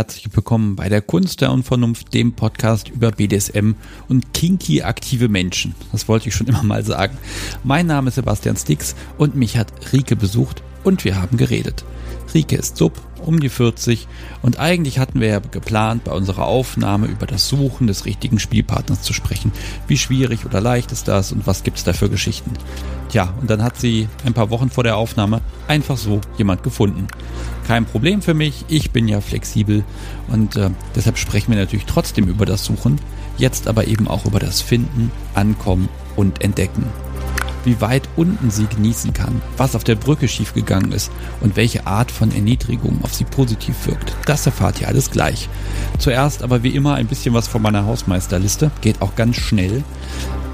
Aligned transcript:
Herzlich 0.00 0.34
willkommen 0.34 0.76
bei 0.76 0.88
der 0.88 1.02
Kunst 1.02 1.42
der 1.42 1.52
Unvernunft, 1.52 2.14
dem 2.14 2.32
Podcast 2.32 2.88
über 2.88 3.10
BDSM 3.10 3.72
und 4.08 4.32
kinky 4.32 4.80
aktive 4.80 5.28
Menschen. 5.28 5.74
Das 5.92 6.08
wollte 6.08 6.30
ich 6.30 6.34
schon 6.34 6.46
immer 6.46 6.62
mal 6.62 6.82
sagen. 6.82 7.18
Mein 7.64 7.86
Name 7.86 8.08
ist 8.08 8.14
Sebastian 8.14 8.56
Stix 8.56 8.96
und 9.18 9.36
mich 9.36 9.58
hat 9.58 9.92
Rike 9.92 10.16
besucht 10.16 10.62
und 10.84 11.04
wir 11.04 11.20
haben 11.20 11.36
geredet. 11.36 11.84
Rike 12.32 12.56
ist 12.56 12.78
Sub, 12.78 12.98
um 13.24 13.40
die 13.40 13.48
40 13.48 14.06
und 14.42 14.58
eigentlich 14.58 14.98
hatten 14.98 15.20
wir 15.20 15.28
ja 15.28 15.38
geplant, 15.38 16.04
bei 16.04 16.12
unserer 16.12 16.46
Aufnahme 16.46 17.06
über 17.06 17.26
das 17.26 17.48
Suchen 17.48 17.86
des 17.86 18.04
richtigen 18.04 18.38
Spielpartners 18.38 19.02
zu 19.02 19.12
sprechen. 19.12 19.52
Wie 19.86 19.98
schwierig 19.98 20.44
oder 20.44 20.60
leicht 20.60 20.92
ist 20.92 21.08
das 21.08 21.32
und 21.32 21.46
was 21.46 21.62
gibt's 21.62 21.84
da 21.84 21.92
für 21.92 22.08
Geschichten? 22.08 22.52
Tja, 23.08 23.34
und 23.40 23.50
dann 23.50 23.62
hat 23.62 23.76
sie 23.76 24.08
ein 24.24 24.34
paar 24.34 24.50
Wochen 24.50 24.70
vor 24.70 24.84
der 24.84 24.96
Aufnahme 24.96 25.40
einfach 25.68 25.96
so 25.96 26.20
jemand 26.38 26.62
gefunden. 26.62 27.08
Kein 27.66 27.84
Problem 27.84 28.22
für 28.22 28.34
mich, 28.34 28.64
ich 28.68 28.90
bin 28.90 29.08
ja 29.08 29.20
flexibel 29.20 29.84
und 30.28 30.56
äh, 30.56 30.70
deshalb 30.94 31.18
sprechen 31.18 31.52
wir 31.52 31.58
natürlich 31.58 31.86
trotzdem 31.86 32.28
über 32.28 32.46
das 32.46 32.64
Suchen, 32.64 33.00
jetzt 33.38 33.68
aber 33.68 33.86
eben 33.86 34.08
auch 34.08 34.26
über 34.26 34.38
das 34.38 34.60
Finden, 34.60 35.10
Ankommen 35.34 35.88
und 36.16 36.42
Entdecken 36.42 36.86
wie 37.64 37.80
weit 37.80 38.08
unten 38.16 38.50
sie 38.50 38.66
genießen 38.66 39.12
kann, 39.12 39.40
was 39.56 39.74
auf 39.74 39.84
der 39.84 39.94
Brücke 39.94 40.28
schiefgegangen 40.28 40.92
ist 40.92 41.10
und 41.40 41.56
welche 41.56 41.86
Art 41.86 42.10
von 42.10 42.32
Erniedrigung 42.32 43.00
auf 43.02 43.14
sie 43.14 43.24
positiv 43.24 43.86
wirkt. 43.86 44.14
Das 44.26 44.46
erfahrt 44.46 44.80
ihr 44.80 44.88
alles 44.88 45.10
gleich. 45.10 45.48
Zuerst 45.98 46.42
aber 46.42 46.62
wie 46.62 46.74
immer 46.74 46.94
ein 46.94 47.06
bisschen 47.06 47.34
was 47.34 47.48
von 47.48 47.62
meiner 47.62 47.86
Hausmeisterliste, 47.86 48.70
geht 48.80 49.02
auch 49.02 49.16
ganz 49.16 49.36
schnell. 49.36 49.82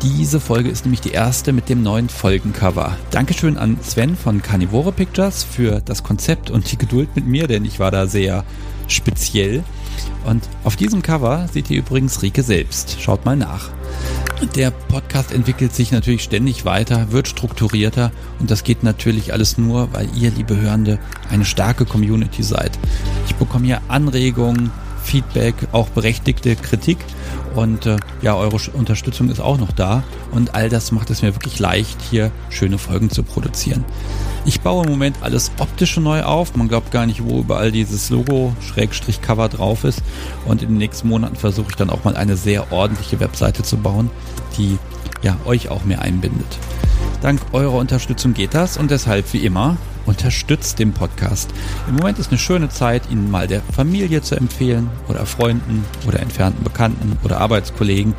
Diese 0.02 0.40
Folge 0.40 0.68
ist 0.68 0.84
nämlich 0.84 1.00
die 1.00 1.12
erste 1.12 1.52
mit 1.52 1.68
dem 1.68 1.82
neuen 1.82 2.08
Folgencover. 2.08 2.96
Dankeschön 3.10 3.56
an 3.56 3.78
Sven 3.82 4.14
von 4.14 4.42
Carnivore 4.42 4.92
Pictures 4.92 5.42
für 5.42 5.80
das 5.84 6.02
Konzept 6.02 6.50
und 6.50 6.70
die 6.70 6.76
Geduld 6.76 7.16
mit 7.16 7.26
mir, 7.26 7.46
denn 7.46 7.64
ich 7.64 7.80
war 7.80 7.90
da 7.90 8.06
sehr 8.06 8.44
speziell. 8.88 9.64
Und 10.24 10.48
auf 10.64 10.76
diesem 10.76 11.02
Cover 11.02 11.48
seht 11.52 11.70
ihr 11.70 11.78
übrigens 11.78 12.22
Rike 12.22 12.42
selbst. 12.42 13.00
Schaut 13.00 13.24
mal 13.24 13.36
nach. 13.36 13.70
Der 14.54 14.70
Podcast 14.70 15.32
entwickelt 15.32 15.74
sich 15.74 15.92
natürlich 15.92 16.22
ständig 16.22 16.66
weiter, 16.66 17.10
wird 17.10 17.26
strukturierter 17.26 18.12
und 18.38 18.50
das 18.50 18.64
geht 18.64 18.82
natürlich 18.82 19.32
alles 19.32 19.56
nur, 19.56 19.94
weil 19.94 20.08
ihr, 20.14 20.30
liebe 20.30 20.56
Hörende, 20.56 20.98
eine 21.30 21.46
starke 21.46 21.86
Community 21.86 22.42
seid. 22.42 22.78
Ich 23.26 23.34
bekomme 23.36 23.64
hier 23.64 23.80
Anregungen, 23.88 24.70
Feedback, 25.06 25.54
auch 25.72 25.88
berechtigte 25.88 26.56
Kritik 26.56 26.98
und 27.54 27.86
äh, 27.86 27.96
ja, 28.22 28.34
eure 28.34 28.58
Unterstützung 28.74 29.30
ist 29.30 29.40
auch 29.40 29.58
noch 29.58 29.72
da 29.72 30.02
und 30.32 30.54
all 30.54 30.68
das 30.68 30.92
macht 30.92 31.10
es 31.10 31.22
mir 31.22 31.34
wirklich 31.34 31.58
leicht, 31.58 31.96
hier 32.10 32.30
schöne 32.50 32.76
Folgen 32.78 33.08
zu 33.08 33.22
produzieren. 33.22 33.84
Ich 34.44 34.60
baue 34.60 34.84
im 34.84 34.90
Moment 34.90 35.16
alles 35.22 35.50
optische 35.58 36.00
neu 36.00 36.22
auf. 36.22 36.54
Man 36.54 36.68
glaubt 36.68 36.92
gar 36.92 37.04
nicht, 37.04 37.24
wo 37.24 37.40
überall 37.40 37.72
dieses 37.72 38.10
Logo 38.10 38.54
Schrägstrich 38.60 39.20
Cover 39.20 39.48
drauf 39.48 39.82
ist. 39.82 40.02
Und 40.44 40.62
in 40.62 40.68
den 40.68 40.78
nächsten 40.78 41.08
Monaten 41.08 41.34
versuche 41.34 41.70
ich 41.70 41.76
dann 41.76 41.90
auch 41.90 42.04
mal 42.04 42.16
eine 42.16 42.36
sehr 42.36 42.70
ordentliche 42.72 43.18
Webseite 43.18 43.64
zu 43.64 43.76
bauen, 43.76 44.08
die 44.56 44.78
ja 45.22 45.36
euch 45.44 45.68
auch 45.68 45.84
mehr 45.84 46.02
einbindet. 46.02 46.58
Dank 47.22 47.40
eurer 47.52 47.74
Unterstützung 47.74 48.34
geht 48.34 48.54
das 48.54 48.76
und 48.76 48.90
deshalb 48.90 49.32
wie 49.32 49.44
immer 49.44 49.76
unterstützt 50.06 50.78
den 50.78 50.92
Podcast. 50.92 51.50
Im 51.88 51.96
Moment 51.96 52.18
ist 52.18 52.30
eine 52.30 52.38
schöne 52.38 52.68
Zeit, 52.68 53.10
ihn 53.10 53.30
mal 53.30 53.46
der 53.46 53.62
Familie 53.62 54.22
zu 54.22 54.36
empfehlen 54.36 54.88
oder 55.08 55.26
Freunden 55.26 55.84
oder 56.06 56.20
entfernten 56.20 56.62
Bekannten 56.62 57.18
oder 57.24 57.40
Arbeitskollegen. 57.40 58.14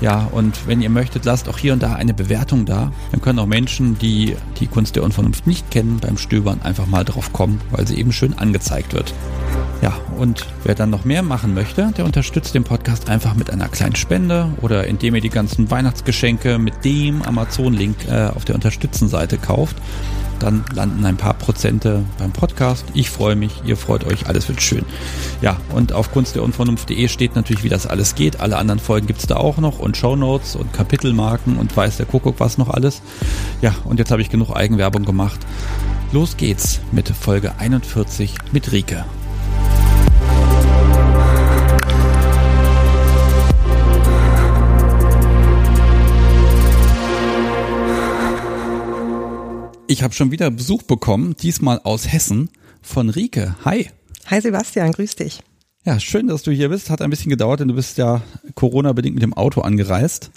Ja, 0.00 0.28
und 0.32 0.66
wenn 0.66 0.82
ihr 0.82 0.90
möchtet, 0.90 1.24
lasst 1.24 1.48
auch 1.48 1.58
hier 1.58 1.72
und 1.72 1.82
da 1.82 1.94
eine 1.94 2.14
Bewertung 2.14 2.66
da. 2.66 2.92
Dann 3.10 3.22
können 3.22 3.38
auch 3.38 3.46
Menschen, 3.46 3.98
die 3.98 4.36
die 4.60 4.66
Kunst 4.66 4.96
der 4.96 5.02
Unvernunft 5.02 5.46
nicht 5.46 5.70
kennen, 5.70 5.98
beim 6.00 6.18
Stöbern 6.18 6.60
einfach 6.62 6.86
mal 6.86 7.04
drauf 7.04 7.32
kommen, 7.32 7.60
weil 7.70 7.86
sie 7.86 7.96
eben 7.96 8.12
schön 8.12 8.36
angezeigt 8.36 8.92
wird. 8.92 9.14
Ja, 9.82 9.92
und 10.16 10.46
wer 10.62 10.76
dann 10.76 10.90
noch 10.90 11.04
mehr 11.04 11.22
machen 11.22 11.54
möchte, 11.54 11.90
der 11.96 12.04
unterstützt 12.04 12.54
den 12.54 12.62
Podcast 12.62 13.10
einfach 13.10 13.34
mit 13.34 13.50
einer 13.50 13.68
kleinen 13.68 13.96
Spende 13.96 14.48
oder 14.60 14.86
indem 14.86 15.16
ihr 15.16 15.20
die 15.20 15.28
ganzen 15.28 15.72
Weihnachtsgeschenke 15.72 16.58
mit 16.58 16.84
dem 16.84 17.20
Amazon-Link 17.22 17.96
äh, 18.08 18.28
auf 18.28 18.44
der 18.44 18.54
Unterstützen-Seite 18.54 19.38
kauft. 19.38 19.76
Dann 20.38 20.64
landen 20.72 21.04
ein 21.04 21.16
paar 21.16 21.34
Prozente 21.34 22.04
beim 22.16 22.30
Podcast. 22.30 22.84
Ich 22.94 23.10
freue 23.10 23.34
mich, 23.34 23.62
ihr 23.64 23.76
freut 23.76 24.04
euch, 24.04 24.26
alles 24.26 24.48
wird 24.48 24.62
schön. 24.62 24.84
Ja, 25.40 25.56
und 25.74 25.92
auf 25.92 26.12
kunstderunvernunft.de 26.12 27.08
steht 27.08 27.34
natürlich, 27.34 27.64
wie 27.64 27.68
das 27.68 27.88
alles 27.88 28.14
geht. 28.14 28.40
Alle 28.40 28.58
anderen 28.58 28.78
Folgen 28.78 29.08
gibt's 29.08 29.26
da 29.26 29.36
auch 29.36 29.58
noch 29.58 29.80
und 29.80 29.96
Shownotes 29.96 30.54
und 30.54 30.72
Kapitelmarken 30.72 31.58
und 31.58 31.76
weiß 31.76 31.96
der 31.96 32.06
Kuckuck 32.06 32.38
was 32.38 32.56
noch 32.56 32.70
alles. 32.70 33.02
Ja, 33.60 33.74
und 33.84 33.98
jetzt 33.98 34.12
habe 34.12 34.22
ich 34.22 34.30
genug 34.30 34.54
Eigenwerbung 34.54 35.04
gemacht. 35.04 35.40
Los 36.12 36.36
geht's 36.36 36.80
mit 36.92 37.08
Folge 37.08 37.52
41 37.58 38.34
mit 38.52 38.70
Rike. 38.70 39.04
Ich 49.92 50.02
habe 50.02 50.14
schon 50.14 50.30
wieder 50.30 50.50
Besuch 50.50 50.84
bekommen, 50.84 51.36
diesmal 51.36 51.78
aus 51.84 52.10
Hessen 52.10 52.48
von 52.80 53.10
Rike. 53.10 53.56
Hi. 53.66 53.90
Hi 54.24 54.40
Sebastian, 54.40 54.90
grüß 54.90 55.16
dich. 55.16 55.42
Ja, 55.84 56.00
schön, 56.00 56.28
dass 56.28 56.42
du 56.42 56.50
hier 56.50 56.70
bist. 56.70 56.88
Hat 56.88 57.02
ein 57.02 57.10
bisschen 57.10 57.28
gedauert, 57.28 57.60
denn 57.60 57.68
du 57.68 57.74
bist 57.74 57.98
ja 57.98 58.22
Corona-bedingt 58.54 59.16
mit 59.16 59.22
dem 59.22 59.34
Auto 59.34 59.60
angereist. 59.60 60.30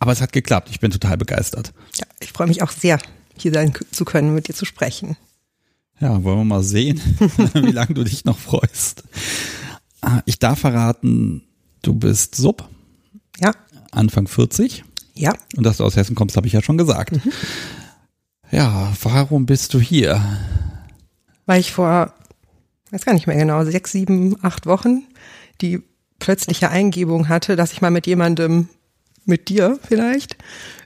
Aber 0.00 0.10
es 0.10 0.20
hat 0.20 0.32
geklappt. 0.32 0.70
Ich 0.72 0.80
bin 0.80 0.90
total 0.90 1.16
begeistert. 1.16 1.72
Ja, 1.94 2.04
ich 2.18 2.32
freue 2.32 2.48
mich 2.48 2.64
auch 2.64 2.72
sehr, 2.72 2.98
hier 3.38 3.52
sein 3.52 3.72
zu 3.92 4.04
können, 4.04 4.34
mit 4.34 4.48
dir 4.48 4.54
zu 4.54 4.64
sprechen. 4.64 5.16
Ja, 6.00 6.24
wollen 6.24 6.38
wir 6.38 6.44
mal 6.44 6.64
sehen, 6.64 7.00
wie 7.54 7.70
lange 7.70 7.94
du 7.94 8.02
dich 8.02 8.24
noch 8.24 8.38
freust. 8.38 9.04
Ah, 10.00 10.20
ich 10.26 10.40
darf 10.40 10.58
verraten, 10.58 11.44
du 11.82 11.94
bist 11.94 12.34
Sub. 12.34 12.68
Ja. 13.38 13.52
Anfang 13.92 14.26
40. 14.26 14.82
Ja. 15.14 15.32
Und 15.56 15.62
dass 15.62 15.76
du 15.76 15.84
aus 15.84 15.94
Hessen 15.94 16.16
kommst, 16.16 16.36
habe 16.36 16.48
ich 16.48 16.54
ja 16.54 16.60
schon 16.60 16.76
gesagt. 16.76 17.24
Mhm. 17.24 17.32
Ja, 18.50 18.92
warum 19.02 19.46
bist 19.46 19.74
du 19.74 19.80
hier? 19.80 20.20
Weil 21.46 21.60
ich 21.60 21.72
vor, 21.72 22.12
weiß 22.90 23.04
gar 23.04 23.14
nicht 23.14 23.26
mehr 23.26 23.36
genau, 23.36 23.64
sechs, 23.64 23.92
sieben, 23.92 24.36
acht 24.42 24.66
Wochen 24.66 25.04
die 25.60 25.82
plötzliche 26.18 26.70
Eingebung 26.70 27.28
hatte, 27.28 27.56
dass 27.56 27.72
ich 27.72 27.80
mal 27.80 27.90
mit 27.90 28.06
jemandem, 28.06 28.68
mit 29.24 29.48
dir 29.48 29.78
vielleicht, 29.86 30.36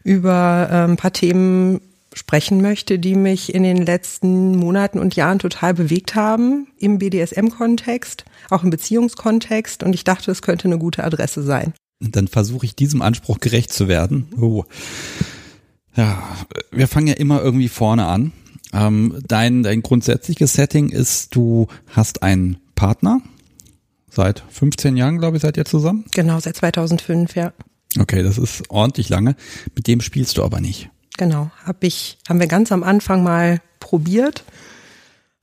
über 0.02 0.68
ein 0.70 0.96
paar 0.96 1.12
Themen 1.12 1.80
sprechen 2.12 2.60
möchte, 2.60 2.98
die 2.98 3.16
mich 3.16 3.54
in 3.54 3.62
den 3.62 3.84
letzten 3.84 4.56
Monaten 4.56 4.98
und 4.98 5.16
Jahren 5.16 5.38
total 5.38 5.74
bewegt 5.74 6.14
haben, 6.14 6.68
im 6.78 6.98
BDSM-Kontext, 6.98 8.24
auch 8.50 8.62
im 8.62 8.70
Beziehungskontext. 8.70 9.82
Und 9.82 9.94
ich 9.94 10.04
dachte, 10.04 10.30
es 10.30 10.42
könnte 10.42 10.68
eine 10.68 10.78
gute 10.78 11.02
Adresse 11.02 11.42
sein. 11.42 11.74
Dann 12.00 12.28
versuche 12.28 12.66
ich 12.66 12.76
diesem 12.76 13.02
Anspruch 13.02 13.40
gerecht 13.40 13.72
zu 13.72 13.88
werden. 13.88 14.28
Oh. 14.40 14.64
Ja, 15.96 16.22
wir 16.70 16.88
fangen 16.88 17.06
ja 17.06 17.14
immer 17.14 17.40
irgendwie 17.42 17.68
vorne 17.68 18.06
an. 18.06 18.32
Ähm, 18.72 19.22
dein, 19.26 19.62
dein 19.62 19.82
grundsätzliches 19.82 20.54
Setting 20.54 20.88
ist, 20.88 21.34
du 21.34 21.68
hast 21.88 22.22
einen 22.22 22.58
Partner. 22.74 23.20
Seit 24.10 24.44
15 24.48 24.96
Jahren, 24.96 25.18
glaube 25.18 25.36
ich, 25.36 25.42
seid 25.42 25.56
ihr 25.56 25.64
zusammen? 25.64 26.04
Genau, 26.12 26.38
seit 26.40 26.56
2005, 26.56 27.36
ja. 27.36 27.52
Okay, 27.98 28.22
das 28.22 28.38
ist 28.38 28.68
ordentlich 28.70 29.08
lange. 29.08 29.36
Mit 29.76 29.86
dem 29.86 30.00
spielst 30.00 30.36
du 30.36 30.42
aber 30.42 30.60
nicht. 30.60 30.90
Genau, 31.16 31.50
hab 31.64 31.84
ich, 31.84 32.18
haben 32.28 32.40
wir 32.40 32.48
ganz 32.48 32.72
am 32.72 32.82
Anfang 32.82 33.22
mal 33.22 33.60
probiert. 33.78 34.44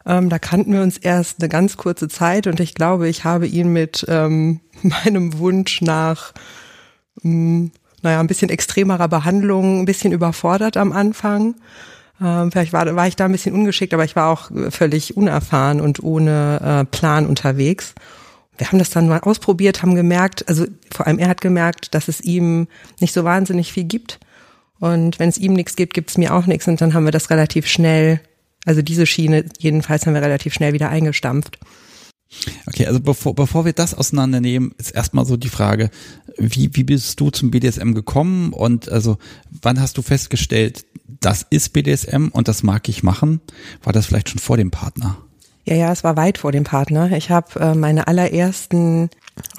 Ähm, 0.05 0.29
da 0.29 0.39
kannten 0.39 0.73
wir 0.73 0.81
uns 0.81 0.97
erst 0.97 1.39
eine 1.39 1.47
ganz 1.47 1.77
kurze 1.77 2.09
Zeit 2.09 2.47
und 2.47 2.59
ich 2.59 2.73
glaube, 2.73 3.07
ich 3.07 3.23
habe 3.23 3.47
ihn 3.47 3.71
mit 3.71 4.05
ähm, 4.09 4.59
meinem 4.81 5.37
Wunsch 5.37 5.81
nach 5.81 6.33
mh, 7.21 7.31
mm, 7.31 7.71
naja, 8.01 8.19
ein 8.19 8.27
bisschen 8.27 8.49
extremerer 8.49 9.07
Behandlung, 9.07 9.81
ein 9.81 9.85
bisschen 9.85 10.11
überfordert 10.11 10.77
am 10.77 10.91
Anfang. 10.91 11.55
Ähm, 12.21 12.51
vielleicht 12.51 12.73
war, 12.73 12.95
war 12.95 13.07
ich 13.07 13.15
da 13.15 13.25
ein 13.25 13.31
bisschen 13.31 13.53
ungeschickt, 13.53 13.93
aber 13.93 14.05
ich 14.05 14.15
war 14.15 14.29
auch 14.29 14.51
völlig 14.69 15.17
unerfahren 15.17 15.81
und 15.81 16.03
ohne 16.03 16.81
äh, 16.81 16.85
Plan 16.85 17.25
unterwegs. 17.25 17.93
Wir 18.57 18.67
haben 18.67 18.79
das 18.79 18.91
dann 18.91 19.07
mal 19.07 19.21
ausprobiert, 19.21 19.81
haben 19.81 19.95
gemerkt, 19.95 20.47
also 20.47 20.65
vor 20.91 21.07
allem 21.07 21.17
er 21.17 21.29
hat 21.29 21.41
gemerkt, 21.41 21.95
dass 21.95 22.07
es 22.07 22.21
ihm 22.21 22.67
nicht 22.99 23.13
so 23.13 23.23
wahnsinnig 23.23 23.73
viel 23.73 23.85
gibt. 23.85 24.19
Und 24.79 25.19
wenn 25.19 25.29
es 25.29 25.37
ihm 25.37 25.53
nichts 25.53 25.75
gibt, 25.75 25.93
gibt 25.93 26.09
es 26.09 26.17
mir 26.17 26.33
auch 26.33 26.45
nichts. 26.47 26.67
Und 26.67 26.81
dann 26.81 26.93
haben 26.93 27.05
wir 27.05 27.11
das 27.11 27.29
relativ 27.29 27.67
schnell, 27.67 28.19
also 28.65 28.81
diese 28.81 29.05
Schiene 29.05 29.45
jedenfalls 29.57 30.05
haben 30.05 30.13
wir 30.13 30.21
relativ 30.21 30.53
schnell 30.53 30.73
wieder 30.73 30.89
eingestampft. 30.89 31.59
Okay, 32.67 32.85
also 32.85 32.99
bevor, 32.99 33.35
bevor 33.35 33.65
wir 33.65 33.73
das 33.73 33.93
auseinandernehmen, 33.93 34.73
ist 34.77 34.91
erstmal 34.91 35.25
so 35.25 35.37
die 35.37 35.49
Frage, 35.49 35.91
wie, 36.37 36.69
wie 36.73 36.83
bist 36.83 37.19
du 37.19 37.29
zum 37.29 37.51
BDSM 37.51 37.93
gekommen 37.93 38.53
und 38.53 38.89
also 38.89 39.17
wann 39.61 39.79
hast 39.79 39.97
du 39.97 40.01
festgestellt, 40.01 40.85
das 41.19 41.45
ist 41.49 41.73
BDSM 41.73 42.29
und 42.31 42.47
das 42.47 42.63
mag 42.63 42.87
ich 42.89 43.03
machen? 43.03 43.41
War 43.83 43.93
das 43.93 44.05
vielleicht 44.05 44.29
schon 44.29 44.39
vor 44.39 44.57
dem 44.57 44.71
Partner? 44.71 45.17
Ja, 45.63 45.75
ja, 45.75 45.91
es 45.91 46.03
war 46.03 46.17
weit 46.17 46.39
vor 46.39 46.51
dem 46.51 46.63
Partner. 46.63 47.11
Ich 47.11 47.29
habe 47.29 47.59
äh, 47.59 47.75
meine 47.75 48.07
allerersten 48.07 49.09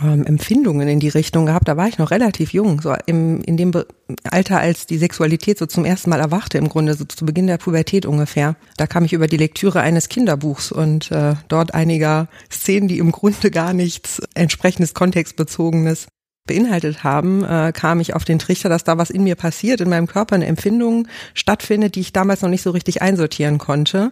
ähm, 0.02 0.24
Empfindungen 0.26 0.88
in 0.88 0.98
die 0.98 1.08
Richtung 1.08 1.46
gehabt. 1.46 1.68
Da 1.68 1.76
war 1.76 1.86
ich 1.86 1.98
noch 1.98 2.10
relativ 2.10 2.52
jung, 2.52 2.80
so 2.80 2.94
im, 3.06 3.40
in 3.42 3.56
dem 3.56 3.70
Be 3.70 3.86
Alter, 4.24 4.58
als 4.58 4.86
die 4.86 4.98
Sexualität 4.98 5.58
so 5.58 5.64
zum 5.64 5.84
ersten 5.84 6.10
Mal 6.10 6.20
erwachte, 6.20 6.58
im 6.58 6.68
Grunde 6.68 6.94
so 6.94 7.04
zu 7.04 7.24
Beginn 7.24 7.46
der 7.46 7.56
Pubertät 7.56 8.04
ungefähr. 8.04 8.56
Da 8.76 8.86
kam 8.86 9.04
ich 9.04 9.12
über 9.12 9.26
die 9.26 9.38
Lektüre 9.38 9.80
eines 9.80 10.08
Kinderbuchs 10.08 10.70
und 10.70 11.10
äh, 11.12 11.34
dort 11.48 11.72
einiger 11.72 12.28
Szenen, 12.50 12.88
die 12.88 12.98
im 12.98 13.12
Grunde 13.12 13.50
gar 13.50 13.72
nichts 13.72 14.20
entsprechendes 14.34 14.92
kontextbezogenes 14.92 16.08
beinhaltet 16.46 17.04
haben, 17.04 17.44
äh, 17.44 17.72
kam 17.72 18.00
ich 18.00 18.14
auf 18.14 18.24
den 18.24 18.38
Trichter, 18.38 18.68
dass 18.68 18.84
da 18.84 18.98
was 18.98 19.10
in 19.10 19.22
mir 19.22 19.36
passiert, 19.36 19.80
in 19.80 19.88
meinem 19.88 20.08
Körper 20.08 20.34
eine 20.34 20.46
Empfindung 20.46 21.06
stattfindet, 21.34 21.94
die 21.94 22.00
ich 22.00 22.12
damals 22.12 22.42
noch 22.42 22.50
nicht 22.50 22.62
so 22.62 22.70
richtig 22.70 23.00
einsortieren 23.00 23.58
konnte. 23.58 24.10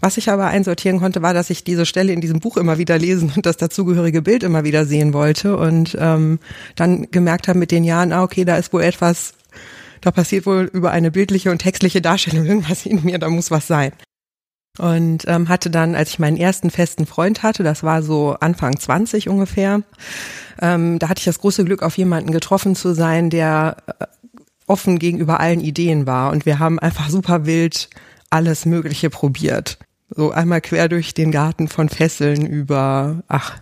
Was 0.00 0.16
ich 0.16 0.30
aber 0.30 0.46
einsortieren 0.46 0.98
konnte, 0.98 1.22
war, 1.22 1.34
dass 1.34 1.50
ich 1.50 1.64
diese 1.64 1.86
Stelle 1.86 2.12
in 2.12 2.20
diesem 2.20 2.40
Buch 2.40 2.56
immer 2.56 2.78
wieder 2.78 2.98
lesen 2.98 3.32
und 3.36 3.46
das 3.46 3.56
dazugehörige 3.56 4.22
Bild 4.22 4.42
immer 4.42 4.64
wieder 4.64 4.86
sehen 4.86 5.12
wollte 5.12 5.56
und 5.56 5.96
ähm, 6.00 6.38
dann 6.76 7.10
gemerkt 7.10 7.48
habe 7.48 7.58
mit 7.58 7.70
den 7.70 7.84
Jahren, 7.84 8.12
ah, 8.12 8.22
okay, 8.22 8.44
da 8.44 8.56
ist 8.56 8.72
wohl 8.72 8.82
etwas, 8.82 9.34
da 10.00 10.10
passiert 10.10 10.46
wohl 10.46 10.70
über 10.72 10.90
eine 10.90 11.10
bildliche 11.10 11.50
und 11.50 11.58
textliche 11.58 12.00
Darstellung 12.00 12.46
irgendwas 12.46 12.86
in 12.86 13.04
mir, 13.04 13.18
da 13.18 13.28
muss 13.28 13.50
was 13.50 13.66
sein. 13.66 13.92
Und 14.78 15.24
ähm, 15.28 15.50
hatte 15.50 15.68
dann, 15.68 15.94
als 15.94 16.10
ich 16.10 16.18
meinen 16.18 16.38
ersten 16.38 16.70
festen 16.70 17.04
Freund 17.04 17.42
hatte, 17.42 17.62
das 17.62 17.82
war 17.82 18.02
so 18.02 18.36
Anfang 18.40 18.78
20 18.78 19.28
ungefähr, 19.28 19.82
ähm, 20.62 20.98
da 20.98 21.10
hatte 21.10 21.18
ich 21.18 21.26
das 21.26 21.40
große 21.40 21.66
Glück, 21.66 21.82
auf 21.82 21.98
jemanden 21.98 22.32
getroffen 22.32 22.74
zu 22.74 22.94
sein, 22.94 23.28
der 23.28 23.76
äh, 24.00 24.06
offen 24.66 24.98
gegenüber 24.98 25.40
allen 25.40 25.60
Ideen 25.60 26.06
war. 26.06 26.32
Und 26.32 26.46
wir 26.46 26.58
haben 26.58 26.78
einfach 26.78 27.10
super 27.10 27.44
wild 27.44 27.90
alles 28.32 28.66
Mögliche 28.66 29.10
probiert. 29.10 29.78
So 30.08 30.30
einmal 30.30 30.60
quer 30.60 30.88
durch 30.88 31.14
den 31.14 31.30
Garten 31.30 31.68
von 31.68 31.88
Fesseln 31.88 32.46
über, 32.46 33.22
ach, 33.28 33.58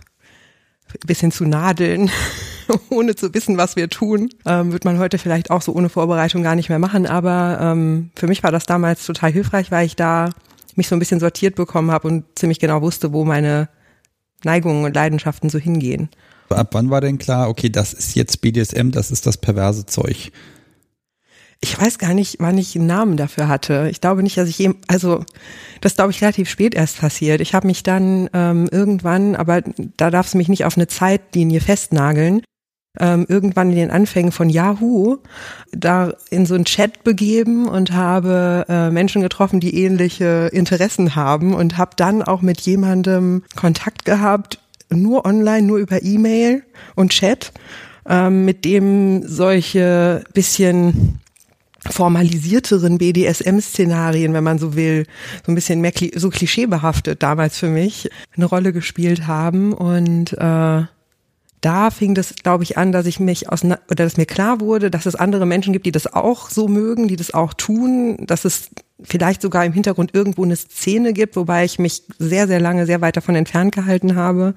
bis 1.05 1.19
hin 1.19 1.31
zu 1.31 1.45
Nadeln, 1.45 2.09
ohne 2.89 3.15
zu 3.15 3.33
wissen, 3.33 3.57
was 3.57 3.75
wir 3.75 3.89
tun. 3.89 4.29
Ähm, 4.45 4.71
wird 4.71 4.85
man 4.85 4.99
heute 4.99 5.17
vielleicht 5.17 5.49
auch 5.49 5.61
so 5.61 5.73
ohne 5.73 5.89
Vorbereitung 5.89 6.43
gar 6.43 6.55
nicht 6.55 6.69
mehr 6.69 6.79
machen. 6.79 7.05
Aber 7.05 7.59
ähm, 7.61 8.11
für 8.15 8.27
mich 8.27 8.43
war 8.43 8.51
das 8.51 8.65
damals 8.65 9.05
total 9.05 9.31
hilfreich, 9.31 9.71
weil 9.71 9.85
ich 9.85 9.95
da 9.95 10.29
mich 10.75 10.87
so 10.87 10.95
ein 10.95 10.99
bisschen 10.99 11.19
sortiert 11.19 11.55
bekommen 11.55 11.91
habe 11.91 12.07
und 12.07 12.25
ziemlich 12.35 12.59
genau 12.59 12.81
wusste, 12.81 13.13
wo 13.13 13.25
meine 13.25 13.69
Neigungen 14.43 14.85
und 14.85 14.95
Leidenschaften 14.95 15.49
so 15.49 15.59
hingehen. 15.59 16.09
Ab 16.49 16.69
wann 16.71 16.89
war 16.89 17.01
denn 17.01 17.17
klar, 17.17 17.49
okay, 17.49 17.69
das 17.69 17.93
ist 17.93 18.15
jetzt 18.15 18.41
BDSM, 18.41 18.91
das 18.91 19.11
ist 19.11 19.25
das 19.25 19.37
perverse 19.37 19.85
Zeug? 19.85 20.31
Ich 21.63 21.79
weiß 21.79 21.99
gar 21.99 22.15
nicht, 22.15 22.37
wann 22.39 22.57
ich 22.57 22.75
einen 22.75 22.87
Namen 22.87 23.17
dafür 23.17 23.47
hatte. 23.47 23.87
Ich 23.91 24.01
glaube 24.01 24.23
nicht, 24.23 24.35
dass 24.35 24.49
ich 24.49 24.59
eben, 24.59 24.77
also 24.87 25.23
das 25.79 25.95
glaube 25.95 26.11
ich 26.11 26.21
relativ 26.21 26.49
spät 26.49 26.73
erst 26.73 26.99
passiert. 26.99 27.39
Ich 27.39 27.53
habe 27.53 27.67
mich 27.67 27.83
dann 27.83 28.29
ähm, 28.33 28.67
irgendwann, 28.71 29.35
aber 29.35 29.61
da 29.95 30.09
darfst 30.09 30.33
du 30.33 30.39
mich 30.39 30.49
nicht 30.49 30.65
auf 30.65 30.75
eine 30.75 30.87
Zeitlinie 30.87 31.61
festnageln, 31.61 32.41
ähm, 32.99 33.27
irgendwann 33.29 33.69
in 33.69 33.77
den 33.77 33.91
Anfängen 33.91 34.31
von 34.31 34.49
Yahoo 34.49 35.19
da 35.71 36.13
in 36.31 36.47
so 36.47 36.55
einen 36.55 36.65
Chat 36.65 37.03
begeben 37.03 37.69
und 37.69 37.93
habe 37.93 38.65
äh, 38.67 38.89
Menschen 38.89 39.21
getroffen, 39.21 39.59
die 39.59 39.83
ähnliche 39.83 40.49
Interessen 40.51 41.15
haben 41.15 41.53
und 41.53 41.77
habe 41.77 41.91
dann 41.95 42.23
auch 42.23 42.41
mit 42.41 42.59
jemandem 42.61 43.43
Kontakt 43.55 44.03
gehabt, 44.03 44.59
nur 44.89 45.25
online, 45.25 45.61
nur 45.61 45.77
über 45.77 46.03
E-Mail 46.03 46.63
und 46.95 47.11
Chat, 47.11 47.53
ähm, 48.09 48.45
mit 48.45 48.65
dem 48.65 49.25
solche 49.27 50.23
bisschen 50.33 51.20
formalisierteren 51.89 52.97
BDSM-Szenarien, 52.97 54.33
wenn 54.33 54.43
man 54.43 54.59
so 54.59 54.75
will, 54.75 55.05
so 55.45 55.51
ein 55.51 55.55
bisschen 55.55 55.81
mehr 55.81 55.93
so 56.15 56.29
klischeebehaftet 56.29 57.23
damals 57.23 57.57
für 57.57 57.69
mich 57.69 58.09
eine 58.35 58.45
Rolle 58.45 58.71
gespielt 58.71 59.25
haben. 59.25 59.73
Und 59.73 60.33
äh, 60.33 60.83
da 61.61 61.91
fing 61.91 62.13
das, 62.13 62.35
glaube 62.43 62.63
ich, 62.63 62.77
an, 62.77 62.91
dass 62.91 63.05
ich 63.05 63.19
mich 63.19 63.49
aus 63.49 63.63
oder 63.63 63.77
dass 63.89 64.17
mir 64.17 64.25
klar 64.25 64.59
wurde, 64.59 64.91
dass 64.91 65.05
es 65.05 65.15
andere 65.15 65.45
Menschen 65.45 65.73
gibt, 65.73 65.85
die 65.85 65.91
das 65.91 66.11
auch 66.11 66.49
so 66.49 66.67
mögen, 66.67 67.07
die 67.07 67.15
das 67.15 67.33
auch 67.33 67.53
tun, 67.53 68.17
dass 68.25 68.45
es 68.45 68.69
vielleicht 69.01 69.41
sogar 69.41 69.65
im 69.65 69.73
Hintergrund 69.73 70.13
irgendwo 70.13 70.43
eine 70.43 70.55
Szene 70.55 71.13
gibt, 71.13 71.35
wobei 71.35 71.65
ich 71.65 71.79
mich 71.79 72.03
sehr, 72.19 72.47
sehr 72.47 72.59
lange 72.59 72.85
sehr 72.85 73.01
weit 73.01 73.17
davon 73.17 73.35
entfernt 73.35 73.73
gehalten 73.73 74.15
habe 74.15 74.53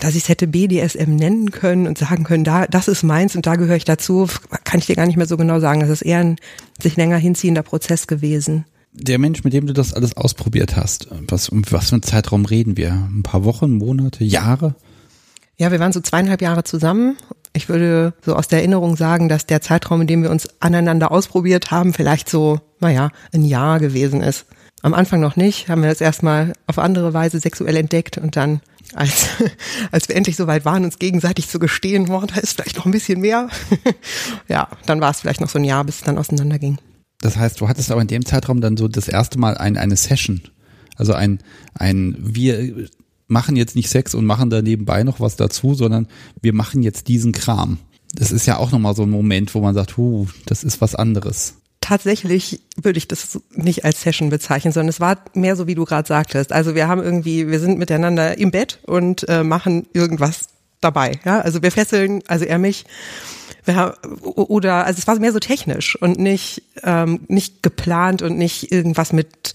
dass 0.00 0.14
ich 0.14 0.24
es 0.24 0.28
hätte 0.28 0.46
BDSM 0.46 1.14
nennen 1.14 1.50
können 1.50 1.86
und 1.86 1.98
sagen 1.98 2.24
können, 2.24 2.44
da, 2.44 2.66
das 2.66 2.88
ist 2.88 3.02
meins 3.02 3.36
und 3.36 3.46
da 3.46 3.56
gehöre 3.56 3.76
ich 3.76 3.84
dazu, 3.84 4.28
kann 4.64 4.80
ich 4.80 4.86
dir 4.86 4.96
gar 4.96 5.06
nicht 5.06 5.16
mehr 5.16 5.26
so 5.26 5.36
genau 5.36 5.60
sagen. 5.60 5.80
Das 5.80 5.90
ist 5.90 6.02
eher 6.02 6.18
ein 6.18 6.36
sich 6.80 6.96
länger 6.96 7.16
hinziehender 7.16 7.62
Prozess 7.62 8.06
gewesen. 8.06 8.64
Der 8.92 9.18
Mensch, 9.18 9.44
mit 9.44 9.52
dem 9.52 9.66
du 9.66 9.74
das 9.74 9.92
alles 9.92 10.16
ausprobiert 10.16 10.76
hast, 10.76 11.08
was, 11.28 11.48
um 11.48 11.62
was 11.70 11.90
für 11.90 11.96
einen 11.96 12.02
Zeitraum 12.02 12.46
reden 12.46 12.76
wir? 12.76 12.92
Ein 12.92 13.22
paar 13.22 13.44
Wochen, 13.44 13.72
Monate, 13.72 14.24
Jahre? 14.24 14.74
Ja, 15.58 15.70
wir 15.70 15.80
waren 15.80 15.92
so 15.92 16.00
zweieinhalb 16.00 16.42
Jahre 16.42 16.64
zusammen. 16.64 17.16
Ich 17.52 17.68
würde 17.68 18.12
so 18.22 18.34
aus 18.34 18.48
der 18.48 18.58
Erinnerung 18.58 18.96
sagen, 18.96 19.28
dass 19.28 19.46
der 19.46 19.62
Zeitraum, 19.62 20.02
in 20.02 20.06
dem 20.06 20.22
wir 20.22 20.30
uns 20.30 20.48
aneinander 20.60 21.10
ausprobiert 21.10 21.70
haben, 21.70 21.94
vielleicht 21.94 22.28
so, 22.28 22.60
naja, 22.80 23.10
ein 23.32 23.44
Jahr 23.44 23.80
gewesen 23.80 24.22
ist. 24.22 24.46
Am 24.82 24.92
Anfang 24.92 25.20
noch 25.20 25.36
nicht, 25.36 25.68
haben 25.68 25.82
wir 25.82 25.88
das 25.88 26.02
erstmal 26.02 26.52
auf 26.66 26.78
andere 26.78 27.14
Weise 27.14 27.40
sexuell 27.40 27.76
entdeckt 27.76 28.18
und 28.18 28.36
dann 28.36 28.60
als, 28.94 29.28
als 29.90 30.08
wir 30.08 30.16
endlich 30.16 30.36
soweit 30.36 30.64
waren, 30.64 30.84
uns 30.84 30.98
gegenseitig 30.98 31.48
zu 31.48 31.58
gestehen, 31.58 32.06
boah, 32.06 32.26
da 32.26 32.36
ist 32.36 32.54
vielleicht 32.54 32.76
noch 32.76 32.86
ein 32.86 32.92
bisschen 32.92 33.20
mehr. 33.20 33.48
ja, 34.48 34.68
dann 34.86 35.00
war 35.00 35.10
es 35.10 35.20
vielleicht 35.20 35.40
noch 35.40 35.48
so 35.48 35.58
ein 35.58 35.64
Jahr, 35.64 35.84
bis 35.84 35.96
es 35.96 36.02
dann 36.02 36.18
auseinanderging. 36.18 36.78
Das 37.20 37.36
heißt, 37.36 37.60
du 37.60 37.68
hattest 37.68 37.90
aber 37.90 38.02
in 38.02 38.08
dem 38.08 38.24
Zeitraum 38.24 38.60
dann 38.60 38.76
so 38.76 38.88
das 38.88 39.08
erste 39.08 39.38
Mal 39.38 39.56
ein, 39.56 39.76
eine 39.76 39.96
Session. 39.96 40.42
Also 40.96 41.12
ein, 41.12 41.40
ein, 41.74 42.16
wir 42.18 42.88
machen 43.26 43.56
jetzt 43.56 43.74
nicht 43.74 43.90
Sex 43.90 44.14
und 44.14 44.24
machen 44.24 44.50
da 44.50 44.62
nebenbei 44.62 45.02
noch 45.02 45.20
was 45.20 45.36
dazu, 45.36 45.74
sondern 45.74 46.06
wir 46.40 46.52
machen 46.52 46.82
jetzt 46.82 47.08
diesen 47.08 47.32
Kram. 47.32 47.78
Das 48.14 48.32
ist 48.32 48.46
ja 48.46 48.56
auch 48.56 48.70
nochmal 48.70 48.94
so 48.94 49.02
ein 49.02 49.10
Moment, 49.10 49.54
wo 49.54 49.60
man 49.60 49.74
sagt, 49.74 49.96
huh, 49.96 50.26
das 50.46 50.62
ist 50.62 50.80
was 50.80 50.94
anderes 50.94 51.56
tatsächlich 51.86 52.62
würde 52.76 52.98
ich 52.98 53.06
das 53.06 53.40
nicht 53.50 53.84
als 53.84 54.02
Session 54.02 54.28
bezeichnen, 54.28 54.72
sondern 54.72 54.88
es 54.88 54.98
war 54.98 55.18
mehr 55.34 55.54
so, 55.54 55.68
wie 55.68 55.76
du 55.76 55.84
gerade 55.84 56.06
sagtest. 56.06 56.52
Also 56.52 56.74
wir 56.74 56.88
haben 56.88 57.00
irgendwie, 57.00 57.48
wir 57.48 57.60
sind 57.60 57.78
miteinander 57.78 58.36
im 58.38 58.50
Bett 58.50 58.80
und 58.86 59.28
äh, 59.28 59.44
machen 59.44 59.86
irgendwas 59.92 60.48
dabei. 60.80 61.12
Ja, 61.24 61.40
also 61.40 61.62
wir 61.62 61.70
fesseln, 61.70 62.22
also 62.26 62.44
er 62.44 62.58
mich. 62.58 62.86
Haben, 63.68 63.96
oder 64.20 64.86
also 64.86 64.98
es 64.98 65.06
war 65.08 65.18
mehr 65.18 65.32
so 65.32 65.40
technisch 65.40 66.00
und 66.00 66.20
nicht 66.20 66.62
ähm, 66.84 67.20
nicht 67.26 67.64
geplant 67.64 68.22
und 68.22 68.38
nicht 68.38 68.70
irgendwas 68.70 69.12
mit 69.12 69.54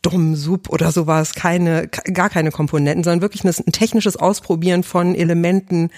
Dom, 0.00 0.36
Sub 0.36 0.70
oder 0.70 0.90
sowas, 0.90 1.34
keine, 1.34 1.88
gar 1.88 2.30
keine 2.30 2.50
Komponenten, 2.50 3.04
sondern 3.04 3.20
wirklich 3.20 3.44
ein 3.44 3.72
technisches 3.72 4.16
Ausprobieren 4.16 4.82
von 4.82 5.14
Elementen, 5.14 5.90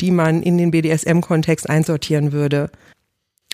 die 0.00 0.12
man 0.12 0.42
in 0.42 0.56
den 0.56 0.70
BDSM-Kontext 0.70 1.68
einsortieren 1.68 2.32
würde. 2.32 2.70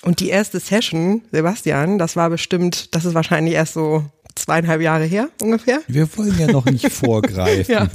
Und 0.02 0.20
die 0.20 0.28
erste 0.28 0.60
Session, 0.60 1.22
Sebastian, 1.32 1.98
das 1.98 2.16
war 2.16 2.30
bestimmt, 2.30 2.94
das 2.94 3.04
ist 3.04 3.14
wahrscheinlich 3.14 3.54
erst 3.54 3.74
so 3.74 4.04
zweieinhalb 4.34 4.82
Jahre 4.82 5.04
her 5.04 5.30
ungefähr. 5.42 5.80
Wir 5.88 6.08
wollen 6.16 6.38
ja 6.38 6.46
noch 6.46 6.66
nicht 6.66 6.92
vorgreifen. 6.92 7.72
ja. 7.72 7.88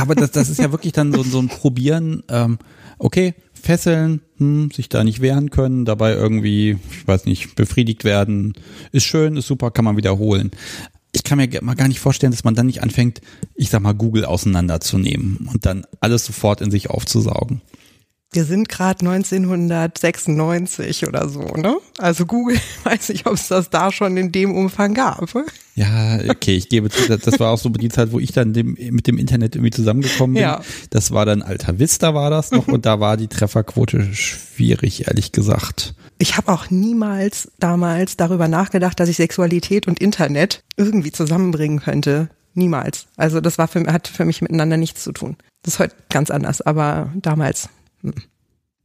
aber 0.00 0.14
das, 0.14 0.30
das 0.30 0.48
ist 0.48 0.60
ja 0.60 0.70
wirklich 0.72 0.92
dann 0.92 1.12
so, 1.12 1.22
so 1.22 1.40
ein 1.40 1.48
Probieren, 1.48 2.22
ähm, 2.28 2.58
okay, 2.98 3.34
fesseln, 3.52 4.20
hm, 4.38 4.70
sich 4.70 4.88
da 4.88 5.04
nicht 5.04 5.20
wehren 5.20 5.50
können, 5.50 5.84
dabei 5.84 6.12
irgendwie, 6.12 6.78
ich 6.90 7.06
weiß 7.06 7.24
nicht, 7.24 7.56
befriedigt 7.56 8.04
werden, 8.04 8.54
ist 8.92 9.04
schön, 9.04 9.36
ist 9.36 9.46
super, 9.46 9.70
kann 9.70 9.84
man 9.84 9.96
wiederholen. 9.96 10.52
Ich 11.12 11.24
kann 11.24 11.38
mir 11.38 11.48
mal 11.62 11.74
gar 11.74 11.88
nicht 11.88 12.00
vorstellen, 12.00 12.32
dass 12.32 12.44
man 12.44 12.54
dann 12.54 12.66
nicht 12.66 12.82
anfängt, 12.82 13.20
ich 13.54 13.70
sag 13.70 13.80
mal, 13.82 13.94
Google 13.94 14.24
auseinanderzunehmen 14.24 15.48
und 15.52 15.66
dann 15.66 15.86
alles 16.00 16.24
sofort 16.24 16.60
in 16.60 16.70
sich 16.70 16.90
aufzusaugen 16.90 17.62
wir 18.32 18.44
sind 18.44 18.68
gerade 18.68 19.06
1996 19.06 21.06
oder 21.06 21.28
so, 21.28 21.40
ne? 21.40 21.76
Also 21.98 22.26
Google, 22.26 22.58
weiß 22.84 23.10
nicht, 23.10 23.26
ob 23.26 23.34
es 23.34 23.48
das 23.48 23.70
da 23.70 23.92
schon 23.92 24.16
in 24.16 24.32
dem 24.32 24.54
Umfang 24.54 24.94
gab. 24.94 25.32
Ja, 25.76 26.18
okay, 26.28 26.56
ich 26.56 26.68
gebe 26.68 26.90
zu, 26.90 27.08
das 27.08 27.40
war 27.40 27.52
auch 27.52 27.58
so 27.58 27.68
die 27.68 27.88
Zeit, 27.88 28.12
wo 28.12 28.18
ich 28.18 28.32
dann 28.32 28.52
dem, 28.52 28.76
mit 28.90 29.06
dem 29.06 29.18
Internet 29.18 29.54
irgendwie 29.54 29.70
zusammengekommen 29.70 30.34
bin. 30.34 30.42
Ja. 30.42 30.62
Das 30.90 31.12
war 31.12 31.26
dann 31.26 31.42
Alter 31.42 31.78
Vista 31.78 32.14
war 32.14 32.30
das 32.30 32.50
noch 32.50 32.68
und 32.68 32.86
da 32.86 33.00
war 33.00 33.16
die 33.16 33.28
Trefferquote 33.28 34.14
schwierig, 34.14 35.06
ehrlich 35.06 35.32
gesagt. 35.32 35.94
Ich 36.18 36.36
habe 36.36 36.52
auch 36.52 36.70
niemals 36.70 37.50
damals 37.58 38.16
darüber 38.16 38.48
nachgedacht, 38.48 38.98
dass 39.00 39.08
ich 39.08 39.16
Sexualität 39.16 39.88
und 39.88 40.00
Internet 40.00 40.62
irgendwie 40.76 41.12
zusammenbringen 41.12 41.80
könnte. 41.80 42.28
Niemals. 42.54 43.06
Also 43.16 43.40
das 43.40 43.58
war 43.58 43.66
für, 43.66 43.80
hat 43.92 44.06
für 44.06 44.24
mich 44.24 44.40
miteinander 44.40 44.76
nichts 44.76 45.02
zu 45.02 45.12
tun. 45.12 45.36
Das 45.62 45.74
ist 45.74 45.80
heute 45.80 45.96
ganz 46.08 46.30
anders, 46.30 46.62
aber 46.62 47.12
damals 47.16 47.68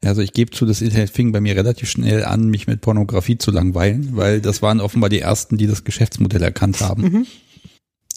also 0.04 0.22
ich 0.22 0.34
gebe 0.34 0.52
zu, 0.52 0.66
das 0.66 0.82
Internet 0.82 1.10
fing 1.10 1.32
bei 1.32 1.42
mir 1.42 1.56
relativ 1.56 1.90
schnell 1.90 2.24
an, 2.24 2.48
mich 2.50 2.68
mit 2.68 2.82
Pornografie 2.82 3.38
zu 3.38 3.52
langweilen, 3.52 4.16
weil 4.16 4.40
das 4.40 4.62
waren 4.62 4.80
offenbar 4.80 5.10
die 5.10 5.20
ersten, 5.20 5.58
die 5.58 5.68
das 5.68 5.84
Geschäftsmodell 5.84 6.42
erkannt 6.42 6.80
haben. 6.80 7.02
Mhm. 7.02 7.28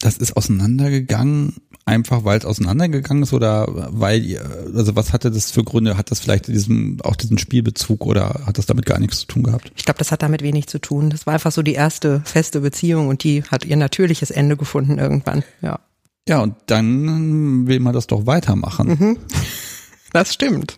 Das 0.01 0.17
ist 0.17 0.37
auseinandergegangen, 0.37 1.57
einfach 1.85 2.25
weil 2.25 2.39
es 2.39 2.45
auseinandergegangen 2.45 3.23
ist 3.23 3.33
oder 3.33 3.67
weil 3.69 4.39
also 4.75 4.97
was 4.97 5.13
hatte 5.13 5.31
das 5.31 5.53
für 5.53 5.63
Gründe? 5.63 5.97
Hat 5.97 6.11
das 6.11 6.19
vielleicht 6.19 6.49
diesen, 6.49 7.01
auch 7.03 7.15
diesen 7.15 7.39
Spielbezug 7.39 8.05
oder 8.07 8.43
hat 8.47 8.59
das 8.59 8.67
damit 8.67 8.87
gar 8.87 8.99
nichts 8.99 9.21
zu 9.21 9.27
tun 9.27 9.45
gehabt? 9.45 9.73
Ich 9.77 9.85
glaube, 9.85 9.99
das 9.99 10.11
hat 10.11 10.23
damit 10.23 10.43
wenig 10.43 10.67
zu 10.67 10.81
tun. 10.81 11.11
Das 11.11 11.27
war 11.27 11.35
einfach 11.35 11.53
so 11.53 11.63
die 11.63 11.75
erste 11.75 12.21
feste 12.25 12.61
Beziehung 12.61 13.09
und 13.09 13.23
die 13.23 13.45
hat 13.45 13.65
ihr 13.65 13.77
natürliches 13.77 14.31
Ende 14.31 14.57
gefunden 14.57 14.99
irgendwann, 14.99 15.45
ja. 15.63 15.81
Ja, 16.29 16.41
und 16.41 16.55
dann 16.67 17.67
will 17.67 17.81
man 17.81 17.93
das 17.93 18.07
doch 18.07 18.27
weitermachen. 18.27 18.89
Mhm. 18.89 19.19
Das 20.13 20.33
stimmt. 20.33 20.77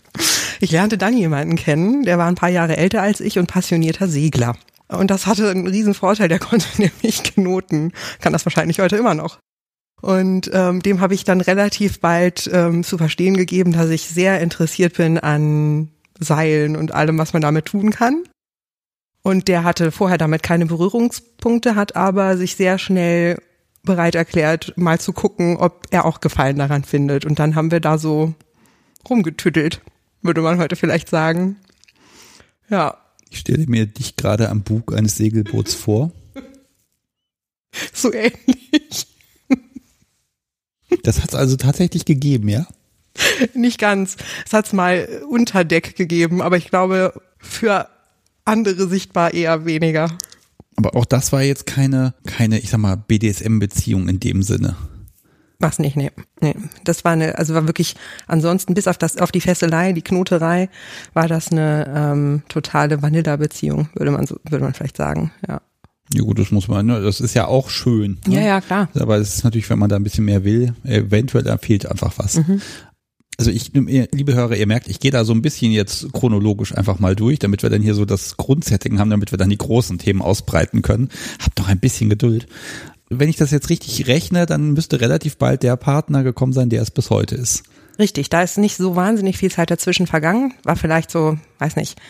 Ich 0.61 0.71
lernte 0.71 0.97
dann 0.97 1.17
jemanden 1.17 1.57
kennen, 1.57 2.05
der 2.05 2.19
war 2.19 2.29
ein 2.29 2.37
paar 2.37 2.49
Jahre 2.49 2.77
älter 2.77 3.03
als 3.03 3.21
ich 3.21 3.39
und 3.39 3.47
passionierter 3.47 4.09
Segler. 4.09 4.57
Und 4.89 5.11
das 5.11 5.27
hatte 5.27 5.51
einen 5.51 5.67
riesen 5.67 5.95
Vorteil, 5.95 6.29
der 6.29 6.39
konnte 6.41 6.67
nämlich 6.79 7.23
knoten, 7.23 7.93
kann 8.21 8.33
das 8.33 8.47
wahrscheinlich 8.47 8.79
heute 8.79 8.97
immer 8.97 9.15
noch. 9.15 9.39
Und 10.01 10.51
ähm, 10.53 10.83
dem 10.83 11.01
habe 11.01 11.15
ich 11.15 11.25
dann 11.25 11.41
relativ 11.41 12.01
bald 12.01 12.49
ähm, 12.53 12.85
zu 12.85 12.99
verstehen 12.99 13.37
gegeben, 13.37 13.73
dass 13.73 13.89
ich 13.89 14.09
sehr 14.09 14.41
interessiert 14.41 14.97
bin 14.99 15.19
an 15.19 15.89
Seilen 16.19 16.77
und 16.77 16.93
allem, 16.93 17.19
was 17.19 17.33
man 17.33 17.43
damit 17.43 17.67
tun 17.67 17.91
kann. 17.91 18.23
Und 19.23 19.49
der 19.49 19.65
hatte 19.65 19.91
vorher 19.91 20.19
damit 20.19 20.43
keine 20.43 20.67
Berührungspunkte, 20.67 21.75
hat 21.75 21.97
aber 21.97 22.37
sich 22.37 22.57
sehr 22.57 22.79
schnell 22.79 23.39
bereit 23.83 24.15
erklärt, 24.15 24.75
mal 24.77 25.01
zu 25.01 25.15
gucken, 25.15 25.57
ob 25.57 25.87
er 25.91 26.05
auch 26.05 26.21
Gefallen 26.21 26.59
daran 26.59 26.85
findet. 26.85 27.25
Und 27.25 27.39
dann 27.39 27.55
haben 27.55 27.71
wir 27.71 27.81
da 27.81 27.97
so 27.97 28.35
rumgetüttelt, 29.09 29.81
würde 30.23 30.41
man 30.41 30.59
heute 30.59 30.77
vielleicht 30.77 31.09
sagen. 31.09 31.57
Ja. 32.69 32.99
Ich 33.31 33.39
stelle 33.39 33.67
mir 33.67 33.87
dich 33.87 34.17
gerade 34.17 34.49
am 34.49 34.63
Bug 34.63 34.95
eines 34.95 35.17
Segelboots 35.17 35.75
vor. 35.75 36.13
So 37.93 38.13
ähnlich. 38.13 39.09
Das 41.03 41.21
hat 41.21 41.31
es 41.31 41.35
also 41.35 41.57
tatsächlich 41.57 42.05
gegeben, 42.05 42.49
ja? 42.49 42.69
Nicht 43.53 43.81
ganz. 43.81 44.17
Es 44.47 44.53
hat 44.53 44.67
es 44.67 44.73
mal 44.73 45.09
unter 45.29 45.65
Deck 45.65 45.97
gegeben, 45.97 46.41
aber 46.41 46.57
ich 46.57 46.69
glaube, 46.69 47.21
für 47.39 47.89
andere 48.45 48.89
sichtbar 48.89 49.35
eher 49.35 49.65
weniger. 49.65 50.17
Aber 50.77 50.97
auch 50.97 51.05
das 51.05 51.33
war 51.33 51.43
jetzt 51.43 51.67
keine, 51.67 52.15
keine, 52.27 52.59
ich 52.59 52.71
sag 52.71 52.79
mal, 52.79 52.97
BDSM-Beziehung 52.97 54.09
in 54.09 54.21
dem 54.21 54.43
Sinne. 54.43 54.77
Was 55.65 55.79
nicht, 55.79 55.97
nee. 55.97 56.11
nee. 56.43 56.55
Das 56.85 57.07
war 57.07 57.13
eine, 57.13 57.39
also 57.39 57.55
war 57.55 57.67
wirklich, 57.67 57.97
ansonsten 58.27 58.75
bis 58.75 58.87
auf 58.87 58.99
das, 58.99 59.17
auf 59.17 59.33
die 59.33 59.41
Fesselei, 59.41 59.95
die 59.95 60.03
Knoterei, 60.03 60.69
war 61.15 61.27
das 61.27 61.51
eine 61.51 61.91
ähm, 61.97 62.43
totale 62.51 63.01
Vanilla-Beziehung, 63.01 63.89
würde 63.95 64.11
man 64.11 64.27
so, 64.27 64.37
würde 64.45 64.63
man 64.63 64.75
vielleicht 64.75 64.99
sagen, 64.99 65.33
ja. 65.49 65.63
Ja 66.13 66.23
gut, 66.23 66.39
das 66.39 66.51
muss 66.51 66.69
man, 66.69 66.85
ne? 66.85 67.01
das 67.01 67.19
ist 67.23 67.33
ja 67.33 67.47
auch 67.47 67.71
schön. 67.71 68.21
Ne? 68.27 68.35
Ja, 68.35 68.41
ja, 68.43 68.61
klar. 68.61 68.91
Aber 68.95 69.17
es 69.17 69.37
ist 69.37 69.45
natürlich, 69.45 69.71
wenn 69.71 69.79
man 69.79 69.89
da 69.89 69.97
ein 69.97 70.05
bisschen 70.05 70.27
mehr 70.27 70.45
will, 70.45 70.75
eventuell 70.85 71.45
da 71.45 71.57
fehlt 71.57 71.87
einfach 71.87 72.13
was. 72.19 72.37
Mhm. 72.37 72.61
Also 73.39 73.51
ich, 73.51 73.73
liebe 73.73 74.35
Hörer, 74.35 74.57
ihr 74.57 74.67
merkt, 74.67 74.89
ich 74.89 75.01
gehe 75.01 75.11
da 75.11 75.25
so 75.25 75.33
ein 75.33 75.41
bisschen 75.41 75.73
jetzt 75.73 76.13
chronologisch 76.13 76.77
einfach 76.77 76.99
mal 76.99 77.17
durch, 77.17 77.39
damit 77.39 77.63
wir 77.63 77.71
dann 77.71 77.81
hier 77.81 77.95
so 77.95 78.05
das 78.05 78.37
Grundsetting 78.37 78.99
haben, 78.99 79.09
damit 79.09 79.33
wir 79.33 79.39
dann 79.39 79.49
die 79.49 79.57
großen 79.57 79.97
Themen 79.97 80.21
ausbreiten 80.21 80.83
können. 80.83 81.09
Habt 81.43 81.59
noch 81.59 81.69
ein 81.69 81.81
bisschen 81.81 82.11
Geduld. 82.11 82.47
Wenn 83.11 83.29
ich 83.29 83.37
das 83.37 83.51
jetzt 83.51 83.71
richtig 83.71 84.07
rechne, 84.07 84.47
dann 84.47 84.73
müsste 84.73 85.01
relativ 85.01 85.37
bald 85.37 85.63
der 85.63 85.77
Partner 85.77 86.23
gekommen 86.23 86.53
sein, 86.53 86.71
der 86.71 86.83
es 86.83 86.91
bis 86.91 87.11
heute 87.11 87.35
ist. 87.35 87.65
Richtig, 87.99 88.29
da 88.29 88.43
ist 88.43 88.59
nicht 88.59 88.77
so 88.77 88.97
wahnsinnig 88.97 89.37
viel 89.39 89.51
Zeit 89.51 89.71
dazwischen 89.71 90.07
vergangen, 90.07 90.55
war 90.65 90.75
vielleicht 90.75 91.11
so, 91.11 91.39
weiß 91.59 91.77
nicht, 91.77 92.01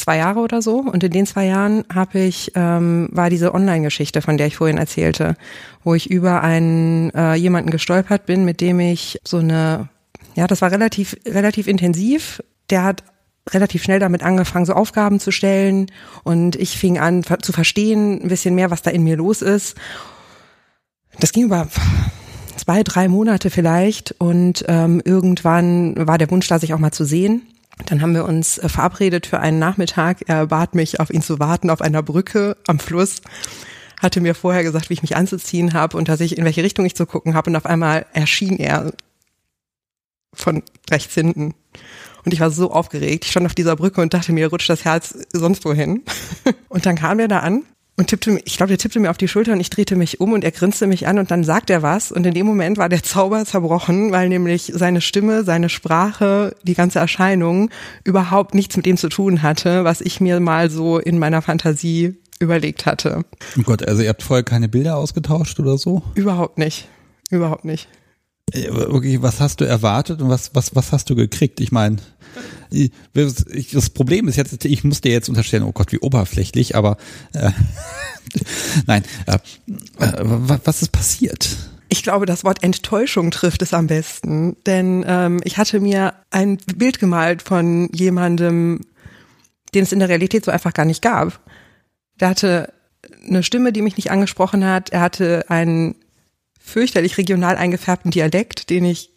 zwei 0.00 0.16
Jahre 0.16 0.40
oder 0.40 0.60
so. 0.60 0.78
Und 0.78 1.04
in 1.04 1.10
den 1.10 1.26
zwei 1.26 1.46
Jahren 1.46 1.84
habe 1.92 2.18
ich, 2.20 2.52
ähm, 2.54 3.08
war 3.12 3.30
diese 3.30 3.54
Online-Geschichte, 3.54 4.22
von 4.22 4.36
der 4.36 4.48
ich 4.48 4.56
vorhin 4.56 4.78
erzählte, 4.78 5.36
wo 5.84 5.94
ich 5.94 6.10
über 6.10 6.42
einen 6.42 7.10
äh, 7.10 7.34
jemanden 7.34 7.70
gestolpert 7.70 8.26
bin, 8.26 8.44
mit 8.44 8.60
dem 8.60 8.80
ich 8.80 9.18
so 9.24 9.38
eine, 9.38 9.88
ja, 10.34 10.46
das 10.46 10.62
war 10.62 10.72
relativ, 10.72 11.16
relativ 11.26 11.68
intensiv. 11.68 12.42
Der 12.70 12.84
hat 12.84 13.04
relativ 13.50 13.82
schnell 13.82 13.98
damit 13.98 14.22
angefangen, 14.22 14.66
so 14.66 14.74
Aufgaben 14.74 15.20
zu 15.20 15.30
stellen. 15.30 15.86
Und 16.24 16.56
ich 16.56 16.76
fing 16.76 16.98
an 16.98 17.22
zu 17.22 17.52
verstehen, 17.52 18.22
ein 18.22 18.28
bisschen 18.28 18.54
mehr, 18.54 18.70
was 18.70 18.82
da 18.82 18.90
in 18.90 19.04
mir 19.04 19.16
los 19.16 19.42
ist. 19.42 19.76
Das 21.20 21.32
ging 21.32 21.44
über 21.44 21.68
zwei, 22.56 22.82
drei 22.82 23.08
Monate 23.08 23.50
vielleicht. 23.50 24.14
Und 24.18 24.64
ähm, 24.68 25.02
irgendwann 25.04 25.94
war 26.06 26.18
der 26.18 26.30
Wunsch 26.30 26.48
da, 26.48 26.58
sich 26.58 26.72
auch 26.72 26.78
mal 26.78 26.92
zu 26.92 27.04
sehen. 27.04 27.42
Dann 27.86 28.02
haben 28.02 28.14
wir 28.14 28.24
uns 28.24 28.58
äh, 28.58 28.68
verabredet 28.68 29.26
für 29.26 29.38
einen 29.38 29.58
Nachmittag. 29.58 30.22
Er 30.26 30.46
bat 30.46 30.74
mich, 30.74 30.98
auf 30.98 31.10
ihn 31.10 31.22
zu 31.22 31.38
warten 31.38 31.70
auf 31.70 31.82
einer 31.82 32.02
Brücke 32.02 32.56
am 32.66 32.78
Fluss. 32.78 33.20
Hatte 34.00 34.22
mir 34.22 34.34
vorher 34.34 34.62
gesagt, 34.62 34.88
wie 34.88 34.94
ich 34.94 35.02
mich 35.02 35.16
anzuziehen 35.16 35.74
habe 35.74 35.96
und 35.98 36.08
dass 36.08 36.20
ich 36.20 36.38
in 36.38 36.44
welche 36.44 36.62
Richtung 36.62 36.86
ich 36.86 36.96
zu 36.96 37.04
gucken 37.04 37.34
habe. 37.34 37.50
Und 37.50 37.56
auf 37.56 37.66
einmal 37.66 38.06
erschien 38.14 38.58
er 38.58 38.92
von 40.32 40.62
rechts 40.90 41.14
hinten. 41.14 41.54
Und 42.24 42.32
ich 42.32 42.40
war 42.40 42.50
so 42.50 42.72
aufgeregt. 42.72 43.26
Ich 43.26 43.30
stand 43.30 43.46
auf 43.46 43.54
dieser 43.54 43.76
Brücke 43.76 44.00
und 44.00 44.14
dachte 44.14 44.32
mir, 44.32 44.48
rutscht 44.48 44.70
das 44.70 44.84
Herz 44.84 45.14
sonst 45.32 45.64
wohin. 45.64 46.02
Und 46.68 46.84
dann 46.86 46.96
kam 46.96 47.18
er 47.18 47.28
da 47.28 47.40
an 47.40 47.64
und 47.96 48.06
tippte, 48.06 48.40
ich 48.44 48.56
glaube, 48.56 48.68
der 48.68 48.78
tippte 48.78 48.98
mir 48.98 49.10
auf 49.10 49.18
die 49.18 49.28
Schulter 49.28 49.52
und 49.52 49.60
ich 49.60 49.70
drehte 49.70 49.94
mich 49.94 50.20
um 50.20 50.32
und 50.32 50.42
er 50.42 50.52
grinste 50.52 50.86
mich 50.86 51.06
an 51.06 51.18
und 51.18 51.30
dann 51.30 51.44
sagt 51.44 51.70
er 51.70 51.82
was 51.82 52.10
und 52.12 52.24
in 52.26 52.34
dem 52.34 52.46
Moment 52.46 52.78
war 52.78 52.88
der 52.88 53.02
Zauber 53.02 53.44
zerbrochen, 53.44 54.10
weil 54.10 54.28
nämlich 54.28 54.72
seine 54.74 55.00
Stimme, 55.00 55.44
seine 55.44 55.68
Sprache, 55.68 56.56
die 56.62 56.74
ganze 56.74 56.98
Erscheinung 56.98 57.70
überhaupt 58.04 58.54
nichts 58.54 58.76
mit 58.76 58.86
dem 58.86 58.96
zu 58.96 59.08
tun 59.08 59.42
hatte, 59.42 59.84
was 59.84 60.00
ich 60.00 60.20
mir 60.20 60.40
mal 60.40 60.70
so 60.70 60.98
in 60.98 61.18
meiner 61.18 61.42
Fantasie 61.42 62.16
überlegt 62.38 62.86
hatte. 62.86 63.24
Oh 63.58 63.62
Gott, 63.62 63.86
also 63.86 64.02
ihr 64.02 64.08
habt 64.08 64.22
vorher 64.22 64.44
keine 64.44 64.68
Bilder 64.68 64.96
ausgetauscht 64.96 65.60
oder 65.60 65.76
so? 65.76 66.02
Überhaupt 66.14 66.58
nicht. 66.58 66.88
Überhaupt 67.30 67.64
nicht. 67.64 67.86
Äh, 68.52 68.70
okay, 68.70 69.22
was 69.22 69.40
hast 69.40 69.60
du 69.60 69.64
erwartet 69.64 70.20
und 70.20 70.28
was, 70.28 70.54
was, 70.54 70.74
was 70.74 70.92
hast 70.92 71.10
du 71.10 71.14
gekriegt? 71.14 71.60
Ich 71.60 71.72
meine, 71.72 71.96
das 73.72 73.90
Problem 73.90 74.28
ist 74.28 74.36
jetzt, 74.36 74.64
ich 74.64 74.84
muss 74.84 75.00
dir 75.00 75.12
jetzt 75.12 75.28
unterstellen, 75.28 75.64
oh 75.64 75.72
Gott, 75.72 75.92
wie 75.92 75.98
oberflächlich, 75.98 76.76
aber 76.76 76.96
äh, 77.32 77.50
nein, 78.86 79.04
äh, 79.26 79.34
äh, 80.04 80.22
was 80.22 80.82
ist 80.82 80.92
passiert? 80.92 81.56
Ich 81.88 82.04
glaube, 82.04 82.24
das 82.24 82.44
Wort 82.44 82.62
Enttäuschung 82.62 83.32
trifft 83.32 83.62
es 83.62 83.74
am 83.74 83.88
besten, 83.88 84.56
denn 84.64 85.04
ähm, 85.06 85.40
ich 85.42 85.58
hatte 85.58 85.80
mir 85.80 86.14
ein 86.30 86.58
Bild 86.76 87.00
gemalt 87.00 87.42
von 87.42 87.88
jemandem, 87.92 88.82
den 89.74 89.82
es 89.82 89.92
in 89.92 89.98
der 89.98 90.08
Realität 90.08 90.44
so 90.44 90.52
einfach 90.52 90.72
gar 90.72 90.84
nicht 90.84 91.02
gab. 91.02 91.40
Der 92.20 92.28
hatte 92.28 92.72
eine 93.26 93.42
Stimme, 93.42 93.72
die 93.72 93.82
mich 93.82 93.96
nicht 93.96 94.12
angesprochen 94.12 94.64
hat. 94.64 94.90
Er 94.90 95.00
hatte 95.00 95.44
einen 95.48 95.96
fürchterlich 96.60 97.18
regional 97.18 97.56
eingefärbten 97.56 98.10
Dialekt, 98.10 98.70
den 98.70 98.84
ich 98.84 99.10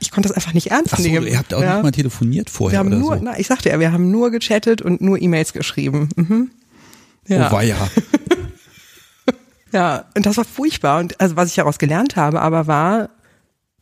ich 0.00 0.10
konnte 0.10 0.28
das 0.28 0.36
einfach 0.36 0.52
nicht 0.52 0.70
ernst 0.70 0.94
Ach 0.94 0.98
so, 0.98 1.08
nehmen. 1.08 1.26
Ihr 1.26 1.38
habt 1.38 1.54
auch 1.54 1.62
ja. 1.62 1.74
nicht 1.74 1.82
mal 1.84 1.92
telefoniert 1.92 2.50
vorher. 2.50 2.74
Wir 2.74 2.78
haben 2.80 2.88
oder 2.88 2.96
nur, 2.96 3.16
so. 3.18 3.24
na, 3.24 3.38
ich 3.38 3.46
sagte 3.46 3.68
ja, 3.68 3.78
wir 3.78 3.92
haben 3.92 4.10
nur 4.10 4.30
gechattet 4.30 4.82
und 4.82 5.00
nur 5.00 5.20
E-Mails 5.20 5.52
geschrieben. 5.52 6.08
Mhm. 6.16 6.50
Ja. 7.28 7.48
Oh 7.48 7.52
weia. 7.52 7.76
ja, 9.72 10.06
und 10.16 10.26
das 10.26 10.36
war 10.36 10.44
furchtbar. 10.44 10.98
Und 10.98 11.20
also 11.20 11.36
was 11.36 11.50
ich 11.50 11.54
daraus 11.54 11.78
gelernt 11.78 12.16
habe, 12.16 12.40
aber 12.40 12.66
war, 12.66 13.10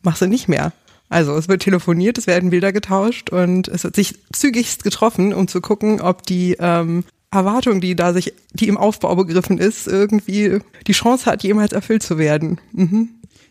machst 0.02 0.20
du 0.20 0.26
nicht 0.26 0.48
mehr. 0.48 0.72
Also 1.08 1.34
es 1.36 1.48
wird 1.48 1.62
telefoniert, 1.62 2.18
es 2.18 2.26
werden 2.26 2.50
Bilder 2.50 2.72
getauscht 2.72 3.30
und 3.30 3.66
es 3.68 3.84
wird 3.84 3.96
sich 3.96 4.18
zügigst 4.32 4.82
getroffen, 4.84 5.32
um 5.32 5.48
zu 5.48 5.62
gucken, 5.62 6.02
ob 6.02 6.24
die 6.24 6.56
ähm, 6.60 7.04
Erwartung, 7.30 7.80
die 7.80 7.94
da 7.94 8.12
sich, 8.12 8.32
die 8.54 8.68
im 8.68 8.78
Aufbau 8.78 9.14
begriffen 9.14 9.58
ist, 9.58 9.86
irgendwie 9.86 10.60
die 10.86 10.92
Chance 10.92 11.26
hat, 11.26 11.42
jemals 11.42 11.72
erfüllt 11.72 12.02
zu 12.02 12.18
werden. 12.18 12.60
Mhm. 12.72 13.10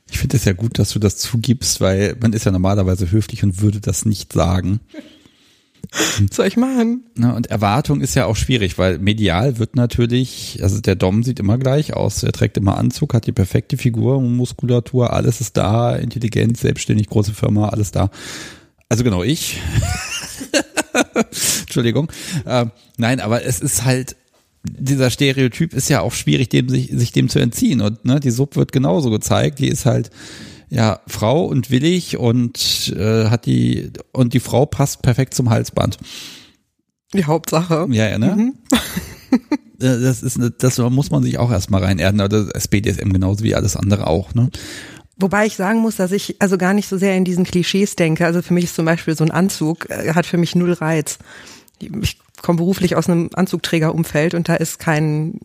Ich 0.10 0.20
finde 0.20 0.38
es 0.38 0.46
ja 0.46 0.54
gut, 0.54 0.80
dass 0.80 0.92
du 0.92 1.00
das 1.00 1.18
zugibst, 1.18 1.82
weil 1.82 2.16
man 2.22 2.34
ist 2.34 2.46
ja 2.46 2.52
normalerweise 2.52 3.12
höflich 3.12 3.44
und 3.44 3.62
würde 3.62 3.82
das 3.82 4.06
nicht 4.06 4.34
sagen. 4.34 4.80
Was 5.92 6.36
soll 6.36 6.48
ich 6.48 6.58
machen? 6.58 7.06
Na, 7.16 7.36
und 7.36 7.48
Erwartung 7.48 8.02
ist 8.02 8.16
ja 8.16 8.26
auch 8.26 8.36
schwierig, 8.36 8.78
weil 8.78 9.00
medial 9.00 9.58
wird 9.58 9.76
natürlich, 9.76 10.60
also 10.62 10.82
der 10.82 10.96
Dom 10.96 11.24
sieht 11.24 11.40
immer 11.40 11.58
gleich 11.58 11.94
aus, 11.94 12.24
er 12.24 12.34
trägt 12.34 12.58
immer 12.58 12.78
Anzug, 12.78 13.14
hat 13.14 13.28
die 13.28 13.32
perfekte 13.32 13.78
Figur, 13.78 14.20
Muskulatur, 14.22 15.14
alles 15.14 15.40
ist 15.40 15.56
da, 15.56 15.96
Intelligenz, 15.96 16.62
selbstständig, 16.62 17.08
große 17.08 17.34
Firma, 17.34 17.70
alles 17.70 17.92
da. 17.92 18.10
Also 18.90 19.04
genau 19.04 19.24
ich. 19.24 19.62
Entschuldigung. 21.62 22.12
Äh, 22.46 22.66
nein, 22.98 23.20
aber 23.20 23.44
es 23.44 23.60
ist 23.60 23.86
halt, 23.86 24.16
dieser 24.64 25.10
Stereotyp 25.10 25.74
ist 25.74 25.90
ja 25.90 26.02
auch 26.02 26.14
schwierig, 26.14 26.50
dem 26.50 26.70
sich, 26.70 26.90
sich 26.92 27.12
dem 27.12 27.30
zu 27.30 27.40
entziehen. 27.40 27.82
Und 27.82 28.06
ne, 28.06 28.20
die 28.20 28.32
Sub 28.32 28.56
wird 28.56 28.72
genauso 28.72 29.10
gezeigt. 29.10 29.60
Die 29.60 29.68
ist 29.68 29.86
halt 29.86 30.10
ja 30.70 31.00
Frau 31.08 31.46
und 31.46 31.72
willig 31.72 32.18
und 32.18 32.94
äh, 32.98 33.26
hat 33.30 33.46
die 33.46 33.92
und 34.12 34.34
die 34.34 34.40
Frau 34.40 34.66
passt 34.66 35.02
perfekt 35.02 35.34
zum 35.34 35.50
Halsband. 35.50 35.98
Die 37.14 37.26
Hauptsache. 37.26 37.88
Ja, 37.92 38.10
ja 38.10 38.18
ne? 38.18 38.36
Mhm. 38.36 38.54
Äh, 39.80 40.02
das 40.02 40.24
ist, 40.24 40.40
das 40.58 40.80
muss 40.80 41.12
man 41.12 41.22
sich 41.22 41.38
auch 41.38 41.52
erstmal 41.52 41.84
reinerden. 41.84 42.20
Aber 42.20 42.30
das 42.30 42.48
ist 42.48 42.70
BDSM 42.70 43.12
genauso 43.12 43.44
wie 43.44 43.54
alles 43.54 43.76
andere 43.76 44.08
auch, 44.08 44.34
ne? 44.34 44.50
Wobei 45.20 45.48
ich 45.48 45.56
sagen 45.56 45.80
muss, 45.80 45.96
dass 45.96 46.12
ich 46.12 46.36
also 46.40 46.58
gar 46.58 46.74
nicht 46.74 46.88
so 46.88 46.98
sehr 46.98 47.16
in 47.16 47.26
diesen 47.26 47.44
Klischees 47.44 47.96
denke. 47.96 48.26
Also 48.26 48.42
für 48.42 48.54
mich 48.54 48.66
ist 48.66 48.76
zum 48.76 48.86
Beispiel 48.86 49.16
so 49.16 49.24
ein 49.24 49.32
Anzug, 49.32 49.90
äh, 49.90 50.14
hat 50.14 50.26
für 50.26 50.38
mich 50.38 50.56
null 50.56 50.74
Reiz. 50.74 51.18
Ich 51.80 52.20
komme 52.42 52.58
beruflich 52.58 52.96
aus 52.96 53.10
einem 53.10 53.30
Anzugträgerumfeld 53.34 54.34
und 54.34 54.48
da 54.48 54.56
ist 54.56 54.80
kein, 54.80 55.40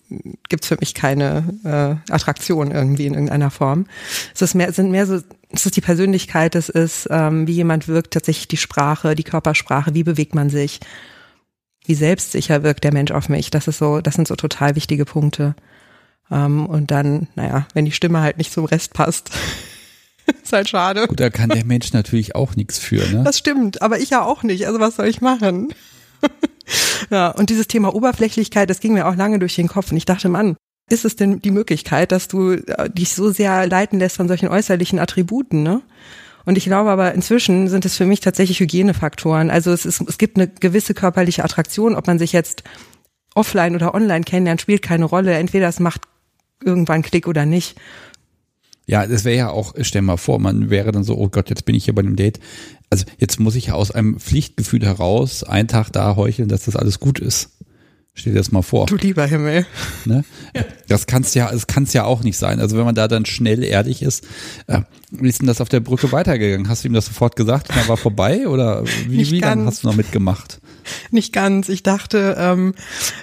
gibt's 0.49 0.67
für 0.67 0.76
mich 0.79 0.95
keine 0.95 1.45
äh, 1.64 2.12
Attraktion 2.12 2.71
irgendwie 2.71 3.07
in 3.07 3.14
irgendeiner 3.14 3.50
Form. 3.50 3.87
Es 4.35 4.43
ist 4.43 4.55
mehr, 4.55 4.73
sind 4.73 4.91
mehr 4.91 5.07
so, 5.07 5.21
es 5.50 5.67
ist 5.67 5.76
die 5.76 5.81
Persönlichkeit, 5.81 6.55
es 6.55 6.69
ist, 6.69 7.09
ähm, 7.11 7.47
wie 7.47 7.52
jemand 7.52 7.88
wirkt, 7.88 8.12
tatsächlich 8.12 8.49
die 8.49 8.57
Sprache, 8.59 9.14
die 9.14 9.25
Körpersprache, 9.25 9.95
wie 9.95 10.05
bewegt 10.05 10.35
man 10.35 10.50
sich, 10.50 10.81
wie 11.87 11.95
selbstsicher 11.95 12.62
wirkt 12.62 12.85
der 12.85 12.93
Mensch 12.93 13.11
auf 13.11 13.29
mich. 13.29 13.50
Das 13.50 13.69
ist 13.69 13.79
so, 13.79 14.00
das 14.00 14.14
sind 14.14 14.29
so 14.29 14.37
total 14.37 14.76
wichtige 14.76 15.05
Punkte. 15.05 15.55
Ähm, 16.33 16.67
und 16.67 16.91
dann, 16.91 17.29
naja, 17.35 17.67
wenn 17.75 17.85
die 17.85 17.93
Stimme 17.93 18.21
halt 18.21 18.39
nicht 18.39 18.53
zum 18.53 18.65
Rest 18.65 18.95
passt. 18.95 19.31
ist 20.43 20.53
halt 20.53 20.69
schade. 20.69 21.07
Gut, 21.07 21.21
da 21.21 21.31
kann 21.31 21.51
der 21.51 21.65
Mensch 21.65 21.93
natürlich 21.93 22.35
auch 22.35 22.57
nichts 22.57 22.79
für, 22.79 23.07
ne? 23.09 23.23
Das 23.25 23.39
stimmt, 23.39 23.83
aber 23.83 23.99
ich 23.99 24.11
ja 24.11 24.25
auch 24.25 24.43
nicht. 24.43 24.67
Also 24.67 24.81
was 24.81 24.97
soll 24.97 25.07
ich 25.07 25.21
machen? 25.21 25.75
ja, 27.11 27.29
und 27.31 27.51
dieses 27.51 27.69
Thema 27.69 27.95
Oberflächlichkeit, 27.95 28.71
das 28.71 28.81
ging 28.81 28.95
mir 28.95 29.07
auch 29.07 29.17
lange 29.17 29.39
durch 29.39 29.55
den 29.55 29.69
Kopf. 29.69 29.91
Und 29.91 29.97
ich 29.97 30.07
dachte, 30.07 30.29
Mann, 30.29 30.57
ist 30.89 31.05
es 31.05 31.17
denn 31.17 31.41
die 31.43 31.51
Möglichkeit, 31.51 32.12
dass 32.12 32.29
du 32.29 32.53
äh, 32.53 32.91
dich 32.91 33.15
so 33.15 33.31
sehr 33.31 33.67
leiten 33.67 33.99
lässt 33.99 34.17
von 34.17 34.29
solchen 34.29 34.49
äußerlichen 34.49 34.99
Attributen, 34.99 35.62
ne? 35.62 35.83
Und 36.45 36.59
ich 36.59 36.65
glaube 36.65 36.91
aber 36.91 37.15
inzwischen 37.15 37.69
sind 37.69 37.85
es 37.85 37.97
für 37.97 38.05
mich 38.05 38.19
tatsächlich 38.19 38.59
Hygienefaktoren. 38.59 39.49
Also 39.49 39.71
es, 39.71 39.87
ist, 39.87 40.01
es 40.01 40.19
gibt 40.19 40.37
eine 40.37 40.49
gewisse 40.49 40.93
körperliche 40.93 41.45
Attraktion, 41.45 41.95
ob 41.95 42.09
man 42.09 42.19
sich 42.19 42.33
jetzt 42.33 42.65
offline 43.37 43.77
oder 43.77 43.95
online 43.95 44.25
kennenlernt, 44.25 44.61
spielt 44.61 44.83
keine 44.83 45.05
Rolle. 45.05 45.35
Entweder 45.35 45.69
es 45.69 45.79
macht 45.79 46.03
irgendwann 46.64 47.02
Klick 47.02 47.26
oder 47.26 47.47
nicht. 47.47 47.76
Ja, 48.87 49.07
das 49.07 49.25
wäre 49.25 49.37
ja 49.37 49.50
auch, 49.50 49.75
stell 49.81 50.02
mal 50.02 50.16
vor, 50.16 50.38
man 50.38 50.69
wäre 50.69 50.92
dann 50.92 51.04
so, 51.04 51.16
oh 51.16 51.28
Gott, 51.28 51.50
jetzt 51.50 51.64
bin 51.64 51.75
ich 51.75 51.85
hier 51.85 51.95
bei 51.95 52.02
einem 52.02 52.16
Date. 52.16 52.40
Also 52.90 53.04
jetzt 53.19 53.38
muss 53.38 53.54
ich 53.54 53.66
ja 53.66 53.75
aus 53.75 53.90
einem 53.90 54.19
Pflichtgefühl 54.19 54.85
heraus 54.85 55.45
einen 55.45 55.69
Tag 55.69 55.90
da 55.90 56.16
heucheln, 56.16 56.49
dass 56.49 56.64
das 56.64 56.76
alles 56.76 56.99
gut 56.99 57.19
ist. 57.19 57.50
Stell 58.14 58.35
dir 58.35 58.40
das 58.40 58.52
mal 58.52 58.62
vor. 58.62 58.87
Du 58.87 58.97
lieber 58.97 59.25
Himmel. 59.25 59.66
Ne? 60.04 60.25
Ja. 60.54 60.64
Das 60.87 61.07
kann's 61.07 61.33
ja, 61.33 61.50
das 61.50 61.66
kann's 61.66 61.95
ja 61.95 62.04
auch 62.04 62.23
nicht 62.23 62.37
sein. 62.37 62.61
Also 62.61 62.76
wenn 62.76 62.85
man 62.85 62.95
da 62.95 63.09
dann 63.09 63.25
schnell 63.25 63.64
ehrlich 63.64 64.02
ist, 64.02 64.26
äh, 64.66 64.83
wie 65.11 65.28
ist 65.28 65.40
denn 65.40 65.47
das 65.47 65.62
auf 65.62 65.71
der 65.71 65.81
Brücke 65.81 66.12
weitergegangen? 66.12 66.69
Hast 66.69 66.85
du 66.85 66.88
ihm 66.88 66.95
das 66.95 67.07
sofort 67.07 67.37
gesagt 67.37 67.71
und 67.71 67.78
dann 67.78 67.88
war 67.88 67.97
vorbei 67.97 68.47
oder 68.47 68.85
wie, 69.09 69.31
wie 69.31 69.40
lange 69.40 69.64
hast 69.64 69.83
du 69.83 69.88
noch 69.88 69.97
mitgemacht? 69.97 70.61
Nicht 71.11 71.33
ganz. 71.33 71.69
Ich 71.71 71.83
dachte, 71.83 72.37
ähm, 72.38 72.75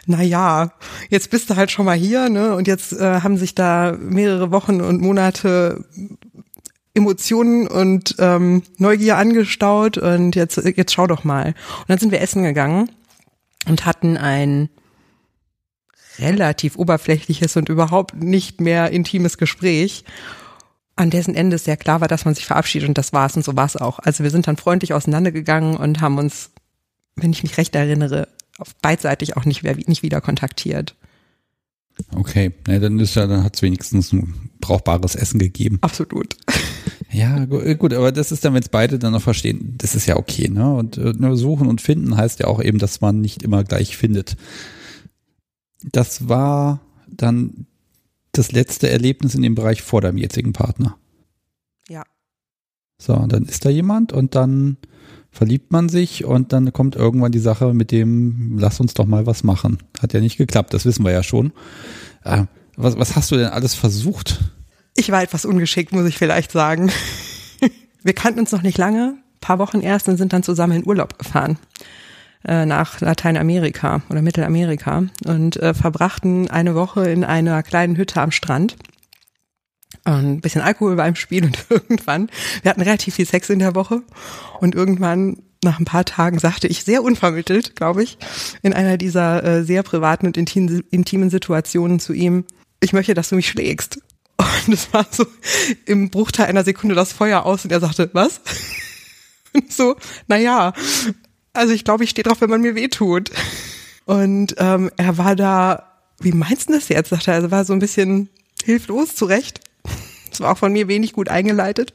na 0.07 0.23
ja, 0.23 0.71
jetzt 1.09 1.29
bist 1.29 1.49
du 1.49 1.55
halt 1.55 1.69
schon 1.69 1.85
mal 1.85 1.97
hier, 1.97 2.29
ne? 2.29 2.55
Und 2.55 2.67
jetzt 2.67 2.93
äh, 2.93 3.21
haben 3.21 3.37
sich 3.37 3.53
da 3.53 3.95
mehrere 3.99 4.51
Wochen 4.51 4.81
und 4.81 5.01
Monate 5.01 5.85
Emotionen 6.93 7.67
und 7.67 8.15
ähm, 8.17 8.63
Neugier 8.77 9.17
angestaut 9.17 9.97
und 9.97 10.35
jetzt 10.35 10.57
jetzt 10.57 10.93
schau 10.93 11.05
doch 11.05 11.23
mal. 11.23 11.47
Und 11.47 11.89
dann 11.89 11.99
sind 11.99 12.11
wir 12.11 12.21
essen 12.21 12.43
gegangen 12.43 12.89
und 13.67 13.85
hatten 13.85 14.17
ein 14.17 14.69
relativ 16.19 16.77
oberflächliches 16.77 17.55
und 17.57 17.69
überhaupt 17.69 18.15
nicht 18.15 18.61
mehr 18.61 18.91
intimes 18.91 19.37
Gespräch, 19.37 20.03
an 20.95 21.09
dessen 21.09 21.33
Ende 21.33 21.55
es 21.55 21.63
sehr 21.63 21.77
klar 21.77 22.01
war, 22.01 22.07
dass 22.07 22.25
man 22.25 22.35
sich 22.35 22.45
verabschiedet 22.45 22.89
und 22.89 22.97
das 22.97 23.13
war's 23.13 23.35
und 23.35 23.45
so 23.45 23.55
war's 23.55 23.77
auch. 23.77 23.99
Also 23.99 24.23
wir 24.23 24.31
sind 24.31 24.47
dann 24.47 24.57
freundlich 24.57 24.93
auseinandergegangen 24.93 25.77
und 25.77 26.01
haben 26.01 26.17
uns, 26.17 26.51
wenn 27.15 27.31
ich 27.31 27.43
mich 27.43 27.57
recht 27.57 27.73
erinnere, 27.75 28.27
auf 28.57 28.75
beidseitig 28.75 29.37
auch 29.37 29.45
nicht, 29.45 29.63
nicht 29.87 30.03
wieder 30.03 30.19
kontaktiert. 30.19 30.95
Okay, 32.15 32.53
ja, 32.67 32.79
dann 32.79 32.99
ist 32.99 33.15
ja, 33.15 33.27
dann 33.27 33.43
hat 33.43 33.55
es 33.55 33.61
wenigstens 33.61 34.13
ein 34.13 34.51
brauchbares 34.61 35.15
Essen 35.15 35.39
gegeben. 35.39 35.79
Absolut. 35.81 36.35
Ja, 37.11 37.45
gut, 37.45 37.93
aber 37.93 38.11
das 38.11 38.31
ist 38.31 38.45
dann, 38.45 38.53
wenn 38.53 38.61
es 38.61 38.69
beide 38.69 38.99
dann 38.99 39.13
noch 39.13 39.21
verstehen, 39.21 39.75
das 39.77 39.95
ist 39.95 40.05
ja 40.05 40.15
okay, 40.15 40.47
ne? 40.47 40.73
Und 40.75 40.97
äh, 40.97 41.35
suchen 41.35 41.67
und 41.67 41.81
finden 41.81 42.15
heißt 42.15 42.39
ja 42.39 42.47
auch 42.47 42.61
eben, 42.61 42.77
dass 42.77 43.01
man 43.01 43.19
nicht 43.19 43.41
immer 43.41 43.63
gleich 43.63 43.97
findet 43.97 44.37
das 45.83 46.27
war 46.29 46.81
dann 47.07 47.65
das 48.31 48.51
letzte 48.51 48.89
Erlebnis 48.89 49.35
in 49.35 49.41
dem 49.41 49.55
Bereich 49.55 49.81
vor 49.81 50.01
deinem 50.01 50.17
jetzigen 50.17 50.53
Partner. 50.53 50.97
Ja. 51.87 52.03
So, 52.97 53.13
und 53.13 53.31
dann 53.31 53.45
ist 53.45 53.65
da 53.65 53.69
jemand 53.69 54.13
und 54.13 54.35
dann 54.35 54.77
verliebt 55.31 55.71
man 55.71 55.89
sich 55.89 56.25
und 56.25 56.53
dann 56.53 56.73
kommt 56.73 56.95
irgendwann 56.95 57.31
die 57.31 57.39
Sache 57.39 57.73
mit 57.73 57.91
dem, 57.91 58.57
lass 58.59 58.79
uns 58.79 58.93
doch 58.93 59.05
mal 59.05 59.25
was 59.25 59.43
machen. 59.43 59.79
Hat 59.99 60.13
ja 60.13 60.19
nicht 60.19 60.37
geklappt, 60.37 60.73
das 60.73 60.85
wissen 60.85 61.05
wir 61.05 61.11
ja 61.11 61.23
schon. 61.23 61.53
Äh, 62.23 62.45
was, 62.75 62.97
was 62.97 63.15
hast 63.15 63.31
du 63.31 63.35
denn 63.35 63.47
alles 63.47 63.75
versucht? 63.75 64.39
Ich 64.95 65.11
war 65.11 65.21
etwas 65.21 65.45
ungeschickt, 65.45 65.91
muss 65.91 66.07
ich 66.07 66.17
vielleicht 66.17 66.51
sagen. 66.51 66.91
Wir 68.03 68.13
kannten 68.13 68.39
uns 68.39 68.51
noch 68.51 68.61
nicht 68.61 68.77
lange, 68.77 69.17
paar 69.41 69.59
Wochen 69.59 69.81
erst 69.81 70.07
und 70.07 70.17
sind 70.17 70.31
dann 70.31 70.43
zusammen 70.43 70.77
in 70.77 70.87
Urlaub 70.87 71.19
gefahren. 71.19 71.57
Äh, 72.45 72.65
nach 72.65 73.01
Lateinamerika 73.01 74.01
oder 74.09 74.21
Mittelamerika 74.21 75.03
und 75.25 75.57
äh, 75.57 75.73
verbrachten 75.73 76.49
eine 76.49 76.73
Woche 76.73 77.09
in 77.09 77.25
einer 77.25 77.63
kleinen 77.63 77.97
Hütte 77.97 78.21
am 78.21 78.31
Strand. 78.31 78.77
ein 80.05 80.39
bisschen 80.39 80.61
Alkohol 80.61 80.95
war 80.95 81.05
im 81.05 81.15
Spiel 81.15 81.43
und 81.47 81.65
irgendwann, 81.69 82.29
wir 82.61 82.71
hatten 82.71 82.81
relativ 82.81 83.15
viel 83.15 83.25
Sex 83.25 83.49
in 83.49 83.59
der 83.59 83.75
Woche 83.75 84.03
und 84.61 84.73
irgendwann 84.73 85.43
nach 85.65 85.79
ein 85.79 85.85
paar 85.85 86.05
Tagen 86.05 86.39
sagte 86.39 86.67
ich 86.69 86.85
sehr 86.85 87.03
unvermittelt, 87.03 87.75
glaube 87.75 88.03
ich, 88.03 88.17
in 88.61 88.71
einer 88.71 88.95
dieser 88.95 89.43
äh, 89.43 89.63
sehr 89.65 89.83
privaten 89.83 90.25
und 90.25 90.37
intim, 90.37 90.81
intimen 90.91 91.29
Situationen 91.29 91.99
zu 91.99 92.13
ihm, 92.13 92.45
ich 92.79 92.93
möchte, 92.93 93.15
dass 93.15 93.27
du 93.27 93.35
mich 93.35 93.49
schlägst. 93.49 93.99
Und 94.65 94.73
es 94.73 94.93
war 94.93 95.05
so 95.11 95.25
im 95.85 96.09
Bruchteil 96.09 96.45
einer 96.45 96.63
Sekunde 96.63 96.95
das 96.95 97.11
Feuer 97.11 97.45
aus 97.45 97.65
und 97.65 97.73
er 97.73 97.81
sagte, 97.81 98.09
was? 98.13 98.39
Und 99.53 99.73
so, 99.73 99.97
naja, 100.29 100.71
also 101.59 101.73
ich 101.73 101.83
glaube, 101.83 102.05
ich 102.05 102.09
stehe 102.09 102.23
drauf, 102.23 102.41
wenn 102.41 102.49
man 102.49 102.61
mir 102.61 102.73
wehtut. 102.73 103.31
Und 104.05 104.55
ähm, 104.57 104.89
er 104.97 105.17
war 105.17 105.35
da, 105.35 105.91
wie 106.19 106.31
meinst 106.31 106.69
du 106.69 106.73
das 106.73 106.87
jetzt? 106.89 107.09
Sagt 107.09 107.27
er, 107.27 107.35
also 107.35 107.51
war 107.51 107.65
so 107.65 107.73
ein 107.73 107.79
bisschen 107.79 108.29
hilflos, 108.63 109.15
zurecht. 109.15 109.61
Das 110.29 110.41
war 110.41 110.51
auch 110.51 110.59
von 110.59 110.71
mir 110.71 110.87
wenig 110.87 111.13
gut 111.13 111.27
eingeleitet. 111.27 111.91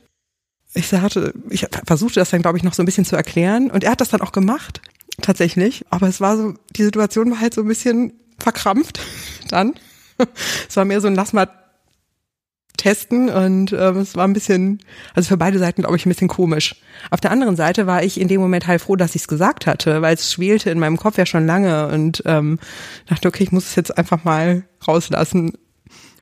Ich 0.75 0.89
sagte, 0.89 1.33
ich 1.51 1.69
versuchte 1.87 2.19
das 2.19 2.31
dann, 2.31 2.43
glaube 2.43 2.59
ich, 2.59 2.65
noch 2.65 2.75
so 2.75 2.83
ein 2.83 2.87
bisschen 2.87 3.05
zu 3.05 3.15
erklären. 3.15 3.71
Und 3.71 3.85
er 3.85 3.93
hat 3.93 4.01
das 4.01 4.09
dann 4.09 4.23
auch 4.23 4.33
gemacht, 4.33 4.81
tatsächlich. 5.23 5.85
Aber 5.91 6.09
es 6.09 6.21
war 6.21 6.37
so, 6.37 6.55
die 6.75 6.83
Situation 6.83 7.31
war 7.31 7.41
halt 7.41 7.55
so 7.55 7.61
ein 7.61 7.69
bisschen 7.69 8.13
verkrampft 8.41 8.99
dann. 9.51 9.75
Es 10.69 10.77
war 10.77 10.85
mehr 10.85 11.01
so 11.01 11.07
ein 11.07 11.15
Lass 11.15 11.33
mal 11.33 11.49
testen 12.77 13.29
und 13.29 13.73
ähm, 13.73 13.99
es 13.99 14.17
war 14.17 14.27
ein 14.27 14.33
bisschen, 14.33 14.81
also 15.15 15.29
für 15.29 15.37
beide 15.37 15.59
Seiten 15.59 15.83
glaube 15.83 15.97
ich 15.97 16.07
ein 16.07 16.09
bisschen 16.09 16.29
komisch. 16.29 16.77
Auf 17.11 17.21
der 17.21 17.31
anderen 17.31 17.57
Seite 17.57 17.87
war 17.87 18.03
ich 18.03 18.21
in 18.21 18.29
dem 18.29 18.41
Moment 18.41 18.67
halt 18.67 18.81
froh, 18.81 18.97
dass 18.97 19.15
ich 19.15 19.23
es 19.23 19.29
gesagt 19.29 19.67
hatte, 19.67 20.03
weil 20.03 20.15
es 20.15 20.33
schwelte 20.33 20.71
in 20.71 20.79
meinem 20.79 20.97
Kopf 20.97 21.17
ja 21.19 21.27
schon 21.27 21.47
lange 21.47 21.89
und 21.89 22.23
ähm, 22.27 22.59
dachte, 23.07 23.29
okay, 23.29 23.45
ich 23.45 23.53
muss 23.53 23.67
es 23.67 23.77
jetzt 23.77 23.97
einfach 23.97 24.25
mal 24.25 24.65
rauslassen 24.87 25.53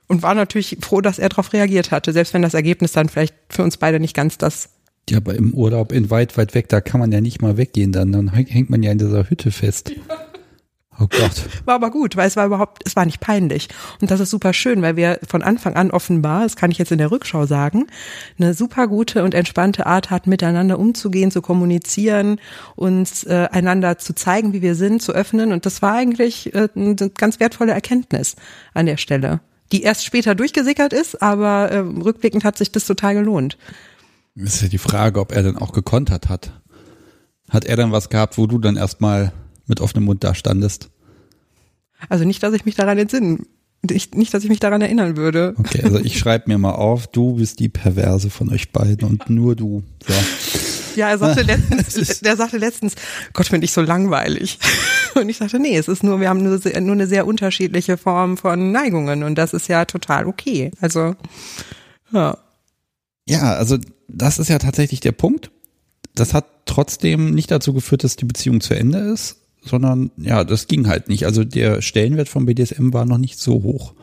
und 0.07 0.21
war 0.21 0.35
natürlich 0.35 0.77
froh, 0.81 1.01
dass 1.01 1.19
er 1.19 1.29
darauf 1.29 1.53
reagiert 1.53 1.91
hatte, 1.91 2.13
selbst 2.13 2.33
wenn 2.33 2.41
das 2.41 2.53
Ergebnis 2.53 2.91
dann 2.91 3.09
vielleicht 3.09 3.35
für 3.49 3.63
uns 3.63 3.77
beide 3.77 3.99
nicht 3.99 4.15
ganz 4.15 4.37
das 4.37 4.69
ja, 5.09 5.17
aber 5.17 5.35
im 5.35 5.53
Urlaub 5.53 5.91
in 5.91 6.09
weit, 6.09 6.37
weit 6.37 6.53
weg, 6.53 6.69
da 6.69 6.79
kann 6.79 7.01
man 7.01 7.11
ja 7.11 7.19
nicht 7.19 7.41
mal 7.41 7.57
weggehen 7.57 7.91
dann. 7.91 8.13
Dann 8.13 8.31
hängt 8.31 8.69
man 8.69 8.81
ja 8.83 8.91
in 8.93 8.99
dieser 8.99 9.29
Hütte 9.29 9.51
fest. 9.51 9.89
Ja. 9.89 10.32
Oh 10.99 11.07
Gott. 11.07 11.49
War 11.65 11.75
aber 11.75 11.89
gut, 11.89 12.15
weil 12.15 12.27
es 12.27 12.35
war 12.35 12.45
überhaupt, 12.45 12.83
es 12.85 12.95
war 12.95 13.05
nicht 13.05 13.19
peinlich. 13.19 13.67
Und 13.99 14.11
das 14.11 14.19
ist 14.19 14.29
super 14.29 14.53
schön, 14.53 14.81
weil 14.81 14.95
wir 14.95 15.19
von 15.27 15.41
Anfang 15.41 15.75
an 15.75 15.91
offenbar, 15.91 16.43
das 16.43 16.55
kann 16.55 16.71
ich 16.71 16.77
jetzt 16.77 16.91
in 16.91 16.99
der 16.99 17.09
Rückschau 17.09 17.45
sagen, 17.45 17.87
eine 18.37 18.53
super 18.53 18.87
gute 18.87 19.23
und 19.23 19.33
entspannte 19.33 19.87
Art 19.87 20.11
hatten, 20.11 20.29
miteinander 20.29 20.77
umzugehen, 20.77 21.31
zu 21.31 21.41
kommunizieren, 21.41 22.39
uns 22.75 23.23
äh, 23.23 23.47
einander 23.51 23.97
zu 23.97 24.13
zeigen, 24.13 24.53
wie 24.53 24.61
wir 24.61 24.75
sind, 24.75 25.01
zu 25.01 25.13
öffnen. 25.13 25.51
Und 25.51 25.65
das 25.65 25.81
war 25.81 25.95
eigentlich 25.95 26.53
äh, 26.53 26.69
eine 26.75 26.95
ganz 26.95 27.39
wertvolle 27.39 27.71
Erkenntnis 27.71 28.35
an 28.73 28.85
der 28.85 28.97
Stelle, 28.97 29.39
die 29.71 29.81
erst 29.81 30.05
später 30.05 30.35
durchgesickert 30.35 30.93
ist, 30.93 31.21
aber 31.21 31.71
äh, 31.71 31.79
rückblickend 31.79 32.43
hat 32.43 32.57
sich 32.57 32.71
das 32.71 32.85
total 32.85 33.15
gelohnt. 33.15 33.57
Ist 34.35 34.61
ja 34.61 34.67
die 34.67 34.77
Frage, 34.77 35.19
ob 35.19 35.31
er 35.31 35.43
dann 35.43 35.57
auch 35.57 35.73
gekontert 35.73 36.29
hat. 36.29 36.59
Hat 37.49 37.65
er 37.65 37.75
dann 37.77 37.91
was 37.91 38.09
gehabt, 38.09 38.37
wo 38.37 38.47
du 38.47 38.57
dann 38.57 38.77
erstmal 38.77 39.31
mit 39.67 39.81
offenem 39.81 40.05
Mund 40.05 40.23
da 40.23 40.35
standest? 40.35 40.89
Also 42.09 42.25
nicht, 42.25 42.43
dass 42.43 42.53
ich 42.53 42.65
mich 42.65 42.75
daran 42.75 42.97
entsinnen, 42.97 43.45
nicht, 43.89 44.15
nicht, 44.15 44.33
dass 44.33 44.43
ich 44.43 44.49
mich 44.49 44.59
daran 44.59 44.81
erinnern 44.81 45.17
würde. 45.17 45.55
Okay, 45.57 45.81
also 45.83 45.99
ich 45.99 46.17
schreibe 46.17 46.45
mir 46.47 46.57
mal 46.57 46.71
auf, 46.71 47.07
du 47.07 47.33
bist 47.33 47.59
die 47.59 47.69
Perverse 47.69 48.29
von 48.29 48.49
euch 48.49 48.71
beiden 48.71 49.07
und 49.07 49.29
nur 49.29 49.55
du. 49.55 49.83
So. 50.07 50.13
Ja, 50.95 51.09
er 51.09 51.17
sagte 51.17 51.41
letztens, 51.43 52.19
der 52.21 52.37
sagte 52.37 52.57
letztens, 52.57 52.95
Gott, 53.33 53.47
finde 53.47 53.65
ich 53.65 53.73
so 53.73 53.81
langweilig. 53.81 54.59
Und 55.15 55.29
ich 55.29 55.37
sagte, 55.37 55.59
nee, 55.59 55.77
es 55.77 55.87
ist 55.87 56.01
nur, 56.01 56.19
wir 56.19 56.29
haben 56.29 56.41
nur, 56.41 56.59
nur 56.59 56.91
eine 56.91 57.05
sehr 57.05 57.27
unterschiedliche 57.27 57.97
Form 57.97 58.35
von 58.35 58.71
Neigungen 58.71 59.21
und 59.21 59.35
das 59.35 59.53
ist 59.53 59.67
ja 59.67 59.85
total 59.85 60.25
okay. 60.25 60.71
Also, 60.81 61.15
ja. 62.11 62.35
Ja, 63.27 63.53
also 63.53 63.77
das 64.07 64.39
ist 64.39 64.49
ja 64.49 64.57
tatsächlich 64.57 65.01
der 65.01 65.11
Punkt. 65.11 65.51
Das 66.15 66.33
hat 66.33 66.47
trotzdem 66.65 67.35
nicht 67.35 67.51
dazu 67.51 67.73
geführt, 67.73 68.03
dass 68.03 68.15
die 68.15 68.25
Beziehung 68.25 68.59
zu 68.59 68.73
Ende 68.73 68.97
ist, 68.97 69.42
sondern 69.65 70.11
ja, 70.17 70.43
das 70.43 70.67
ging 70.67 70.87
halt 70.87 71.09
nicht. 71.09 71.25
Also 71.25 71.43
der 71.43 71.81
Stellenwert 71.81 72.29
vom 72.29 72.45
BDSM 72.45 72.93
war 72.93 73.05
noch 73.05 73.17
nicht 73.17 73.39
so 73.39 73.63
hoch. 73.63 73.93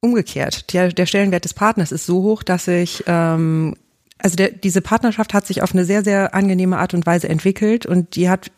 Umgekehrt, 0.00 0.72
der, 0.72 0.88
der 0.88 1.06
Stellenwert 1.06 1.44
des 1.44 1.54
Partners 1.54 1.92
ist 1.92 2.06
so 2.06 2.22
hoch, 2.22 2.42
dass 2.42 2.66
ich, 2.66 3.04
ähm, 3.06 3.76
also 4.18 4.36
der, 4.36 4.50
diese 4.50 4.80
Partnerschaft 4.80 5.32
hat 5.32 5.46
sich 5.46 5.62
auf 5.62 5.72
eine 5.72 5.84
sehr, 5.84 6.02
sehr 6.02 6.34
angenehme 6.34 6.78
Art 6.78 6.94
und 6.94 7.06
Weise 7.06 7.28
entwickelt 7.28 7.86
und 7.86 8.16
die 8.16 8.28
hat 8.28 8.50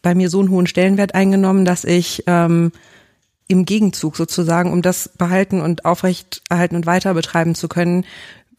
bei 0.00 0.14
mir 0.14 0.30
so 0.30 0.40
einen 0.40 0.50
hohen 0.50 0.66
Stellenwert 0.66 1.14
eingenommen, 1.14 1.64
dass 1.64 1.84
ich 1.84 2.24
ähm, 2.26 2.72
im 3.48 3.64
Gegenzug 3.64 4.16
sozusagen, 4.16 4.72
um 4.72 4.82
das 4.82 5.10
behalten 5.16 5.60
und 5.60 5.84
aufrechterhalten 5.84 6.76
und 6.76 6.86
weiter 6.86 7.14
betreiben 7.14 7.54
zu 7.54 7.68
können, 7.68 8.04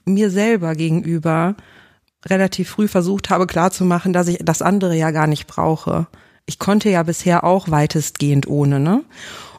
mir 0.05 0.29
selber 0.29 0.75
gegenüber 0.75 1.55
relativ 2.25 2.69
früh 2.69 2.87
versucht 2.87 3.29
habe 3.29 3.47
klarzumachen, 3.47 4.13
dass 4.13 4.27
ich 4.27 4.39
das 4.41 4.61
andere 4.61 4.95
ja 4.95 5.11
gar 5.11 5.27
nicht 5.27 5.47
brauche. 5.47 6.07
ich 6.49 6.59
konnte 6.59 6.89
ja 6.89 7.03
bisher 7.03 7.43
auch 7.43 7.69
weitestgehend 7.69 8.47
ohne, 8.47 8.79
ne? 8.79 9.03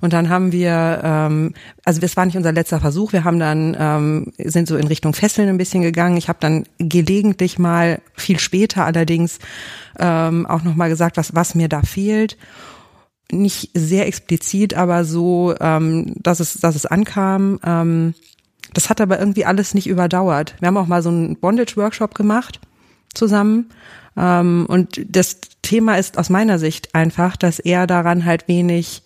Und 0.01 0.13
dann 0.15 0.31
haben 0.31 0.53
wir, 0.53 1.01
ähm, 1.05 1.53
also 1.85 2.01
das 2.01 2.17
war 2.17 2.25
nicht 2.25 2.37
unser 2.37 2.53
letzter 2.53 2.81
Versuch, 2.81 3.13
wir 3.13 3.25
haben 3.25 3.39
dann, 3.39 3.77
ähm, 3.79 4.33
sind 4.43 4.69
so 4.69 4.77
in 4.77 4.87
Richtung 4.87 5.13
Fesseln 5.13 5.49
ein 5.51 5.59
bisschen 5.59 5.83
gegangen. 5.83 6.17
Ich 6.17 6.29
habe 6.29 6.39
dann 6.41 6.65
gelegentlich 6.79 7.59
mal, 7.59 8.01
viel 8.15 8.39
später 8.39 8.85
allerdings, 8.87 9.39
ähm, 9.99 10.47
auch 10.47 10.63
nochmal 10.63 10.89
gesagt, 10.89 11.19
was, 11.19 11.35
was 11.35 11.55
mir 11.55 11.69
da 11.69 11.83
fehlt. 11.83 12.39
Nicht 13.31 13.71
sehr 13.75 14.07
explizit, 14.07 14.73
aber 14.73 15.05
so, 15.05 15.55
ähm, 15.61 16.15
dass 16.17 16.41
es, 16.41 16.55
dass 16.55 16.75
es 16.75 16.87
ankam. 16.87 17.61
Ähm, 17.65 18.15
das 18.79 18.91
hat 18.91 19.01
aber 19.01 19.19
irgendwie 19.19 19.45
alles 19.45 19.75
nicht 19.75 19.89
überdauert. 19.89 20.55
Wir 20.61 20.69
haben 20.69 20.77
auch 20.77 20.87
mal 20.87 21.03
so 21.03 21.09
einen 21.09 21.35
Bondage-Workshop 21.35 22.15
gemacht 22.15 22.61
zusammen. 23.13 23.71
Ähm, 24.17 24.67
und 24.69 25.05
das 25.05 25.41
Thema 25.63 25.97
ist 25.97 26.17
aus 26.17 26.31
meiner 26.31 26.61
Sicht 26.61 26.95
einfach, 26.95 27.37
dass 27.37 27.59
er 27.59 27.89
daran 27.89 28.25
halt 28.25 28.47
wenig 28.47 29.03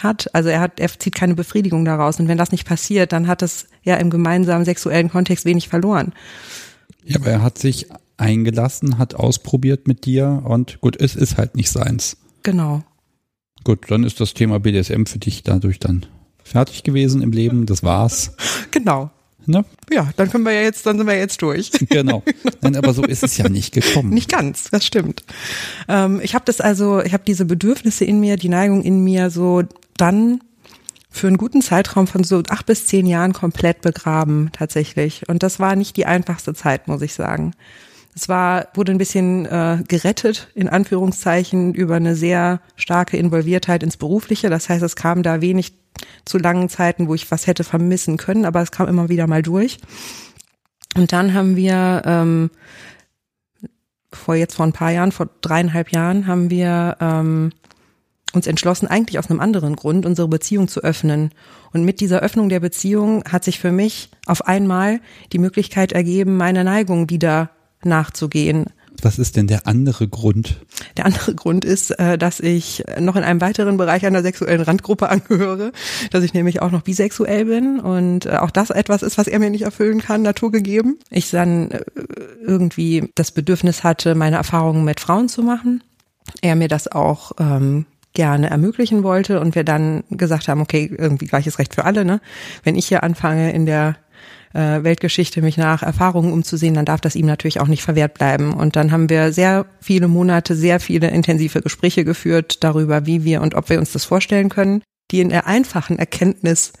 hat. 0.00 0.28
Also 0.34 0.50
er 0.50 0.60
hat, 0.60 0.80
er 0.80 0.90
zieht 0.98 1.14
keine 1.14 1.34
Befriedigung 1.34 1.86
daraus. 1.86 2.20
Und 2.20 2.28
wenn 2.28 2.36
das 2.36 2.52
nicht 2.52 2.66
passiert, 2.66 3.12
dann 3.12 3.26
hat 3.26 3.40
es 3.40 3.68
ja 3.84 3.96
im 3.96 4.10
gemeinsamen 4.10 4.66
sexuellen 4.66 5.08
Kontext 5.08 5.46
wenig 5.46 5.70
verloren. 5.70 6.12
Ja, 7.04 7.16
aber 7.16 7.30
er 7.30 7.42
hat 7.42 7.56
sich 7.56 7.86
eingelassen, 8.18 8.98
hat 8.98 9.14
ausprobiert 9.14 9.88
mit 9.88 10.04
dir 10.04 10.42
und 10.44 10.78
gut, 10.82 11.00
es 11.00 11.16
ist 11.16 11.38
halt 11.38 11.56
nicht 11.56 11.70
seins. 11.70 12.18
Genau. 12.42 12.84
Gut, 13.64 13.90
dann 13.90 14.04
ist 14.04 14.20
das 14.20 14.34
Thema 14.34 14.60
BDSM 14.60 15.06
für 15.06 15.18
dich 15.18 15.42
dadurch 15.42 15.78
dann 15.78 16.04
fertig 16.44 16.84
gewesen 16.84 17.22
im 17.22 17.32
Leben. 17.32 17.66
Das 17.66 17.82
war's. 17.82 18.32
Genau. 18.70 19.10
Ne? 19.46 19.64
Ja, 19.92 20.08
dann 20.16 20.30
können 20.30 20.44
wir 20.44 20.52
ja 20.52 20.62
jetzt, 20.62 20.86
dann 20.86 20.96
sind 20.96 21.06
wir 21.06 21.18
jetzt 21.18 21.42
durch. 21.42 21.70
Genau. 21.88 22.22
Nein, 22.60 22.76
aber 22.76 22.94
so 22.94 23.04
ist 23.04 23.22
es 23.22 23.36
ja 23.36 23.48
nicht 23.48 23.74
gekommen. 23.74 24.10
Nicht 24.10 24.30
ganz, 24.30 24.70
das 24.70 24.86
stimmt. 24.86 25.22
Ähm, 25.88 26.20
ich 26.22 26.34
habe 26.34 26.44
das 26.46 26.60
also, 26.60 27.00
ich 27.02 27.12
habe 27.12 27.24
diese 27.26 27.44
Bedürfnisse 27.44 28.04
in 28.04 28.20
mir, 28.20 28.36
die 28.36 28.48
Neigung 28.48 28.82
in 28.82 29.04
mir 29.04 29.30
so 29.30 29.62
dann 29.96 30.40
für 31.10 31.28
einen 31.28 31.36
guten 31.36 31.62
Zeitraum 31.62 32.06
von 32.06 32.24
so 32.24 32.42
acht 32.48 32.66
bis 32.66 32.86
zehn 32.86 33.06
Jahren 33.06 33.32
komplett 33.32 33.82
begraben 33.82 34.50
tatsächlich. 34.52 35.28
Und 35.28 35.42
das 35.42 35.60
war 35.60 35.76
nicht 35.76 35.96
die 35.96 36.06
einfachste 36.06 36.54
Zeit, 36.54 36.88
muss 36.88 37.02
ich 37.02 37.14
sagen. 37.14 37.52
Es 38.16 38.28
war, 38.28 38.68
wurde 38.74 38.92
ein 38.92 38.98
bisschen 38.98 39.46
äh, 39.46 39.82
gerettet, 39.86 40.48
in 40.54 40.68
Anführungszeichen, 40.68 41.74
über 41.74 41.96
eine 41.96 42.16
sehr 42.16 42.60
starke 42.76 43.16
Involviertheit 43.16 43.82
ins 43.82 43.96
Berufliche. 43.96 44.50
Das 44.50 44.68
heißt, 44.68 44.82
es 44.82 44.96
kam 44.96 45.22
da 45.22 45.40
wenig 45.40 45.74
zu 46.24 46.38
langen 46.38 46.68
Zeiten, 46.68 47.08
wo 47.08 47.14
ich 47.14 47.30
was 47.30 47.46
hätte 47.46 47.64
vermissen 47.64 48.16
können, 48.16 48.44
aber 48.44 48.60
es 48.62 48.70
kam 48.70 48.88
immer 48.88 49.08
wieder 49.08 49.26
mal 49.26 49.42
durch. 49.42 49.78
Und 50.96 51.12
dann 51.12 51.34
haben 51.34 51.56
wir 51.56 52.02
ähm, 52.04 52.50
vor 54.12 54.34
jetzt 54.34 54.54
vor 54.54 54.66
ein 54.66 54.72
paar 54.72 54.90
Jahren, 54.90 55.12
vor 55.12 55.28
dreieinhalb 55.40 55.90
Jahren, 55.90 56.26
haben 56.26 56.50
wir 56.50 56.96
ähm, 57.00 57.50
uns 58.32 58.46
entschlossen, 58.46 58.86
eigentlich 58.86 59.18
aus 59.18 59.30
einem 59.30 59.40
anderen 59.40 59.76
Grund, 59.76 60.06
unsere 60.06 60.28
Beziehung 60.28 60.68
zu 60.68 60.82
öffnen. 60.82 61.30
Und 61.72 61.84
mit 61.84 62.00
dieser 62.00 62.20
Öffnung 62.20 62.48
der 62.48 62.60
Beziehung 62.60 63.24
hat 63.30 63.44
sich 63.44 63.58
für 63.58 63.72
mich 63.72 64.10
auf 64.26 64.46
einmal 64.46 65.00
die 65.32 65.38
Möglichkeit 65.38 65.92
ergeben, 65.92 66.36
meine 66.36 66.64
Neigung 66.64 67.10
wieder 67.10 67.50
nachzugehen. 67.82 68.66
Was 69.02 69.18
ist 69.18 69.36
denn 69.36 69.46
der 69.46 69.66
andere 69.66 70.08
Grund? 70.08 70.60
Der 70.96 71.06
andere 71.06 71.34
Grund 71.34 71.64
ist, 71.64 71.90
äh, 71.98 72.16
dass 72.16 72.40
ich 72.40 72.84
noch 72.98 73.16
in 73.16 73.24
einem 73.24 73.40
weiteren 73.40 73.76
Bereich 73.76 74.06
einer 74.06 74.22
sexuellen 74.22 74.60
Randgruppe 74.60 75.08
angehöre, 75.10 75.72
dass 76.10 76.24
ich 76.24 76.34
nämlich 76.34 76.62
auch 76.62 76.70
noch 76.70 76.82
bisexuell 76.82 77.44
bin 77.44 77.80
und 77.80 78.26
äh, 78.26 78.36
auch 78.36 78.50
das 78.50 78.70
etwas 78.70 79.02
ist, 79.02 79.18
was 79.18 79.26
er 79.26 79.38
mir 79.38 79.50
nicht 79.50 79.62
erfüllen 79.62 80.00
kann, 80.00 80.22
naturgegeben. 80.22 80.98
Ich 81.10 81.30
dann 81.30 81.70
äh, 81.70 81.80
irgendwie 82.42 83.10
das 83.14 83.32
Bedürfnis 83.32 83.84
hatte, 83.84 84.14
meine 84.14 84.36
Erfahrungen 84.36 84.84
mit 84.84 85.00
Frauen 85.00 85.28
zu 85.28 85.42
machen. 85.42 85.82
Er 86.40 86.56
mir 86.56 86.68
das 86.68 86.90
auch 86.90 87.32
ähm, 87.38 87.86
gerne 88.14 88.48
ermöglichen 88.48 89.02
wollte 89.02 89.40
und 89.40 89.54
wir 89.54 89.64
dann 89.64 90.04
gesagt 90.10 90.48
haben, 90.48 90.60
okay, 90.60 90.90
irgendwie 90.96 91.26
gleiches 91.26 91.58
Recht 91.58 91.74
für 91.74 91.84
alle, 91.84 92.04
ne? 92.04 92.20
Wenn 92.62 92.76
ich 92.76 92.86
hier 92.86 93.02
anfange 93.02 93.52
in 93.52 93.66
der 93.66 93.96
äh, 94.54 94.82
Weltgeschichte 94.82 95.42
mich 95.42 95.56
nach 95.56 95.82
Erfahrungen 95.82 96.32
umzusehen, 96.32 96.74
dann 96.74 96.86
darf 96.86 97.00
das 97.00 97.16
ihm 97.16 97.26
natürlich 97.26 97.60
auch 97.60 97.66
nicht 97.66 97.82
verwehrt 97.82 98.14
bleiben. 98.14 98.54
Und 98.54 98.76
dann 98.76 98.92
haben 98.92 99.10
wir 99.10 99.32
sehr 99.32 99.66
viele 99.80 100.08
Monate, 100.08 100.56
sehr 100.56 100.80
viele 100.80 101.10
intensive 101.10 101.60
Gespräche 101.60 102.04
geführt 102.04 102.64
darüber, 102.64 103.06
wie 103.06 103.24
wir 103.24 103.42
und 103.42 103.54
ob 103.54 103.68
wir 103.68 103.78
uns 103.78 103.92
das 103.92 104.04
vorstellen 104.04 104.48
können, 104.48 104.82
die 105.10 105.20
in 105.20 105.28
der 105.28 105.46
einfachen 105.46 105.98
Erkenntnis 105.98 106.72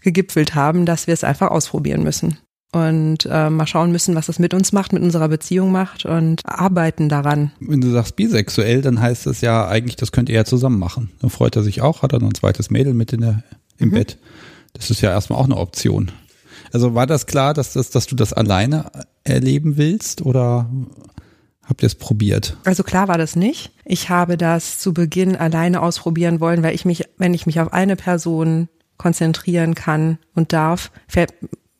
gegipfelt 0.00 0.54
haben, 0.54 0.86
dass 0.86 1.06
wir 1.06 1.14
es 1.14 1.24
einfach 1.24 1.50
ausprobieren 1.50 2.02
müssen 2.02 2.38
und 2.72 3.26
äh, 3.30 3.50
mal 3.50 3.66
schauen 3.66 3.90
müssen, 3.90 4.14
was 4.14 4.26
das 4.26 4.38
mit 4.38 4.52
uns 4.54 4.72
macht, 4.72 4.92
mit 4.92 5.02
unserer 5.02 5.28
Beziehung 5.28 5.72
macht 5.72 6.04
und 6.04 6.42
arbeiten 6.44 7.08
daran. 7.08 7.52
Wenn 7.60 7.80
du 7.80 7.90
sagst 7.90 8.16
bisexuell, 8.16 8.82
dann 8.82 9.00
heißt 9.00 9.26
das 9.26 9.40
ja 9.40 9.66
eigentlich, 9.66 9.96
das 9.96 10.12
könnt 10.12 10.28
ihr 10.28 10.34
ja 10.34 10.44
zusammen 10.44 10.78
machen. 10.78 11.10
Dann 11.20 11.30
freut 11.30 11.56
er 11.56 11.62
sich 11.62 11.80
auch, 11.80 12.02
hat 12.02 12.12
er 12.12 12.20
noch 12.20 12.28
ein 12.28 12.34
zweites 12.34 12.70
Mädel 12.70 12.94
mit 12.94 13.12
in 13.12 13.22
der, 13.22 13.42
im 13.78 13.90
mhm. 13.90 13.94
Bett. 13.94 14.18
Das 14.74 14.90
ist 14.90 15.00
ja 15.00 15.10
erstmal 15.10 15.38
auch 15.38 15.46
eine 15.46 15.56
Option. 15.56 16.12
Also 16.76 16.94
war 16.94 17.06
das 17.06 17.24
klar, 17.24 17.54
dass, 17.54 17.72
das, 17.72 17.88
dass 17.88 18.06
du 18.06 18.14
das 18.14 18.34
alleine 18.34 18.90
erleben 19.24 19.78
willst 19.78 20.20
oder 20.20 20.68
habt 21.62 21.82
ihr 21.82 21.86
es 21.86 21.94
probiert? 21.94 22.58
Also 22.66 22.82
klar 22.82 23.08
war 23.08 23.16
das 23.16 23.34
nicht. 23.34 23.70
Ich 23.86 24.10
habe 24.10 24.36
das 24.36 24.78
zu 24.78 24.92
Beginn 24.92 25.36
alleine 25.36 25.80
ausprobieren 25.80 26.38
wollen, 26.38 26.62
weil 26.62 26.74
ich 26.74 26.84
mich, 26.84 27.04
wenn 27.16 27.32
ich 27.32 27.46
mich 27.46 27.60
auf 27.60 27.72
eine 27.72 27.96
Person 27.96 28.68
konzentrieren 28.98 29.74
kann 29.74 30.18
und 30.34 30.52
darf, 30.52 30.90
fällt, 31.08 31.32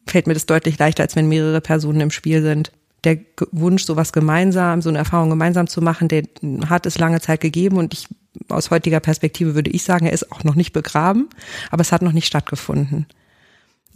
fällt 0.07 0.27
mir 0.27 0.33
das 0.33 0.47
deutlich 0.47 0.79
leichter, 0.79 1.03
als 1.03 1.15
wenn 1.15 1.29
mehrere 1.29 1.61
Personen 1.61 2.01
im 2.01 2.11
Spiel 2.11 2.41
sind. 2.41 2.73
Der 3.05 3.19
Wunsch, 3.53 3.85
sowas 3.85 4.15
gemeinsam, 4.15 4.81
so 4.81 4.89
eine 4.89 4.97
Erfahrung 4.97 5.29
gemeinsam 5.29 5.67
zu 5.67 5.83
machen, 5.83 6.09
den 6.09 6.27
hat 6.71 6.87
es 6.87 6.97
lange 6.97 7.21
Zeit 7.21 7.43
gegeben 7.43 7.77
und 7.77 7.93
ich 7.93 8.09
aus 8.49 8.71
heutiger 8.71 9.01
Perspektive 9.01 9.55
würde 9.55 9.71
ich 9.71 9.85
sagen, 9.85 10.07
er 10.07 10.15
ist 10.15 10.33
auch 10.33 10.43
noch 10.43 10.55
nicht 10.55 10.73
begraben, 10.73 11.29
aber 11.71 11.83
es 11.83 11.93
hat 11.93 12.01
noch 12.01 12.13
nicht 12.13 12.27
stattgefunden. 12.27 13.05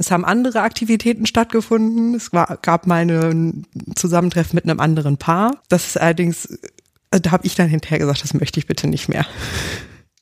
Es 0.00 0.10
haben 0.10 0.24
andere 0.24 0.62
Aktivitäten 0.62 1.26
stattgefunden. 1.26 2.14
Es 2.14 2.32
war, 2.32 2.58
gab 2.62 2.86
mal 2.86 3.02
ein 3.02 3.66
Zusammentreffen 3.96 4.54
mit 4.54 4.64
einem 4.64 4.80
anderen 4.80 5.18
Paar. 5.18 5.60
Das 5.68 5.88
ist 5.88 6.00
allerdings, 6.00 6.46
äh, 7.10 7.20
da 7.20 7.32
habe 7.32 7.46
ich 7.46 7.54
dann 7.54 7.68
hinterher 7.68 7.98
gesagt, 7.98 8.24
das 8.24 8.32
möchte 8.32 8.58
ich 8.58 8.66
bitte 8.66 8.86
nicht 8.86 9.10
mehr. 9.10 9.26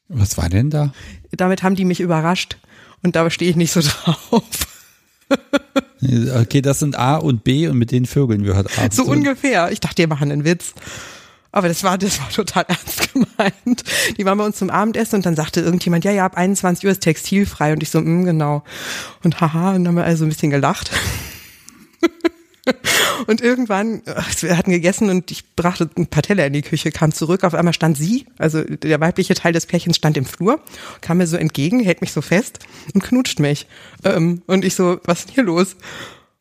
Was 0.08 0.36
war 0.36 0.48
denn 0.48 0.70
da? 0.70 0.92
Damit 1.30 1.62
haben 1.62 1.76
die 1.76 1.84
mich 1.84 2.00
überrascht 2.00 2.58
und 3.04 3.14
da 3.14 3.30
stehe 3.30 3.52
ich 3.52 3.56
nicht 3.56 3.70
so 3.70 3.80
drauf. 4.04 4.42
okay, 6.34 6.60
das 6.60 6.80
sind 6.80 6.98
A 6.98 7.14
und 7.14 7.44
B 7.44 7.68
und 7.68 7.78
mit 7.78 7.92
den 7.92 8.06
Vögeln 8.06 8.42
wir 8.42 8.56
heute 8.56 8.76
Abend. 8.78 8.94
So 8.94 9.04
ungefähr. 9.04 9.70
Ich 9.70 9.78
dachte, 9.78 10.02
die 10.02 10.08
machen 10.08 10.32
einen 10.32 10.44
Witz. 10.44 10.74
Aber 11.50 11.68
das 11.68 11.82
war, 11.82 11.96
das 11.98 12.20
war 12.20 12.28
total 12.30 12.64
ernst 12.68 13.12
gemeint. 13.12 13.84
Die 14.16 14.24
waren 14.24 14.38
bei 14.38 14.44
uns 14.44 14.58
zum 14.58 14.70
Abendessen 14.70 15.16
und 15.16 15.26
dann 15.26 15.37
sagte 15.37 15.61
irgendjemand, 15.61 16.04
ja, 16.04 16.12
ja, 16.12 16.24
ab 16.26 16.37
21 16.37 16.84
Uhr 16.84 16.92
ist 16.92 17.00
textilfrei. 17.00 17.72
Und 17.72 17.82
ich 17.82 17.90
so, 17.90 18.00
mh, 18.00 18.24
genau. 18.24 18.62
Und 19.24 19.40
haha, 19.40 19.70
und 19.70 19.84
dann 19.84 19.88
haben 19.88 19.96
wir 19.96 20.04
also 20.04 20.24
ein 20.24 20.28
bisschen 20.28 20.50
gelacht. 20.50 20.90
und 23.26 23.40
irgendwann, 23.40 24.02
wir 24.40 24.56
hatten 24.56 24.70
gegessen 24.70 25.08
und 25.08 25.30
ich 25.30 25.54
brachte 25.56 25.88
ein 25.96 26.06
paar 26.06 26.22
Teller 26.22 26.46
in 26.46 26.52
die 26.52 26.62
Küche, 26.62 26.90
kam 26.90 27.12
zurück, 27.12 27.44
auf 27.44 27.54
einmal 27.54 27.72
stand 27.72 27.96
sie, 27.96 28.26
also 28.38 28.62
der 28.62 29.00
weibliche 29.00 29.34
Teil 29.34 29.52
des 29.52 29.66
Pärchens 29.66 29.96
stand 29.96 30.16
im 30.16 30.26
Flur, 30.26 30.61
kam 31.00 31.18
mir 31.18 31.26
so 31.26 31.37
entgegen, 31.37 31.80
hält 31.80 32.00
mich 32.00 32.12
so 32.12 32.20
fest 32.20 32.61
und 32.94 33.02
knutscht 33.02 33.40
mich. 33.40 33.66
Ähm, 34.04 34.42
und 34.46 34.64
ich 34.64 34.74
so, 34.74 35.00
was 35.04 35.20
ist 35.20 35.28
denn 35.28 35.34
hier 35.34 35.44
los? 35.44 35.76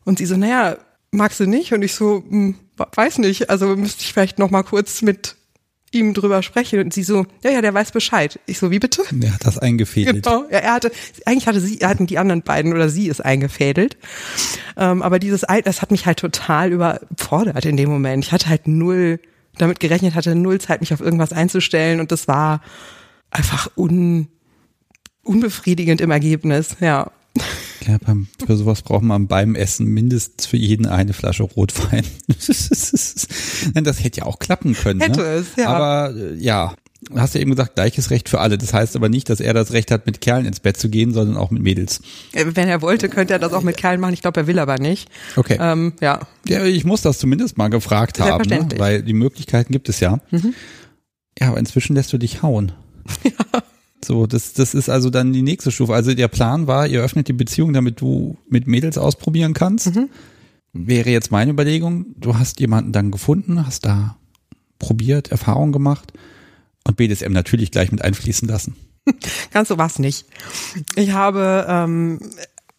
Und 0.03 0.19
sie 0.19 0.25
so, 0.25 0.37
naja, 0.37 0.77
magst 1.17 1.39
du 1.39 1.45
nicht? 1.45 1.73
Und 1.73 1.81
ich 1.81 1.93
so, 1.93 2.23
hm, 2.27 2.55
weiß 2.77 3.17
nicht, 3.19 3.49
also 3.49 3.75
müsste 3.75 4.01
ich 4.01 4.13
vielleicht 4.13 4.39
noch 4.39 4.51
mal 4.51 4.63
kurz 4.63 5.01
mit 5.01 5.35
ihm 5.91 6.13
drüber 6.13 6.43
sprechen 6.43 6.79
und 6.79 6.93
sie 6.93 7.03
so, 7.03 7.25
ja, 7.43 7.51
ja, 7.51 7.61
der 7.61 7.73
weiß 7.73 7.91
Bescheid. 7.91 8.39
Ich 8.45 8.59
so, 8.59 8.71
wie 8.71 8.79
bitte? 8.79 9.03
Er 9.21 9.33
hat 9.33 9.45
das 9.45 9.57
eingefädelt. 9.57 10.23
Genau, 10.23 10.43
ja, 10.51 10.59
er 10.59 10.73
hatte, 10.73 10.91
eigentlich 11.25 11.47
hatte 11.47 11.61
sie, 11.61 11.77
hatten 11.77 12.07
die 12.07 12.17
anderen 12.17 12.41
beiden 12.41 12.73
oder 12.73 12.89
sie 12.89 13.09
es 13.09 13.21
eingefädelt. 13.21 13.97
Ähm, 14.75 15.01
aber 15.01 15.19
dieses, 15.19 15.45
das 15.63 15.81
hat 15.81 15.91
mich 15.91 16.05
halt 16.05 16.19
total 16.19 16.71
überfordert 16.71 17.65
in 17.65 17.77
dem 17.77 17.89
Moment. 17.89 18.25
Ich 18.25 18.31
hatte 18.31 18.49
halt 18.49 18.67
null 18.67 19.19
damit 19.57 19.79
gerechnet, 19.79 20.13
hatte 20.13 20.35
null 20.35 20.59
Zeit, 20.59 20.81
mich 20.81 20.93
auf 20.93 21.01
irgendwas 21.01 21.33
einzustellen 21.33 21.99
und 21.99 22.11
das 22.11 22.27
war 22.27 22.61
einfach 23.31 23.71
un, 23.75 24.27
unbefriedigend 25.23 26.01
im 26.01 26.11
Ergebnis, 26.11 26.77
ja. 26.79 27.11
Ja, 27.87 27.97
beim, 28.05 28.27
für 28.45 28.57
sowas 28.57 28.81
braucht 28.81 29.03
man 29.03 29.27
beim 29.27 29.55
Essen 29.55 29.87
mindestens 29.87 30.45
für 30.45 30.57
jeden 30.57 30.85
eine 30.85 31.13
Flasche 31.13 31.43
Rotwein. 31.43 32.03
das 32.27 34.03
hätte 34.03 34.19
ja 34.19 34.25
auch 34.25 34.39
klappen 34.39 34.73
können. 34.73 34.99
Ne? 34.99 35.05
Hätte 35.05 35.21
ne? 35.21 35.25
es, 35.27 35.55
ja. 35.55 35.69
Aber 35.69 36.15
äh, 36.15 36.35
ja, 36.35 36.75
hast 37.15 37.35
du 37.35 37.39
eben 37.39 37.51
gesagt, 37.51 37.75
gleiches 37.75 38.09
Recht 38.09 38.27
für 38.27 38.39
alle. 38.39 38.57
Das 38.57 38.73
heißt 38.73 38.95
aber 38.95 39.07
nicht, 39.07 39.29
dass 39.29 39.39
er 39.39 39.53
das 39.53 39.71
Recht 39.71 39.91
hat, 39.91 40.05
mit 40.05 40.19
Kerlen 40.19 40.45
ins 40.45 40.59
Bett 40.59 40.77
zu 40.77 40.89
gehen, 40.89 41.13
sondern 41.13 41.37
auch 41.37 41.49
mit 41.49 41.61
Mädels. 41.61 42.01
Wenn 42.33 42.67
er 42.67 42.81
wollte, 42.81 43.07
könnte 43.07 43.33
er 43.33 43.39
das 43.39 43.53
auch 43.53 43.63
mit 43.63 43.77
Kerlen 43.77 44.01
machen. 44.01 44.13
Ich 44.13 44.21
glaube, 44.21 44.41
er 44.41 44.47
will 44.47 44.59
aber 44.59 44.79
nicht. 44.79 45.09
Okay. 45.37 45.57
Ähm, 45.59 45.93
ja. 46.01 46.27
ja. 46.45 46.65
Ich 46.65 46.83
muss 46.83 47.01
das 47.01 47.19
zumindest 47.19 47.57
mal 47.57 47.69
gefragt 47.69 48.19
haben, 48.19 48.49
ne? 48.49 48.67
weil 48.77 49.01
die 49.01 49.13
Möglichkeiten 49.13 49.71
gibt 49.71 49.87
es 49.87 49.99
ja. 49.99 50.19
Mhm. 50.31 50.53
Ja, 51.39 51.49
aber 51.49 51.57
inzwischen 51.57 51.95
lässt 51.95 52.11
du 52.11 52.17
dich 52.17 52.41
hauen. 52.41 52.73
Ja. 53.23 53.63
So, 54.03 54.27
das, 54.27 54.53
das 54.53 54.73
ist 54.73 54.89
also 54.89 55.09
dann 55.09 55.33
die 55.33 55.41
nächste 55.41 55.71
Stufe. 55.71 55.93
Also 55.93 56.13
der 56.13 56.27
Plan 56.27 56.67
war, 56.67 56.87
ihr 56.87 57.01
öffnet 57.01 57.27
die 57.27 57.33
Beziehung, 57.33 57.73
damit 57.73 57.99
du 57.99 58.37
mit 58.47 58.67
Mädels 58.67 58.97
ausprobieren 58.97 59.53
kannst. 59.53 59.95
Mhm. 59.95 60.09
Wäre 60.73 61.09
jetzt 61.09 61.31
meine 61.31 61.51
Überlegung, 61.51 62.05
du 62.15 62.37
hast 62.37 62.59
jemanden 62.59 62.91
dann 62.91 63.11
gefunden, 63.11 63.65
hast 63.65 63.85
da 63.85 64.17
probiert, 64.79 65.31
Erfahrung 65.31 65.71
gemacht 65.71 66.13
Und 66.83 66.97
BDSM 66.97 67.31
natürlich 67.31 67.71
gleich 67.71 67.91
mit 67.91 68.03
einfließen 68.03 68.47
lassen. 68.47 68.75
Ganz 69.51 69.69
so 69.69 69.77
was 69.77 69.99
nicht. 69.99 70.25
Ich 70.95 71.11
habe 71.11 71.65
ähm, 71.67 72.19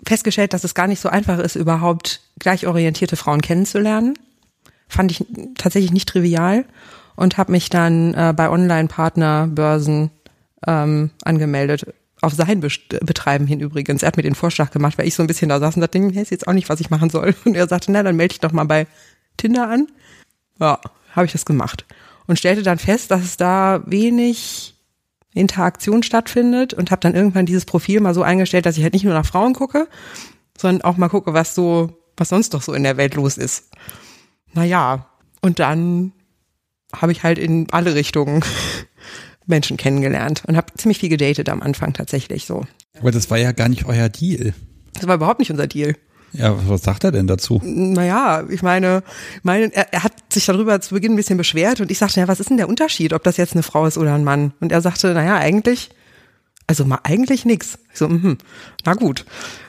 festgestellt, 0.07 0.53
dass 0.53 0.65
es 0.65 0.75
gar 0.75 0.87
nicht 0.87 1.01
so 1.01 1.09
einfach 1.09 1.39
ist, 1.39 1.57
überhaupt 1.57 2.21
gleichorientierte 2.39 3.17
Frauen 3.17 3.41
kennenzulernen. 3.41 4.15
Fand 4.89 5.11
ich 5.11 5.25
tatsächlich 5.57 5.93
nicht 5.93 6.09
trivial 6.09 6.65
und 7.17 7.37
habe 7.37 7.53
mich 7.53 7.69
dann 7.69 8.15
äh, 8.15 8.33
bei 8.35 8.49
Online-Partnerbörsen 8.49 10.11
ähm, 10.67 11.11
angemeldet. 11.25 11.95
Auf 12.21 12.35
sein 12.35 12.61
Betreiben 12.61 13.47
hin 13.47 13.61
übrigens. 13.61 14.03
Er 14.03 14.09
hat 14.09 14.17
mir 14.17 14.25
den 14.25 14.35
Vorschlag 14.35 14.73
gemacht, 14.73 14.99
weil 14.99 15.07
ich 15.07 15.15
so 15.15 15.23
ein 15.23 15.29
bisschen 15.29 15.49
da 15.49 15.61
saß 15.61 15.77
und 15.77 15.83
dachte, 15.83 16.01
hey, 16.01 16.23
ist 16.23 16.33
jetzt 16.33 16.49
auch 16.49 16.53
nicht, 16.53 16.69
was 16.69 16.81
ich 16.81 16.91
machen 16.91 17.11
soll. 17.11 17.35
Und 17.45 17.55
er 17.55 17.69
sagte, 17.69 17.93
na, 17.93 18.03
dann 18.03 18.17
melde 18.17 18.33
dich 18.33 18.41
doch 18.41 18.51
mal 18.51 18.65
bei 18.65 18.89
Tinder 19.37 19.69
an. 19.69 19.87
Ja, 20.59 20.81
habe 21.15 21.27
ich 21.27 21.33
das 21.33 21.47
gemacht. 21.47 21.85
Und 22.27 22.39
stellte 22.39 22.65
dann 22.65 22.79
fest, 22.79 23.13
dass 23.13 23.23
es 23.23 23.37
da 23.37 23.83
wenig 23.87 24.75
Interaktion 25.33 26.03
stattfindet 26.03 26.75
und 26.75 26.91
habe 26.91 27.01
dann 27.01 27.15
irgendwann 27.15 27.47
dieses 27.47 27.65
Profil 27.65 28.01
mal 28.01 28.15
so 28.15 28.23
eingestellt, 28.23 28.67
dass 28.67 28.77
ich 28.77 28.83
halt 28.83 28.95
nicht 28.95 29.05
nur 29.05 29.15
nach 29.15 29.27
Frauen 29.27 29.55
gucke, 29.55 29.89
sondern 30.59 30.83
auch 30.83 30.97
mal 30.97 31.09
gucke, 31.09 31.33
was 31.33 31.55
so, 31.55 32.03
was 32.17 32.31
sonst 32.31 32.55
doch 32.55 32.63
so 32.63 32.73
in 32.73 32.83
der 32.83 32.97
Welt 32.97 33.15
los 33.15 33.39
ist. 33.39 33.71
Naja, 34.53 35.07
und 35.41 35.59
dann 35.61 36.13
habe 36.95 37.13
ich 37.13 37.23
halt 37.23 37.39
in 37.39 37.69
alle 37.71 37.95
Richtungen 37.95 38.43
Menschen 39.49 39.77
kennengelernt 39.77 40.43
und 40.47 40.57
habe 40.57 40.73
ziemlich 40.77 40.99
viel 40.99 41.09
gedatet 41.09 41.49
am 41.49 41.63
Anfang 41.63 41.93
tatsächlich 41.93 42.47
so. 42.47 42.65
Aber 42.99 43.11
das 43.11 43.31
war 43.31 43.39
ja 43.39 43.53
gar 43.53 43.69
nicht 43.69 43.87
euer 43.87 44.09
Deal. 44.09 44.55
Das 44.95 45.07
war 45.07 45.17
überhaupt 45.17 45.39
nicht 45.41 45.51
unser 45.51 45.67
Deal. 45.67 45.95
Ja, 46.33 46.55
was 46.69 46.83
sagt 46.83 47.05
er 47.05 47.13
denn 47.13 47.27
dazu? 47.27 47.61
Naja, 47.65 48.45
ich 48.51 48.63
meine, 48.63 49.03
meine 49.43 49.75
er, 49.75 49.93
er 49.93 50.05
hat 50.05 50.13
sich 50.31 50.45
darüber 50.45 50.81
zu 50.81 50.95
Beginn 50.95 51.13
ein 51.13 51.17
bisschen 51.17 51.39
beschwert 51.39 51.81
und 51.81 51.91
ich 51.91 51.99
sagte, 51.99 52.21
ja, 52.21 52.29
was 52.29 52.41
ist 52.41 52.51
denn 52.51 52.59
der 52.59 52.69
Unterschied, 52.69 53.13
ob 53.13 53.25
das 53.25 53.39
jetzt 53.39 53.55
eine 53.55 53.63
Frau 53.63 53.87
ist 53.87 53.97
oder 53.97 54.15
ein 54.15 54.25
Mann? 54.25 54.53
Und 54.61 54.71
er 54.71 54.83
sagte, 54.83 55.15
naja, 55.15 55.37
eigentlich, 55.37 55.89
also 56.67 56.85
mal 56.85 57.01
eigentlich 57.03 57.45
nix. 57.47 57.79
Ich 57.93 57.99
so, 57.99 58.09
mh, 58.09 58.37
na 58.85 58.95
gut. 58.95 59.25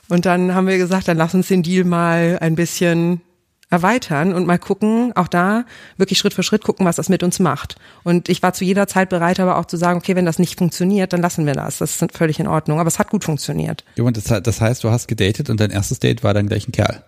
Und 0.10 0.26
dann 0.26 0.54
haben 0.54 0.68
wir 0.68 0.78
gesagt, 0.78 1.08
dann 1.08 1.18
lass 1.18 1.34
uns 1.34 1.48
den 1.48 1.63
Deal 1.63 1.86
mal 1.86 2.38
ein 2.42 2.56
bisschen 2.56 3.22
erweitern 3.69 4.34
und 4.34 4.47
mal 4.47 4.58
gucken, 4.58 5.12
auch 5.15 5.27
da 5.27 5.65
wirklich 5.97 6.17
Schritt 6.17 6.34
für 6.34 6.43
Schritt 6.43 6.63
gucken, 6.63 6.86
was 6.86 6.95
das 6.95 7.10
mit 7.10 7.21
uns 7.21 7.39
macht. 7.39 7.75
Und 8.03 8.27
ich 8.27 8.41
war 8.41 8.53
zu 8.53 8.65
jeder 8.65 8.88
Zeit 8.88 9.10
bereit, 9.10 9.39
aber 9.39 9.58
auch 9.58 9.65
zu 9.65 9.77
sagen, 9.77 9.99
okay, 9.99 10.15
wenn 10.15 10.25
das 10.25 10.39
nicht 10.39 10.58
funktioniert, 10.58 11.13
dann 11.13 11.21
lassen 11.21 11.45
wir 11.45 11.53
das. 11.53 11.77
Das 11.77 12.01
ist 12.01 12.17
völlig 12.17 12.39
in 12.39 12.47
Ordnung. 12.47 12.79
Aber 12.79 12.88
es 12.88 12.97
hat 12.97 13.10
gut 13.10 13.23
funktioniert. 13.23 13.84
Ja, 13.95 14.03
und 14.03 14.17
das, 14.17 14.41
das 14.41 14.62
heißt, 14.62 14.84
du 14.84 14.89
hast 14.89 15.08
gedatet 15.08 15.49
und 15.49 15.60
dein 15.60 15.69
erstes 15.69 15.99
Date 15.99 16.23
war 16.23 16.34
dann 16.34 16.47
gleich 16.47 16.67
ein 16.67 16.71
Kerl. 16.71 17.03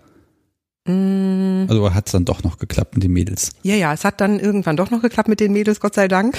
Mm. 0.86 1.66
Also 1.68 1.94
hat 1.94 2.08
es 2.08 2.12
dann 2.12 2.26
doch 2.26 2.44
noch 2.44 2.58
geklappt 2.58 2.96
mit 2.96 3.04
den 3.04 3.12
Mädels? 3.12 3.52
Ja, 3.64 3.76
ja, 3.76 3.94
es 3.94 4.04
hat 4.04 4.22
dann 4.22 4.40
irgendwann 4.40 4.78
doch 4.78 4.92
noch 4.92 5.02
geklappt 5.02 5.30
mit 5.30 5.40
den 5.40 5.54
Mädels, 5.54 5.80
Gott 5.80 5.96
sei 5.96 6.08
Dank. 6.08 6.38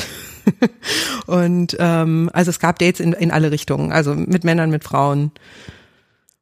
und 1.27 1.77
ähm, 1.81 2.31
also 2.33 2.51
es 2.51 2.61
gab 2.61 2.79
Dates 2.79 3.01
in, 3.01 3.13
in 3.13 3.31
alle 3.31 3.51
Richtungen, 3.51 3.93
also 3.93 4.15
mit 4.15 4.45
Männern, 4.45 4.71
mit 4.71 4.85
Frauen. 4.85 5.33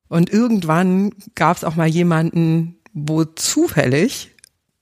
Und 0.08 0.30
irgendwann 0.30 1.12
gab 1.34 1.56
es 1.56 1.64
auch 1.64 1.76
mal 1.76 1.86
jemanden, 1.86 2.79
wo 2.92 3.24
zufällig 3.24 4.30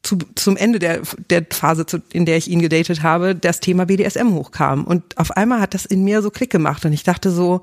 zu, 0.02 0.18
zum 0.34 0.56
Ende 0.56 0.78
der, 0.78 1.00
der 1.30 1.46
Phase, 1.50 1.86
zu, 1.86 1.98
in 2.12 2.24
der 2.24 2.36
ich 2.36 2.48
ihn 2.48 2.62
gedatet 2.62 3.02
habe, 3.02 3.34
das 3.34 3.60
Thema 3.60 3.86
BDSM 3.86 4.30
hochkam. 4.30 4.84
Und 4.84 5.18
auf 5.18 5.36
einmal 5.36 5.60
hat 5.60 5.74
das 5.74 5.84
in 5.84 6.04
mir 6.04 6.22
so 6.22 6.30
Klick 6.30 6.50
gemacht 6.50 6.84
und 6.84 6.92
ich 6.92 7.02
dachte 7.02 7.30
so, 7.30 7.62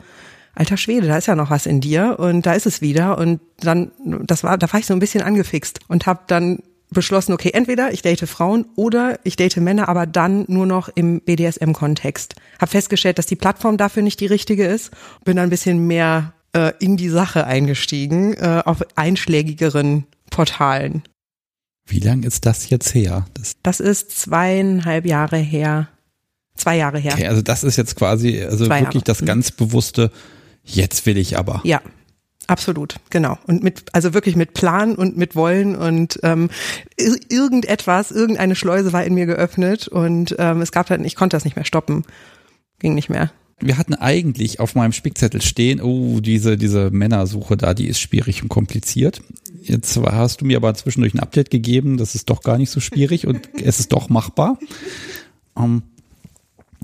alter 0.54 0.78
Schwede, 0.78 1.08
da 1.08 1.18
ist 1.18 1.28
ja 1.28 1.36
noch 1.36 1.50
was 1.50 1.66
in 1.66 1.82
dir 1.82 2.18
und 2.20 2.46
da 2.46 2.54
ist 2.54 2.66
es 2.66 2.82
wieder. 2.82 3.18
Und 3.18 3.42
dann, 3.60 3.92
das 4.24 4.44
war, 4.44 4.58
da 4.58 4.72
war 4.72 4.80
ich 4.80 4.86
so 4.86 4.94
ein 4.94 5.00
bisschen 5.00 5.24
angefixt 5.24 5.80
und 5.88 6.06
habe 6.06 6.22
dann 6.28 6.60
beschlossen, 6.92 7.34
okay, 7.34 7.52
entweder 7.54 7.92
ich 7.92 8.02
date 8.02 8.28
Frauen 8.28 8.66
oder 8.76 9.20
ich 9.24 9.36
date 9.36 9.58
Männer, 9.58 9.90
aber 9.90 10.06
dann 10.06 10.46
nur 10.48 10.66
noch 10.66 10.90
im 10.94 11.22
BDSM-Kontext. 11.22 12.36
Hab 12.60 12.70
festgestellt, 12.70 13.18
dass 13.18 13.26
die 13.26 13.36
Plattform 13.36 13.78
dafür 13.78 14.04
nicht 14.04 14.20
die 14.20 14.28
richtige 14.28 14.66
ist. 14.66 14.92
Bin 15.26 15.36
dann 15.36 15.48
ein 15.48 15.50
bisschen 15.50 15.88
mehr 15.88 16.34
äh, 16.54 16.72
in 16.80 16.96
die 16.96 17.10
Sache 17.10 17.46
eingestiegen, 17.48 18.34
äh, 18.36 18.62
auf 18.64 18.84
einschlägigeren 18.96 20.06
Portalen. 20.30 21.04
Wie 21.86 22.00
lang 22.00 22.24
ist 22.24 22.46
das 22.46 22.70
jetzt 22.70 22.94
her? 22.96 23.26
Das, 23.34 23.56
das 23.62 23.80
ist 23.80 24.18
zweieinhalb 24.18 25.06
Jahre 25.06 25.38
her. 25.38 25.88
Zwei 26.56 26.78
Jahre 26.78 27.00
her. 27.00 27.14
Okay, 27.14 27.28
also 27.28 27.42
das 27.42 27.64
ist 27.64 27.76
jetzt 27.76 27.96
quasi, 27.96 28.42
also 28.42 28.66
Zwei 28.66 28.82
wirklich 28.82 29.02
Jahre. 29.02 29.06
das 29.06 29.22
mhm. 29.22 29.26
ganz 29.26 29.52
bewusste, 29.52 30.12
jetzt 30.64 31.06
will 31.06 31.18
ich 31.18 31.38
aber. 31.38 31.62
Ja, 31.64 31.82
Absolut, 32.48 32.98
genau. 33.10 33.40
Und 33.48 33.64
mit, 33.64 33.86
also 33.94 34.14
wirklich 34.14 34.36
mit 34.36 34.54
Plan 34.54 34.96
und 34.96 35.18
mit 35.18 35.36
Wollen 35.36 35.76
und 35.76 36.20
ähm, 36.22 36.50
irgendetwas, 36.98 38.12
irgendeine 38.12 38.56
Schleuse 38.56 38.94
war 38.94 39.04
in 39.04 39.16
mir 39.16 39.26
geöffnet 39.26 39.88
und 39.88 40.36
ähm, 40.38 40.62
es 40.62 40.72
gab 40.72 40.86
dann, 40.88 41.04
ich 41.06 41.16
konnte 41.16 41.36
das 41.36 41.44
nicht 41.44 41.56
mehr 41.56 41.66
stoppen. 41.66 42.06
Ging 42.80 42.94
nicht 42.94 43.10
mehr. 43.10 43.32
Wir 43.60 43.78
hatten 43.78 43.94
eigentlich 43.94 44.60
auf 44.60 44.76
meinem 44.76 44.92
Spickzettel 44.92 45.42
stehen, 45.42 45.82
oh, 45.82 46.20
diese, 46.20 46.58
diese 46.58 46.92
Männersuche 46.92 47.56
da, 47.56 47.74
die 47.74 47.88
ist 47.88 48.00
schwierig 48.00 48.44
und 48.44 48.50
kompliziert. 48.50 49.22
Jetzt 49.62 49.98
hast 49.98 50.42
du 50.42 50.46
mir 50.46 50.58
aber 50.58 50.74
zwischendurch 50.74 51.14
ein 51.14 51.20
Update 51.20 51.50
gegeben, 51.50 51.98
das 51.98 52.16
ist 52.16 52.30
doch 52.30 52.42
gar 52.42 52.58
nicht 52.58 52.70
so 52.70 52.80
schwierig 52.80 53.28
und 53.28 53.50
es 53.64 53.80
ist 53.80 53.94
doch 53.94 54.10
machbar. 54.10 54.60
Um, 55.54 55.64
ähm, 55.64 55.84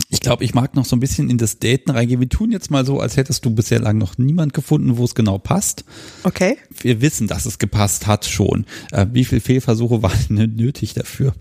ich 0.09 0.19
glaube, 0.19 0.43
ich 0.43 0.53
mag 0.53 0.75
noch 0.75 0.85
so 0.85 0.95
ein 0.95 0.99
bisschen 0.99 1.29
in 1.29 1.37
das 1.37 1.59
Daten 1.59 1.91
reingehen. 1.91 2.19
Wir 2.19 2.29
tun 2.29 2.51
jetzt 2.51 2.71
mal 2.71 2.85
so, 2.85 2.99
als 2.99 3.17
hättest 3.17 3.45
du 3.45 3.51
bisher 3.51 3.79
lang 3.79 3.97
noch 3.97 4.17
niemand 4.17 4.53
gefunden, 4.53 4.97
wo 4.97 5.03
es 5.03 5.15
genau 5.15 5.37
passt. 5.37 5.85
Okay. 6.23 6.57
Wir 6.79 7.01
wissen, 7.01 7.27
dass 7.27 7.45
es 7.45 7.59
gepasst 7.59 8.07
hat 8.07 8.25
schon. 8.25 8.65
Äh, 8.91 9.07
wie 9.11 9.25
viele 9.25 9.41
Fehlversuche 9.41 10.01
waren 10.01 10.25
nötig 10.55 10.93
dafür? 10.93 11.33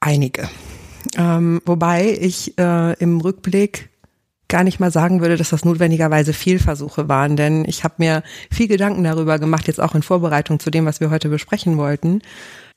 Einige. 0.00 0.48
Ähm, 1.16 1.60
wobei 1.64 2.18
ich 2.20 2.58
äh, 2.58 2.92
im 2.98 3.20
Rückblick 3.20 3.90
gar 4.48 4.64
nicht 4.64 4.80
mal 4.80 4.90
sagen 4.90 5.20
würde, 5.20 5.36
dass 5.36 5.50
das 5.50 5.64
notwendigerweise 5.64 6.32
Fehlversuche 6.32 7.08
waren, 7.08 7.36
denn 7.36 7.64
ich 7.66 7.84
habe 7.84 7.94
mir 7.98 8.22
viel 8.50 8.68
Gedanken 8.68 9.04
darüber 9.04 9.38
gemacht, 9.38 9.66
jetzt 9.66 9.80
auch 9.80 9.94
in 9.94 10.02
Vorbereitung 10.02 10.60
zu 10.60 10.70
dem, 10.70 10.86
was 10.86 11.00
wir 11.00 11.10
heute 11.10 11.28
besprechen 11.28 11.76
wollten, 11.76 12.22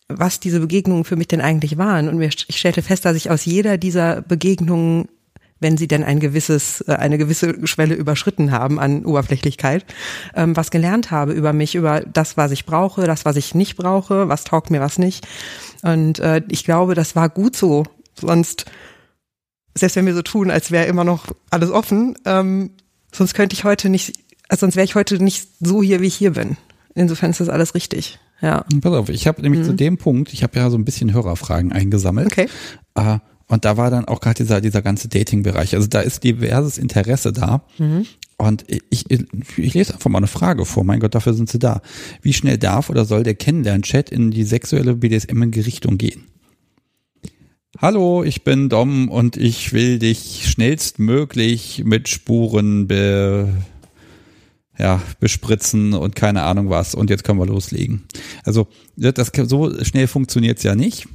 was 0.08 0.40
diese 0.40 0.60
Begegnungen 0.60 1.04
für 1.04 1.16
mich 1.16 1.28
denn 1.28 1.42
eigentlich 1.42 1.78
waren. 1.78 2.10
Und 2.10 2.22
ich 2.22 2.58
stellte 2.58 2.82
fest, 2.82 3.06
dass 3.06 3.16
ich 3.16 3.30
aus 3.30 3.46
jeder 3.46 3.78
dieser 3.78 4.22
Begegnungen 4.22 5.08
wenn 5.60 5.78
sie 5.78 5.88
denn 5.88 6.04
ein 6.04 6.20
gewisses, 6.20 6.82
äh, 6.88 6.94
eine 6.94 7.18
gewisse 7.18 7.68
Schwelle 7.68 7.96
überschritten 7.96 8.52
haben 8.52 8.80
an 8.80 9.06
Oberflächlichkeit, 9.06 9.86
ähm, 10.36 10.56
was 10.56 10.72
gelernt 10.72 11.12
habe 11.12 11.34
über 11.34 11.54
mich, 11.54 11.76
über 11.76 12.02
das, 12.02 12.38
was 12.38 12.52
ich 12.52 12.66
brauche, 12.66 13.06
das, 13.06 13.26
was 13.26 13.36
ich 13.36 13.56
nicht 13.56 13.76
brauche, 13.76 14.30
was 14.30 14.44
taugt 14.44 14.72
mir, 14.72 14.80
was 14.80 14.98
nicht. 14.98 15.28
Und 15.82 16.20
äh, 16.20 16.42
ich 16.50 16.64
glaube, 16.64 16.96
das 16.96 17.16
war 17.16 17.30
gut 17.30 17.56
so. 17.56 17.84
Sonst 18.20 18.66
selbst 19.76 19.96
wenn 19.96 20.06
wir 20.06 20.16
so 20.16 20.22
tun, 20.22 20.52
als 20.52 20.72
wäre 20.72 20.86
immer 20.86 21.04
noch 21.04 21.28
alles 21.50 21.72
offen, 21.72 22.18
ähm, 22.26 22.72
sonst 23.14 23.34
könnte 23.34 23.54
ich 23.54 23.64
heute 23.64 23.90
nicht, 23.90 24.14
also 24.48 24.62
sonst 24.62 24.76
wäre 24.76 24.86
ich 24.86 24.96
heute 24.96 25.24
nicht 25.24 25.48
so 25.60 25.82
hier, 25.82 26.02
wie 26.02 26.08
ich 26.08 26.16
hier 26.16 26.32
bin. 26.32 26.58
Insofern 26.96 27.32
ist 27.32 27.40
das 27.40 27.50
alles 27.50 27.76
richtig. 27.76 28.20
Ja. 28.42 28.66
Pass 28.82 28.94
auf, 28.94 29.10
ich 29.10 29.28
habe 29.28 29.42
nämlich 29.42 29.62
mhm. 29.62 29.66
zu 29.66 29.74
dem 29.74 29.98
Punkt, 29.98 30.34
ich 30.34 30.44
habe 30.44 30.58
ja 30.58 30.70
so 30.70 30.78
ein 30.78 30.86
bisschen 30.86 31.14
Hörerfragen 31.14 31.72
eingesammelt. 31.72 32.28
Okay. 32.28 32.48
Äh, 32.96 33.20
und 33.48 33.66
da 33.66 33.78
war 33.78 33.90
dann 33.90 34.06
auch 34.06 34.22
gerade 34.22 34.44
dieser, 34.44 34.62
dieser 34.62 34.82
ganze 34.82 35.08
Dating-Bereich. 35.08 35.76
Also 35.76 35.88
da 35.88 36.02
ist 36.02 36.24
diverses 36.24 36.78
Interesse 36.78 37.34
da. 37.34 37.64
Mhm. 37.80 38.06
Und 38.38 38.64
ich, 38.68 39.10
ich, 39.10 39.26
ich 39.58 39.74
lese 39.74 39.94
einfach 39.94 40.10
mal 40.10 40.20
eine 40.20 40.28
Frage 40.28 40.66
vor. 40.66 40.84
Mein 40.84 41.00
Gott, 41.00 41.16
dafür 41.16 41.34
sind 41.34 41.50
sie 41.50 41.60
da. 41.60 41.82
Wie 42.22 42.32
schnell 42.32 42.58
darf 42.58 42.90
oder 42.90 43.06
soll 43.06 43.24
der 43.24 43.36
Kennenlern-Chat 43.36 44.12
in 44.12 44.32
die 44.32 44.44
sexuelle 44.44 44.96
BDSM-Richtung 44.96 45.98
gehen? 45.98 46.26
Hallo, 47.78 48.24
ich 48.24 48.44
bin 48.44 48.68
Dom 48.68 49.10
und 49.10 49.38
ich 49.38 49.74
will 49.74 50.00
dich 50.00 50.50
schnellstmöglich 50.50 51.84
mit 51.86 52.10
Spuren 52.10 52.88
be, 52.88 53.48
ja, 54.78 55.00
bespritzen 55.20 55.94
und 55.94 56.16
keine 56.16 56.42
Ahnung 56.42 56.72
was. 56.72 56.96
Und 56.96 57.12
jetzt 57.12 57.24
können 57.24 57.38
wir 57.38 57.46
loslegen. 57.46 58.06
Also 58.44 58.68
das 58.96 59.32
so 59.44 59.84
schnell 59.84 60.08
funktioniert's 60.08 60.64
ja 60.64 60.74
nicht. 60.74 61.08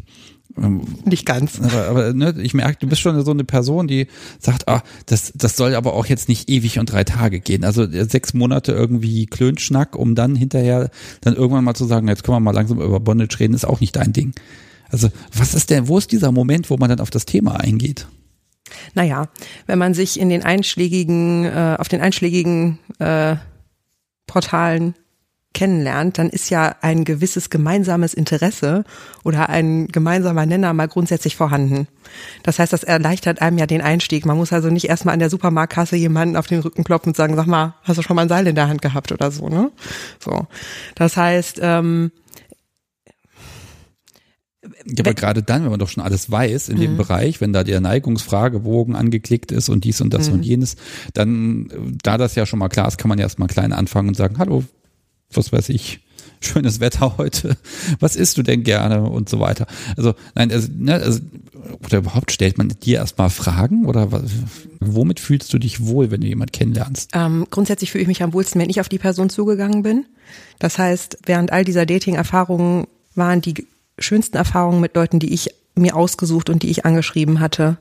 Ähm, 0.56 0.82
nicht 1.04 1.26
ganz. 1.26 1.60
Aber, 1.60 1.88
aber 1.88 2.12
ne, 2.14 2.36
ich 2.40 2.54
merke, 2.54 2.78
du 2.78 2.86
bist 2.86 3.00
schon 3.00 3.20
so 3.24 3.32
eine 3.32 3.44
Person, 3.44 3.88
die 3.88 4.06
sagt, 4.38 4.68
ah, 4.68 4.84
das, 5.06 5.32
das 5.34 5.56
soll 5.56 5.74
aber 5.74 5.94
auch 5.94 6.06
jetzt 6.06 6.28
nicht 6.28 6.48
ewig 6.48 6.78
und 6.78 6.92
drei 6.92 7.02
Tage 7.02 7.40
gehen. 7.40 7.64
Also 7.64 7.84
sechs 7.90 8.32
Monate 8.32 8.70
irgendwie 8.70 9.26
Klönschnack, 9.26 9.96
um 9.96 10.14
dann 10.14 10.36
hinterher 10.36 10.90
dann 11.20 11.34
irgendwann 11.34 11.64
mal 11.64 11.74
zu 11.74 11.84
sagen, 11.84 12.06
jetzt 12.06 12.22
können 12.22 12.36
wir 12.36 12.40
mal 12.40 12.54
langsam 12.54 12.80
über 12.80 13.00
Bondage 13.00 13.40
reden, 13.40 13.54
ist 13.54 13.66
auch 13.66 13.80
nicht 13.80 13.96
dein 13.96 14.12
Ding. 14.12 14.34
Also 14.94 15.10
was 15.36 15.54
ist 15.54 15.70
denn, 15.70 15.88
wo 15.88 15.98
ist 15.98 16.12
dieser 16.12 16.30
Moment, 16.30 16.70
wo 16.70 16.76
man 16.76 16.88
dann 16.88 17.00
auf 17.00 17.10
das 17.10 17.26
Thema 17.26 17.58
eingeht? 17.58 18.06
Naja, 18.94 19.26
wenn 19.66 19.76
man 19.76 19.92
sich 19.92 20.20
in 20.20 20.28
den 20.28 20.44
einschlägigen, 20.44 21.44
äh, 21.46 21.76
auf 21.80 21.88
den 21.88 22.00
einschlägigen 22.00 22.78
äh, 23.00 23.34
Portalen 24.28 24.94
kennenlernt, 25.52 26.18
dann 26.18 26.30
ist 26.30 26.48
ja 26.48 26.76
ein 26.80 27.04
gewisses 27.04 27.50
gemeinsames 27.50 28.14
Interesse 28.14 28.84
oder 29.24 29.48
ein 29.48 29.88
gemeinsamer 29.88 30.46
Nenner 30.46 30.72
mal 30.74 30.86
grundsätzlich 30.86 31.34
vorhanden. 31.34 31.88
Das 32.44 32.60
heißt, 32.60 32.72
das 32.72 32.84
erleichtert 32.84 33.42
einem 33.42 33.58
ja 33.58 33.66
den 33.66 33.82
Einstieg. 33.82 34.26
Man 34.26 34.36
muss 34.36 34.52
also 34.52 34.70
nicht 34.70 34.88
erstmal 34.88 35.14
an 35.14 35.20
der 35.20 35.30
Supermarktkasse 35.30 35.96
jemanden 35.96 36.36
auf 36.36 36.46
den 36.46 36.60
Rücken 36.60 36.84
klopfen 36.84 37.10
und 37.10 37.16
sagen, 37.16 37.34
sag 37.34 37.46
mal, 37.48 37.74
hast 37.82 37.98
du 37.98 38.02
schon 38.02 38.14
mal 38.14 38.22
ein 38.22 38.28
Seil 38.28 38.46
in 38.46 38.54
der 38.54 38.68
Hand 38.68 38.80
gehabt 38.80 39.10
oder 39.10 39.32
so, 39.32 39.48
ne? 39.48 39.72
So. 40.20 40.46
Das 40.94 41.16
heißt, 41.16 41.58
ähm, 41.60 42.12
Ja, 44.86 44.94
aber 45.00 45.14
gerade 45.14 45.42
dann, 45.42 45.62
wenn 45.62 45.70
man 45.70 45.78
doch 45.78 45.88
schon 45.88 46.02
alles 46.02 46.30
weiß 46.30 46.68
in 46.68 46.78
dem 46.78 46.92
Mhm. 46.92 46.96
Bereich, 46.96 47.40
wenn 47.40 47.52
da 47.52 47.64
der 47.64 47.80
Neigungsfragebogen 47.80 48.96
angeklickt 48.96 49.52
ist 49.52 49.68
und 49.68 49.84
dies 49.84 50.00
und 50.00 50.14
das 50.14 50.28
Mhm. 50.28 50.34
und 50.34 50.44
jenes, 50.44 50.76
dann, 51.12 51.68
da 52.02 52.16
das 52.18 52.34
ja 52.34 52.46
schon 52.46 52.58
mal 52.58 52.68
klar 52.68 52.88
ist, 52.88 52.98
kann 52.98 53.08
man 53.08 53.18
ja 53.18 53.24
erstmal 53.24 53.48
klein 53.48 53.72
anfangen 53.72 54.08
und 54.08 54.14
sagen, 54.16 54.38
hallo, 54.38 54.64
was 55.32 55.52
weiß 55.52 55.68
ich, 55.70 56.00
schönes 56.40 56.80
Wetter 56.80 57.16
heute, 57.18 57.56
was 58.00 58.16
isst 58.16 58.36
du 58.38 58.42
denn 58.42 58.62
gerne 58.64 59.02
und 59.02 59.28
so 59.28 59.40
weiter. 59.40 59.66
Also, 59.96 60.14
nein, 60.34 60.50
also, 60.52 60.68
ne, 60.76 60.94
also 60.94 61.20
oder 61.84 61.98
überhaupt 61.98 62.30
stellt 62.32 62.58
man 62.58 62.68
dir 62.68 62.98
erstmal 62.98 63.30
Fragen 63.30 63.86
oder 63.86 64.12
was, 64.12 64.22
womit 64.80 65.18
fühlst 65.20 65.52
du 65.52 65.58
dich 65.58 65.86
wohl, 65.86 66.10
wenn 66.10 66.20
du 66.20 66.26
jemand 66.26 66.52
kennenlernst? 66.52 67.10
Ähm, 67.14 67.46
grundsätzlich 67.50 67.90
fühle 67.90 68.02
ich 68.02 68.08
mich 68.08 68.22
am 68.22 68.32
wohlsten, 68.34 68.60
wenn 68.60 68.68
ich 68.68 68.80
auf 68.80 68.88
die 68.90 68.98
Person 68.98 69.30
zugegangen 69.30 69.82
bin. 69.82 70.04
Das 70.58 70.78
heißt, 70.78 71.18
während 71.24 71.52
all 71.52 71.64
dieser 71.64 71.86
Dating-Erfahrungen 71.86 72.86
waren 73.14 73.40
die 73.40 73.66
schönsten 73.98 74.36
Erfahrungen 74.36 74.80
mit 74.80 74.94
Leuten, 74.94 75.18
die 75.18 75.32
ich 75.32 75.54
mir 75.74 75.96
ausgesucht 75.96 76.50
und 76.50 76.62
die 76.62 76.70
ich 76.70 76.84
angeschrieben 76.84 77.40
hatte. 77.40 77.78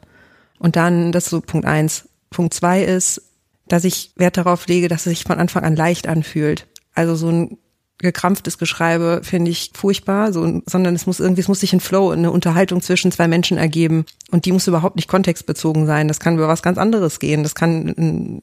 Und 0.60 0.76
dann, 0.76 1.12
das 1.12 1.26
ist 1.26 1.30
so 1.32 1.42
Punkt 1.42 1.68
eins. 1.68 2.10
Punkt 2.30 2.54
zwei 2.54 2.84
ist, 2.84 3.22
dass 3.68 3.84
ich 3.84 4.12
Wert 4.16 4.38
darauf 4.38 4.68
lege, 4.68 4.88
dass 4.88 5.06
es 5.06 5.12
sich 5.12 5.24
von 5.24 5.40
Anfang 5.40 5.64
an 5.64 5.76
leicht 5.76 6.08
anfühlt. 6.08 6.68
Also 6.94 7.16
so 7.16 7.30
ein 7.30 7.58
gekrampftes 8.00 8.58
Geschreibe 8.58 9.22
finde 9.24 9.52
ich 9.52 9.72
furchtbar, 9.74 10.34
so, 10.34 10.62
sondern 10.66 10.94
es 10.94 11.06
muss 11.06 11.20
irgendwie, 11.20 11.42
es 11.42 11.48
muss 11.48 11.62
sich 11.62 11.74
ein 11.74 11.80
Flow, 11.80 12.12
eine 12.12 12.32
Unterhaltung 12.32 12.82
zwischen 12.82 13.12
zwei 13.12 13.28
Menschen 13.28 13.58
ergeben. 13.58 14.06
Und 14.32 14.46
die 14.46 14.52
muss 14.52 14.68
überhaupt 14.68 14.98
nicht 14.98 15.08
kontextbezogen 15.08 15.86
sein. 15.86 16.08
Das 16.08 16.20
kann 16.20 16.36
über 16.36 16.48
was 16.48 16.62
ganz 16.62 16.78
anderes 16.78 17.20
gehen. 17.20 17.44
Das 17.44 17.56
kann, 17.56 18.42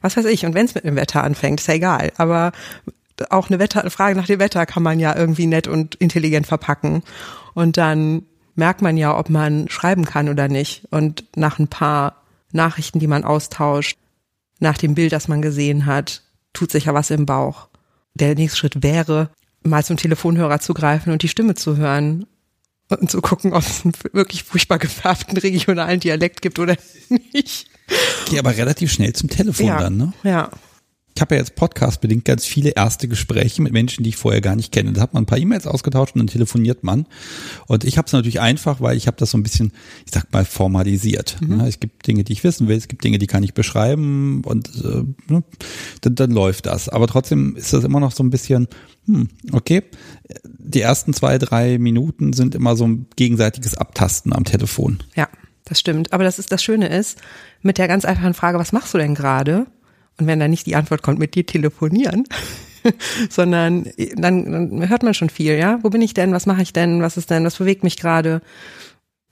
was 0.00 0.16
weiß 0.16 0.24
ich, 0.26 0.46
und 0.46 0.54
wenn 0.54 0.66
es 0.66 0.74
mit 0.74 0.84
dem 0.84 0.96
Wetter 0.96 1.22
anfängt, 1.22 1.60
ist 1.60 1.66
ja 1.66 1.74
egal. 1.74 2.12
Aber 2.16 2.52
auch 3.30 3.48
eine 3.48 3.58
Wetter, 3.58 3.80
eine 3.80 3.90
Frage 3.90 4.16
nach 4.16 4.26
dem 4.26 4.40
Wetter 4.40 4.66
kann 4.66 4.82
man 4.82 5.00
ja 5.00 5.16
irgendwie 5.16 5.46
nett 5.46 5.68
und 5.68 5.94
intelligent 5.96 6.46
verpacken. 6.46 7.02
Und 7.54 7.76
dann 7.76 8.22
merkt 8.54 8.82
man 8.82 8.96
ja, 8.96 9.16
ob 9.16 9.30
man 9.30 9.68
schreiben 9.68 10.04
kann 10.04 10.28
oder 10.28 10.48
nicht. 10.48 10.84
Und 10.90 11.24
nach 11.36 11.58
ein 11.58 11.68
paar 11.68 12.22
Nachrichten, 12.52 12.98
die 12.98 13.06
man 13.06 13.24
austauscht, 13.24 13.98
nach 14.58 14.78
dem 14.78 14.94
Bild, 14.94 15.12
das 15.12 15.28
man 15.28 15.42
gesehen 15.42 15.86
hat, 15.86 16.22
tut 16.52 16.70
sich 16.70 16.86
ja 16.86 16.94
was 16.94 17.10
im 17.10 17.26
Bauch. 17.26 17.68
Der 18.14 18.34
nächste 18.34 18.58
Schritt 18.58 18.82
wäre, 18.82 19.30
mal 19.62 19.84
zum 19.84 19.96
Telefonhörer 19.96 20.60
zu 20.60 20.74
greifen 20.74 21.12
und 21.12 21.22
die 21.22 21.28
Stimme 21.28 21.54
zu 21.54 21.76
hören 21.76 22.26
und 22.88 23.10
zu 23.10 23.20
gucken, 23.20 23.52
ob 23.52 23.62
es 23.62 23.84
einen 23.84 23.94
wirklich 24.12 24.44
furchtbar 24.44 24.78
gefärbten 24.78 25.36
regionalen 25.36 26.00
Dialekt 26.00 26.40
gibt 26.40 26.58
oder 26.58 26.76
nicht. 27.32 27.68
Geh 28.30 28.38
aber 28.38 28.56
relativ 28.56 28.92
schnell 28.92 29.12
zum 29.12 29.28
Telefon 29.28 29.66
ja, 29.66 29.80
dann, 29.80 29.96
ne? 29.96 30.12
ja. 30.22 30.50
Ich 31.16 31.22
habe 31.22 31.34
ja 31.34 31.40
jetzt 31.40 31.54
podcastbedingt 31.54 32.26
ganz 32.26 32.44
viele 32.44 32.72
erste 32.72 33.08
Gespräche 33.08 33.62
mit 33.62 33.72
Menschen, 33.72 34.04
die 34.04 34.10
ich 34.10 34.18
vorher 34.18 34.42
gar 34.42 34.54
nicht 34.54 34.70
kenne. 34.70 34.92
Da 34.92 35.00
hat 35.00 35.14
man 35.14 35.22
ein 35.22 35.26
paar 35.26 35.38
E-Mails 35.38 35.66
ausgetauscht 35.66 36.14
und 36.14 36.18
dann 36.18 36.26
telefoniert 36.26 36.84
man. 36.84 37.06
Und 37.66 37.84
ich 37.84 37.96
habe 37.96 38.04
es 38.04 38.12
natürlich 38.12 38.38
einfach, 38.38 38.82
weil 38.82 38.98
ich 38.98 39.06
habe 39.06 39.16
das 39.16 39.30
so 39.30 39.38
ein 39.38 39.42
bisschen, 39.42 39.72
ich 40.04 40.12
sag 40.12 40.30
mal, 40.30 40.44
formalisiert. 40.44 41.38
Mhm. 41.40 41.60
Ja, 41.60 41.66
es 41.66 41.80
gibt 41.80 42.06
Dinge, 42.06 42.22
die 42.22 42.34
ich 42.34 42.44
wissen 42.44 42.68
will, 42.68 42.76
es 42.76 42.86
gibt 42.86 43.02
Dinge, 43.02 43.16
die 43.16 43.26
kann 43.26 43.42
ich 43.42 43.54
beschreiben 43.54 44.42
und 44.44 44.68
äh, 44.84 45.04
ne, 45.32 45.42
dann, 46.02 46.14
dann 46.16 46.32
läuft 46.32 46.66
das. 46.66 46.90
Aber 46.90 47.06
trotzdem 47.06 47.56
ist 47.56 47.72
das 47.72 47.84
immer 47.84 47.98
noch 47.98 48.12
so 48.12 48.22
ein 48.22 48.28
bisschen, 48.28 48.68
hm, 49.06 49.30
okay. 49.52 49.84
Die 50.44 50.82
ersten 50.82 51.14
zwei, 51.14 51.38
drei 51.38 51.78
Minuten 51.78 52.34
sind 52.34 52.54
immer 52.54 52.76
so 52.76 52.86
ein 52.86 53.06
gegenseitiges 53.16 53.74
Abtasten 53.78 54.34
am 54.34 54.44
Telefon. 54.44 54.98
Ja, 55.14 55.28
das 55.64 55.80
stimmt. 55.80 56.12
Aber 56.12 56.24
das 56.24 56.38
ist 56.38 56.52
das 56.52 56.62
Schöne 56.62 56.88
ist, 56.88 57.18
mit 57.62 57.78
der 57.78 57.88
ganz 57.88 58.04
einfachen 58.04 58.34
Frage, 58.34 58.58
was 58.58 58.72
machst 58.72 58.92
du 58.92 58.98
denn 58.98 59.14
gerade? 59.14 59.66
Und 60.18 60.26
wenn 60.26 60.40
da 60.40 60.48
nicht 60.48 60.66
die 60.66 60.76
Antwort 60.76 61.02
kommt, 61.02 61.18
mit 61.18 61.34
dir 61.34 61.44
telefonieren, 61.46 62.24
sondern 63.30 63.86
dann, 64.16 64.50
dann 64.70 64.88
hört 64.88 65.02
man 65.02 65.14
schon 65.14 65.30
viel, 65.30 65.56
ja? 65.56 65.78
Wo 65.82 65.90
bin 65.90 66.02
ich 66.02 66.14
denn? 66.14 66.32
Was 66.32 66.46
mache 66.46 66.62
ich 66.62 66.72
denn? 66.72 67.02
Was 67.02 67.16
ist 67.16 67.30
denn? 67.30 67.44
Was 67.44 67.56
bewegt 67.56 67.82
mich 67.84 67.96
gerade? 67.96 68.40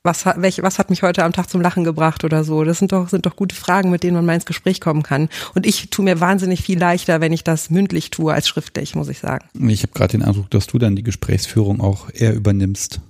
Was, 0.07 0.27
hat- 0.27 0.43
welche, 0.43 0.63
was 0.63 0.79
hat 0.79 0.91
mich 0.91 1.03
heute 1.03 1.25
am 1.25 1.33
Tag 1.33 1.49
zum 1.49 1.63
Lachen 1.63 1.83
gebracht 1.85 2.25
oder 2.25 2.45
so? 2.45 2.63
Das 2.65 2.79
sind 2.79 2.93
doch, 2.93 3.09
sind 3.09 3.25
doch 3.25 3.37
gute 3.37 3.55
Fragen, 3.55 3.91
mit 3.91 4.03
denen 4.03 4.15
man 4.17 4.27
mal 4.27 4.35
ins 4.35 4.45
Gespräch 4.45 4.79
kommen 4.83 5.03
kann. 5.03 5.31
Und 5.55 5.65
ich 5.65 5.89
tue 5.89 6.05
mir 6.05 6.21
wahnsinnig 6.21 6.61
viel 6.63 6.79
leichter, 6.79 7.23
wenn 7.23 7.33
ich 7.33 7.43
das 7.45 7.71
mündlich 7.71 8.11
tue 8.11 8.31
als 8.35 8.47
schriftlich, 8.47 8.95
muss 8.95 9.09
ich 9.09 9.21
sagen. 9.21 9.47
Ich 9.71 9.83
habe 9.83 9.95
gerade 9.95 10.13
den 10.19 10.23
Eindruck, 10.23 10.51
dass 10.51 10.67
du 10.67 10.79
dann 10.79 10.95
die 10.97 11.03
Gesprächsführung 11.03 11.81
auch 11.81 12.11
eher 12.13 12.35
übernimmst. 12.35 13.01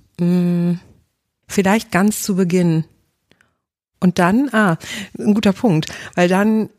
Vielleicht 1.47 1.91
ganz 1.91 2.21
zu 2.23 2.35
Beginn. 2.37 2.85
Und 3.99 4.19
dann, 4.19 4.49
ah, 4.53 4.77
ein 5.17 5.33
guter 5.33 5.53
Punkt, 5.53 5.87
weil 6.15 6.29
dann 6.29 6.69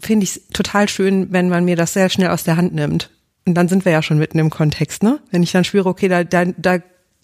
finde 0.00 0.24
ich 0.24 0.36
es 0.36 0.48
total 0.48 0.88
schön, 0.88 1.32
wenn 1.32 1.48
man 1.48 1.64
mir 1.64 1.76
das 1.76 1.92
sehr 1.92 2.08
schnell 2.08 2.30
aus 2.30 2.44
der 2.44 2.56
Hand 2.56 2.74
nimmt. 2.74 3.10
Und 3.46 3.54
dann 3.54 3.68
sind 3.68 3.84
wir 3.84 3.92
ja 3.92 4.02
schon 4.02 4.18
mitten 4.18 4.38
im 4.38 4.50
Kontext, 4.50 5.02
ne? 5.02 5.20
Wenn 5.30 5.42
ich 5.42 5.52
dann 5.52 5.64
spüre, 5.64 5.88
okay, 5.88 6.08
da, 6.08 6.24
da, 6.24 6.44
da, 6.44 6.78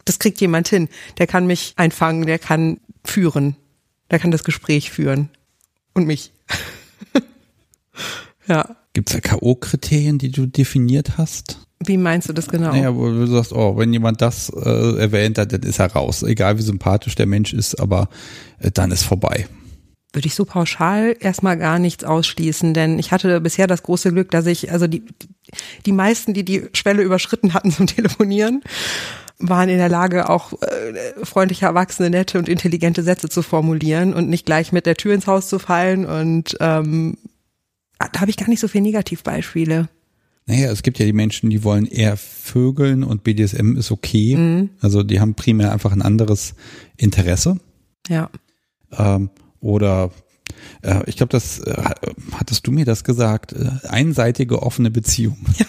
das 0.04 0.18
kriegt 0.18 0.40
jemand 0.40 0.68
hin. 0.68 0.88
Der 1.18 1.26
kann 1.26 1.46
mich 1.46 1.74
einfangen, 1.76 2.26
der 2.26 2.38
kann 2.38 2.78
führen. 3.04 3.56
Der 4.10 4.18
kann 4.18 4.30
das 4.30 4.44
Gespräch 4.44 4.90
führen. 4.90 5.30
Und 5.94 6.06
mich. 6.06 6.32
ja. 8.46 8.76
Gibt's 8.92 9.12
da 9.12 9.20
K.O.-Kriterien, 9.20 10.18
die 10.18 10.30
du 10.30 10.46
definiert 10.46 11.18
hast? 11.18 11.58
Wie 11.84 11.96
meinst 11.96 12.28
du 12.28 12.32
das 12.32 12.48
genau? 12.48 12.70
Naja, 12.70 12.94
wo 12.94 13.10
du 13.10 13.26
sagst, 13.26 13.52
oh, 13.52 13.76
wenn 13.76 13.92
jemand 13.92 14.22
das 14.22 14.50
äh, 14.50 14.98
erwähnt 14.98 15.38
hat, 15.38 15.52
dann 15.52 15.62
ist 15.62 15.80
er 15.80 15.92
raus. 15.92 16.22
Egal 16.22 16.58
wie 16.58 16.62
sympathisch 16.62 17.14
der 17.16 17.26
Mensch 17.26 17.52
ist, 17.52 17.80
aber 17.80 18.08
äh, 18.60 18.70
dann 18.70 18.92
ist 18.92 19.02
vorbei. 19.02 19.46
Würde 20.12 20.26
ich 20.26 20.34
so 20.34 20.44
pauschal 20.44 21.16
erstmal 21.20 21.56
gar 21.56 21.78
nichts 21.78 22.04
ausschließen, 22.04 22.74
denn 22.74 22.98
ich 22.98 23.12
hatte 23.12 23.40
bisher 23.40 23.66
das 23.66 23.82
große 23.82 24.12
Glück, 24.12 24.30
dass 24.30 24.46
ich, 24.46 24.70
also 24.70 24.86
die, 24.86 25.02
die 25.86 25.92
meisten, 25.92 26.34
die 26.34 26.44
die 26.44 26.68
Schwelle 26.74 27.02
überschritten 27.02 27.54
hatten 27.54 27.70
zum 27.70 27.86
Telefonieren, 27.86 28.62
waren 29.38 29.68
in 29.68 29.78
der 29.78 29.88
Lage, 29.88 30.28
auch 30.28 30.52
äh, 30.62 31.24
freundliche, 31.24 31.66
erwachsene, 31.66 32.10
nette 32.10 32.38
und 32.38 32.48
intelligente 32.48 33.02
Sätze 33.02 33.28
zu 33.28 33.42
formulieren 33.42 34.14
und 34.14 34.28
nicht 34.28 34.46
gleich 34.46 34.72
mit 34.72 34.86
der 34.86 34.96
Tür 34.96 35.14
ins 35.14 35.26
Haus 35.26 35.48
zu 35.48 35.58
fallen. 35.58 36.04
Und 36.06 36.56
ähm, 36.60 37.16
da 37.98 38.20
habe 38.20 38.30
ich 38.30 38.36
gar 38.36 38.48
nicht 38.48 38.60
so 38.60 38.68
viele 38.68 38.84
Negativbeispiele. 38.84 39.88
Naja, 40.46 40.70
es 40.70 40.82
gibt 40.82 40.98
ja 40.98 41.06
die 41.06 41.12
Menschen, 41.12 41.50
die 41.50 41.62
wollen 41.62 41.86
eher 41.86 42.16
Vögeln 42.16 43.04
und 43.04 43.22
BDSM 43.22 43.76
ist 43.76 43.90
okay. 43.90 44.68
Also 44.80 45.02
die 45.02 45.20
haben 45.20 45.34
primär 45.34 45.72
einfach 45.72 45.92
ein 45.92 46.02
anderes 46.02 46.54
Interesse. 46.96 47.58
Ja. 48.08 48.28
Ähm, 48.96 49.30
oder 49.62 50.10
äh, 50.82 51.00
ich 51.06 51.16
glaube, 51.16 51.30
das 51.30 51.60
äh, 51.60 51.74
hattest 52.32 52.66
du 52.66 52.72
mir 52.72 52.84
das 52.84 53.04
gesagt, 53.04 53.52
äh, 53.54 53.86
einseitige 53.88 54.62
offene 54.62 54.90
Beziehung. 54.90 55.38
Ja. 55.58 55.66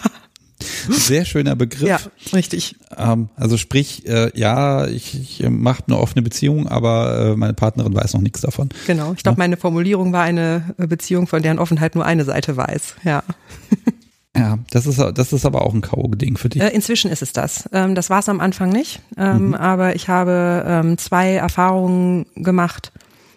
Sehr 0.88 1.24
schöner 1.24 1.56
Begriff. 1.56 1.88
Ja, 1.88 1.98
richtig. 2.32 2.76
Ähm, 2.96 3.28
also 3.36 3.56
sprich, 3.56 4.06
äh, 4.06 4.30
ja, 4.38 4.86
ich, 4.86 5.40
ich 5.40 5.48
mache 5.48 5.82
eine 5.86 5.98
offene 5.98 6.22
Beziehung, 6.22 6.68
aber 6.68 7.32
äh, 7.32 7.36
meine 7.36 7.54
Partnerin 7.54 7.94
weiß 7.94 8.14
noch 8.14 8.20
nichts 8.20 8.40
davon. 8.40 8.68
Genau. 8.86 9.12
Ich 9.14 9.22
glaube, 9.22 9.38
meine 9.38 9.56
Formulierung 9.56 10.12
war 10.12 10.22
eine 10.22 10.74
Beziehung, 10.76 11.26
von 11.26 11.42
deren 11.42 11.58
Offenheit 11.58 11.94
nur 11.94 12.04
eine 12.04 12.24
Seite 12.24 12.56
weiß. 12.56 12.96
Ja. 13.04 13.22
Ja, 14.36 14.58
das 14.72 14.86
ist 14.88 14.98
das 14.98 15.32
ist 15.32 15.46
aber 15.46 15.62
auch 15.62 15.72
ein 15.74 15.80
K.O.-Ding 15.80 16.38
für 16.38 16.48
dich. 16.48 16.60
Äh, 16.60 16.70
Inzwischen 16.70 17.08
ist 17.08 17.22
es 17.22 17.32
das. 17.32 17.68
Ähm, 17.72 17.94
Das 17.94 18.10
war 18.10 18.18
es 18.18 18.28
am 18.28 18.40
Anfang 18.40 18.68
nicht, 18.70 19.00
ähm, 19.16 19.54
aber 19.54 19.94
ich 19.94 20.08
habe 20.08 20.64
ähm, 20.66 20.98
zwei 20.98 21.34
Erfahrungen 21.34 22.26
gemacht 22.34 22.90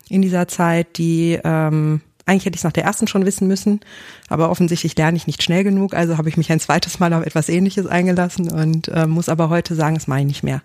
in 0.10 0.22
dieser 0.22 0.48
Zeit, 0.48 0.98
die 0.98 1.40
ähm, 1.44 2.02
eigentlich 2.28 2.46
hätte 2.46 2.56
ich 2.56 2.60
es 2.60 2.66
nach 2.66 2.74
der 2.74 2.84
ersten 2.84 3.08
schon 3.08 3.26
wissen 3.26 3.48
müssen, 3.48 3.80
aber 4.28 4.50
offensichtlich 4.50 4.98
lerne 4.98 5.18
ich 5.18 5.28
nicht 5.28 5.42
schnell 5.42 5.64
genug, 5.64 5.94
also 5.94 6.18
habe 6.18 6.30
ich 6.30 6.38
mich 6.38 6.52
ein 6.52 6.60
zweites 6.60 7.00
Mal 7.00 7.14
auf 7.14 7.26
etwas 7.26 7.48
Ähnliches 7.48 7.88
eingelassen 7.88 8.52
und 8.52 8.90
äh, 8.90 9.08
muss 9.08 9.30
aber 9.30 9.50
heute 9.50 9.76
sagen, 9.76 9.96
das 9.96 10.08
mache 10.08 10.20
ich 10.20 10.26
nicht 10.26 10.44
mehr. 10.44 10.62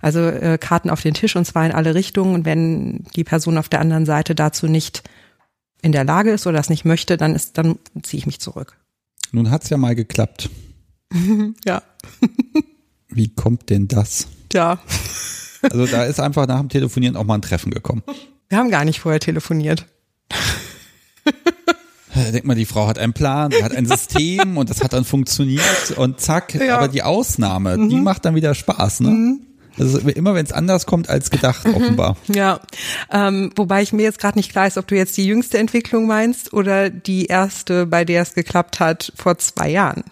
Also 0.00 0.20
äh, 0.20 0.58
Karten 0.58 0.90
auf 0.90 1.02
den 1.02 1.14
Tisch 1.14 1.34
und 1.34 1.44
zwar 1.44 1.66
in 1.66 1.72
alle 1.72 1.94
Richtungen 1.94 2.34
und 2.34 2.44
wenn 2.44 3.04
die 3.16 3.24
Person 3.24 3.58
auf 3.58 3.68
der 3.68 3.80
anderen 3.80 4.06
Seite 4.06 4.34
dazu 4.34 4.68
nicht 4.68 5.02
in 5.82 5.92
der 5.92 6.04
Lage 6.04 6.30
ist 6.30 6.46
oder 6.46 6.58
das 6.58 6.70
nicht 6.70 6.84
möchte, 6.84 7.16
dann 7.16 7.34
ist, 7.34 7.58
dann 7.58 7.78
ziehe 8.02 8.18
ich 8.18 8.26
mich 8.26 8.40
zurück. 8.40 8.76
Nun 9.32 9.50
hat's 9.50 9.68
ja 9.68 9.76
mal 9.76 9.94
geklappt. 9.94 10.48
Ja. 11.64 11.82
Wie 13.08 13.28
kommt 13.28 13.70
denn 13.70 13.88
das? 13.88 14.26
Ja. 14.52 14.78
Also 15.62 15.86
da 15.86 16.04
ist 16.04 16.20
einfach 16.20 16.46
nach 16.46 16.60
dem 16.60 16.68
Telefonieren 16.68 17.16
auch 17.16 17.24
mal 17.24 17.34
ein 17.34 17.42
Treffen 17.42 17.70
gekommen. 17.70 18.02
Wir 18.48 18.58
haben 18.58 18.70
gar 18.70 18.84
nicht 18.84 19.00
vorher 19.00 19.20
telefoniert. 19.20 19.86
Denk 22.32 22.44
mal, 22.44 22.54
die 22.54 22.64
Frau 22.64 22.86
hat 22.86 22.98
einen 22.98 23.12
Plan, 23.12 23.50
die 23.50 23.62
hat 23.62 23.72
ein 23.76 23.86
System 23.86 24.56
und 24.56 24.70
das 24.70 24.82
hat 24.82 24.92
dann 24.94 25.04
funktioniert 25.04 25.90
und 25.96 26.20
zack. 26.20 26.54
Ja. 26.54 26.60
Mhm. 26.64 26.70
Aber 26.70 26.88
die 26.88 27.02
Ausnahme, 27.02 27.88
die 27.88 27.96
macht 27.96 28.24
dann 28.24 28.34
wieder 28.34 28.54
Spaß, 28.54 29.00
ne? 29.00 29.38
Also 29.78 29.98
immer 29.98 30.34
wenn 30.34 30.46
es 30.46 30.52
anders 30.52 30.86
kommt 30.86 31.10
als 31.10 31.30
gedacht, 31.30 31.66
Mhm. 31.66 31.74
offenbar. 31.74 32.16
Ja, 32.28 32.60
ähm, 33.12 33.52
wobei 33.56 33.82
ich 33.82 33.92
mir 33.92 34.04
jetzt 34.04 34.18
gerade 34.18 34.38
nicht 34.38 34.50
klar 34.50 34.66
ist, 34.66 34.78
ob 34.78 34.86
du 34.86 34.96
jetzt 34.96 35.16
die 35.18 35.26
jüngste 35.26 35.58
Entwicklung 35.58 36.06
meinst 36.06 36.54
oder 36.54 36.88
die 36.88 37.26
erste, 37.26 37.84
bei 37.84 38.06
der 38.06 38.22
es 38.22 38.32
geklappt 38.32 38.80
hat 38.80 39.12
vor 39.16 39.36
zwei 39.36 39.68
Jahren. 39.68 40.02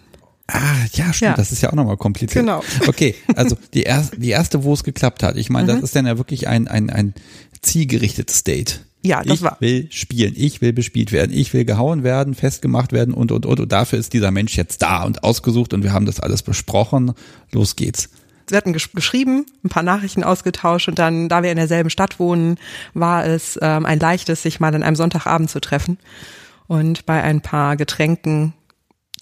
Ah, 0.47 0.61
ja, 0.92 1.12
stimmt, 1.12 1.20
Ja. 1.30 1.34
das 1.36 1.53
ist 1.53 1.62
ja 1.62 1.70
auch 1.70 1.74
nochmal 1.74 1.97
kompliziert. 1.97 2.45
Genau. 2.45 2.62
Okay, 2.86 3.14
also 3.34 3.57
die 3.72 3.82
erste, 3.84 4.18
die 4.18 4.30
erste, 4.30 4.62
wo 4.64 4.74
es 4.74 4.84
geklappt 4.84 5.22
hat. 5.22 5.36
Ich 5.36 5.49
meine, 5.51 5.68
das 5.72 5.82
ist 5.82 5.97
dann 5.97 6.07
ja 6.07 6.18
wirklich 6.18 6.49
ein, 6.49 6.68
ein, 6.68 6.90
ein 6.90 7.14
zielgerichtetes 7.62 8.45
Date. 8.45 8.80
Ja, 9.03 9.22
das 9.22 9.34
ich 9.36 9.42
war- 9.42 9.57
will 9.61 9.88
spielen, 9.90 10.32
ich 10.36 10.61
will 10.61 10.72
bespielt 10.72 11.12
werden, 11.12 11.32
ich 11.36 11.53
will 11.53 11.64
gehauen 11.64 12.05
werden, 12.05 12.34
festgemacht 12.34 12.92
werden 12.92 13.12
und, 13.14 13.32
und, 13.32 13.45
und, 13.47 13.61
und 13.61 13.72
dafür 13.72 13.99
ist 13.99 14.12
dieser 14.12 14.30
Mensch 14.30 14.57
jetzt 14.57 14.80
da 14.82 15.03
und 15.05 15.24
ausgesucht 15.24 15.74
und 15.74 15.82
wir 15.82 15.92
haben 15.92 16.07
das 16.07 16.20
alles 16.20 16.42
besprochen. 16.42 17.12
Los 17.53 17.76
geht's. 17.76 18.09
wir 18.49 18.57
hatten 18.57 18.72
gesch 18.72 18.92
geschrieben, 18.92 19.45
ein 19.62 19.68
paar 19.68 19.82
Nachrichten 19.82 20.24
ausgetauscht 20.24 20.88
und 20.88 20.99
dann, 20.99 21.28
da 21.28 21.42
wir 21.42 21.51
in 21.51 21.57
derselben 21.59 21.90
Stadt 21.90 22.18
wohnen, 22.18 22.57
war 22.95 23.26
es 23.26 23.59
ähm, 23.62 23.84
ein 23.84 23.99
leichtes, 24.01 24.42
sich 24.42 24.59
mal 24.61 24.74
an 24.74 24.82
einem 24.82 24.97
Sonntagabend 24.97 25.51
zu 25.51 25.61
treffen 25.61 25.99
und 26.66 27.05
bei 27.05 27.22
ein 27.22 27.42
paar 27.42 27.76
Getränken 27.76 28.55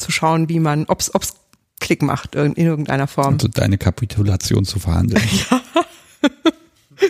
zu 0.03 0.13
schauen, 0.13 0.49
wie 0.49 0.61
man, 0.61 0.85
ob's, 0.87 1.15
ob's 1.15 1.35
Klick 1.81 2.03
macht 2.03 2.37
in, 2.37 2.53
in 2.53 2.67
irgendeiner 2.67 3.09
Form. 3.09 3.35
Also 3.35 3.49
deine 3.49 3.77
Kapitulation 3.77 4.65
zu 4.65 4.79
verhandeln. 4.79 5.23
ja. 5.51 5.61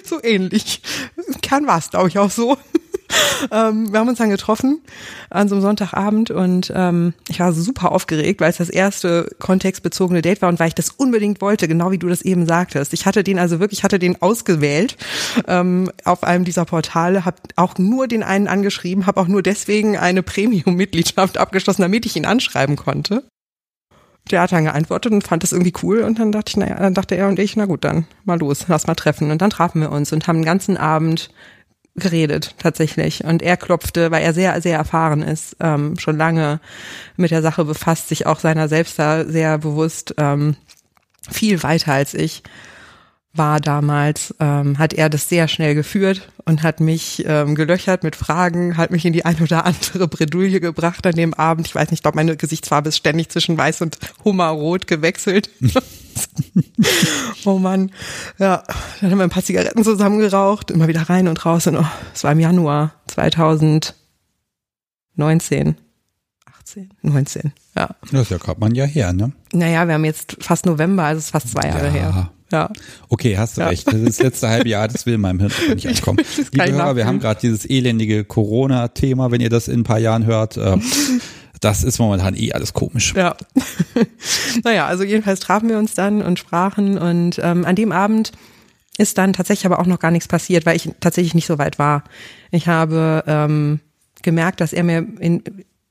so 0.05 0.23
ähnlich. 0.23 0.81
Im 1.17 1.41
Kern 1.43 1.67
war 1.67 1.79
es, 1.79 1.91
glaube 1.91 2.09
ich, 2.09 2.19
auch 2.19 2.31
so. 2.31 2.57
Ähm, 3.51 3.93
wir 3.93 4.01
haben 4.01 4.09
uns 4.09 4.19
dann 4.19 4.31
getroffen 4.31 4.81
an 5.31 5.49
so 5.49 5.55
einem 5.55 5.63
Sonntagabend 5.63 6.31
und 6.31 6.73
ähm, 6.75 7.15
ich 7.29 7.41
war 7.41 7.53
super 7.53 7.93
aufgeregt, 7.93 8.41
weil 8.41 8.51
es 8.51 8.59
das 8.59 8.69
erste 8.69 9.35
kontextbezogene 9.39 10.23
Date 10.23 10.43
war 10.43 10.49
und 10.49 10.61
weil 10.61 10.69
ich 10.69 10.75
das 10.75 10.91
unbedingt 10.91 11.41
wollte, 11.41 11.69
genau 11.69 11.91
wie 11.91 11.99
du 11.99 12.09
das 12.09 12.23
eben 12.23 12.47
sagtest. 12.47 12.93
Ich 12.93 13.07
hatte 13.07 13.25
den 13.25 13.39
also 13.39 13.61
wirklich, 13.61 13.85
hatte 13.85 13.99
den 13.99 14.21
ausgewählt 14.21 14.97
ähm, 15.47 15.91
auf 16.05 16.25
einem 16.25 16.45
dieser 16.45 16.65
Portale, 16.65 17.25
habe 17.25 17.37
auch 17.57 17.79
nur 17.79 18.09
den 18.09 18.23
einen 18.23 18.49
angeschrieben, 18.49 19.07
habe 19.07 19.21
auch 19.21 19.29
nur 19.29 19.43
deswegen 19.43 19.97
eine 19.97 20.23
Premium-Mitgliedschaft 20.23 21.39
abgeschlossen, 21.39 21.83
damit 21.83 22.07
ich 22.07 22.17
ihn 22.17 22.27
anschreiben 22.27 22.77
konnte. 22.77 23.25
Der 24.31 24.43
hat 24.43 24.53
dann 24.53 24.65
geantwortet 24.65 25.13
und 25.13 25.27
fand 25.27 25.43
das 25.43 25.53
irgendwie 25.53 25.73
cool 25.83 26.03
und 26.03 26.19
dann 26.19 26.31
dachte 26.31 26.51
ich, 26.51 26.57
naja, 26.57 26.77
dann 26.77 26.95
dachte 26.95 27.17
er 27.17 27.29
und 27.29 27.41
ich, 27.41 27.57
na 27.57 27.67
gut, 27.67 27.83
dann 27.85 28.07
mal 28.25 28.39
los, 28.39 28.67
lass 28.69 28.87
mal 28.87 28.95
treffen. 28.95 29.33
Und 29.33 29.43
dann 29.43 29.51
trafen 29.51 29.81
wir 29.81 29.91
uns 29.91 30.13
und 30.13 30.29
haben 30.29 30.39
den 30.39 30.45
ganzen 30.45 30.77
Abend 30.77 31.31
geredet 31.95 32.55
tatsächlich. 32.59 33.25
Und 33.25 33.43
er 33.43 33.57
klopfte, 33.57 34.11
weil 34.11 34.23
er 34.23 34.33
sehr, 34.33 34.61
sehr 34.61 34.79
erfahren 34.79 35.23
ist, 35.23 35.57
ähm, 35.61 35.99
schon 35.99 36.17
lange 36.17 36.61
mit 37.17 37.31
der 37.31 37.43
Sache 37.43 37.65
befasst, 37.65 38.09
sich 38.09 38.27
auch 38.27 38.41
seiner 38.41 38.69
selbst 38.69 38.99
da 38.99 39.25
sehr 39.25 39.59
bewusst, 39.59 40.15
ähm, 40.19 40.57
viel 41.31 41.63
weiter 41.63 41.93
als 41.93 42.15
ich 42.15 42.43
war 43.35 43.61
damals, 43.61 44.35
ähm, 44.41 44.79
hat 44.79 44.93
er 44.93 45.09
das 45.09 45.29
sehr 45.29 45.49
schnell 45.49 45.75
geführt 45.75 46.31
und 46.45 46.63
hat 46.63 46.81
mich 46.81 47.25
ähm, 47.27 47.55
gelöchert 47.55 48.05
mit 48.05 48.15
Fragen, 48.15 48.77
hat 48.77 48.91
mich 48.91 49.07
in 49.07 49.15
die 49.15 49.25
ein 49.25 49.41
oder 49.41 49.65
andere 49.65 50.07
Bredouille 50.07 50.61
gebracht 50.61 51.07
an 51.07 51.15
dem 51.15 51.33
Abend. 51.35 51.67
Ich 51.67 51.75
weiß 51.75 51.91
nicht, 51.91 52.01
ich 52.01 52.03
glaube, 52.03 52.17
meine 52.17 52.37
Gesichtsfarbe 52.37 52.91
ist 52.91 52.99
ständig 52.99 53.31
zwischen 53.31 53.57
weiß 53.57 53.81
und 53.81 53.97
hummerrot 54.25 54.87
gewechselt. 54.87 55.49
oh 57.47 57.59
Mann. 57.59 57.91
Ja, 58.39 58.65
dann 59.01 59.11
haben 59.11 59.19
wir 59.19 59.25
ein 59.25 59.31
paar 59.31 59.43
Zigaretten 59.45 59.83
zusammengeraucht, 59.83 60.71
immer 60.71 60.89
wieder 60.89 61.09
rein 61.09 61.27
und 61.27 61.45
raus. 61.47 61.67
Und 61.67 61.77
oh, 61.77 61.87
es 62.15 62.25
war 62.25 62.33
im 62.33 62.41
Januar 62.41 62.93
2019. 63.07 63.95
18, 66.61 66.91
19, 67.03 67.53
ja. 67.77 67.89
Das 68.11 68.23
ist 68.23 68.31
ja 68.31 68.37
gerade 68.39 68.61
mal 68.61 68.67
ein 68.69 68.75
Jahr 68.75 68.87
her, 68.87 69.13
ne? 69.13 69.33
Naja, 69.53 69.87
wir 69.87 69.95
haben 69.95 70.05
jetzt 70.05 70.37
fast 70.41 70.65
November, 70.67 71.05
also 71.05 71.19
es 71.19 71.25
ist 71.27 71.31
fast 71.31 71.49
zwei 71.51 71.69
Jahre 71.69 71.87
Ja. 71.87 71.93
her. 71.93 72.31
Ja. 72.53 72.71
Okay, 73.09 73.37
hast 73.37 73.57
du 73.57 73.63
Ja. 73.63 73.69
recht. 73.69 73.87
Das 73.89 73.95
ist 73.95 74.07
das 74.07 74.21
letzte 74.21 74.49
halbe 74.49 74.69
Jahr, 74.69 74.87
das 74.89 75.05
will 75.07 75.15
in 75.15 75.21
meinem 75.21 75.41
Hirn 75.41 75.51
nicht 75.75 75.87
ankommen. 75.89 76.19
Liebe 76.53 76.65
Hörer, 76.65 76.73
wir 76.73 76.75
nachfühlen. 76.75 77.07
haben 77.07 77.19
gerade 77.21 77.41
dieses 77.41 77.69
elendige 77.69 78.25
Corona-Thema, 78.25 79.31
wenn 79.31 79.41
ihr 79.41 79.51
das 79.51 79.67
in 79.69 79.81
ein 79.81 79.85
paar 79.85 79.99
Jahren 79.99 80.27
hört. 80.27 80.57
Äh, 80.57 80.77
das 81.61 81.83
ist 81.83 81.99
momentan 81.99 82.37
eh 82.37 82.53
alles 82.53 82.73
komisch. 82.73 83.15
Ja. 83.17 83.37
naja, 84.65 84.87
also 84.87 85.05
jedenfalls 85.05 85.41
trafen 85.41 85.69
wir 85.69 85.79
uns 85.79 85.95
dann 85.95 86.23
und 86.23 86.39
sprachen 86.39 86.99
und 86.99 87.41
ähm, 87.43 87.65
an 87.65 87.75
dem 87.77 87.93
Abend 87.93 88.33
ist 88.99 89.17
dann 89.19 89.33
tatsächlich 89.33 89.67
aber 89.67 89.79
auch 89.79 89.87
noch 89.87 89.99
gar 89.99 90.11
nichts 90.11 90.29
passiert, 90.29 90.67
weil 90.67 90.77
ich 90.77 90.91
tatsächlich 91.01 91.35
nicht 91.35 91.47
so 91.47 91.59
weit 91.59 91.79
war. 91.79 92.05
Ich 92.51 92.69
habe 92.69 93.25
ähm, 93.27 93.81
gemerkt, 94.23 94.61
dass 94.61 94.73
er 94.73 94.85
mir 94.85 95.07
in 95.19 95.43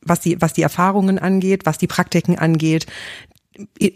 was 0.03 0.19
die 0.19 0.41
was 0.41 0.53
die 0.53 0.61
Erfahrungen 0.63 1.19
angeht, 1.19 1.65
was 1.65 1.77
die 1.77 1.87
Praktiken 1.87 2.37
angeht, 2.37 2.85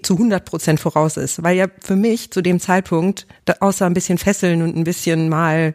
zu 0.03 0.13
100 0.13 0.45
Prozent 0.45 0.79
voraus 0.79 1.17
ist, 1.17 1.43
weil 1.43 1.55
ja 1.55 1.67
für 1.79 1.95
mich 1.95 2.31
zu 2.31 2.41
dem 2.41 2.59
Zeitpunkt 2.59 3.25
außer 3.59 3.85
ein 3.85 3.93
bisschen 3.93 4.17
Fesseln 4.17 4.61
und 4.61 4.75
ein 4.75 4.83
bisschen 4.83 5.29
mal 5.29 5.73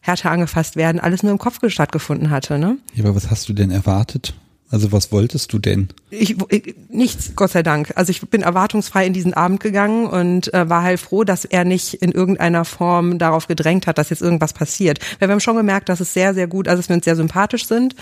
härter 0.00 0.30
angefasst 0.30 0.76
werden, 0.76 1.00
alles 1.00 1.22
nur 1.22 1.32
im 1.32 1.38
Kopf 1.38 1.58
stattgefunden 1.68 2.30
hatte. 2.30 2.58
Ne? 2.58 2.78
Ja, 2.94 3.04
aber 3.04 3.14
was 3.14 3.30
hast 3.30 3.48
du 3.48 3.52
denn 3.52 3.70
erwartet? 3.70 4.34
Also 4.70 4.92
was 4.92 5.12
wolltest 5.12 5.52
du 5.54 5.58
denn? 5.58 5.88
Ich, 6.10 6.36
ich, 6.50 6.74
nichts, 6.90 7.32
Gott 7.36 7.50
sei 7.50 7.62
Dank. 7.62 7.92
Also 7.94 8.10
ich 8.10 8.20
bin 8.28 8.42
erwartungsfrei 8.42 9.06
in 9.06 9.14
diesen 9.14 9.32
Abend 9.32 9.60
gegangen 9.60 10.06
und 10.06 10.52
äh, 10.52 10.68
war 10.68 10.82
halt 10.82 11.00
froh, 11.00 11.24
dass 11.24 11.46
er 11.46 11.64
nicht 11.64 11.94
in 11.94 12.12
irgendeiner 12.12 12.66
Form 12.66 13.18
darauf 13.18 13.46
gedrängt 13.46 13.86
hat, 13.86 13.96
dass 13.96 14.10
jetzt 14.10 14.20
irgendwas 14.20 14.52
passiert. 14.52 14.98
Weil 15.18 15.28
wir 15.28 15.32
haben 15.32 15.40
schon 15.40 15.56
gemerkt, 15.56 15.88
dass 15.88 16.00
es 16.00 16.12
sehr, 16.12 16.34
sehr 16.34 16.48
gut, 16.48 16.68
also 16.68 16.80
dass 16.80 16.90
wir 16.90 16.96
uns 16.96 17.06
sehr 17.06 17.16
sympathisch 17.16 17.66
sind. 17.66 17.96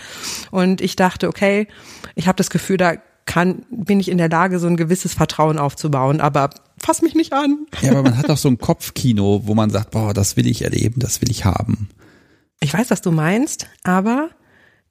Und 0.51 0.81
ich 0.81 0.97
dachte, 0.97 1.29
okay, 1.29 1.67
ich 2.15 2.27
habe 2.27 2.35
das 2.35 2.49
Gefühl, 2.49 2.75
da 2.75 2.95
kann, 3.27 3.63
bin 3.69 3.99
ich 3.99 4.09
in 4.09 4.17
der 4.17 4.29
Lage, 4.29 4.57
so 4.57 4.65
ein 4.65 4.77
gewisses 4.77 5.13
Vertrauen 5.13 5.59
aufzubauen. 5.59 6.19
Aber 6.19 6.49
fass 6.79 7.03
mich 7.03 7.13
nicht 7.13 7.33
an. 7.33 7.67
Ja, 7.81 7.91
aber 7.91 8.03
man 8.03 8.17
hat 8.17 8.29
doch 8.29 8.37
so 8.37 8.49
ein 8.49 8.57
Kopfkino, 8.57 9.43
wo 9.45 9.53
man 9.53 9.69
sagt, 9.69 9.91
boah, 9.91 10.13
das 10.15 10.35
will 10.37 10.47
ich 10.47 10.63
erleben, 10.63 10.99
das 10.99 11.21
will 11.21 11.29
ich 11.29 11.45
haben. 11.45 11.89
Ich 12.59 12.73
weiß, 12.73 12.89
was 12.89 13.01
du 13.01 13.11
meinst, 13.11 13.67
aber 13.83 14.29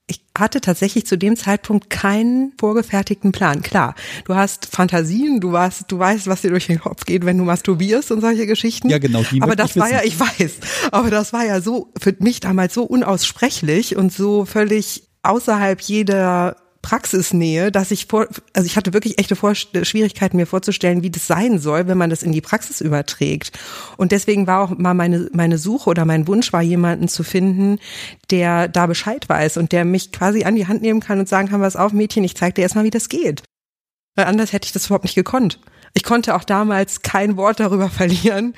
ich 0.08 0.20
hatte 0.38 0.60
tatsächlich 0.60 1.04
zu 1.04 1.18
dem 1.18 1.36
Zeitpunkt 1.36 1.90
keinen 1.90 2.52
vorgefertigten 2.60 3.32
Plan. 3.32 3.62
Klar, 3.62 3.96
du 4.24 4.36
hast 4.36 4.66
Fantasien, 4.66 5.40
du 5.40 5.50
weißt, 5.50 5.86
du 5.88 5.98
weißt, 5.98 6.28
was 6.28 6.42
dir 6.42 6.50
durch 6.50 6.68
den 6.68 6.78
Kopf 6.78 7.06
geht, 7.06 7.24
wenn 7.24 7.38
du 7.38 7.44
masturbierst 7.44 8.12
und 8.12 8.20
solche 8.20 8.46
Geschichten. 8.46 8.88
Ja, 8.88 8.98
genau, 8.98 9.24
die 9.24 9.42
Aber 9.42 9.56
das 9.56 9.76
war 9.76 9.90
ja, 9.90 10.02
wissen. 10.04 10.06
ich 10.06 10.20
weiß, 10.20 10.52
aber 10.92 11.10
das 11.10 11.32
war 11.32 11.44
ja 11.44 11.60
so 11.60 11.92
für 12.00 12.14
mich 12.20 12.38
damals 12.38 12.74
so 12.74 12.84
unaussprechlich 12.84 13.96
und 13.96 14.12
so 14.12 14.44
völlig 14.44 15.08
außerhalb 15.24 15.80
jeder 15.80 16.56
Praxisnähe, 16.86 17.72
dass 17.72 17.90
ich 17.90 18.06
vor, 18.06 18.28
also 18.52 18.64
ich 18.64 18.76
hatte 18.76 18.92
wirklich 18.92 19.18
echte 19.18 19.34
vor 19.34 19.56
Schwierigkeiten, 19.56 20.36
mir 20.36 20.46
vorzustellen, 20.46 21.02
wie 21.02 21.10
das 21.10 21.26
sein 21.26 21.58
soll, 21.58 21.88
wenn 21.88 21.98
man 21.98 22.10
das 22.10 22.22
in 22.22 22.30
die 22.30 22.40
Praxis 22.40 22.80
überträgt. 22.80 23.50
Und 23.96 24.12
deswegen 24.12 24.46
war 24.46 24.60
auch 24.60 24.78
mal 24.78 24.94
meine, 24.94 25.28
meine 25.32 25.58
Suche 25.58 25.90
oder 25.90 26.04
mein 26.04 26.28
Wunsch 26.28 26.52
war, 26.52 26.62
jemanden 26.62 27.08
zu 27.08 27.24
finden, 27.24 27.80
der 28.30 28.68
da 28.68 28.86
Bescheid 28.86 29.28
weiß 29.28 29.56
und 29.56 29.72
der 29.72 29.84
mich 29.84 30.12
quasi 30.12 30.44
an 30.44 30.54
die 30.54 30.68
Hand 30.68 30.80
nehmen 30.80 31.00
kann 31.00 31.18
und 31.18 31.28
sagen 31.28 31.48
kann, 31.48 31.60
was 31.60 31.74
auf, 31.74 31.92
Mädchen, 31.92 32.22
ich 32.22 32.36
zeig 32.36 32.54
dir 32.54 32.62
erstmal, 32.62 32.84
wie 32.84 32.90
das 32.90 33.08
geht. 33.08 33.42
Weil 34.14 34.26
anders 34.26 34.52
hätte 34.52 34.66
ich 34.66 34.72
das 34.72 34.86
überhaupt 34.86 35.06
nicht 35.06 35.16
gekonnt. 35.16 35.58
Ich 35.92 36.04
konnte 36.04 36.36
auch 36.36 36.44
damals 36.44 37.02
kein 37.02 37.36
Wort 37.36 37.58
darüber 37.58 37.90
verlieren. 37.90 38.54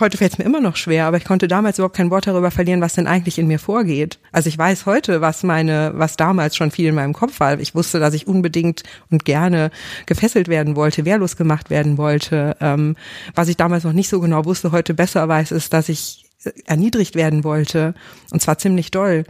Heute 0.00 0.16
fällt 0.16 0.32
es 0.32 0.38
mir 0.38 0.44
immer 0.44 0.60
noch 0.60 0.76
schwer, 0.76 1.04
aber 1.04 1.18
ich 1.18 1.24
konnte 1.24 1.48
damals 1.48 1.78
überhaupt 1.78 1.96
kein 1.96 2.10
Wort 2.10 2.26
darüber 2.26 2.50
verlieren, 2.50 2.80
was 2.80 2.94
denn 2.94 3.06
eigentlich 3.06 3.38
in 3.38 3.46
mir 3.46 3.58
vorgeht. 3.58 4.18
Also 4.32 4.48
ich 4.48 4.56
weiß 4.56 4.86
heute, 4.86 5.20
was 5.20 5.42
meine, 5.42 5.92
was 5.94 6.16
damals 6.16 6.56
schon 6.56 6.70
viel 6.70 6.88
in 6.88 6.94
meinem 6.94 7.12
Kopf 7.12 7.40
war. 7.40 7.60
Ich 7.60 7.74
wusste, 7.74 8.00
dass 8.00 8.14
ich 8.14 8.26
unbedingt 8.26 8.84
und 9.10 9.26
gerne 9.26 9.70
gefesselt 10.06 10.48
werden 10.48 10.76
wollte, 10.76 11.04
wehrlos 11.04 11.36
gemacht 11.36 11.68
werden 11.68 11.98
wollte. 11.98 12.56
Ähm, 12.60 12.96
was 13.34 13.48
ich 13.48 13.58
damals 13.58 13.84
noch 13.84 13.92
nicht 13.92 14.08
so 14.08 14.20
genau 14.20 14.46
wusste, 14.46 14.72
heute 14.72 14.94
besser 14.94 15.28
weiß, 15.28 15.52
ist, 15.52 15.74
dass 15.74 15.90
ich 15.90 16.24
erniedrigt 16.64 17.14
werden 17.14 17.44
wollte. 17.44 17.94
Und 18.30 18.40
zwar 18.40 18.58
ziemlich 18.58 18.90
doll 18.90 19.24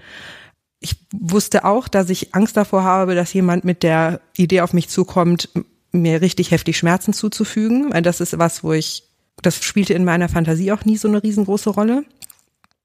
ich 0.83 0.97
wusste 1.13 1.65
auch, 1.65 1.89
dass 1.89 2.11
ich 2.11 2.35
Angst 2.35 2.57
davor 2.57 2.83
habe, 2.83 3.15
dass 3.15 3.33
jemand 3.33 3.65
mit 3.65 3.83
der 3.83 4.21
Idee 4.37 4.61
auf 4.61 4.73
mich 4.73 4.89
zukommt, 4.89 5.49
mir 5.93 6.21
richtig 6.21 6.51
heftig 6.51 6.77
Schmerzen 6.77 7.13
zuzufügen. 7.13 7.91
Das 8.03 8.21
ist 8.21 8.39
was, 8.39 8.65
wo 8.65 8.73
ich, 8.73 9.05
das 9.41 9.63
spielte 9.63 9.95
in 9.95 10.05
meiner 10.05 10.29
Fantasie 10.29 10.73
auch 10.73 10.85
nie 10.85 10.97
so 10.97 11.09
eine 11.09 11.23
riesengroße 11.23 11.71
Rolle. 11.71 12.05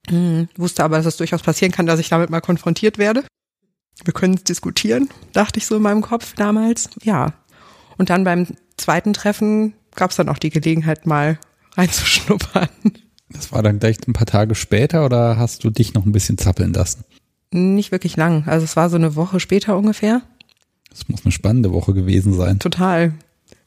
Hm, 0.09 0.47
wusste 0.55 0.83
aber, 0.83 0.97
dass 0.97 1.05
es 1.05 1.17
durchaus 1.17 1.41
passieren 1.41 1.71
kann, 1.71 1.85
dass 1.85 1.99
ich 1.99 2.09
damit 2.09 2.29
mal 2.29 2.41
konfrontiert 2.41 2.97
werde. 2.97 3.23
Wir 4.05 4.13
können 4.13 4.35
es 4.35 4.43
diskutieren, 4.43 5.09
dachte 5.33 5.59
ich 5.59 5.65
so 5.65 5.75
in 5.75 5.81
meinem 5.81 6.01
Kopf 6.01 6.33
damals. 6.35 6.89
Ja. 7.03 7.33
Und 7.97 8.09
dann 8.09 8.23
beim 8.23 8.47
zweiten 8.77 9.13
Treffen 9.13 9.73
gab 9.95 10.11
es 10.11 10.17
dann 10.17 10.29
auch 10.29 10.37
die 10.37 10.51
Gelegenheit, 10.51 11.05
mal 11.05 11.39
reinzuschnuppern. 11.75 12.69
Das 13.29 13.51
war 13.51 13.61
dann 13.61 13.79
gleich 13.79 13.97
ein 14.07 14.13
paar 14.13 14.25
Tage 14.25 14.55
später 14.55 15.05
oder 15.05 15.37
hast 15.37 15.63
du 15.63 15.69
dich 15.69 15.93
noch 15.93 16.05
ein 16.05 16.11
bisschen 16.11 16.37
zappeln 16.37 16.73
lassen? 16.73 17.03
Nicht 17.51 17.91
wirklich 17.91 18.15
lang. 18.15 18.47
Also 18.47 18.63
es 18.63 18.75
war 18.75 18.89
so 18.89 18.95
eine 18.95 19.15
Woche 19.15 19.39
später 19.39 19.77
ungefähr. 19.77 20.21
Das 20.89 21.09
muss 21.09 21.25
eine 21.25 21.31
spannende 21.31 21.73
Woche 21.73 21.93
gewesen 21.93 22.33
sein. 22.33 22.59
Total. 22.59 23.13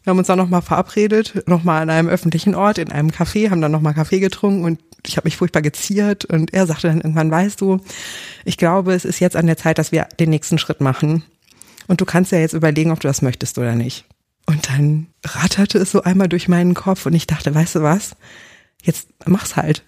Wir 0.03 0.11
haben 0.11 0.19
uns 0.19 0.29
dann 0.29 0.39
nochmal 0.39 0.63
verabredet, 0.63 1.47
nochmal 1.47 1.83
an 1.83 1.91
einem 1.91 2.09
öffentlichen 2.09 2.55
Ort, 2.55 2.79
in 2.79 2.91
einem 2.91 3.11
Café, 3.11 3.51
haben 3.51 3.61
dann 3.61 3.73
nochmal 3.73 3.95
Kaffee 3.95 4.21
getrunken 4.21 4.65
und 4.65 4.81
ich 5.07 5.17
habe 5.17 5.27
mich 5.27 5.37
furchtbar 5.37 5.63
geziert 5.63 6.25
und 6.25 6.53
er 6.55 6.67
sagte 6.67 6.89
dann 6.89 7.01
irgendwann, 7.01 7.31
weißt 7.31 7.61
du, 7.61 7.81
ich 8.45 8.57
glaube, 8.57 8.95
es 8.95 9.05
ist 9.05 9.21
jetzt 9.21 9.37
an 9.37 9.47
der 9.47 9.57
Zeit, 9.57 9.79
dass 9.79 9.93
wir 9.93 10.09
den 10.19 10.31
nächsten 10.31 10.59
Schritt 10.59 10.81
machen. 10.81 11.23
Und 11.87 12.01
du 12.01 12.05
kannst 12.05 12.33
ja 12.33 12.39
jetzt 12.39 12.53
überlegen, 12.53 12.93
ob 12.93 13.01
du 13.01 13.09
das 13.09 13.23
möchtest 13.23 13.59
oder 13.59 13.75
nicht. 13.75 14.05
Und 14.47 14.69
dann 14.69 15.09
ratterte 15.25 15.79
es 15.79 15.91
so 15.91 16.03
einmal 16.03 16.29
durch 16.29 16.49
meinen 16.49 16.75
Kopf 16.75 17.07
und 17.07 17.15
ich 17.15 17.27
dachte, 17.27 17.55
weißt 17.55 17.77
du 17.77 17.83
was? 17.83 18.17
Jetzt 18.83 19.09
mach's 19.27 19.57
halt. 19.57 19.85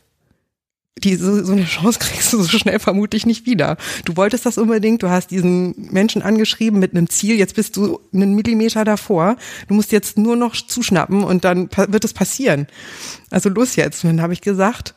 Die, 0.99 1.17
so, 1.17 1.43
so 1.43 1.53
eine 1.53 1.65
Chance 1.65 1.99
kriegst 1.99 2.33
du 2.33 2.43
so 2.43 2.59
schnell 2.59 2.79
vermutlich 2.79 3.25
nicht 3.25 3.47
wieder. 3.47 3.77
Du 4.05 4.17
wolltest 4.17 4.45
das 4.45 4.59
unbedingt, 4.59 5.03
du 5.03 5.09
hast 5.09 5.31
diesen 5.31 5.91
Menschen 5.91 6.23
angeschrieben 6.23 6.79
mit 6.79 6.93
einem 6.93 7.09
Ziel, 7.09 7.37
jetzt 7.37 7.55
bist 7.55 7.77
du 7.77 7.99
einen 8.13 8.35
Millimeter 8.35 8.85
davor. 8.85 9.37
Du 9.69 9.75
musst 9.75 9.91
jetzt 9.91 10.19
nur 10.19 10.37
noch 10.37 10.55
zuschnappen 10.55 11.25
und 11.25 11.45
dann 11.45 11.71
wird 11.89 12.05
es 12.05 12.13
passieren. 12.13 12.67
Also 13.31 13.49
los 13.49 13.77
jetzt. 13.77 14.05
Und 14.05 14.11
dann 14.11 14.23
habe 14.23 14.35
ich 14.35 14.43
gesagt, 14.43 14.95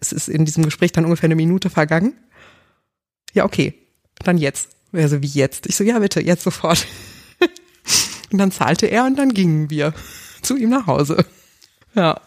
es 0.00 0.12
ist 0.12 0.28
in 0.28 0.44
diesem 0.44 0.64
Gespräch 0.64 0.92
dann 0.92 1.04
ungefähr 1.04 1.28
eine 1.28 1.36
Minute 1.36 1.70
vergangen. 1.70 2.14
Ja, 3.32 3.44
okay, 3.44 3.74
dann 4.24 4.38
jetzt. 4.38 4.68
Also 4.92 5.22
wie 5.22 5.26
jetzt? 5.26 5.66
Ich 5.66 5.76
so, 5.76 5.84
ja 5.84 5.98
bitte, 5.98 6.20
jetzt 6.20 6.42
sofort. 6.42 6.86
und 8.30 8.38
dann 8.38 8.52
zahlte 8.52 8.86
er 8.86 9.04
und 9.04 9.16
dann 9.16 9.32
gingen 9.32 9.70
wir 9.70 9.94
zu 10.42 10.56
ihm 10.56 10.70
nach 10.70 10.86
Hause. 10.86 11.24
Ja. 11.94 12.20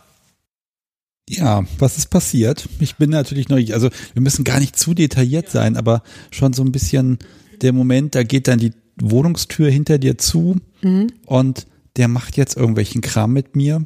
Ja, 1.30 1.64
was 1.78 1.98
ist 2.00 2.10
passiert? 2.10 2.68
Ich 2.80 2.96
bin 2.96 3.12
natürlich 3.12 3.50
neugierig. 3.50 3.76
Also 3.76 3.90
wir 4.14 4.22
müssen 4.22 4.44
gar 4.44 4.60
nicht 4.60 4.78
zu 4.78 4.96
detailliert 4.96 5.50
sein, 5.50 5.78
aber 5.78 6.02
schon 6.32 6.54
so 6.54 6.64
ein 6.64 6.72
bisschen 6.72 7.20
der 7.62 7.72
Moment, 7.72 8.16
da 8.16 8.24
geht 8.24 8.48
dann 8.48 8.58
die 8.58 8.74
Wohnungstür 9.00 9.70
hinter 9.70 10.00
dir 10.00 10.18
zu 10.18 10.58
mhm. 10.82 11.08
und 11.28 11.68
der 11.98 12.08
macht 12.08 12.36
jetzt 12.36 12.58
irgendwelchen 12.58 13.02
Kram 13.02 13.32
mit 13.32 13.56
mir 13.56 13.86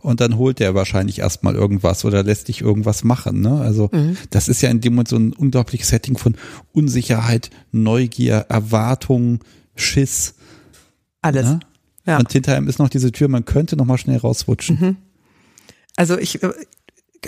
und 0.00 0.20
dann 0.20 0.36
holt 0.36 0.60
er 0.60 0.74
wahrscheinlich 0.74 1.20
erstmal 1.20 1.54
irgendwas 1.54 2.04
oder 2.04 2.22
lässt 2.22 2.48
dich 2.48 2.60
irgendwas 2.60 3.04
machen. 3.04 3.40
Ne? 3.40 3.58
Also 3.60 3.88
mhm. 3.90 4.18
das 4.28 4.48
ist 4.48 4.60
ja 4.60 4.68
in 4.68 4.82
dem 4.82 4.92
Moment 4.92 5.08
so 5.08 5.16
ein 5.16 5.32
unglaubliches 5.32 5.88
Setting 5.88 6.18
von 6.18 6.36
Unsicherheit, 6.72 7.48
Neugier, 7.70 8.46
Erwartung, 8.50 9.40
Schiss. 9.76 10.34
Alles. 11.22 11.46
Ne? 11.46 11.60
Ja. 12.06 12.18
Und 12.18 12.30
hinter 12.30 12.56
ihm 12.56 12.68
ist 12.68 12.78
noch 12.78 12.90
diese 12.90 13.12
Tür, 13.12 13.28
man 13.28 13.46
könnte 13.46 13.76
noch 13.76 13.86
mal 13.86 13.96
schnell 13.96 14.18
rausrutschen. 14.18 14.78
Mhm. 14.78 14.96
Also 15.96 16.18
ich, 16.18 16.42
äh, 16.42 16.52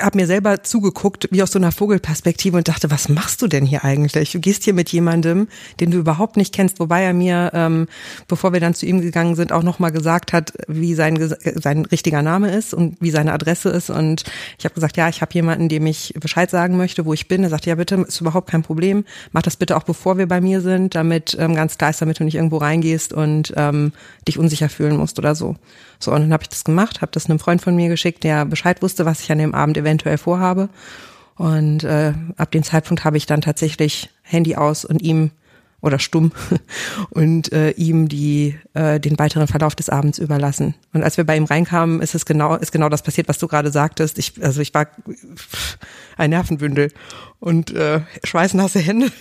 habe 0.01 0.19
mir 0.19 0.27
selber 0.27 0.63
zugeguckt, 0.63 1.29
wie 1.31 1.43
aus 1.43 1.53
so 1.53 1.59
einer 1.59 1.73
Vogelperspektive 1.73 2.57
und 2.57 2.69
dachte, 2.69 2.91
was 2.91 3.09
machst 3.09 3.43
du 3.43 3.47
denn 3.47 3.65
hier 3.65 3.85
eigentlich? 3.85 4.33
Du 4.33 4.41
gehst 4.41 4.65
hier 4.65 4.75
mit 4.75 4.91
jemandem, 4.91 5.49
den 5.81 5.91
du 5.91 5.99
überhaupt 5.99 6.37
nicht 6.37 6.55
kennst, 6.55 6.81
wobei 6.81 7.03
er 7.03 7.15
mir, 7.15 7.51
ähm, 7.55 7.87
bevor 8.27 8.53
wir 8.53 8.61
dann 8.61 8.75
zu 8.75 8.87
ihm 8.87 9.01
gegangen 9.01 9.37
sind, 9.37 9.53
auch 9.53 9.63
nochmal 9.63 9.93
gesagt 9.93 10.33
hat, 10.33 10.53
wie 10.67 10.95
sein, 10.95 11.17
sein 11.55 11.85
richtiger 11.85 12.23
Name 12.23 12.51
ist 12.51 12.75
und 12.75 12.97
wie 13.01 13.11
seine 13.11 13.33
Adresse 13.33 13.69
ist. 13.71 13.91
Und 13.91 14.25
ich 14.59 14.65
habe 14.65 14.75
gesagt, 14.75 14.97
ja, 14.97 15.09
ich 15.09 15.21
habe 15.23 15.33
jemanden, 15.33 15.69
dem 15.69 15.87
ich 15.87 16.15
Bescheid 16.21 16.51
sagen 16.51 16.77
möchte, 16.77 17.05
wo 17.05 17.13
ich 17.13 17.29
bin. 17.29 17.45
Er 17.45 17.51
sagte, 17.51 17.71
ja 17.71 17.77
bitte, 17.77 17.97
ist 17.97 18.21
überhaupt 18.21 18.51
kein 18.51 18.63
Problem. 18.63 19.05
Mach 19.33 19.43
das 19.43 19.57
bitte 19.57 19.77
auch 19.77 19.85
bevor 19.85 20.19
wir 20.19 20.27
bei 20.27 20.41
mir 20.41 20.61
sind, 20.61 20.95
damit 20.95 21.37
ähm, 21.39 21.55
ganz 21.55 21.79
klar 21.79 21.91
ist, 21.91 22.03
damit 22.03 22.19
du 22.19 22.25
nicht 22.25 22.35
irgendwo 22.35 22.57
reingehst 22.57 23.13
und 23.13 23.53
ähm, 23.57 23.93
dich 24.27 24.39
unsicher 24.39 24.69
fühlen 24.69 24.97
musst 24.97 25.19
oder 25.19 25.35
so. 25.35 25.57
So, 25.99 26.13
und 26.13 26.21
dann 26.21 26.33
habe 26.33 26.43
ich 26.43 26.49
das 26.49 26.65
gemacht, 26.65 27.01
habe 27.01 27.13
das 27.13 27.27
einem 27.27 27.39
Freund 27.39 27.63
von 27.63 27.77
mir 27.77 27.89
geschickt, 27.89 28.25
der 28.25 28.45
Bescheid 28.45 28.83
wusste, 28.83 29.05
was 29.05 29.21
ich 29.21 29.33
an 29.33 29.39
dem 29.39 29.55
Abend 29.55 29.77
eventuell 29.77 30.19
vorhabe. 30.19 30.69
Und 31.37 31.85
äh, 31.85 32.13
ab 32.37 32.51
dem 32.53 32.63
Zeitpunkt 32.63 33.05
habe 33.05 33.17
ich 33.17 33.27
dann 33.27 33.41
tatsächlich 33.41 34.11
Handy 34.23 34.57
aus 34.57 34.85
und 34.85 35.03
ihm 35.03 35.31
oder 35.85 35.99
stumm 35.99 36.33
und 37.11 37.53
äh, 37.53 37.71
ihm 37.73 38.09
die 38.09 38.59
äh, 38.73 38.99
den 38.99 39.19
weiteren 39.19 39.47
Verlauf 39.47 39.75
des 39.75 39.91
Abends 39.91 40.19
überlassen. 40.19 40.75
Und 40.95 41.03
als 41.03 41.19
wir 41.19 41.25
bei 41.25 41.37
ihm 41.37 41.45
reinkamen, 41.45 42.01
ist 42.01 42.15
es 42.15 42.25
genau 42.25 42.57
ist 42.57 42.73
genau 42.73 42.89
das 42.89 43.03
passiert, 43.03 43.29
was 43.29 43.39
du 43.39 43.49
gerade 43.49 43.71
sagtest. 43.71 44.19
Ich 44.19 44.43
also 44.43 44.63
ich 44.63 44.73
war 44.73 44.87
ein 46.17 46.31
Nervenbündel 46.31 46.91
und 47.39 47.71
äh, 47.73 48.01
schweißnasse 48.25 48.79
Hände 48.79 49.13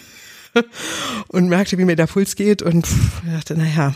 und 1.27 1.49
merkte, 1.49 1.77
wie 1.77 1.85
mir 1.85 1.97
der 1.97 2.07
Puls 2.07 2.35
geht 2.35 2.61
und 2.61 2.87
dachte, 3.29 3.57
naja, 3.57 3.93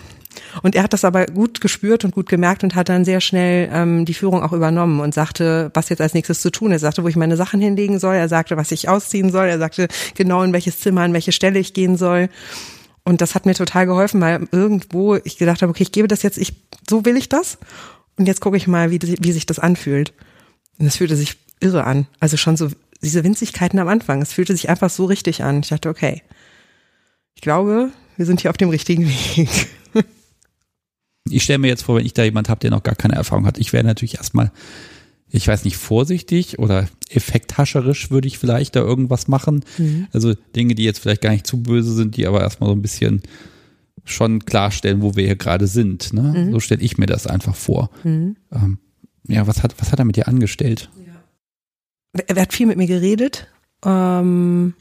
und 0.64 0.76
er 0.76 0.84
hat 0.84 0.94
das 0.94 1.06
aber 1.06 1.26
gut 1.26 1.62
gespürt 1.62 2.06
und 2.06 2.14
gut 2.14 2.30
gemerkt 2.30 2.64
und 2.64 2.76
hat 2.76 2.90
dann 2.90 3.06
sehr 3.06 3.22
schnell 3.22 3.70
ähm, 3.72 4.06
die 4.06 4.14
Führung 4.14 4.44
auch 4.44 4.54
übernommen 4.54 5.00
und 5.00 5.14
sagte, 5.14 5.72
was 5.74 5.90
jetzt 5.90 6.02
als 6.02 6.14
nächstes 6.14 6.42
zu 6.42 6.52
tun. 6.52 6.72
Er 6.72 6.80
sagte, 6.80 7.04
wo 7.04 7.08
ich 7.08 7.16
meine 7.16 7.38
Sachen 7.38 7.62
hinlegen 7.62 8.00
soll. 8.00 8.16
Er 8.16 8.30
sagte, 8.30 8.58
was 8.58 8.72
ich 8.72 8.90
ausziehen 8.90 9.32
soll. 9.32 9.48
Er 9.48 9.60
sagte 9.60 9.88
genau, 10.16 10.44
in 10.44 10.54
welches 10.54 10.80
Zimmer, 10.80 11.02
an 11.02 11.14
welche 11.14 11.32
Stelle 11.32 11.60
ich 11.60 11.74
gehen 11.74 11.98
soll. 11.98 12.30
Und 13.04 13.22
das 13.22 13.36
hat 13.36 13.46
mir 13.46 13.54
total 13.54 13.86
geholfen, 13.86 14.20
weil 14.20 14.48
irgendwo 14.52 15.16
ich 15.16 15.38
gedacht 15.38 15.62
habe, 15.62 15.70
okay, 15.70 15.84
ich 15.84 15.94
gebe 15.94 16.10
das 16.10 16.24
jetzt, 16.24 16.38
ich, 16.38 16.54
so 16.90 17.06
will 17.06 17.16
ich 17.16 17.30
das. 17.30 17.58
Und 18.18 18.26
jetzt 18.28 18.42
gucke 18.42 18.58
ich 18.58 18.68
mal, 18.68 18.92
wie, 18.92 19.00
wie 19.02 19.32
sich 19.32 19.46
das 19.46 19.60
anfühlt. 19.60 20.12
Und 20.78 20.88
es 20.88 20.98
fühlte 20.98 21.16
sich 21.16 21.38
irre 21.60 21.86
an. 21.86 22.08
Also 22.20 22.36
schon 22.36 22.58
so 22.58 22.70
diese 23.02 23.24
Winzigkeiten 23.24 23.80
am 23.80 23.88
Anfang. 23.88 24.22
Es 24.22 24.34
fühlte 24.34 24.54
sich 24.54 24.70
einfach 24.70 24.90
so 24.90 25.06
richtig 25.06 25.44
an. 25.44 25.62
Ich 25.62 25.70
dachte, 25.70 25.90
okay, 25.90 26.22
ich 27.36 27.42
glaube, 27.42 27.92
wir 28.18 28.26
sind 28.26 28.42
hier 28.42 28.50
auf 28.50 28.58
dem 28.58 28.70
richtigen 28.70 29.08
Weg. 29.08 29.48
Ich 31.32 31.44
stelle 31.44 31.60
mir 31.60 31.68
jetzt 31.68 31.84
vor, 31.84 31.98
wenn 31.98 32.06
ich 32.06 32.14
da 32.14 32.24
jemand 32.24 32.50
habe, 32.50 32.60
der 32.60 32.72
noch 32.72 32.84
gar 32.84 32.96
keine 32.96 33.16
Erfahrung 33.16 33.46
hat, 33.46 33.58
ich 33.58 33.74
wäre 33.74 33.84
natürlich 33.84 34.16
erstmal, 34.16 34.52
ich 35.30 35.48
weiß 35.48 35.66
nicht, 35.66 35.78
vorsichtig 35.78 36.60
oder 36.60 36.88
effekthascherisch 37.10 38.12
würde 38.12 38.28
ich 38.28 38.38
vielleicht 38.38 38.76
da 38.76 38.82
irgendwas 38.82 39.28
machen. 39.28 39.64
Mhm. 39.78 40.08
Also 40.14 40.34
Dinge, 40.56 40.76
die 40.76 40.84
jetzt 40.84 41.00
vielleicht 41.00 41.22
gar 41.22 41.32
nicht 41.32 41.48
zu 41.48 41.62
böse 41.62 41.94
sind, 41.94 42.18
die 42.18 42.28
aber 42.28 42.42
erstmal 42.42 42.70
so 42.70 42.76
ein 42.76 42.82
bisschen 42.82 43.22
schon 44.06 44.46
klarstellen, 44.46 45.02
wo 45.02 45.16
wir 45.16 45.26
hier 45.26 45.36
gerade 45.36 45.68
sind. 45.68 46.14
Ne? 46.14 46.22
Mhm. 46.22 46.52
So 46.52 46.60
stelle 46.60 46.82
ich 46.82 46.98
mir 46.98 47.08
das 47.08 47.28
einfach 47.28 47.56
vor. 47.56 47.90
Mhm. 48.04 48.38
Ähm, 48.52 48.80
ja, 49.28 49.48
was 49.48 49.64
hat, 49.64 49.76
was 49.80 49.92
hat 49.92 50.00
er 50.00 50.06
mit 50.06 50.16
dir 50.16 50.28
angestellt? 50.28 50.90
Ja. 51.06 52.22
Er 52.28 52.42
hat 52.42 52.54
viel 52.54 52.68
mit 52.68 52.78
mir 52.78 52.88
geredet. 52.88 53.48
Ähm 53.86 54.74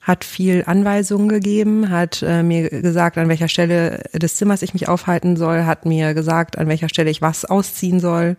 hat 0.00 0.24
viel 0.24 0.64
Anweisungen 0.66 1.28
gegeben, 1.28 1.90
hat 1.90 2.22
äh, 2.22 2.42
mir 2.42 2.70
gesagt, 2.70 3.18
an 3.18 3.28
welcher 3.28 3.48
Stelle 3.48 4.04
des 4.14 4.36
Zimmers 4.36 4.62
ich 4.62 4.72
mich 4.72 4.88
aufhalten 4.88 5.36
soll, 5.36 5.64
hat 5.64 5.86
mir 5.86 6.14
gesagt, 6.14 6.56
an 6.56 6.68
welcher 6.68 6.88
Stelle 6.88 7.10
ich 7.10 7.20
was 7.20 7.44
ausziehen 7.44 8.00
soll, 8.00 8.36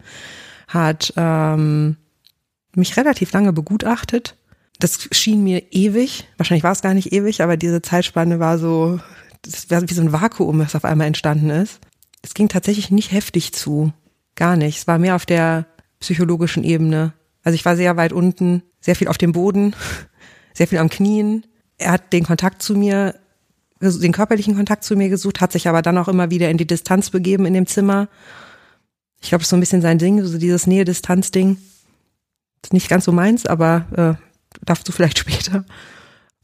hat 0.67 1.13
ähm, 1.17 1.97
mich 2.75 2.97
relativ 2.97 3.31
lange 3.33 3.53
begutachtet. 3.53 4.35
Das 4.79 5.09
schien 5.11 5.43
mir 5.43 5.61
ewig, 5.71 6.27
wahrscheinlich 6.37 6.63
war 6.63 6.71
es 6.71 6.81
gar 6.81 6.93
nicht 6.93 7.11
ewig, 7.11 7.43
aber 7.43 7.57
diese 7.57 7.81
Zeitspanne 7.81 8.39
war 8.39 8.57
so, 8.57 8.99
das 9.41 9.69
war 9.69 9.81
wie 9.81 9.93
so 9.93 10.01
ein 10.01 10.13
Vakuum, 10.13 10.59
das 10.59 10.75
auf 10.75 10.85
einmal 10.85 11.07
entstanden 11.07 11.49
ist. 11.49 11.79
Es 12.21 12.33
ging 12.33 12.47
tatsächlich 12.47 12.89
nicht 12.89 13.11
heftig 13.11 13.53
zu, 13.53 13.91
gar 14.35 14.55
nicht. 14.55 14.77
Es 14.77 14.87
war 14.87 14.97
mehr 14.97 15.15
auf 15.15 15.25
der 15.25 15.65
psychologischen 15.99 16.63
Ebene. 16.63 17.13
Also 17.43 17.55
ich 17.55 17.65
war 17.65 17.75
sehr 17.75 17.97
weit 17.97 18.13
unten, 18.13 18.63
sehr 18.79 18.95
viel 18.95 19.07
auf 19.07 19.17
dem 19.17 19.33
Boden, 19.33 19.75
sehr 20.53 20.67
viel 20.67 20.79
am 20.79 20.89
Knien, 20.89 21.45
er 21.79 21.93
hat 21.93 22.13
den 22.13 22.25
Kontakt 22.25 22.61
zu 22.61 22.75
mir, 22.75 23.15
den 23.81 24.11
körperlichen 24.11 24.55
Kontakt 24.55 24.83
zu 24.83 24.95
mir 24.95 25.09
gesucht, 25.09 25.41
hat 25.41 25.51
sich 25.51 25.67
aber 25.67 25.81
dann 25.81 25.97
auch 25.97 26.09
immer 26.09 26.29
wieder 26.29 26.49
in 26.49 26.57
die 26.57 26.67
Distanz 26.67 27.09
begeben 27.09 27.45
in 27.45 27.53
dem 27.53 27.65
Zimmer. 27.65 28.09
Ich 29.21 29.29
glaube, 29.29 29.39
das 29.39 29.47
ist 29.47 29.49
so 29.49 29.57
ein 29.57 29.61
bisschen 29.61 29.81
sein 29.81 29.97
Ding, 29.97 30.23
so 30.23 30.37
dieses 30.37 30.67
Nähe-Distanz-Ding. 30.67 31.57
Ist 32.63 32.73
nicht 32.73 32.89
ganz 32.89 33.05
so 33.05 33.11
meins, 33.11 33.45
aber 33.45 34.17
äh, 34.19 34.65
darfst 34.65 34.87
du 34.87 34.91
vielleicht 34.91 35.17
später. 35.19 35.65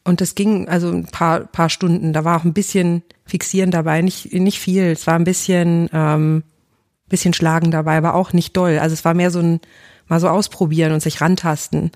Und 0.05 0.21
das 0.21 0.35
ging 0.35 0.69
also 0.69 0.89
ein 0.89 1.07
paar, 1.07 1.41
paar 1.41 1.69
Stunden. 1.69 2.13
Da 2.13 2.23
war 2.23 2.39
auch 2.39 2.45
ein 2.45 2.53
bisschen 2.53 3.03
Fixieren 3.25 3.71
dabei, 3.71 4.01
nicht, 4.01 4.31
nicht 4.33 4.59
viel. 4.59 4.83
Es 4.83 5.07
war 5.07 5.15
ein 5.15 5.23
bisschen, 5.23 5.89
ähm, 5.91 6.43
bisschen 7.09 7.33
Schlagen 7.33 7.71
dabei, 7.71 7.97
aber 7.97 8.13
auch 8.13 8.31
nicht 8.31 8.55
doll. 8.55 8.77
Also 8.79 8.93
es 8.93 9.03
war 9.03 9.13
mehr 9.13 9.31
so 9.31 9.39
ein, 9.39 9.59
mal 10.07 10.19
so 10.19 10.29
ausprobieren 10.29 10.93
und 10.93 11.01
sich 11.01 11.21
rantasten. 11.21 11.91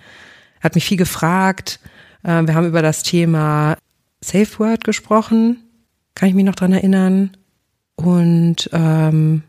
Er 0.59 0.63
hat 0.63 0.75
mich 0.75 0.85
viel 0.85 0.97
gefragt, 0.97 1.79
wir 2.21 2.53
haben 2.53 2.67
über 2.67 2.81
das 2.81 3.03
Thema 3.03 3.77
Safe 4.21 4.59
Word 4.59 4.83
gesprochen, 4.83 5.63
kann 6.15 6.29
ich 6.29 6.35
mich 6.35 6.45
noch 6.45 6.55
dran 6.55 6.73
erinnern. 6.73 7.31
Und 7.95 8.69
ähm, 8.73 9.43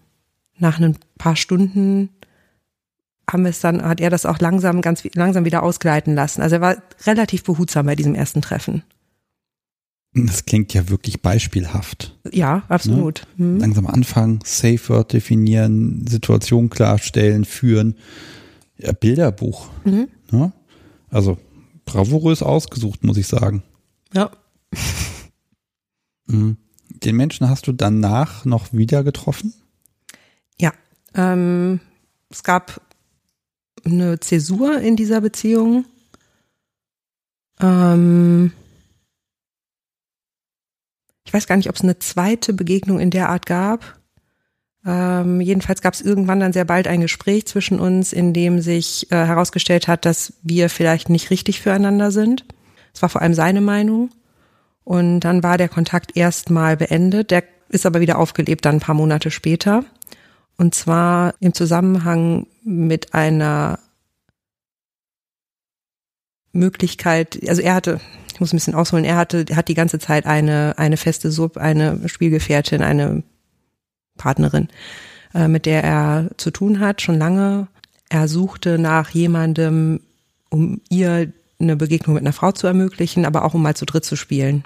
nach 0.59 0.79
ein 0.79 0.97
paar 1.19 1.37
Stunden 1.37 2.11
haben 3.31 3.45
wir 3.45 3.51
es 3.51 3.61
dann, 3.61 3.83
hat 3.83 4.01
er 4.01 4.11
das 4.11 4.27
auch 4.27 4.39
langsam, 4.41 4.81
ganz 4.81 5.05
langsam 5.15 5.45
wieder 5.45 5.63
ausgleiten 5.63 6.15
lassen. 6.15 6.43
Also 6.43 6.57
er 6.57 6.61
war 6.61 6.77
relativ 7.07 7.45
behutsam 7.45 7.87
bei 7.87 7.97
diesem 7.97 8.15
ersten 8.15 8.43
Treffen. 8.43 8.83
Das 10.13 10.45
klingt 10.45 10.75
ja 10.75 10.89
wirklich 10.89 11.23
beispielhaft. 11.23 12.19
Ja, 12.33 12.65
absolut. 12.69 13.27
Ne? 13.37 13.47
Mhm. 13.47 13.61
Langsam 13.61 13.87
anfangen, 13.87 14.41
Safe 14.45 14.81
Word 14.89 15.13
definieren, 15.13 16.07
Situation 16.09 16.69
klarstellen, 16.69 17.45
führen. 17.45 17.95
Ja, 18.77 18.93
Bilderbuch. 18.93 19.69
Mhm. 19.85 20.09
Ne? 20.33 20.53
Also 21.11 21.39
bravourös 21.93 22.43
ausgesucht, 22.43 23.05
muss 23.05 23.17
ich 23.17 23.27
sagen. 23.27 23.63
Ja. 24.13 24.31
Mhm. 26.27 26.59
Den 26.91 27.17
Menschen 27.17 27.49
hast 27.49 27.67
du 27.67 27.73
danach 27.73 28.45
noch 28.45 28.73
wieder 28.73 29.03
getroffen? 29.03 29.53
Ja. 30.61 30.73
Ähm, 31.13 31.81
es 32.29 32.45
gab 32.45 32.81
eine 33.85 34.21
Zäsur 34.21 34.79
in 34.79 34.95
dieser 34.95 35.21
Beziehung. 35.21 35.87
Ähm, 37.59 38.53
ich 41.25 41.35
weiß 41.35 41.49
gar 41.49 41.57
nicht, 41.57 41.69
ob 41.69 41.75
es 41.75 41.83
eine 41.83 41.99
zweite 41.99 42.53
Begegnung 42.53 43.01
in 43.01 43.11
der 43.11 43.29
Art 43.29 43.47
gab. 43.47 44.00
Ähm, 44.87 45.41
jedenfalls 45.41 45.83
gab 45.83 45.95
es 45.95 46.01
irgendwann 46.01 46.41
dann 46.41 46.53
sehr 46.53 46.65
bald 46.65 46.89
ein 46.89 47.03
Gespräch 47.03 47.47
zwischen 47.47 47.79
uns, 47.81 48.13
in 48.13 48.33
dem 48.33 48.61
sich 48.61 49.11
äh, 49.11 49.17
herausgestellt 49.17 49.89
hat, 49.89 50.07
dass 50.07 50.33
wir 50.43 50.71
vielleicht 50.71 51.11
nicht 51.11 51.31
richtig 51.31 51.61
füreinander 51.61 52.11
sind. 52.11 52.45
Es 52.95 53.03
war 53.03 53.09
vor 53.09 53.23
allem 53.23 53.35
seine 53.35 53.61
Meinung. 53.61 54.11
Und 54.85 55.21
dann 55.21 55.43
war 55.43 55.59
der 55.59 55.69
Kontakt 55.69 56.17
erstmal 56.17 56.77
beendet. 56.77 57.31
Der 57.31 57.45
ist 57.69 57.87
aber 57.87 58.01
wieder 58.01 58.19
aufgelebt 58.19 58.65
dann 58.65 58.77
ein 58.77 58.81
paar 58.81 58.95
Monate 58.95 59.31
später. 59.31 59.85
Und 60.57 60.75
zwar 60.75 61.35
im 61.41 61.55
Zusammenhang 61.55 62.47
mit 62.65 63.15
einer 63.15 63.79
Möglichkeit, 66.53 67.39
also 67.49 67.63
er 67.63 67.75
hatte, 67.75 68.01
ich 68.33 68.41
muss 68.41 68.53
ein 68.53 68.57
bisschen 68.57 68.75
ausholen, 68.75 69.05
er 69.05 69.17
hatte, 69.17 69.45
hat 69.55 69.69
die 69.69 69.75
ganze 69.75 69.99
Zeit 69.99 70.27
eine, 70.27 70.75
eine 70.77 70.97
feste 70.97 71.31
Sub, 71.31 71.57
eine 71.57 72.09
Spielgefährtin, 72.09 72.83
eine 72.83 73.23
Partnerin, 74.21 74.69
äh, 75.35 75.49
mit 75.49 75.67
der 75.67 75.83
er 75.83 76.31
zu 76.37 76.51
tun 76.51 76.81
hat, 76.81 77.03
schon 77.03 77.19
lange. 77.19 77.67
Er 78.09 78.29
suchte 78.29 78.79
nach 78.79 79.11
jemandem, 79.11 80.01
um 80.51 80.81
ihr 80.89 81.33
eine 81.61 81.77
Begegnung 81.77 82.15
mit 82.15 82.23
einer 82.23 82.33
Frau 82.33 82.53
zu 82.53 82.67
ermöglichen, 82.67 83.25
aber 83.25 83.45
auch 83.45 83.55
um 83.55 83.63
mal 83.63 83.77
zu 83.77 83.87
dritt 83.87 84.05
zu 84.05 84.17
spielen. 84.17 84.65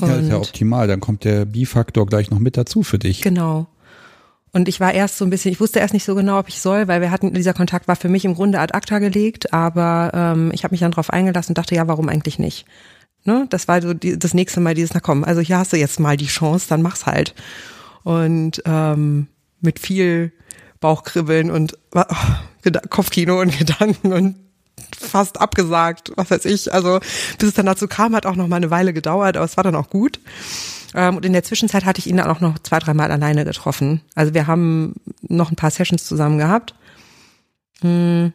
Und 0.00 0.08
ja, 0.08 0.16
ist 0.16 0.28
ja 0.28 0.36
optimal. 0.36 0.86
Dann 0.88 1.00
kommt 1.00 1.24
der 1.24 1.44
B-Faktor 1.44 2.06
gleich 2.06 2.30
noch 2.30 2.38
mit 2.38 2.56
dazu 2.56 2.82
für 2.82 2.98
dich. 2.98 3.22
Genau. 3.22 3.66
Und 4.52 4.68
ich 4.68 4.80
war 4.80 4.94
erst 4.94 5.18
so 5.18 5.24
ein 5.24 5.30
bisschen, 5.30 5.52
ich 5.52 5.60
wusste 5.60 5.80
erst 5.80 5.92
nicht 5.92 6.04
so 6.04 6.14
genau, 6.14 6.38
ob 6.38 6.48
ich 6.48 6.60
soll, 6.60 6.88
weil 6.88 7.00
wir 7.00 7.10
hatten, 7.10 7.34
dieser 7.34 7.52
Kontakt 7.52 7.88
war 7.88 7.96
für 7.96 8.08
mich 8.08 8.24
im 8.24 8.34
Grunde 8.34 8.58
ad 8.58 8.72
acta 8.74 8.98
gelegt, 9.00 9.52
aber 9.52 10.12
ähm, 10.14 10.50
ich 10.54 10.64
habe 10.64 10.72
mich 10.72 10.80
dann 10.80 10.92
drauf 10.92 11.10
eingelassen 11.10 11.50
und 11.50 11.58
dachte, 11.58 11.74
ja, 11.74 11.86
warum 11.88 12.08
eigentlich 12.08 12.38
nicht? 12.38 12.64
Ne? 13.24 13.46
Das 13.50 13.68
war 13.68 13.82
so 13.82 13.92
die, 13.92 14.18
das 14.18 14.32
nächste 14.32 14.60
Mal 14.60 14.74
dieses, 14.74 14.94
na 14.94 15.00
komm, 15.00 15.24
also 15.24 15.42
hier 15.42 15.58
hast 15.58 15.74
du 15.74 15.76
jetzt 15.76 16.00
mal 16.00 16.16
die 16.16 16.26
Chance, 16.26 16.66
dann 16.68 16.80
mach's 16.80 17.04
halt. 17.04 17.34
Und 18.06 18.62
ähm, 18.66 19.26
mit 19.60 19.80
viel 19.80 20.30
Bauchkribbeln 20.78 21.50
und 21.50 21.76
oh, 21.92 22.04
Kopfkino 22.88 23.40
und 23.40 23.58
Gedanken 23.58 24.12
und 24.12 24.36
fast 24.96 25.40
abgesagt, 25.40 26.12
was 26.14 26.30
weiß 26.30 26.44
ich. 26.44 26.72
Also 26.72 27.00
bis 27.40 27.48
es 27.48 27.54
dann 27.54 27.66
dazu 27.66 27.88
kam, 27.88 28.14
hat 28.14 28.24
auch 28.24 28.36
noch 28.36 28.46
mal 28.46 28.58
eine 28.58 28.70
Weile 28.70 28.92
gedauert, 28.92 29.36
aber 29.36 29.44
es 29.44 29.56
war 29.56 29.64
dann 29.64 29.74
auch 29.74 29.90
gut. 29.90 30.20
Ähm, 30.94 31.16
und 31.16 31.26
in 31.26 31.32
der 31.32 31.42
Zwischenzeit 31.42 31.84
hatte 31.84 31.98
ich 31.98 32.06
ihn 32.06 32.18
dann 32.18 32.30
auch 32.30 32.38
noch 32.38 32.60
zwei, 32.60 32.78
dreimal 32.78 33.10
alleine 33.10 33.44
getroffen. 33.44 34.02
Also 34.14 34.34
wir 34.34 34.46
haben 34.46 34.94
noch 35.22 35.50
ein 35.50 35.56
paar 35.56 35.72
Sessions 35.72 36.04
zusammen 36.04 36.38
gehabt. 36.38 36.76
Hm. 37.80 38.32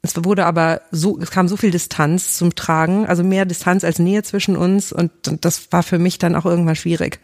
Es 0.00 0.14
wurde 0.24 0.46
aber 0.46 0.80
so, 0.90 1.18
es 1.20 1.30
kam 1.30 1.48
so 1.48 1.58
viel 1.58 1.70
Distanz 1.70 2.38
zum 2.38 2.54
Tragen, 2.54 3.04
also 3.04 3.22
mehr 3.22 3.44
Distanz 3.44 3.84
als 3.84 3.98
Nähe 3.98 4.22
zwischen 4.22 4.56
uns 4.56 4.90
und 4.90 5.12
das 5.42 5.70
war 5.70 5.82
für 5.82 5.98
mich 5.98 6.18
dann 6.18 6.34
auch 6.34 6.46
irgendwann 6.46 6.76
schwierig. 6.76 7.20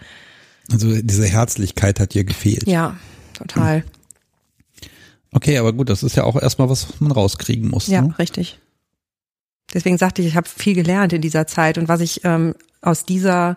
Also 0.71 1.01
diese 1.03 1.27
Herzlichkeit 1.27 2.01
hat 2.01 2.15
dir 2.15 2.25
gefehlt. 2.25 2.67
Ja, 2.67 2.97
total. 3.35 3.85
Okay, 5.33 5.59
aber 5.59 5.73
gut, 5.73 5.89
das 5.89 6.03
ist 6.03 6.17
ja 6.17 6.25
auch 6.25 6.41
erstmal 6.41 6.69
was 6.69 7.01
man 7.01 7.13
rauskriegen 7.13 7.69
muss. 7.69 7.87
Ja, 7.87 8.03
ne? 8.03 8.19
richtig. 8.19 8.59
Deswegen 9.73 9.99
sagte 9.99 10.23
ich, 10.23 10.29
ich 10.29 10.37
habe 10.37 10.49
viel 10.49 10.75
gelernt 10.75 11.13
in 11.13 11.23
dieser 11.23 11.47
Zeit 11.47 11.79
und 11.79 11.89
was 11.89 12.01
ich 12.01 12.25
ähm, 12.25 12.55
aus 12.81 13.05
dieser 13.05 13.57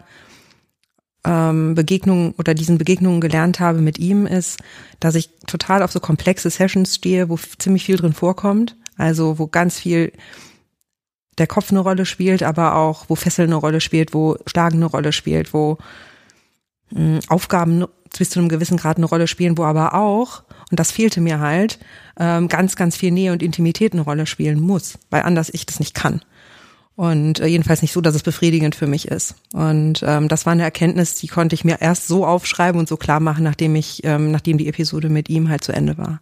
ähm, 1.26 1.74
Begegnung 1.74 2.34
oder 2.38 2.53
diesen 2.53 2.78
Begegnungen 2.78 3.22
gelernt 3.22 3.59
habe 3.59 3.82
mit 3.82 3.97
ihm 3.97 4.28
ist, 4.28 4.59
dass 4.99 5.16
ich 5.16 5.30
total 5.47 5.82
auf 5.82 5.91
so 5.91 5.99
komplexe 5.99 6.49
Sessions 6.49 6.95
stehe, 6.95 7.30
wo 7.30 7.38
ziemlich 7.57 7.86
viel 7.86 7.97
drin 7.97 8.14
vorkommt. 8.14 8.76
Also 8.97 9.39
wo 9.39 9.47
ganz 9.47 9.80
viel 9.80 10.11
der 11.39 11.47
Kopf 11.47 11.72
eine 11.72 11.80
Rolle 11.80 12.05
spielt, 12.05 12.43
aber 12.43 12.76
auch 12.76 13.05
wo 13.07 13.16
Fesseln 13.16 13.49
eine 13.49 13.55
Rolle 13.55 13.82
spielt, 13.82 14.14
wo 14.14 14.38
Schlagen 14.45 14.76
eine 14.78 14.86
Rolle 14.86 15.11
spielt, 15.11 15.53
wo 15.53 15.80
Aufgaben 17.27 17.85
bis 18.17 18.29
zu 18.29 18.39
einem 18.39 18.49
gewissen 18.49 18.77
Grad 18.77 18.97
eine 18.97 19.05
Rolle 19.05 19.27
spielen, 19.27 19.57
wo 19.57 19.63
aber 19.63 19.93
auch, 19.95 20.43
und 20.69 20.79
das 20.79 20.91
fehlte 20.91 21.21
mir 21.21 21.39
halt, 21.39 21.79
ähm, 22.19 22.47
ganz, 22.47 22.75
ganz 22.75 22.95
viel 22.95 23.11
Nähe 23.11 23.31
und 23.31 23.41
Intimität 23.41 23.93
eine 23.93 24.01
Rolle 24.01 24.25
spielen 24.25 24.59
muss, 24.59 24.99
weil 25.09 25.23
anders 25.23 25.49
ich 25.51 25.65
das 25.65 25.79
nicht 25.79 25.93
kann. 25.93 26.21
Und 26.95 27.39
äh, 27.39 27.47
jedenfalls 27.47 27.81
nicht 27.81 27.91
so, 27.91 28.01
dass 28.01 28.13
es 28.13 28.21
befriedigend 28.21 28.75
für 28.75 28.85
mich 28.85 29.07
ist. 29.07 29.35
Und 29.51 30.03
ähm, 30.05 30.27
das 30.27 30.45
war 30.45 30.53
eine 30.53 30.61
Erkenntnis, 30.61 31.15
die 31.15 31.27
konnte 31.27 31.55
ich 31.55 31.65
mir 31.65 31.81
erst 31.81 32.07
so 32.07 32.25
aufschreiben 32.25 32.79
und 32.79 32.87
so 32.87 32.97
klar 32.97 33.19
machen, 33.19 33.43
nachdem 33.43 33.75
ich, 33.75 34.03
ähm, 34.03 34.31
nachdem 34.31 34.59
die 34.59 34.67
Episode 34.67 35.09
mit 35.09 35.27
ihm 35.27 35.49
halt 35.49 35.63
zu 35.63 35.71
Ende 35.71 35.97
war. 35.97 36.21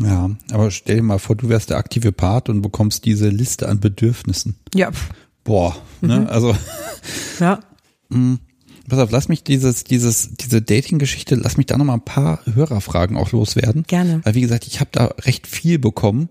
Ja, 0.00 0.30
aber 0.52 0.70
stell 0.70 0.96
dir 0.96 1.02
mal 1.02 1.18
vor, 1.18 1.36
du 1.36 1.48
wärst 1.48 1.70
der 1.70 1.76
aktive 1.76 2.12
Part 2.12 2.48
und 2.48 2.62
bekommst 2.62 3.04
diese 3.04 3.28
Liste 3.28 3.68
an 3.68 3.80
Bedürfnissen. 3.80 4.56
Ja. 4.74 4.90
Boah, 5.44 5.76
ne? 6.00 6.20
Mhm. 6.20 6.26
Also. 6.26 6.56
Ja. 7.38 7.60
mh, 8.08 8.38
Pass 8.88 8.98
auf, 8.98 9.10
lass 9.10 9.28
mich 9.28 9.42
dieses, 9.42 9.84
dieses, 9.84 10.34
diese 10.34 10.62
Dating-Geschichte, 10.62 11.34
lass 11.34 11.56
mich 11.56 11.66
da 11.66 11.76
nochmal 11.76 11.96
ein 11.96 12.04
paar 12.04 12.40
Hörerfragen 12.46 13.16
auch 13.16 13.32
loswerden. 13.32 13.84
Gerne. 13.86 14.20
Weil 14.24 14.34
wie 14.34 14.40
gesagt, 14.40 14.66
ich 14.66 14.80
habe 14.80 14.90
da 14.92 15.06
recht 15.22 15.46
viel 15.46 15.78
bekommen. 15.78 16.28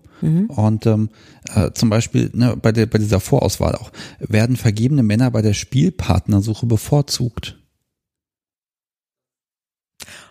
Und 0.48 0.86
ähm, 0.86 1.10
äh, 1.54 1.72
zum 1.72 1.90
Beispiel 1.90 2.30
ne, 2.32 2.56
bei, 2.56 2.72
der, 2.72 2.86
bei 2.86 2.98
dieser 2.98 3.20
Vorauswahl 3.20 3.74
auch, 3.74 3.92
werden 4.18 4.56
vergebene 4.56 5.02
Männer 5.02 5.30
bei 5.30 5.42
der 5.42 5.52
Spielpartnersuche 5.52 6.66
bevorzugt? 6.66 7.58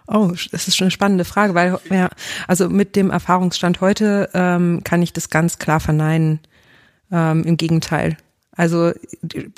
Oh, 0.07 0.31
das 0.51 0.67
ist 0.67 0.75
schon 0.75 0.85
eine 0.85 0.91
spannende 0.91 1.25
Frage, 1.25 1.55
weil 1.55 1.79
ja, 1.89 2.09
also 2.47 2.69
mit 2.69 2.95
dem 2.95 3.09
Erfahrungsstand 3.09 3.81
heute 3.81 4.29
ähm, 4.33 4.81
kann 4.83 5.01
ich 5.01 5.13
das 5.13 5.29
ganz 5.29 5.57
klar 5.57 5.79
verneinen. 5.79 6.39
Ähm, 7.11 7.43
Im 7.43 7.57
Gegenteil. 7.57 8.17
Also 8.55 8.93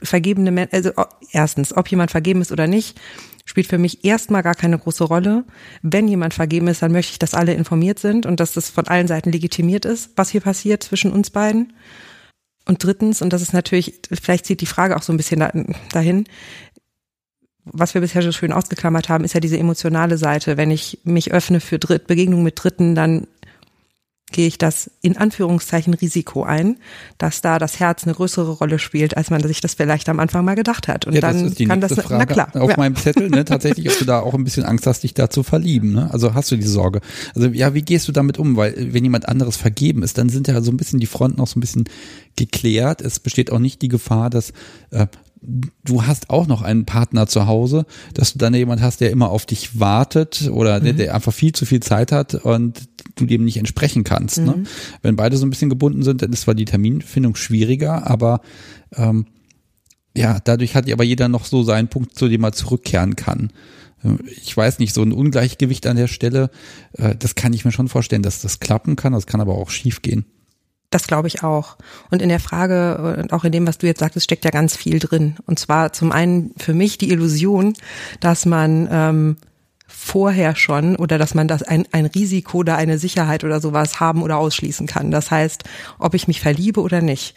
vergebene 0.02 0.52
Männer, 0.52 0.70
also 0.72 0.92
erstens, 1.32 1.76
ob 1.76 1.88
jemand 1.90 2.12
vergeben 2.12 2.42
ist 2.42 2.52
oder 2.52 2.68
nicht, 2.68 3.00
spielt 3.46 3.68
für 3.68 3.78
mich 3.78 4.04
erstmal 4.04 4.44
gar 4.44 4.56
keine 4.56 4.78
große 4.78 5.04
Rolle. 5.04 5.46
Wenn 5.82 6.08
jemand 6.08 6.34
vergeben 6.34 6.68
ist, 6.68 6.82
dann 6.82 6.92
möchte 6.92 7.14
ich, 7.14 7.20
dass 7.20 7.34
alle 7.34 7.54
informiert 7.54 8.00
sind 8.00 8.26
und 8.26 8.40
dass 8.40 8.54
das 8.54 8.70
von 8.70 8.88
allen 8.88 9.08
Seiten 9.08 9.32
legitimiert 9.32 9.86
ist, 9.86 10.12
was 10.16 10.30
hier 10.30 10.42
passiert 10.42 10.84
zwischen 10.84 11.12
uns 11.12 11.30
beiden. 11.30 11.74
Und 12.66 12.84
drittens, 12.84 13.22
und 13.22 13.32
das 13.32 13.42
ist 13.42 13.54
natürlich, 13.54 14.02
vielleicht 14.22 14.46
zieht 14.46 14.60
die 14.62 14.66
Frage 14.66 14.98
auch 14.98 15.04
so 15.04 15.14
ein 15.14 15.18
bisschen 15.18 15.40
da- 15.40 15.54
dahin, 15.92 16.26
was 17.64 17.94
wir 17.94 18.02
bisher 18.02 18.22
so 18.22 18.32
schön 18.32 18.54
ausgeklammert 18.54 19.10
haben, 19.10 19.24
ist 19.24 19.34
ja 19.34 19.40
diese 19.40 19.58
emotionale 19.58 20.18
Seite. 20.18 20.58
Wenn 20.58 20.72
ich 20.72 21.00
mich 21.04 21.34
öffne 21.34 21.60
für 21.60 21.80
Dritt, 21.80 22.08
Begegnungen 22.08 22.44
mit 22.44 22.62
Dritten, 22.62 22.96
dann 22.96 23.28
gehe 24.32 24.48
ich 24.48 24.58
das 24.58 24.92
in 25.02 25.16
Anführungszeichen 25.16 25.94
Risiko 25.94 26.44
ein, 26.44 26.78
dass 27.18 27.42
da 27.42 27.60
das 27.60 27.80
Herz 27.80 28.04
eine 28.04 28.14
größere 28.14 28.52
Rolle 28.52 28.78
spielt, 28.78 29.16
als 29.16 29.30
man 29.30 29.42
sich 29.42 29.62
das 29.62 29.76
vielleicht 29.76 30.10
am 30.10 30.20
Anfang 30.20 30.44
mal 30.44 30.56
gedacht 30.56 30.90
hat. 30.90 31.08
Und 31.08 31.14
ja, 31.14 31.22
dann 31.22 31.56
kann 31.56 31.80
das, 31.80 31.94
Frage 31.94 32.18
na 32.18 32.26
klar, 32.26 32.50
auf 32.56 32.72
ja. 32.72 32.78
meinem 32.78 32.96
Zettel, 32.98 33.30
ne, 33.30 33.46
tatsächlich, 33.46 33.90
ob 33.90 33.98
du 33.98 34.06
da 34.06 34.20
auch 34.20 34.34
ein 34.34 34.44
bisschen 34.44 34.66
Angst 34.66 34.86
hast, 34.86 35.04
dich 35.04 35.14
da 35.14 35.30
zu 35.30 35.44
verlieben. 35.44 35.94
Ne? 35.94 36.10
Also 36.12 36.34
hast 36.34 36.52
du 36.52 36.58
die 36.58 36.64
Sorge. 36.64 37.00
Also 37.36 37.48
ja, 37.48 37.74
wie 37.74 37.82
gehst 37.82 38.08
du 38.10 38.12
damit 38.12 38.38
um? 38.38 38.58
Weil 38.58 38.94
wenn 38.94 39.04
jemand 39.04 39.30
anderes 39.30 39.56
vergeben 39.56 40.04
ist, 40.04 40.18
dann 40.18 40.28
sind 40.28 40.48
ja 40.50 40.62
so 40.62 40.72
ein 40.72 40.78
bisschen 40.78 41.00
die 41.00 41.06
Fronten 41.06 41.40
auch 41.40 41.48
so 41.48 41.58
ein 41.58 41.62
bisschen 41.62 41.86
geklärt. 42.36 43.02
Es 43.02 43.20
besteht 43.20 43.52
auch 43.52 43.60
nicht 43.60 43.82
die 43.82 43.88
Gefahr, 43.88 44.30
dass 44.30 44.52
äh, 44.92 45.08
du 45.42 46.06
hast 46.06 46.30
auch 46.30 46.48
noch 46.48 46.62
einen 46.62 46.86
Partner 46.86 47.28
zu 47.28 47.48
Hause, 47.48 47.86
dass 48.14 48.34
du 48.34 48.40
dann 48.40 48.54
jemand 48.54 48.82
hast, 48.82 49.02
der 49.02 49.12
immer 49.12 49.30
auf 49.30 49.46
dich 49.46 49.80
wartet 49.80 50.50
oder 50.52 50.80
der, 50.80 50.94
der 50.94 51.16
einfach 51.16 51.34
viel 51.34 51.54
zu 51.54 51.66
viel 51.66 51.80
Zeit 51.80 52.12
hat 52.12 52.36
und 52.36 52.88
du 53.16 53.26
dem 53.26 53.46
nicht 53.46 53.58
entsprechen 53.58 54.04
kannst. 54.04 54.40
Ne? 54.40 54.64
Wenn 55.02 55.16
beide 55.16 55.38
so 55.38 55.46
ein 55.46 55.50
bisschen 55.50 55.70
gebunden 55.70 56.04
sind, 56.04 56.22
dann 56.22 56.34
ist 56.34 56.42
zwar 56.42 56.56
die 56.56 56.66
Terminfindung 56.66 57.36
schwieriger, 57.36 58.08
aber 58.08 58.42
ähm, 58.96 59.28
ja, 60.16 60.40
dadurch 60.44 60.76
hat 60.76 60.92
aber 60.92 61.04
jeder 61.04 61.28
noch 61.30 61.46
so 61.46 61.64
seinen 61.64 61.88
Punkt, 61.88 62.16
zu 62.16 62.28
dem 62.28 62.44
er 62.44 62.52
zurückkehren 62.52 63.16
kann. 63.16 63.52
Ich 64.42 64.56
weiß 64.56 64.80
nicht, 64.80 64.94
so 64.94 65.02
ein 65.02 65.12
Ungleichgewicht 65.12 65.86
an 65.88 65.98
der 65.98 66.08
Stelle, 66.08 66.50
äh, 66.94 67.16
das 67.16 67.36
kann 67.36 67.54
ich 67.54 67.66
mir 67.66 67.72
schon 67.72 67.88
vorstellen, 67.88 68.24
dass 68.24 68.42
das 68.42 68.60
klappen 68.60 68.96
kann, 68.96 69.14
das 69.14 69.28
kann 69.28 69.42
aber 69.42 69.56
auch 69.56 69.70
schief 69.70 70.02
gehen. 70.02 70.26
Das 70.90 71.08
glaube 71.08 71.28
ich 71.28 71.44
auch. 71.44 71.78
Und 72.12 72.22
in 72.22 72.30
der 72.30 72.40
Frage 72.40 73.18
und 73.20 73.34
auch 73.34 73.44
in 73.44 73.52
dem, 73.52 73.68
was 73.68 73.78
du 73.78 73.88
jetzt 73.88 74.00
sagtest, 74.00 74.24
steckt 74.24 74.46
ja 74.46 74.52
ganz 74.52 74.76
viel 74.76 75.00
drin. 75.00 75.36
Und 75.46 75.60
zwar 75.60 75.92
zum 75.92 76.12
einen 76.12 76.54
für 76.58 76.74
mich 76.74 76.98
die 76.98 77.12
Illusion, 77.12 77.74
dass 78.22 78.46
man 78.46 78.88
ähm, 78.90 79.38
vorher 79.88 80.56
schon 80.56 80.96
oder 80.96 81.18
dass 81.18 81.34
man 81.34 81.48
das 81.48 81.64
ein, 81.64 81.86
ein 81.92 82.06
Risiko 82.06 82.60
oder 82.60 82.78
eine 82.78 82.98
Sicherheit 82.98 83.44
oder 83.44 83.60
sowas 83.60 84.00
haben 84.00 84.22
oder 84.22 84.38
ausschließen 84.38 84.88
kann. 84.88 85.12
Das 85.12 85.32
heißt, 85.32 85.64
ob 86.00 86.14
ich 86.14 86.28
mich 86.28 86.40
verliebe 86.40 86.82
oder 86.82 87.02
nicht, 87.02 87.36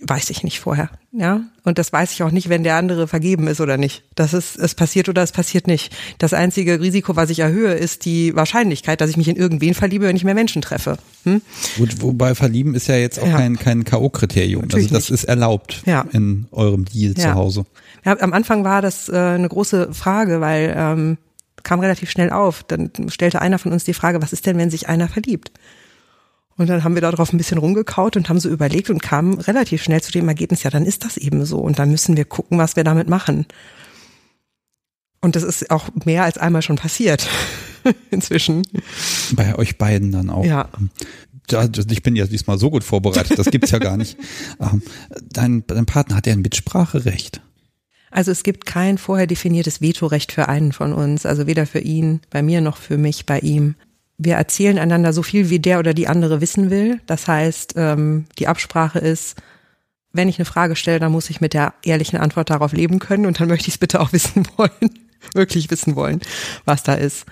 weiß 0.00 0.28
ich 0.30 0.42
nicht 0.44 0.60
vorher. 0.60 0.90
Ja, 1.12 1.40
und 1.64 1.78
das 1.78 1.92
weiß 1.92 2.12
ich 2.12 2.22
auch 2.22 2.30
nicht, 2.30 2.48
wenn 2.50 2.62
der 2.62 2.76
andere 2.76 3.08
vergeben 3.08 3.46
ist 3.46 3.60
oder 3.62 3.78
nicht. 3.78 4.02
Das 4.14 4.34
ist, 4.34 4.56
es 4.56 4.74
passiert 4.74 5.08
oder 5.08 5.22
es 5.22 5.32
passiert 5.32 5.66
nicht. 5.66 5.94
Das 6.18 6.34
einzige 6.34 6.80
Risiko, 6.80 7.16
was 7.16 7.30
ich 7.30 7.38
erhöhe, 7.38 7.72
ist 7.72 8.04
die 8.04 8.36
Wahrscheinlichkeit, 8.36 9.00
dass 9.00 9.08
ich 9.08 9.16
mich 9.16 9.28
in 9.28 9.36
irgendwen 9.36 9.72
verliebe, 9.72 10.04
wenn 10.06 10.16
ich 10.16 10.24
mehr 10.24 10.34
Menschen 10.34 10.60
treffe. 10.60 10.98
Hm? 11.24 11.40
Gut, 11.78 12.02
wobei 12.02 12.34
verlieben 12.34 12.74
ist 12.74 12.88
ja 12.88 12.96
jetzt 12.96 13.18
auch 13.18 13.26
Ja. 13.26 13.36
kein, 13.38 13.56
kein 13.58 13.84
K.O.-Kriterium. 13.84 14.64
Also 14.74 14.76
das 14.88 15.08
nicht. 15.08 15.10
ist 15.10 15.24
erlaubt 15.24 15.82
Ja. 15.86 16.04
in 16.12 16.46
eurem 16.52 16.84
Deal 16.84 17.14
zu 17.14 17.22
Ja. 17.28 17.34
Hause. 17.34 17.64
Ja, 18.04 18.18
am 18.20 18.34
Anfang 18.34 18.62
war 18.64 18.82
das 18.82 19.08
äh, 19.08 19.16
eine 19.16 19.48
große 19.48 19.94
Frage, 19.94 20.40
weil 20.42 20.74
ähm, 20.76 21.18
kam 21.62 21.80
relativ 21.80 22.10
schnell 22.10 22.30
auf. 22.30 22.62
Dann 22.64 22.90
stellte 23.08 23.40
einer 23.40 23.58
von 23.58 23.72
uns 23.72 23.84
die 23.84 23.94
Frage, 23.94 24.20
was 24.20 24.32
ist 24.34 24.44
denn, 24.46 24.58
wenn 24.58 24.70
sich 24.70 24.88
einer 24.88 25.08
verliebt? 25.08 25.50
Und 26.56 26.68
dann 26.68 26.84
haben 26.84 26.94
wir 26.94 27.02
darauf 27.02 27.32
ein 27.32 27.38
bisschen 27.38 27.58
rumgekaut 27.58 28.16
und 28.16 28.28
haben 28.28 28.40
so 28.40 28.48
überlegt 28.48 28.88
und 28.88 29.02
kamen 29.02 29.38
relativ 29.40 29.82
schnell 29.82 30.02
zu 30.02 30.10
dem 30.10 30.26
Ergebnis, 30.28 30.62
ja, 30.62 30.70
dann 30.70 30.86
ist 30.86 31.04
das 31.04 31.16
eben 31.16 31.44
so. 31.44 31.58
Und 31.58 31.78
dann 31.78 31.90
müssen 31.90 32.16
wir 32.16 32.24
gucken, 32.24 32.58
was 32.58 32.76
wir 32.76 32.84
damit 32.84 33.08
machen. 33.08 33.46
Und 35.20 35.36
das 35.36 35.42
ist 35.42 35.70
auch 35.70 35.88
mehr 36.04 36.24
als 36.24 36.38
einmal 36.38 36.62
schon 36.62 36.76
passiert. 36.76 37.28
Inzwischen. 38.10 38.62
Bei 39.32 39.56
euch 39.56 39.76
beiden 39.76 40.12
dann 40.12 40.30
auch. 40.30 40.44
Ja. 40.44 40.68
Ich 41.90 42.02
bin 42.02 42.16
ja 42.16 42.26
diesmal 42.26 42.58
so 42.58 42.70
gut 42.70 42.82
vorbereitet, 42.82 43.38
das 43.38 43.50
gibt's 43.50 43.70
ja 43.70 43.78
gar 43.78 43.96
nicht. 43.96 44.16
Ähm, 44.58 44.82
Dein, 45.20 45.66
dein 45.66 45.84
Partner 45.84 46.16
hat 46.16 46.26
ja 46.26 46.32
ein 46.32 46.40
Mitspracherecht. 46.40 47.42
Also 48.10 48.30
es 48.30 48.42
gibt 48.42 48.64
kein 48.64 48.96
vorher 48.96 49.26
definiertes 49.26 49.82
Vetorecht 49.82 50.32
für 50.32 50.48
einen 50.48 50.72
von 50.72 50.94
uns, 50.94 51.26
also 51.26 51.46
weder 51.46 51.66
für 51.66 51.80
ihn, 51.80 52.20
bei 52.30 52.40
mir 52.42 52.62
noch 52.62 52.78
für 52.78 52.96
mich, 52.96 53.26
bei 53.26 53.40
ihm. 53.40 53.74
Wir 54.18 54.36
erzählen 54.36 54.78
einander 54.78 55.12
so 55.12 55.22
viel, 55.22 55.50
wie 55.50 55.58
der 55.58 55.78
oder 55.78 55.94
die 55.94 56.08
andere 56.08 56.40
wissen 56.40 56.70
will. 56.70 57.00
Das 57.06 57.28
heißt, 57.28 57.74
ähm, 57.76 58.26
die 58.38 58.48
Absprache 58.48 58.98
ist, 58.98 59.36
wenn 60.12 60.28
ich 60.28 60.38
eine 60.38 60.46
Frage 60.46 60.76
stelle, 60.76 60.98
dann 60.98 61.12
muss 61.12 61.30
ich 61.30 61.40
mit 61.40 61.52
der 61.52 61.74
ehrlichen 61.84 62.18
Antwort 62.18 62.50
darauf 62.50 62.72
leben 62.72 62.98
können 62.98 63.26
und 63.26 63.40
dann 63.40 63.48
möchte 63.48 63.68
ich 63.68 63.74
es 63.74 63.78
bitte 63.78 64.00
auch 64.00 64.12
wissen 64.12 64.46
wollen, 64.56 64.90
wirklich 65.34 65.70
wissen 65.70 65.96
wollen, 65.96 66.20
was 66.64 66.82
da 66.82 66.94
ist. 66.94 67.26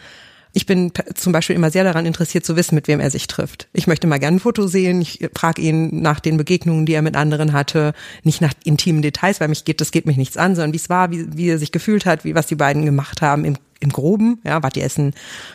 Ich 0.56 0.66
bin 0.66 0.92
zum 1.14 1.32
Beispiel 1.32 1.56
immer 1.56 1.72
sehr 1.72 1.82
daran 1.82 2.06
interessiert 2.06 2.46
zu 2.46 2.54
wissen, 2.54 2.76
mit 2.76 2.86
wem 2.86 3.00
er 3.00 3.10
sich 3.10 3.26
trifft. 3.26 3.66
Ich 3.72 3.88
möchte 3.88 4.06
mal 4.06 4.20
gerne 4.20 4.36
ein 4.36 4.40
Foto 4.40 4.68
sehen. 4.68 5.00
Ich 5.00 5.28
frage 5.34 5.60
ihn 5.60 6.00
nach 6.00 6.20
den 6.20 6.36
Begegnungen, 6.36 6.86
die 6.86 6.92
er 6.92 7.02
mit 7.02 7.16
anderen 7.16 7.52
hatte, 7.52 7.92
nicht 8.22 8.40
nach 8.40 8.54
intimen 8.62 9.02
Details, 9.02 9.40
weil 9.40 9.48
mich 9.48 9.64
geht, 9.64 9.80
das 9.80 9.90
geht 9.90 10.06
mich 10.06 10.16
nichts 10.16 10.36
an, 10.36 10.54
sondern 10.54 10.72
wie 10.72 10.76
es 10.76 10.88
war, 10.88 11.10
wie, 11.10 11.26
wie 11.36 11.48
er 11.48 11.58
sich 11.58 11.72
gefühlt 11.72 12.06
hat, 12.06 12.24
wie 12.24 12.36
was 12.36 12.46
die 12.46 12.54
beiden 12.54 12.84
gemacht 12.84 13.20
haben 13.20 13.44
im, 13.44 13.56
im 13.84 13.90
Groben, 13.90 14.40
ja, 14.44 14.62
was 14.62 14.72
die 14.72 14.80
essen, 14.80 15.14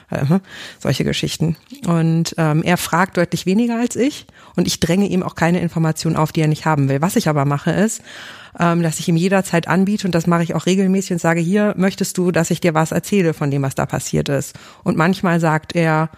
äh, 0.09 0.39
solche 0.79 1.03
Geschichten. 1.03 1.57
Und 1.85 2.35
ähm, 2.37 2.63
er 2.63 2.77
fragt 2.77 3.17
deutlich 3.17 3.45
weniger 3.45 3.77
als 3.77 3.95
ich 3.95 4.27
und 4.55 4.67
ich 4.67 4.79
dränge 4.79 5.07
ihm 5.07 5.23
auch 5.23 5.35
keine 5.35 5.59
Informationen 5.59 6.15
auf, 6.15 6.31
die 6.31 6.41
er 6.41 6.47
nicht 6.47 6.65
haben 6.65 6.87
will. 6.87 7.01
Was 7.01 7.15
ich 7.15 7.27
aber 7.27 7.45
mache 7.45 7.71
ist, 7.71 8.01
ähm, 8.57 8.83
dass 8.83 8.99
ich 8.99 9.09
ihm 9.09 9.17
jederzeit 9.17 9.67
anbiete 9.67 10.07
und 10.07 10.15
das 10.15 10.27
mache 10.27 10.43
ich 10.43 10.55
auch 10.55 10.65
regelmäßig 10.65 11.13
und 11.13 11.21
sage, 11.21 11.41
hier 11.41 11.73
möchtest 11.75 12.17
du, 12.17 12.31
dass 12.31 12.51
ich 12.51 12.61
dir 12.61 12.73
was 12.73 12.91
erzähle 12.91 13.33
von 13.33 13.51
dem, 13.51 13.63
was 13.63 13.75
da 13.75 13.85
passiert 13.85 14.29
ist. 14.29 14.57
Und 14.83 14.95
manchmal 14.95 15.39
sagt 15.39 15.75
er 15.75 16.09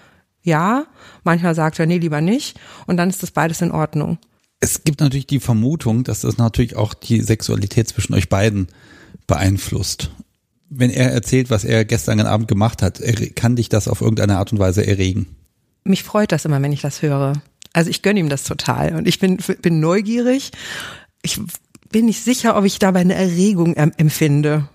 ja, 0.44 0.86
manchmal 1.24 1.56
sagt 1.56 1.80
er 1.80 1.86
nee, 1.86 2.00
lieber 2.00 2.20
nicht 2.20 2.60
und 2.88 2.98
dann 2.98 3.10
ist 3.10 3.24
das 3.24 3.32
beides 3.32 3.62
in 3.62 3.72
Ordnung. 3.72 4.18
Es 4.60 4.84
gibt 4.84 5.00
natürlich 5.00 5.28
die 5.28 5.40
Vermutung, 5.40 6.04
dass 6.04 6.22
das 6.22 6.38
natürlich 6.38 6.76
auch 6.76 6.94
die 6.94 7.22
Sexualität 7.22 7.88
zwischen 7.88 8.14
euch 8.14 8.30
beiden 8.30 8.68
beeinflusst. 9.28 10.12
Wenn 10.74 10.90
er 10.90 11.12
erzählt, 11.12 11.50
was 11.50 11.66
er 11.66 11.84
gestern 11.84 12.22
Abend 12.22 12.48
gemacht 12.48 12.82
hat, 12.82 13.02
kann 13.36 13.58
dich 13.58 13.68
das 13.68 13.90
auf 13.90 14.00
irgendeine 14.00 14.38
Art 14.38 14.54
und 14.54 14.60
Weise 14.60 14.88
erregen? 14.88 15.28
Mich 15.84 16.04
freut 16.04 16.32
das 16.32 16.46
immer, 16.46 16.62
wenn 16.62 16.72
ich 16.72 16.82
das 16.82 17.02
höre. 17.02 17.34
Also 17.74 17.90
ich 17.90 18.02
gönne 18.02 18.22
ihm 18.22 18.30
das 18.30 18.46
total 18.46 18.96
und 18.96 19.06
ich 19.06 19.20
bin, 19.20 19.38
bin 19.62 19.82
neugierig. 19.82 20.52
Ich 21.24 21.42
bin 21.92 22.06
nicht 22.06 22.24
sicher, 22.24 22.56
ob 22.56 22.64
ich 22.64 22.80
dabei 22.80 23.02
eine 23.02 23.16
Erregung 23.16 23.76
empfinde. 23.76 24.70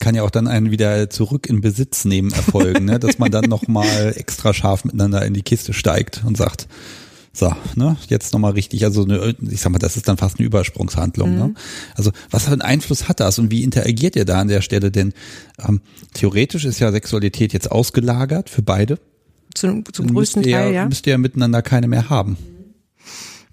Kann 0.00 0.14
ja 0.14 0.22
auch 0.22 0.30
dann 0.30 0.48
einen 0.48 0.70
wieder 0.70 1.10
zurück 1.10 1.46
in 1.46 1.60
Besitz 1.60 2.06
nehmen 2.06 2.32
erfolgen, 2.32 2.86
ne? 2.86 2.98
dass 2.98 3.18
man 3.18 3.30
dann 3.30 3.44
nochmal 3.44 4.14
extra 4.16 4.54
scharf 4.54 4.84
miteinander 4.84 5.24
in 5.26 5.34
die 5.34 5.42
Kiste 5.42 5.74
steigt 5.74 6.22
und 6.24 6.38
sagt, 6.38 6.68
so, 7.34 7.54
ne, 7.76 7.96
jetzt 8.08 8.34
nochmal 8.34 8.52
richtig, 8.52 8.84
also 8.84 9.04
eine, 9.04 9.34
ich 9.50 9.60
sag 9.60 9.72
mal, 9.72 9.78
das 9.78 9.96
ist 9.96 10.06
dann 10.06 10.18
fast 10.18 10.38
eine 10.38 10.46
Übersprungshandlung. 10.46 11.30
Ne? 11.30 11.44
Mhm. 11.44 11.52
Ne? 11.52 11.54
Also 11.94 12.12
was 12.30 12.44
für 12.44 12.52
einen 12.52 12.60
Einfluss 12.60 13.08
hat 13.08 13.20
das 13.20 13.38
und 13.38 13.50
wie 13.50 13.62
interagiert 13.62 14.16
ihr 14.16 14.26
da 14.26 14.40
an 14.40 14.48
der 14.48 14.60
Stelle? 14.60 14.90
Denn 14.90 15.14
ähm, 15.66 15.80
theoretisch 16.12 16.66
ist 16.66 16.78
ja 16.78 16.92
Sexualität 16.92 17.54
jetzt 17.54 17.70
ausgelagert 17.70 18.50
für 18.50 18.62
beide. 18.62 18.98
Zum, 19.54 19.84
zum 19.92 20.12
größten 20.12 20.42
Teil, 20.42 20.72
ja. 20.72 20.86
Müsst 20.86 21.06
ihr 21.06 21.12
ja 21.12 21.18
miteinander 21.18 21.62
keine 21.62 21.88
mehr 21.88 22.10
haben. 22.10 22.36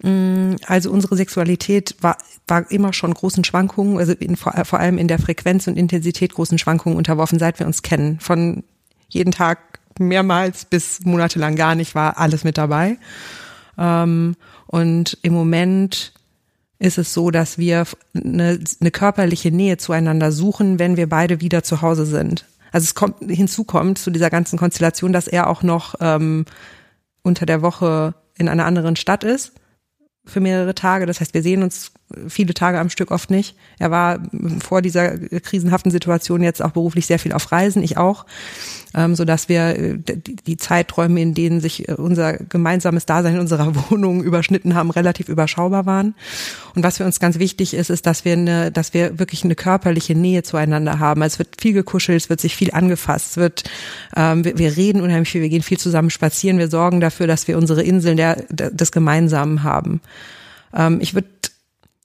Mm, 0.03 0.55
also 0.65 0.91
unsere 0.91 1.15
Sexualität 1.15 1.95
war, 2.01 2.17
war 2.47 2.69
immer 2.71 2.91
schon 2.93 3.13
großen 3.13 3.43
Schwankungen, 3.43 3.97
also 3.97 4.13
in, 4.13 4.35
vor, 4.35 4.53
vor 4.65 4.79
allem 4.79 4.97
in 4.97 5.07
der 5.07 5.19
Frequenz 5.19 5.67
und 5.67 5.77
Intensität 5.77 6.33
großen 6.33 6.57
Schwankungen 6.57 6.97
unterworfen, 6.97 7.39
seit 7.39 7.59
wir 7.59 7.65
uns 7.65 7.81
kennen. 7.81 8.19
Von 8.19 8.63
jeden 9.07 9.31
Tag 9.31 9.79
mehrmals 9.99 10.65
bis 10.65 11.01
monatelang 11.03 11.55
gar 11.55 11.75
nicht 11.75 11.95
war 11.95 12.17
alles 12.17 12.43
mit 12.43 12.57
dabei. 12.57 12.97
Ähm, 13.79 14.35
und 14.67 15.17
im 15.23 15.33
Moment 15.33 16.13
ist 16.77 16.97
es 16.97 17.13
so, 17.13 17.31
dass 17.31 17.57
wir 17.57 17.85
eine, 18.13 18.59
eine 18.79 18.91
körperliche 18.91 19.51
Nähe 19.51 19.77
zueinander 19.77 20.31
suchen, 20.31 20.79
wenn 20.79 20.97
wir 20.97 21.09
beide 21.09 21.41
wieder 21.41 21.63
zu 21.63 21.81
Hause 21.81 22.05
sind. 22.05 22.45
Also 22.71 22.85
es 22.85 22.95
kommt 22.95 23.17
hinzu 23.27 23.63
kommt 23.63 23.97
zu 23.97 24.11
dieser 24.11 24.29
ganzen 24.29 24.59
Konstellation, 24.59 25.11
dass 25.11 25.27
er 25.27 25.47
auch 25.47 25.63
noch 25.63 25.95
ähm, 26.01 26.45
unter 27.23 27.45
der 27.45 27.61
Woche 27.61 28.13
in 28.37 28.47
einer 28.47 28.65
anderen 28.65 28.95
Stadt 28.95 29.23
ist 29.23 29.53
für 30.25 30.39
mehrere 30.39 30.75
Tage. 30.75 31.05
Das 31.05 31.19
heißt, 31.19 31.33
wir 31.33 31.41
sehen 31.41 31.63
uns 31.63 31.91
viele 32.27 32.53
Tage 32.53 32.79
am 32.79 32.89
Stück 32.89 33.11
oft 33.11 33.29
nicht. 33.29 33.55
Er 33.77 33.91
war 33.91 34.19
vor 34.63 34.81
dieser 34.81 35.17
krisenhaften 35.17 35.91
Situation 35.91 36.41
jetzt 36.41 36.61
auch 36.63 36.71
beruflich 36.71 37.05
sehr 37.05 37.19
viel 37.19 37.33
auf 37.33 37.51
Reisen, 37.51 37.83
ich 37.83 37.97
auch, 37.97 38.25
ähm, 38.95 39.15
so 39.15 39.25
dass 39.25 39.47
wir 39.47 39.77
äh, 39.77 39.97
die 40.47 40.57
Zeiträume, 40.57 41.21
in 41.21 41.33
denen 41.33 41.61
sich 41.61 41.87
äh, 41.87 41.93
unser 41.93 42.33
gemeinsames 42.33 43.05
Dasein 43.05 43.35
in 43.35 43.39
unserer 43.39 43.73
Wohnung 43.89 44.23
überschnitten 44.23 44.73
haben, 44.73 44.89
relativ 44.89 45.29
überschaubar 45.29 45.85
waren. 45.85 46.15
Und 46.75 46.83
was 46.83 46.97
für 46.97 47.05
uns 47.05 47.19
ganz 47.19 47.37
wichtig 47.37 47.73
ist, 47.75 47.89
ist, 47.89 48.05
dass 48.05 48.25
wir 48.25 48.33
eine, 48.33 48.71
dass 48.71 48.93
wir 48.93 49.19
wirklich 49.19 49.43
eine 49.43 49.55
körperliche 49.55 50.15
Nähe 50.15 50.43
zueinander 50.43 50.99
haben. 50.99 51.21
Es 51.21 51.37
wird 51.37 51.61
viel 51.61 51.73
gekuschelt, 51.73 52.23
es 52.23 52.29
wird 52.29 52.41
sich 52.41 52.55
viel 52.55 52.71
angefasst, 52.71 53.31
es 53.31 53.37
wird, 53.37 53.63
ähm, 54.15 54.43
wir, 54.43 54.77
reden 54.77 55.01
unheimlich 55.01 55.29
viel, 55.29 55.41
wir 55.41 55.49
gehen 55.49 55.63
viel 55.63 55.77
zusammen 55.79 56.09
spazieren, 56.09 56.57
wir 56.57 56.69
sorgen 56.69 57.01
dafür, 57.01 57.27
dass 57.27 57.47
wir 57.47 57.57
unsere 57.57 57.83
Inseln 57.83 58.17
der 58.17 58.35
des 58.49 58.91
Gemeinsamen 58.91 59.63
haben. 59.63 60.01
Ähm, 60.73 60.99
ich 61.01 61.13
würde 61.13 61.27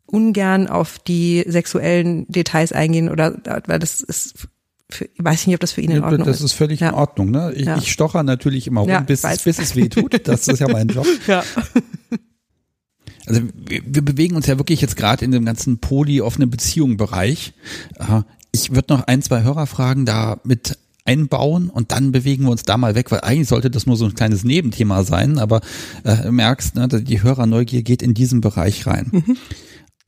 ungern 0.07 0.67
auf 0.69 0.99
die 0.99 1.45
sexuellen 1.47 2.27
Details 2.29 2.73
eingehen 2.73 3.09
oder 3.09 3.37
weil 3.67 3.79
das 3.79 4.01
ist 4.01 4.49
für, 4.91 5.07
ich 5.07 5.25
weiß 5.25 5.47
nicht, 5.47 5.57
ob 5.57 5.61
das 5.61 5.73
für 5.73 5.81
ihn 5.81 5.91
in 5.91 6.05
Ordnung 6.05 6.29
ist. 6.29 6.41
Das 6.41 6.41
ist 6.41 6.53
völlig 6.53 6.81
ja. 6.81 6.91
in 6.91 6.95
Ordnung. 6.95 7.31
Ne? 7.31 7.53
Ich, 7.55 7.67
ja. 7.67 7.79
ich 7.79 7.91
stocher 7.91 8.23
natürlich 8.23 8.67
immer 8.67 8.83
rum, 8.83 8.91
ja, 8.91 9.01
bis, 9.01 9.23
bis 9.23 9.59
es 9.59 9.75
weh 9.75 9.89
tut. 9.89 10.27
Das 10.29 10.47
ist 10.47 10.61
ja 10.61 10.69
mein 10.69 10.89
Job. 10.89 11.07
ja. 11.27 11.43
Also 13.27 13.41
wir, 13.55 13.81
wir 13.87 14.05
bewegen 14.05 14.37
uns 14.37 14.47
ja 14.47 14.59
wirklich 14.59 14.83
jetzt 14.83 14.97
gerade 14.97 15.25
in 15.25 15.31
dem 15.31 15.47
ganzen 15.47 15.79
poly-offenen 15.79 16.51
Beziehung-Bereich. 16.51 17.55
Ich 18.53 18.75
würde 18.75 18.93
noch 18.93 19.07
ein, 19.07 19.23
zwei 19.23 19.43
Hörerfragen 19.43 20.05
da 20.05 20.41
mit 20.45 20.79
einbauen 21.07 21.71
und 21.71 21.93
dann 21.93 22.13
bewegen 22.13 22.45
wir 22.45 22.51
uns 22.51 22.65
da 22.65 22.77
mal 22.77 22.95
weg, 22.95 23.11
weil 23.11 23.21
eigentlich 23.21 23.49
sollte 23.49 23.71
das 23.71 23.87
nur 23.87 23.97
so 23.97 24.05
ein 24.05 24.15
kleines 24.15 24.45
Nebenthema 24.45 25.05
sein, 25.05 25.39
aber 25.39 25.61
äh, 26.03 26.17
du 26.17 26.33
merkst, 26.33 26.75
ne, 26.77 26.89
die 26.89 27.23
Hörerneugier 27.23 27.83
geht 27.83 28.03
in 28.03 28.15
diesen 28.15 28.41
Bereich 28.41 28.87
rein. 28.87 29.09
Mhm. 29.11 29.37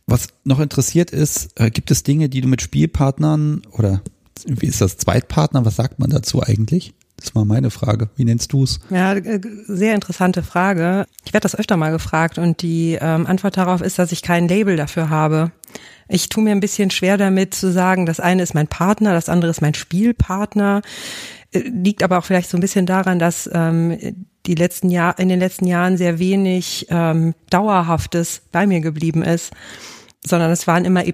Was 0.07 0.29
noch 0.45 0.61
interessiert 0.61 1.11
ist, 1.11 1.61
äh, 1.61 1.69
gibt 1.69 1.91
es 1.91 2.05
Dinge, 2.05 2.29
die 2.29 2.41
du 2.41 2.47
mit 2.47 2.63
Spielpartnern 2.63 3.63
oder 3.73 4.03
wie 4.47 4.67
ist 4.67 4.81
das 4.81 4.99
Zweitpartner, 4.99 5.65
was 5.65 5.75
sagt 5.75 5.99
man 5.99 6.11
dazu 6.11 6.43
eigentlich? 6.43 6.95
Das 7.17 7.35
war 7.35 7.45
meine 7.45 7.71
Frage. 7.71 8.11
Wie 8.15 8.25
nennst 8.25 8.53
du 8.53 8.63
es? 8.63 8.79
Ja, 8.91 9.15
äh, 9.15 9.41
sehr 9.67 9.97
interessante 9.97 10.45
Frage. 10.45 11.07
Ich 11.25 11.33
werde 11.33 11.43
das 11.43 11.57
öfter 11.57 11.77
mal 11.77 11.91
gefragt 11.91 12.39
und 12.39 12.63
die 12.63 12.97
ähm, 13.01 13.27
Antwort 13.27 13.57
darauf 13.57 13.81
ist, 13.81 13.99
dass 13.99 14.13
ich 14.13 14.23
kein 14.23 14.47
Label 14.47 14.77
dafür 14.77 15.11
habe. 15.11 15.51
Ich 16.09 16.29
tue 16.29 16.45
mir 16.45 16.53
ein 16.53 16.61
bisschen 16.61 16.91
schwer 16.91 17.17
damit 17.17 17.55
zu 17.55 17.73
sagen, 17.73 18.07
das 18.07 18.21
eine 18.21 18.45
ist 18.45 18.55
mein 18.55 18.69
Partner, 18.69 19.13
das 19.13 19.29
andere 19.29 19.51
ist 19.51 19.61
mein 19.61 19.75
Spielpartner. 19.75 20.83
Äh, 21.51 21.61
liegt 21.61 22.05
aber 22.05 22.19
auch 22.19 22.25
vielleicht 22.25 22.51
so 22.51 22.57
ein 22.57 22.61
bisschen 22.61 22.87
daran, 22.87 23.19
dass 23.19 23.51
ähm, 23.53 23.99
die 24.45 24.55
letzten 24.55 24.91
Jahr 24.91 25.19
in 25.19 25.29
den 25.29 25.41
letzten 25.41 25.67
Jahren 25.67 25.97
sehr 25.97 26.21
wenig 26.21 26.87
ähm, 26.91 27.35
Dauerhaftes 27.51 28.43
bei 28.53 28.69
mir 28.69 28.81
geblieben 28.81 29.25
ist 29.25 29.53
sondern 30.27 30.51
es 30.51 30.67
waren 30.67 30.85
immer 30.85 31.05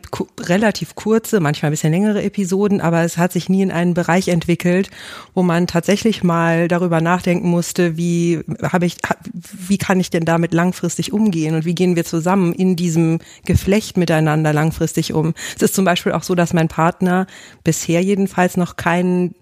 relativ 0.41 0.95
kurze, 0.95 1.41
manchmal 1.41 1.71
ein 1.71 1.73
bisschen 1.75 1.93
längere 1.93 2.23
Episoden, 2.23 2.81
aber 2.81 3.03
es 3.03 3.19
hat 3.19 3.33
sich 3.33 3.51
nie 3.51 3.61
in 3.61 3.71
einen 3.71 3.93
Bereich 3.93 4.29
entwickelt, 4.29 4.91
wo 5.35 5.43
man 5.43 5.67
tatsächlich 5.67 6.23
mal 6.23 6.67
darüber 6.67 7.03
nachdenken 7.03 7.49
musste, 7.49 7.99
wie 7.99 8.41
habe 8.63 8.87
ich, 8.87 8.97
wie 9.33 9.77
kann 9.77 10.01
ich 10.01 10.09
denn 10.09 10.25
damit 10.25 10.55
langfristig 10.55 11.13
umgehen 11.13 11.55
und 11.55 11.67
wie 11.67 11.75
gehen 11.75 11.95
wir 11.95 12.07
zusammen 12.07 12.55
in 12.55 12.75
diesem 12.75 13.19
Geflecht 13.45 13.99
miteinander 13.99 14.55
langfristig 14.55 15.13
um. 15.13 15.35
Es 15.57 15.63
ist 15.63 15.75
zum 15.75 15.85
Beispiel 15.85 16.13
auch 16.13 16.23
so, 16.23 16.35
dass 16.35 16.55
mein 16.55 16.69
Partner 16.69 17.27
bisher 17.65 18.03
jedenfalls 18.03 18.57
noch 18.57 18.77
kein, 18.77 19.35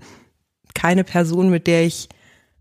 keine 0.74 1.04
Person, 1.04 1.48
mit 1.48 1.68
der 1.68 1.84
ich 1.84 2.08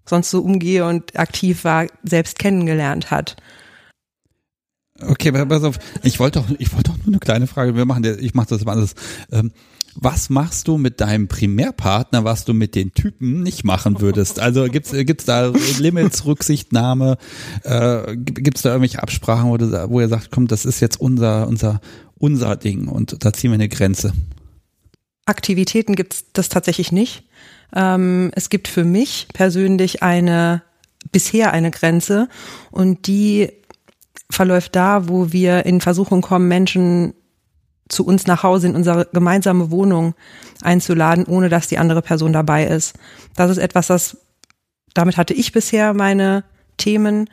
sonst 0.05 0.29
so 0.29 0.41
umgehe 0.41 0.85
und 0.85 1.17
aktiv 1.17 1.63
war, 1.63 1.87
selbst 2.03 2.37
kennengelernt 2.37 3.09
hat. 3.09 3.35
Okay, 5.07 5.31
pass 5.31 5.63
auf. 5.63 5.79
Ich 6.03 6.19
wollte 6.19 6.39
doch, 6.39 6.47
ich 6.59 6.73
wollte 6.73 6.91
doch 6.91 6.97
nur 6.97 7.07
eine 7.07 7.19
kleine 7.19 7.47
Frage. 7.47 7.75
Wir 7.75 7.85
machen, 7.85 8.03
ich 8.19 8.33
mache 8.33 8.49
das 8.49 8.65
mal 8.65 8.73
alles. 8.73 8.95
Ähm, 9.31 9.51
was 9.95 10.29
machst 10.29 10.67
du 10.67 10.77
mit 10.77 11.01
deinem 11.01 11.27
Primärpartner, 11.27 12.23
was 12.23 12.45
du 12.45 12.53
mit 12.53 12.75
den 12.75 12.93
Typen 12.93 13.43
nicht 13.43 13.63
machen 13.63 14.01
würdest? 14.01 14.39
Also 14.39 14.65
gibt's 14.65 14.91
gibt's 14.91 15.25
da 15.25 15.51
Limits, 15.79 16.25
Rücksichtnahme? 16.25 17.17
Äh, 17.63 18.15
gibt's 18.15 18.61
da 18.61 18.69
irgendwelche 18.69 19.01
Absprachen, 19.01 19.49
wo, 19.49 19.57
du, 19.57 19.89
wo 19.89 19.99
ihr 19.99 20.07
sagt, 20.07 20.31
komm, 20.31 20.47
das 20.47 20.65
ist 20.65 20.79
jetzt 20.79 20.99
unser 20.99 21.47
unser 21.47 21.81
unser 22.17 22.55
Ding 22.55 22.87
und 22.87 23.23
da 23.23 23.33
ziehen 23.33 23.51
wir 23.51 23.55
eine 23.55 23.69
Grenze? 23.69 24.13
Aktivitäten 25.25 25.95
gibt's 25.95 26.25
das 26.33 26.49
tatsächlich 26.49 26.91
nicht. 26.91 27.23
Ähm, 27.75 28.31
es 28.35 28.49
gibt 28.49 28.67
für 28.67 28.83
mich 28.83 29.27
persönlich 29.33 30.01
eine 30.01 30.63
bisher 31.11 31.53
eine 31.53 31.71
Grenze 31.71 32.29
und 32.71 33.07
die 33.07 33.49
verläuft 34.31 34.75
da, 34.75 35.07
wo 35.07 35.31
wir 35.31 35.65
in 35.65 35.81
Versuchung 35.81 36.21
kommen, 36.21 36.47
Menschen 36.47 37.13
zu 37.87 38.05
uns 38.05 38.27
nach 38.27 38.43
Hause 38.43 38.67
in 38.67 38.75
unsere 38.75 39.07
gemeinsame 39.11 39.71
Wohnung 39.71 40.13
einzuladen, 40.61 41.25
ohne 41.25 41.49
dass 41.49 41.67
die 41.67 41.79
andere 41.79 42.01
Person 42.01 42.33
dabei 42.33 42.65
ist. 42.65 42.95
Das 43.35 43.49
ist 43.49 43.57
etwas, 43.57 43.87
das 43.87 44.17
damit 44.93 45.17
hatte 45.17 45.33
ich 45.33 45.51
bisher 45.51 45.93
meine 45.93 46.43
Themen. 46.77 47.29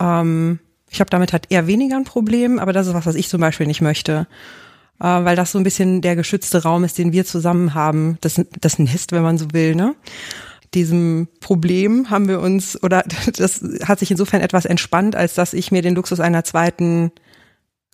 Ähm, 0.00 0.58
ich 0.90 1.00
habe 1.00 1.10
damit 1.10 1.32
halt 1.32 1.46
eher 1.50 1.66
weniger 1.66 1.96
ein 1.96 2.04
Problem, 2.04 2.58
aber 2.58 2.72
das 2.72 2.86
ist 2.86 2.94
was, 2.94 3.06
was 3.06 3.14
ich 3.14 3.28
zum 3.28 3.40
Beispiel 3.40 3.66
nicht 3.66 3.80
möchte. 3.80 4.26
Äh, 5.00 5.04
weil 5.04 5.36
das 5.36 5.52
so 5.52 5.58
ein 5.58 5.64
bisschen 5.64 6.00
der 6.00 6.16
geschützte 6.16 6.62
Raum 6.62 6.84
ist, 6.84 6.98
den 6.98 7.12
wir 7.12 7.24
zusammen 7.24 7.74
haben. 7.74 8.18
Das, 8.20 8.40
das 8.60 8.78
Nest, 8.78 9.12
wenn 9.12 9.22
man 9.22 9.38
so 9.38 9.52
will, 9.52 9.74
ne? 9.74 9.94
Diesem 10.76 11.26
Problem 11.40 12.10
haben 12.10 12.28
wir 12.28 12.40
uns, 12.40 12.80
oder 12.82 13.02
das 13.36 13.64
hat 13.82 13.98
sich 13.98 14.12
insofern 14.12 14.40
etwas 14.40 14.64
entspannt, 14.64 15.16
als 15.16 15.34
dass 15.34 15.52
ich 15.52 15.72
mir 15.72 15.82
den 15.82 15.96
Luxus 15.96 16.20
einer 16.20 16.44
zweiten 16.44 17.10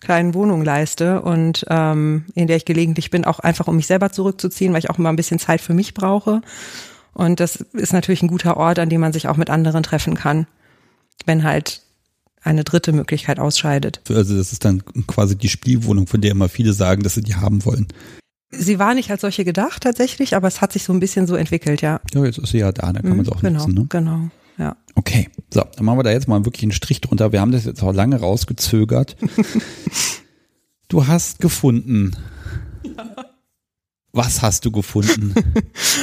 kleinen 0.01 0.33
Wohnung 0.33 0.63
leiste 0.63 1.21
und 1.21 1.65
ähm, 1.69 2.25
in 2.35 2.47
der 2.47 2.57
ich 2.57 2.65
gelegentlich 2.65 3.09
bin, 3.09 3.23
auch 3.23 3.39
einfach 3.39 3.67
um 3.67 3.77
mich 3.77 3.87
selber 3.87 4.11
zurückzuziehen, 4.11 4.73
weil 4.73 4.79
ich 4.79 4.89
auch 4.89 4.99
immer 4.99 5.09
ein 5.09 5.15
bisschen 5.15 5.39
Zeit 5.39 5.61
für 5.61 5.73
mich 5.73 5.93
brauche. 5.93 6.41
Und 7.13 7.39
das 7.39 7.55
ist 7.55 7.93
natürlich 7.93 8.21
ein 8.21 8.27
guter 8.27 8.57
Ort, 8.57 8.79
an 8.79 8.89
dem 8.89 8.99
man 8.99 9.13
sich 9.13 9.29
auch 9.29 9.37
mit 9.37 9.49
anderen 9.49 9.81
treffen 9.81 10.15
kann, 10.15 10.45
wenn 11.25 11.43
halt 11.43 11.81
eine 12.41 12.65
dritte 12.65 12.91
Möglichkeit 12.91 13.39
ausscheidet. 13.39 14.01
Also 14.09 14.35
das 14.35 14.51
ist 14.51 14.65
dann 14.65 14.83
quasi 15.07 15.37
die 15.37 15.47
Spielwohnung, 15.47 16.07
von 16.07 16.19
der 16.19 16.31
immer 16.31 16.49
viele 16.49 16.73
sagen, 16.73 17.03
dass 17.03 17.13
sie 17.13 17.21
die 17.21 17.35
haben 17.35 17.63
wollen. 17.63 17.87
Sie 18.57 18.79
war 18.79 18.93
nicht 18.93 19.11
als 19.11 19.21
solche 19.21 19.45
gedacht 19.45 19.83
tatsächlich, 19.83 20.35
aber 20.35 20.47
es 20.47 20.61
hat 20.61 20.73
sich 20.73 20.83
so 20.83 20.93
ein 20.93 20.99
bisschen 20.99 21.27
so 21.27 21.35
entwickelt, 21.35 21.81
ja. 21.81 21.99
Ja, 22.13 22.25
jetzt 22.25 22.37
ist 22.37 22.51
sie 22.51 22.59
ja 22.59 22.71
da, 22.71 22.93
dann 22.93 23.01
kann 23.03 23.17
man 23.17 23.25
es 23.25 23.31
auch 23.31 23.41
genau, 23.41 23.59
nutzen. 23.59 23.73
Ne? 23.73 23.85
Genau, 23.89 24.29
ja. 24.57 24.75
Okay, 24.95 25.29
so, 25.51 25.63
dann 25.75 25.85
machen 25.85 25.99
wir 25.99 26.03
da 26.03 26.11
jetzt 26.11 26.27
mal 26.27 26.45
wirklich 26.45 26.63
einen 26.63 26.71
Strich 26.71 27.01
drunter. 27.01 27.31
Wir 27.31 27.41
haben 27.41 27.51
das 27.51 27.65
jetzt 27.65 27.81
auch 27.83 27.93
lange 27.93 28.19
rausgezögert. 28.19 29.17
du 30.87 31.07
hast 31.07 31.39
gefunden. 31.39 32.15
Was 34.11 34.43
hast 34.43 34.65
du 34.65 34.71
gefunden? 34.71 35.33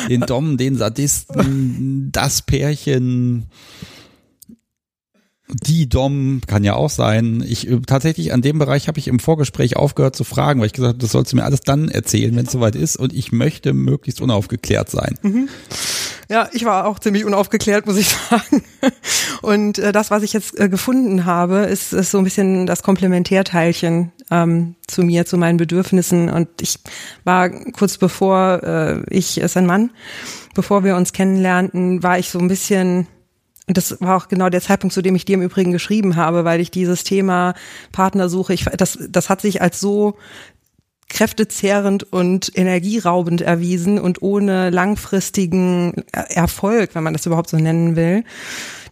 Den 0.08 0.20
Dom, 0.26 0.56
den 0.56 0.76
Sadisten, 0.76 2.10
das 2.10 2.42
Pärchen, 2.42 3.46
die 5.62 5.88
Dom 5.88 6.40
kann 6.46 6.64
ja 6.64 6.74
auch 6.74 6.90
sein. 6.90 7.44
Ich 7.46 7.68
äh, 7.68 7.80
tatsächlich 7.86 8.32
an 8.32 8.42
dem 8.42 8.58
Bereich 8.58 8.88
habe 8.88 8.98
ich 8.98 9.08
im 9.08 9.18
Vorgespräch 9.18 9.76
aufgehört 9.76 10.16
zu 10.16 10.24
fragen, 10.24 10.60
weil 10.60 10.66
ich 10.66 10.72
gesagt 10.72 10.94
habe, 10.94 10.98
das 10.98 11.12
sollst 11.12 11.32
du 11.32 11.36
mir 11.36 11.44
alles 11.44 11.60
dann 11.60 11.88
erzählen, 11.88 12.34
wenn 12.36 12.46
es 12.46 12.52
soweit 12.52 12.76
ist 12.76 12.96
und 12.96 13.12
ich 13.12 13.32
möchte 13.32 13.72
möglichst 13.72 14.20
unaufgeklärt 14.20 14.90
sein. 14.90 15.18
Ja, 16.28 16.48
ich 16.52 16.64
war 16.64 16.86
auch 16.86 16.98
ziemlich 16.98 17.24
unaufgeklärt, 17.24 17.86
muss 17.86 17.96
ich 17.96 18.08
sagen. 18.30 18.62
Und 19.42 19.78
äh, 19.78 19.92
das, 19.92 20.10
was 20.10 20.22
ich 20.22 20.32
jetzt 20.32 20.58
äh, 20.58 20.68
gefunden 20.68 21.24
habe, 21.24 21.60
ist, 21.60 21.92
ist 21.92 22.12
so 22.12 22.18
ein 22.18 22.24
bisschen 22.24 22.66
das 22.66 22.82
Komplementärteilchen 22.82 24.12
ähm, 24.30 24.76
zu 24.86 25.02
mir, 25.02 25.26
zu 25.26 25.36
meinen 25.36 25.56
Bedürfnissen. 25.56 26.28
Und 26.28 26.48
ich 26.60 26.78
war 27.24 27.50
kurz 27.50 27.98
bevor 27.98 28.62
äh, 28.62 29.02
ich 29.10 29.38
ist 29.38 29.56
ein 29.56 29.66
Mann, 29.66 29.90
bevor 30.54 30.84
wir 30.84 30.96
uns 30.96 31.12
kennenlernten, 31.12 32.02
war 32.02 32.18
ich 32.18 32.30
so 32.30 32.38
ein 32.38 32.48
bisschen 32.48 33.08
das 33.76 34.00
war 34.00 34.16
auch 34.16 34.28
genau 34.28 34.48
der 34.48 34.60
Zeitpunkt, 34.60 34.94
zu 34.94 35.02
dem 35.02 35.14
ich 35.14 35.24
dir 35.24 35.34
im 35.34 35.42
Übrigen 35.42 35.72
geschrieben 35.72 36.16
habe, 36.16 36.44
weil 36.44 36.60
ich 36.60 36.70
dieses 36.70 37.04
Thema 37.04 37.54
Partnersuche, 37.92 38.52
ich, 38.52 38.64
das, 38.64 38.98
das 39.08 39.28
hat 39.28 39.40
sich 39.40 39.62
als 39.62 39.80
so 39.80 40.16
kräftezehrend 41.10 42.12
und 42.12 42.56
energieraubend 42.56 43.40
erwiesen 43.40 43.98
und 43.98 44.22
ohne 44.22 44.70
langfristigen 44.70 46.04
Erfolg, 46.12 46.94
wenn 46.94 47.02
man 47.02 47.12
das 47.12 47.26
überhaupt 47.26 47.50
so 47.50 47.56
nennen 47.56 47.96
will, 47.96 48.24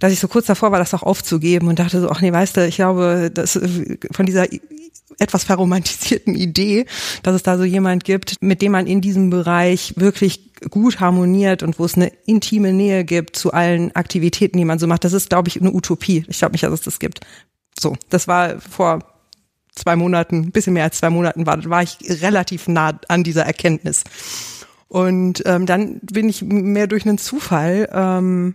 dass 0.01 0.13
ich 0.13 0.21
so 0.21 0.29
kurz 0.29 0.47
davor 0.47 0.73
war, 0.73 0.81
das 0.81 0.95
auch 0.95 1.05
aufzugeben 1.05 1.69
und 1.69 1.79
dachte 1.79 2.01
so, 2.01 2.11
ach 2.11 2.21
nee, 2.21 2.33
weißt 2.33 2.57
du, 2.57 2.67
ich 2.67 2.77
glaube, 2.77 3.31
dass 3.33 3.59
von 4.13 4.27
dieser 4.27 4.47
etwas 5.19 5.45
verromantisierten 5.45 6.35
Idee, 6.35 6.87
dass 7.23 7.35
es 7.35 7.43
da 7.43 7.59
so 7.59 7.65
jemand 7.65 8.05
gibt, 8.05 8.37
mit 8.41 8.63
dem 8.63 8.73
man 8.73 8.87
in 8.87 9.01
diesem 9.01 9.31
Bereich 9.31 9.95
wirklich 9.97 10.53
gut 10.71 11.01
harmoniert 11.01 11.63
und 11.63 11.79
wo 11.79 11.85
es 11.85 11.95
eine 11.95 12.13
intime 12.27 12.73
Nähe 12.73 13.05
gibt 13.05 13.37
zu 13.37 13.53
allen 13.53 13.95
Aktivitäten, 13.95 14.59
die 14.59 14.65
man 14.65 14.79
so 14.79 14.87
macht. 14.87 15.05
Das 15.05 15.13
ist, 15.13 15.31
glaube 15.31 15.49
ich, 15.49 15.61
eine 15.61 15.73
Utopie. 15.73 16.25
Ich 16.29 16.39
glaube 16.39 16.53
nicht, 16.53 16.65
dass 16.65 16.73
es 16.73 16.81
das 16.83 16.99
gibt. 16.99 17.21
So, 17.79 17.97
das 18.09 18.29
war 18.29 18.61
vor 18.61 19.01
zwei 19.75 19.97
Monaten, 19.97 20.37
ein 20.37 20.53
bisschen 20.53 20.73
mehr 20.73 20.85
als 20.85 20.99
zwei 20.99 21.11
Monaten 21.11 21.47
war, 21.47 21.65
war 21.65 21.83
ich 21.83 21.99
relativ 22.23 22.69
nah 22.69 22.99
an 23.09 23.23
dieser 23.23 23.45
Erkenntnis. 23.45 24.05
Und 24.89 25.43
ähm, 25.47 25.67
dann 25.67 26.01
bin 26.01 26.29
ich 26.29 26.43
mehr 26.43 26.87
durch 26.87 27.07
einen 27.07 27.19
Zufall 27.19 27.89
ähm, 27.93 28.55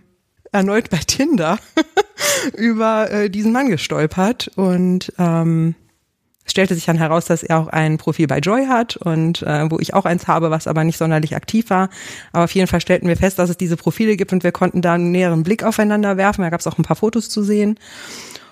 erneut 0.52 0.90
bei 0.90 0.98
Tinder 0.98 1.58
über 2.56 3.10
äh, 3.10 3.30
diesen 3.30 3.52
Mann 3.52 3.68
gestolpert 3.68 4.50
und 4.56 5.12
ähm, 5.18 5.74
es 6.44 6.50
stellte 6.52 6.74
sich 6.74 6.84
dann 6.84 6.98
heraus, 6.98 7.24
dass 7.24 7.42
er 7.42 7.58
auch 7.58 7.68
ein 7.68 7.96
Profil 7.96 8.26
bei 8.26 8.38
Joy 8.38 8.66
hat 8.66 8.96
und 8.96 9.42
äh, 9.42 9.70
wo 9.70 9.78
ich 9.78 9.94
auch 9.94 10.04
eins 10.04 10.26
habe, 10.26 10.50
was 10.50 10.66
aber 10.66 10.84
nicht 10.84 10.98
sonderlich 10.98 11.34
aktiv 11.34 11.70
war. 11.70 11.88
Aber 12.32 12.44
auf 12.44 12.54
jeden 12.54 12.66
Fall 12.66 12.80
stellten 12.80 13.08
wir 13.08 13.16
fest, 13.16 13.38
dass 13.38 13.48
es 13.50 13.56
diese 13.56 13.76
Profile 13.76 14.16
gibt 14.16 14.32
und 14.32 14.44
wir 14.44 14.52
konnten 14.52 14.82
da 14.82 14.94
einen 14.94 15.10
näheren 15.10 15.42
Blick 15.42 15.62
aufeinander 15.64 16.16
werfen. 16.16 16.42
Da 16.42 16.50
gab 16.50 16.60
es 16.60 16.66
auch 16.66 16.76
ein 16.78 16.82
paar 16.84 16.96
Fotos 16.96 17.28
zu 17.30 17.42
sehen. 17.42 17.78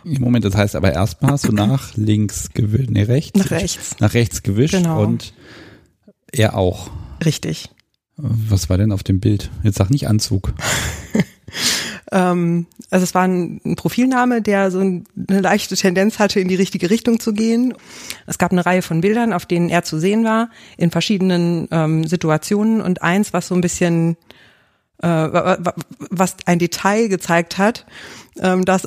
Moment, 0.04 0.44
das 0.44 0.56
heißt 0.56 0.74
aber 0.74 0.92
erstmal 0.92 1.32
hast 1.32 1.46
du 1.46 1.52
nach 1.52 1.94
links 1.94 2.50
gewischt, 2.54 2.90
nee, 2.90 3.02
rechts? 3.02 3.38
Nach 3.38 3.50
rechts. 3.50 3.96
Nach 4.00 4.14
rechts 4.14 4.42
gewischt 4.42 4.74
Genau. 4.74 5.02
und 5.02 5.32
er 6.32 6.56
auch. 6.56 6.90
Richtig. 7.24 7.70
Was 8.16 8.68
war 8.70 8.78
denn 8.78 8.90
auf 8.90 9.02
dem 9.02 9.20
Bild? 9.20 9.50
Jetzt 9.62 9.78
sag 9.78 9.90
nicht 9.90 10.08
Anzug. 10.08 10.52
Ähm, 12.12 12.66
also 12.90 13.04
es 13.04 13.14
war 13.14 13.22
ein, 13.22 13.60
ein 13.64 13.74
Profilname, 13.74 14.42
der 14.42 14.70
so 14.70 14.80
ein, 14.80 15.04
eine 15.28 15.40
leichte 15.40 15.74
Tendenz 15.76 16.18
hatte, 16.18 16.38
in 16.40 16.48
die 16.48 16.54
richtige 16.54 16.90
Richtung 16.90 17.18
zu 17.18 17.32
gehen. 17.32 17.74
Es 18.26 18.36
gab 18.38 18.52
eine 18.52 18.64
Reihe 18.66 18.82
von 18.82 19.00
Bildern, 19.00 19.32
auf 19.32 19.46
denen 19.46 19.70
er 19.70 19.82
zu 19.82 19.98
sehen 19.98 20.22
war, 20.24 20.50
in 20.76 20.90
verschiedenen 20.90 21.68
ähm, 21.70 22.06
Situationen 22.06 22.80
und 22.82 23.02
eins, 23.02 23.32
was 23.32 23.48
so 23.48 23.54
ein 23.54 23.60
bisschen, 23.62 24.16
äh, 25.02 25.08
wa- 25.08 25.56
wa- 25.60 25.74
was 26.10 26.36
ein 26.44 26.58
Detail 26.58 27.08
gezeigt 27.08 27.56
hat, 27.58 27.86
ähm, 28.38 28.64
das 28.64 28.86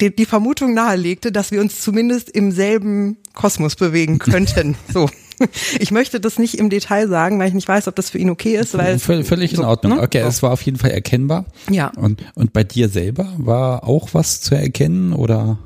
die, 0.00 0.14
die 0.14 0.26
Vermutung 0.26 0.74
nahelegte, 0.74 1.30
dass 1.30 1.52
wir 1.52 1.60
uns 1.60 1.80
zumindest 1.80 2.28
im 2.28 2.50
selben 2.50 3.18
Kosmos 3.34 3.76
bewegen 3.76 4.18
könnten. 4.18 4.74
So. 4.92 5.08
Ich 5.78 5.90
möchte 5.90 6.20
das 6.20 6.38
nicht 6.38 6.58
im 6.58 6.70
Detail 6.70 7.08
sagen, 7.08 7.38
weil 7.38 7.48
ich 7.48 7.54
nicht 7.54 7.68
weiß, 7.68 7.88
ob 7.88 7.96
das 7.96 8.10
für 8.10 8.18
ihn 8.18 8.30
okay 8.30 8.56
ist, 8.56 8.76
weil 8.76 8.96
Völ- 8.96 9.24
Völlig 9.24 9.52
in 9.52 9.58
so, 9.58 9.64
Ordnung. 9.66 9.96
ne? 9.96 10.02
Okay, 10.02 10.22
So. 10.22 10.28
es 10.28 10.42
war 10.42 10.50
auf 10.52 10.62
jeden 10.62 10.78
Fall 10.78 10.90
erkennbar. 10.90 11.44
Ja. 11.70 11.92
Und, 11.96 12.22
und 12.34 12.52
bei 12.52 12.64
dir 12.64 12.88
selber 12.88 13.32
war 13.38 13.84
auch 13.88 14.10
was 14.12 14.40
zu 14.40 14.54
erkennen 14.54 15.12
oder? 15.12 15.58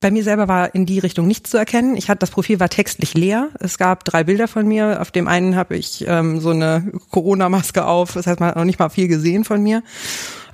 Bei 0.00 0.10
mir 0.10 0.22
selber 0.22 0.48
war 0.48 0.74
in 0.74 0.84
die 0.84 0.98
Richtung 0.98 1.26
nichts 1.26 1.50
zu 1.50 1.56
erkennen. 1.56 1.96
Ich 1.96 2.10
hatte 2.10 2.18
das 2.18 2.30
Profil 2.30 2.60
war 2.60 2.68
textlich 2.68 3.14
leer. 3.14 3.48
Es 3.58 3.78
gab 3.78 4.04
drei 4.04 4.22
Bilder 4.22 4.48
von 4.48 4.66
mir. 4.68 5.00
Auf 5.00 5.10
dem 5.10 5.26
einen 5.28 5.56
habe 5.56 5.76
ich 5.78 6.04
ähm, 6.06 6.40
so 6.40 6.50
eine 6.50 6.92
Corona-Maske 7.10 7.86
auf. 7.86 8.12
Das 8.12 8.26
heißt, 8.26 8.38
man 8.38 8.50
hat 8.50 8.56
noch 8.56 8.66
nicht 8.66 8.78
mal 8.78 8.90
viel 8.90 9.08
gesehen 9.08 9.44
von 9.44 9.62
mir. 9.62 9.82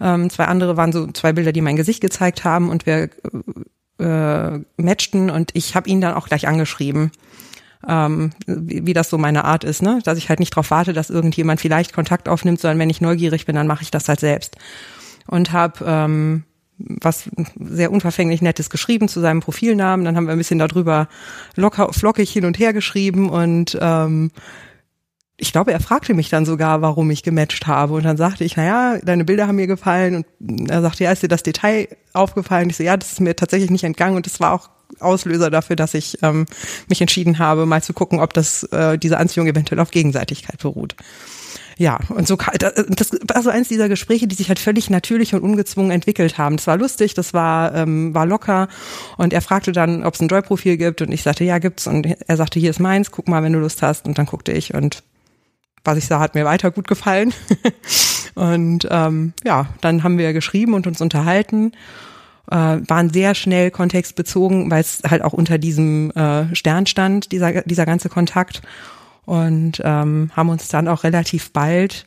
Ähm, 0.00 0.30
zwei 0.30 0.44
andere 0.44 0.76
waren 0.76 0.92
so 0.92 1.08
zwei 1.08 1.32
Bilder, 1.32 1.50
die 1.50 1.62
mein 1.62 1.74
Gesicht 1.74 2.00
gezeigt 2.00 2.44
haben 2.44 2.70
und 2.70 2.86
wir 2.86 3.10
äh, 3.98 4.60
matchten 4.80 5.30
und 5.30 5.50
ich 5.54 5.74
habe 5.74 5.88
ihn 5.90 6.00
dann 6.00 6.14
auch 6.14 6.28
gleich 6.28 6.46
angeschrieben. 6.46 7.10
Ähm, 7.88 8.30
wie, 8.46 8.86
wie 8.86 8.92
das 8.92 9.08
so 9.08 9.16
meine 9.16 9.44
Art 9.44 9.64
ist, 9.64 9.82
ne? 9.82 10.00
Dass 10.04 10.18
ich 10.18 10.28
halt 10.28 10.40
nicht 10.40 10.52
darauf 10.52 10.70
warte, 10.70 10.92
dass 10.92 11.10
irgendjemand 11.10 11.60
vielleicht 11.60 11.92
Kontakt 11.92 12.28
aufnimmt, 12.28 12.60
sondern 12.60 12.78
wenn 12.78 12.90
ich 12.90 13.00
neugierig 13.00 13.46
bin, 13.46 13.56
dann 13.56 13.66
mache 13.66 13.82
ich 13.82 13.90
das 13.90 14.08
halt 14.08 14.20
selbst. 14.20 14.56
Und 15.26 15.52
habe 15.52 15.84
ähm, 15.86 16.44
was 16.76 17.30
sehr 17.58 17.92
unverfänglich 17.92 18.42
Nettes 18.42 18.70
geschrieben 18.70 19.08
zu 19.08 19.20
seinem 19.20 19.40
Profilnamen. 19.40 20.04
Dann 20.04 20.16
haben 20.16 20.26
wir 20.26 20.32
ein 20.32 20.38
bisschen 20.38 20.58
darüber 20.58 21.08
locker, 21.56 21.92
flockig 21.92 22.30
hin 22.30 22.44
und 22.44 22.58
her 22.58 22.72
geschrieben 22.72 23.28
und 23.30 23.78
ähm, 23.80 24.30
ich 25.40 25.52
glaube, 25.52 25.72
er 25.72 25.80
fragte 25.80 26.12
mich 26.12 26.28
dann 26.28 26.44
sogar, 26.44 26.82
warum 26.82 27.10
ich 27.10 27.22
gematcht 27.22 27.66
habe. 27.66 27.94
Und 27.94 28.04
dann 28.04 28.18
sagte 28.18 28.44
ich, 28.44 28.56
naja, 28.56 28.98
deine 29.02 29.24
Bilder 29.24 29.46
haben 29.48 29.56
mir 29.56 29.66
gefallen. 29.66 30.26
Und 30.38 30.70
er 30.70 30.82
sagte, 30.82 31.04
ja, 31.04 31.12
ist 31.12 31.22
dir 31.22 31.28
das 31.28 31.42
Detail 31.42 31.88
aufgefallen? 32.12 32.68
Ich 32.68 32.76
so, 32.76 32.82
ja, 32.82 32.96
das 32.96 33.12
ist 33.12 33.20
mir 33.20 33.34
tatsächlich 33.34 33.70
nicht 33.70 33.84
entgangen. 33.84 34.16
Und 34.16 34.26
das 34.26 34.38
war 34.38 34.52
auch 34.52 34.68
Auslöser 35.02 35.50
dafür, 35.50 35.76
dass 35.76 35.94
ich 35.94 36.18
ähm, 36.22 36.46
mich 36.88 37.00
entschieden 37.00 37.38
habe, 37.38 37.66
mal 37.66 37.82
zu 37.82 37.92
gucken, 37.92 38.20
ob 38.20 38.32
das 38.34 38.64
äh, 38.64 38.98
diese 38.98 39.18
Anziehung 39.18 39.46
eventuell 39.46 39.80
auf 39.80 39.90
Gegenseitigkeit 39.90 40.58
beruht. 40.58 40.96
Ja, 41.78 41.98
und 42.10 42.28
so 42.28 42.36
da- 42.36 42.72
das 42.72 43.12
war 43.26 43.42
so 43.42 43.48
eins 43.48 43.68
dieser 43.68 43.88
Gespräche, 43.88 44.26
die 44.28 44.34
sich 44.34 44.48
halt 44.48 44.58
völlig 44.58 44.90
natürlich 44.90 45.34
und 45.34 45.42
ungezwungen 45.42 45.90
entwickelt 45.90 46.36
haben. 46.36 46.58
Das 46.58 46.66
war 46.66 46.76
lustig, 46.76 47.14
das 47.14 47.32
war 47.32 47.74
ähm, 47.74 48.12
war 48.14 48.26
locker 48.26 48.68
und 49.16 49.32
er 49.32 49.40
fragte 49.40 49.72
dann, 49.72 50.04
ob 50.04 50.12
es 50.14 50.20
ein 50.20 50.28
Joy-Profil 50.28 50.76
gibt 50.76 51.00
und 51.00 51.10
ich 51.10 51.22
sagte, 51.22 51.44
ja, 51.44 51.58
gibt's 51.58 51.86
und 51.86 52.06
er 52.06 52.36
sagte, 52.36 52.60
hier 52.60 52.68
ist 52.68 52.80
meins, 52.80 53.10
guck 53.10 53.28
mal, 53.28 53.42
wenn 53.42 53.54
du 53.54 53.58
Lust 53.60 53.80
hast 53.80 54.04
und 54.06 54.18
dann 54.18 54.26
guckte 54.26 54.52
ich 54.52 54.74
und 54.74 55.02
was 55.82 55.96
ich 55.96 56.04
sah, 56.04 56.20
hat 56.20 56.34
mir 56.34 56.44
weiter 56.44 56.70
gut 56.70 56.86
gefallen. 56.86 57.32
und 58.34 58.86
ähm, 58.90 59.32
ja, 59.44 59.66
dann 59.80 60.02
haben 60.02 60.18
wir 60.18 60.34
geschrieben 60.34 60.74
und 60.74 60.86
uns 60.86 61.00
unterhalten, 61.00 61.72
äh, 62.50 62.54
waren 62.54 63.10
sehr 63.10 63.34
schnell 63.34 63.70
kontextbezogen, 63.70 64.70
weil 64.70 64.80
es 64.80 65.02
halt 65.08 65.22
auch 65.22 65.32
unter 65.32 65.58
diesem 65.58 66.10
äh, 66.12 66.54
Stern 66.54 66.86
stand, 66.86 67.32
dieser, 67.32 67.62
dieser 67.62 67.86
ganze 67.86 68.08
Kontakt. 68.08 68.62
Und 69.26 69.80
ähm, 69.84 70.30
haben 70.34 70.48
uns 70.48 70.68
dann 70.68 70.88
auch 70.88 71.04
relativ 71.04 71.52
bald, 71.52 72.06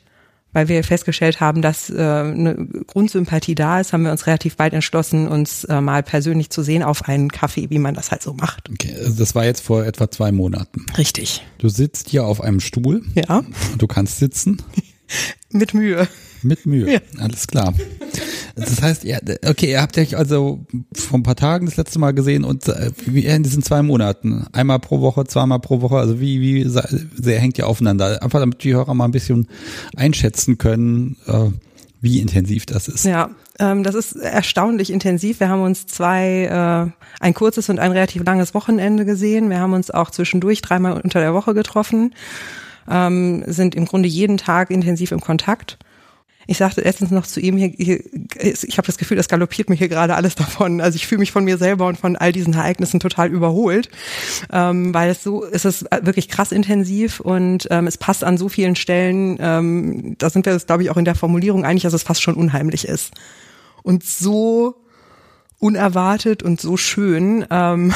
weil 0.52 0.68
wir 0.68 0.84
festgestellt 0.84 1.40
haben, 1.40 1.62
dass 1.62 1.90
äh, 1.90 1.94
eine 1.94 2.56
Grundsympathie 2.88 3.56
da 3.56 3.80
ist, 3.80 3.94
haben 3.94 4.04
wir 4.04 4.12
uns 4.12 4.28
relativ 4.28 4.58
bald 4.58 4.74
entschlossen, 4.74 5.28
uns 5.28 5.64
äh, 5.66 5.80
mal 5.80 6.04
persönlich 6.04 6.50
zu 6.50 6.64
sehen 6.64 6.84
auf 6.84 7.08
einen 7.08 7.32
Kaffee, 7.32 7.70
wie 7.70 7.80
man 7.80 7.94
das 7.96 8.12
halt 8.12 8.22
so 8.22 8.34
macht. 8.34 8.70
Okay, 8.70 8.94
also 8.98 9.14
das 9.18 9.36
war 9.36 9.46
jetzt 9.46 9.62
vor 9.62 9.86
etwa 9.86 10.12
zwei 10.12 10.32
Monaten. 10.32 10.86
Richtig. 10.98 11.46
Du 11.60 11.70
sitzt 11.70 12.10
hier 12.10 12.26
auf 12.26 12.42
einem 12.42 12.60
Stuhl. 12.60 13.04
Ja, 13.16 13.44
Du 13.78 13.88
kannst 13.88 14.20
sitzen. 14.20 14.62
mit 15.50 15.74
Mühe. 15.74 16.08
Mit 16.42 16.66
Mühe. 16.66 16.92
Ja. 16.94 17.00
Alles 17.20 17.48
klar. 17.48 17.74
Das 18.56 18.82
heißt, 18.82 19.04
ja, 19.04 19.18
okay, 19.48 19.72
ihr 19.72 19.82
habt 19.82 19.98
euch 19.98 20.16
also 20.16 20.66
vor 20.94 21.20
ein 21.20 21.24
paar 21.24 21.36
Tagen 21.36 21.66
das 21.66 21.76
letzte 21.76 21.98
Mal 21.98 22.14
gesehen 22.14 22.44
und 22.44 22.68
äh, 22.68 22.92
wie 23.06 23.26
in 23.26 23.42
diesen 23.42 23.64
zwei 23.64 23.82
Monaten. 23.82 24.46
Einmal 24.52 24.80
pro 24.80 25.02
Woche, 25.02 25.26
zweimal 25.26 25.60
pro 25.60 25.82
Woche. 25.82 25.98
Also 25.98 26.20
wie, 26.20 26.40
wie 26.40 26.64
sehr 26.68 27.40
hängt 27.40 27.58
ihr 27.58 27.68
aufeinander? 27.68 28.22
Einfach 28.22 28.40
damit 28.40 28.64
die 28.64 28.74
Hörer 28.74 28.94
mal 28.94 29.06
ein 29.06 29.12
bisschen 29.12 29.48
einschätzen 29.96 30.60
können, 30.60 31.18
äh, 31.26 31.50
wie 32.00 32.20
intensiv 32.20 32.68
das 32.68 32.88
ist. 32.88 33.06
Ja, 33.06 33.32
ähm, 33.60 33.82
das 33.82 33.96
ist 33.96 34.16
erstaunlich 34.16 34.92
intensiv. 34.92 35.40
Wir 35.40 35.50
haben 35.50 35.64
uns 35.64 35.88
zwei, 35.88 36.92
äh, 36.92 37.24
ein 37.24 37.34
kurzes 37.34 37.70
und 37.70 37.80
ein 37.80 37.92
relativ 37.92 38.24
langes 38.24 38.54
Wochenende 38.54 39.06
gesehen. 39.06 39.50
Wir 39.50 39.60
haben 39.60 39.74
uns 39.74 39.90
auch 39.90 40.12
zwischendurch 40.12 40.62
dreimal 40.62 41.00
unter 41.02 41.20
der 41.20 41.34
Woche 41.34 41.56
getroffen, 41.56 42.14
ähm, 42.90 43.44
sind 43.48 43.74
im 43.74 43.86
Grunde 43.86 44.10
jeden 44.10 44.38
Tag 44.38 44.70
intensiv 44.70 45.12
im 45.12 45.22
Kontakt. 45.22 45.80
Ich 46.48 46.58
sagte 46.58 46.82
letztens 46.82 47.12
noch 47.12 47.26
zu 47.26 47.40
ihm, 47.40 47.58
hier, 47.58 47.72
hier, 47.78 48.04
ich 48.42 48.78
habe 48.78 48.86
das 48.86 48.98
Gefühl, 48.98 49.18
das 49.18 49.28
galoppiert 49.28 49.70
mich 49.70 49.80
hier 49.80 49.90
gerade 49.90 50.16
alles 50.16 50.36
davon. 50.36 50.82
Also 50.82 50.96
ich 50.96 51.08
fühle 51.08 51.20
mich 51.20 51.32
von 51.32 51.44
mir 51.44 51.58
selber 51.58 51.88
und 51.88 51.98
von 51.98 52.16
all 52.16 52.32
diesen 52.32 52.54
Ereignissen 52.54 53.00
total 53.00 53.30
überholt, 53.30 53.90
ähm, 54.52 54.94
weil 54.94 55.10
es 55.10 55.24
so 55.24 55.46
es 55.46 55.66
ist 55.66 55.86
wirklich 56.02 56.30
krass 56.30 56.52
intensiv 56.52 57.20
und 57.20 57.68
ähm, 57.72 57.88
es 57.88 57.98
passt 57.98 58.24
an 58.24 58.38
so 58.38 58.50
vielen 58.50 58.76
Stellen. 58.76 59.38
Ähm, 59.40 60.16
da 60.18 60.30
sind 60.30 60.46
wir, 60.46 60.58
glaube 60.58 60.84
ich, 60.84 60.90
auch 60.90 60.98
in 60.98 61.06
der 61.06 61.16
Formulierung 61.16 61.66
einig, 61.66 61.84
dass 61.84 61.94
es 61.94 62.04
fast 62.04 62.22
schon 62.22 62.36
unheimlich 62.36 62.88
ist. 62.88 63.12
Und 63.84 64.04
so 64.04 64.83
unerwartet 65.64 66.44
und 66.44 66.60
so 66.60 66.76
schön, 66.76 67.46
ähm, 67.50 67.94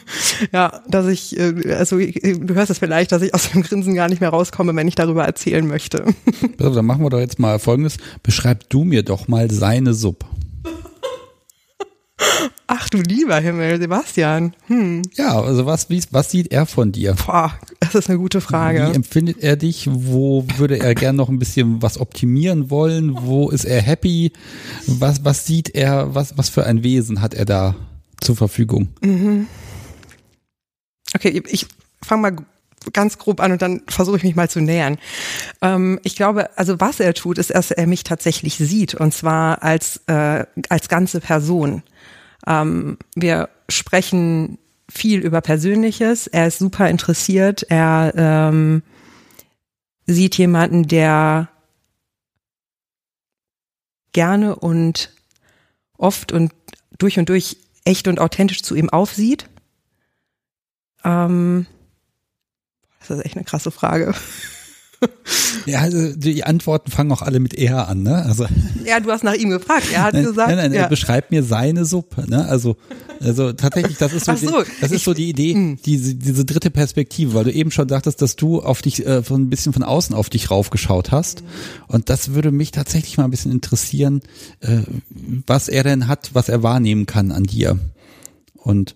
ja, 0.52 0.80
dass 0.88 1.06
ich, 1.06 1.38
äh, 1.38 1.74
also 1.74 1.98
du 1.98 2.54
hörst 2.54 2.70
es 2.70 2.78
vielleicht, 2.78 3.12
dass 3.12 3.20
ich 3.20 3.34
aus 3.34 3.50
dem 3.50 3.62
Grinsen 3.62 3.94
gar 3.94 4.08
nicht 4.08 4.22
mehr 4.22 4.30
rauskomme, 4.30 4.74
wenn 4.74 4.88
ich 4.88 4.94
darüber 4.94 5.24
erzählen 5.24 5.66
möchte. 5.66 6.06
Also, 6.58 6.74
dann 6.74 6.84
machen 6.84 7.02
wir 7.02 7.08
doch 7.08 7.18
jetzt 7.18 7.38
mal 7.38 7.58
Folgendes. 7.58 7.96
Beschreib 8.22 8.68
du 8.68 8.84
mir 8.84 9.02
doch 9.02 9.28
mal 9.28 9.50
seine 9.50 9.94
Sub. 9.94 10.26
Ach 12.66 12.88
du 12.88 12.98
lieber 12.98 13.38
Himmel, 13.40 13.80
Sebastian. 13.80 14.54
Hm. 14.66 15.02
Ja, 15.14 15.40
also 15.40 15.66
was, 15.66 15.90
wie, 15.90 16.02
was 16.10 16.30
sieht 16.30 16.52
er 16.52 16.66
von 16.66 16.92
dir? 16.92 17.14
Boah, 17.14 17.52
das 17.80 17.94
ist 17.94 18.08
eine 18.08 18.18
gute 18.18 18.40
Frage. 18.40 18.88
Wie 18.88 18.94
empfindet 18.94 19.38
er 19.42 19.56
dich? 19.56 19.88
Wo 19.90 20.46
würde 20.56 20.78
er 20.78 20.94
gern 20.94 21.16
noch 21.16 21.28
ein 21.28 21.38
bisschen 21.38 21.82
was 21.82 21.98
optimieren 21.98 22.70
wollen? 22.70 23.16
Wo 23.22 23.50
ist 23.50 23.64
er 23.64 23.82
happy? 23.82 24.32
Was, 24.86 25.24
was 25.24 25.46
sieht 25.46 25.74
er? 25.74 26.14
Was, 26.14 26.38
was 26.38 26.48
für 26.48 26.64
ein 26.64 26.82
Wesen 26.82 27.20
hat 27.20 27.34
er 27.34 27.44
da 27.44 27.74
zur 28.20 28.36
Verfügung? 28.36 28.88
Mhm. 29.00 29.46
Okay, 31.14 31.42
ich 31.48 31.66
fange 32.02 32.22
mal 32.22 32.36
ganz 32.92 33.18
grob 33.18 33.40
an 33.40 33.52
und 33.52 33.62
dann 33.62 33.82
versuche 33.88 34.16
ich 34.16 34.22
mich 34.22 34.36
mal 34.36 34.48
zu 34.48 34.60
nähern. 34.60 34.98
Ähm, 35.60 36.00
ich 36.02 36.16
glaube, 36.16 36.56
also 36.56 36.80
was 36.80 37.00
er 37.00 37.14
tut, 37.14 37.38
ist, 37.38 37.50
dass 37.50 37.70
er 37.70 37.86
mich 37.86 38.04
tatsächlich 38.04 38.56
sieht 38.56 38.94
und 38.94 39.12
zwar 39.12 39.62
als 39.62 40.00
äh, 40.06 40.44
als 40.68 40.88
ganze 40.88 41.20
Person. 41.20 41.82
Ähm, 42.46 42.98
wir 43.14 43.48
sprechen 43.68 44.58
viel 44.88 45.20
über 45.20 45.40
Persönliches. 45.40 46.26
Er 46.26 46.46
ist 46.46 46.58
super 46.58 46.88
interessiert. 46.88 47.64
Er 47.68 48.12
ähm, 48.16 48.82
sieht 50.06 50.36
jemanden, 50.36 50.88
der 50.88 51.48
gerne 54.12 54.56
und 54.56 55.14
oft 55.96 56.32
und 56.32 56.52
durch 56.98 57.18
und 57.18 57.28
durch 57.28 57.56
echt 57.84 58.08
und 58.08 58.18
authentisch 58.18 58.62
zu 58.62 58.74
ihm 58.74 58.90
aufsieht. 58.90 59.48
Ähm, 61.04 61.66
das 63.00 63.10
ist 63.10 63.24
echt 63.24 63.36
eine 63.36 63.44
krasse 63.44 63.70
Frage. 63.70 64.14
Ja, 65.66 65.80
also 65.80 66.14
die 66.14 66.44
Antworten 66.44 66.90
fangen 66.90 67.12
auch 67.12 67.22
alle 67.22 67.40
mit 67.40 67.54
er 67.54 67.88
an, 67.88 68.02
ne? 68.02 68.24
Also 68.24 68.46
ja, 68.84 69.00
du 69.00 69.10
hast 69.10 69.24
nach 69.24 69.34
ihm 69.34 69.50
gefragt. 69.50 69.86
Er 69.92 70.02
hat 70.02 70.14
nein, 70.14 70.24
gesagt, 70.24 70.48
nein, 70.48 70.56
nein, 70.56 70.72
ja. 70.72 70.82
er 70.82 70.88
beschreibt 70.88 71.30
mir 71.30 71.42
seine 71.42 71.84
Suppe, 71.84 72.28
ne? 72.28 72.46
Also 72.46 72.76
also 73.20 73.52
tatsächlich, 73.52 73.98
das 73.98 74.12
ist 74.12 74.24
so, 74.24 74.34
so 74.36 74.62
die, 74.62 74.70
das 74.80 74.92
ist 74.92 75.04
so 75.04 75.12
die 75.12 75.28
Idee, 75.28 75.54
hm. 75.54 75.78
diese 75.84 76.14
diese 76.14 76.44
dritte 76.44 76.70
Perspektive, 76.70 77.34
weil 77.34 77.44
du 77.44 77.52
eben 77.52 77.70
schon 77.70 77.88
dachtest, 77.88 78.22
dass 78.22 78.36
du 78.36 78.60
auf 78.60 78.82
dich 78.82 79.06
äh, 79.06 79.22
von 79.22 79.42
ein 79.42 79.50
bisschen 79.50 79.72
von 79.72 79.82
außen 79.82 80.14
auf 80.14 80.30
dich 80.30 80.50
raufgeschaut 80.50 81.10
hast 81.10 81.42
und 81.88 82.08
das 82.08 82.32
würde 82.32 82.50
mich 82.50 82.70
tatsächlich 82.70 83.18
mal 83.18 83.24
ein 83.24 83.30
bisschen 83.30 83.52
interessieren, 83.52 84.22
äh, 84.60 84.80
was 85.46 85.68
er 85.68 85.82
denn 85.82 86.08
hat, 86.08 86.30
was 86.32 86.48
er 86.48 86.62
wahrnehmen 86.62 87.06
kann 87.06 87.32
an 87.32 87.44
dir 87.44 87.78
und 88.54 88.94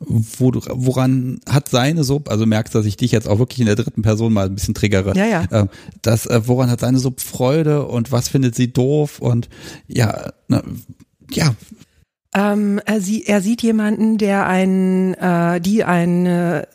wo 0.00 0.50
du, 0.50 0.60
woran 0.68 1.40
hat 1.48 1.68
seine 1.68 2.04
Sub, 2.04 2.28
also 2.30 2.46
merkst, 2.46 2.74
dass 2.74 2.86
ich 2.86 2.96
dich 2.96 3.12
jetzt 3.12 3.28
auch 3.28 3.38
wirklich 3.38 3.60
in 3.60 3.66
der 3.66 3.76
dritten 3.76 4.02
Person 4.02 4.32
mal 4.32 4.46
ein 4.46 4.54
bisschen 4.54 4.74
triggere. 4.74 5.16
Ja, 5.16 5.26
ja. 5.26 5.44
Äh, 5.50 5.66
das, 6.02 6.26
äh, 6.26 6.46
woran 6.46 6.70
hat 6.70 6.80
seine 6.80 6.98
Sub 6.98 7.20
Freude 7.20 7.86
und 7.86 8.12
was 8.12 8.28
findet 8.28 8.54
sie 8.54 8.72
doof 8.72 9.20
und 9.20 9.48
ja, 9.86 10.32
na, 10.48 10.62
ja. 11.30 11.54
Ähm, 12.34 12.80
er, 12.84 13.00
sie, 13.00 13.24
er 13.24 13.40
sieht 13.40 13.62
jemanden, 13.62 14.18
der 14.18 14.46
ein, 14.46 15.14
äh, 15.14 15.60
die 15.60 15.84
ein 15.84 16.26
äh, 16.26 16.66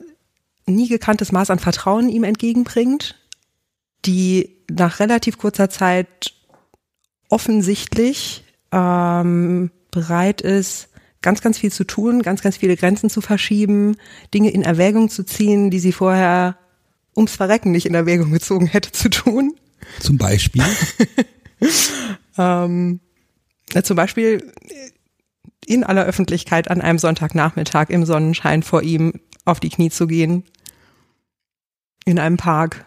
nie 0.66 0.88
gekanntes 0.88 1.32
Maß 1.32 1.52
an 1.52 1.60
Vertrauen 1.60 2.10
ihm 2.10 2.24
entgegenbringt, 2.24 3.16
die 4.06 4.58
nach 4.72 5.00
relativ 5.00 5.38
kurzer 5.38 5.70
Zeit 5.70 6.34
offensichtlich 7.30 8.44
ähm, 8.72 9.72
bereit 9.92 10.42
ist, 10.42 10.90
ganz, 11.22 11.42
ganz 11.42 11.58
viel 11.58 11.72
zu 11.72 11.84
tun, 11.84 12.22
ganz, 12.22 12.42
ganz 12.42 12.58
viele 12.58 12.76
Grenzen 12.76 13.10
zu 13.10 13.22
verschieben, 13.22 13.96
Dinge 14.34 14.52
in 14.52 14.64
Erwägung 14.64 15.10
zu 15.10 15.24
ziehen, 15.24 15.70
die 15.70 15.80
sie 15.80 15.92
vorher 15.92 16.58
ums 17.16 17.36
Verrecken 17.36 17.72
nicht 17.72 17.86
in 17.86 17.94
Erwägung 17.94 18.32
gezogen 18.32 18.68
hätte 18.68 18.92
zu 18.92 19.10
tun. 19.10 19.56
Zum 20.00 20.18
Beispiel? 20.18 20.64
ähm, 22.38 23.00
ja, 23.74 23.84
zum 23.84 23.96
Beispiel 23.96 24.52
in 25.66 25.84
aller 25.84 26.06
Öffentlichkeit 26.06 26.70
an 26.70 26.82
einem 26.82 27.00
Sonntagnachmittag 27.00 27.90
im 27.90 28.06
Sonnenschein 28.06 28.64
vor 28.64 28.82
ihm 28.82 29.14
auf 29.46 29.60
die 29.60 29.70
Knie 29.70 29.90
zu 29.90 30.08
gehen. 30.08 30.44
In 32.06 32.20
einem 32.20 32.38
Park. 32.38 32.86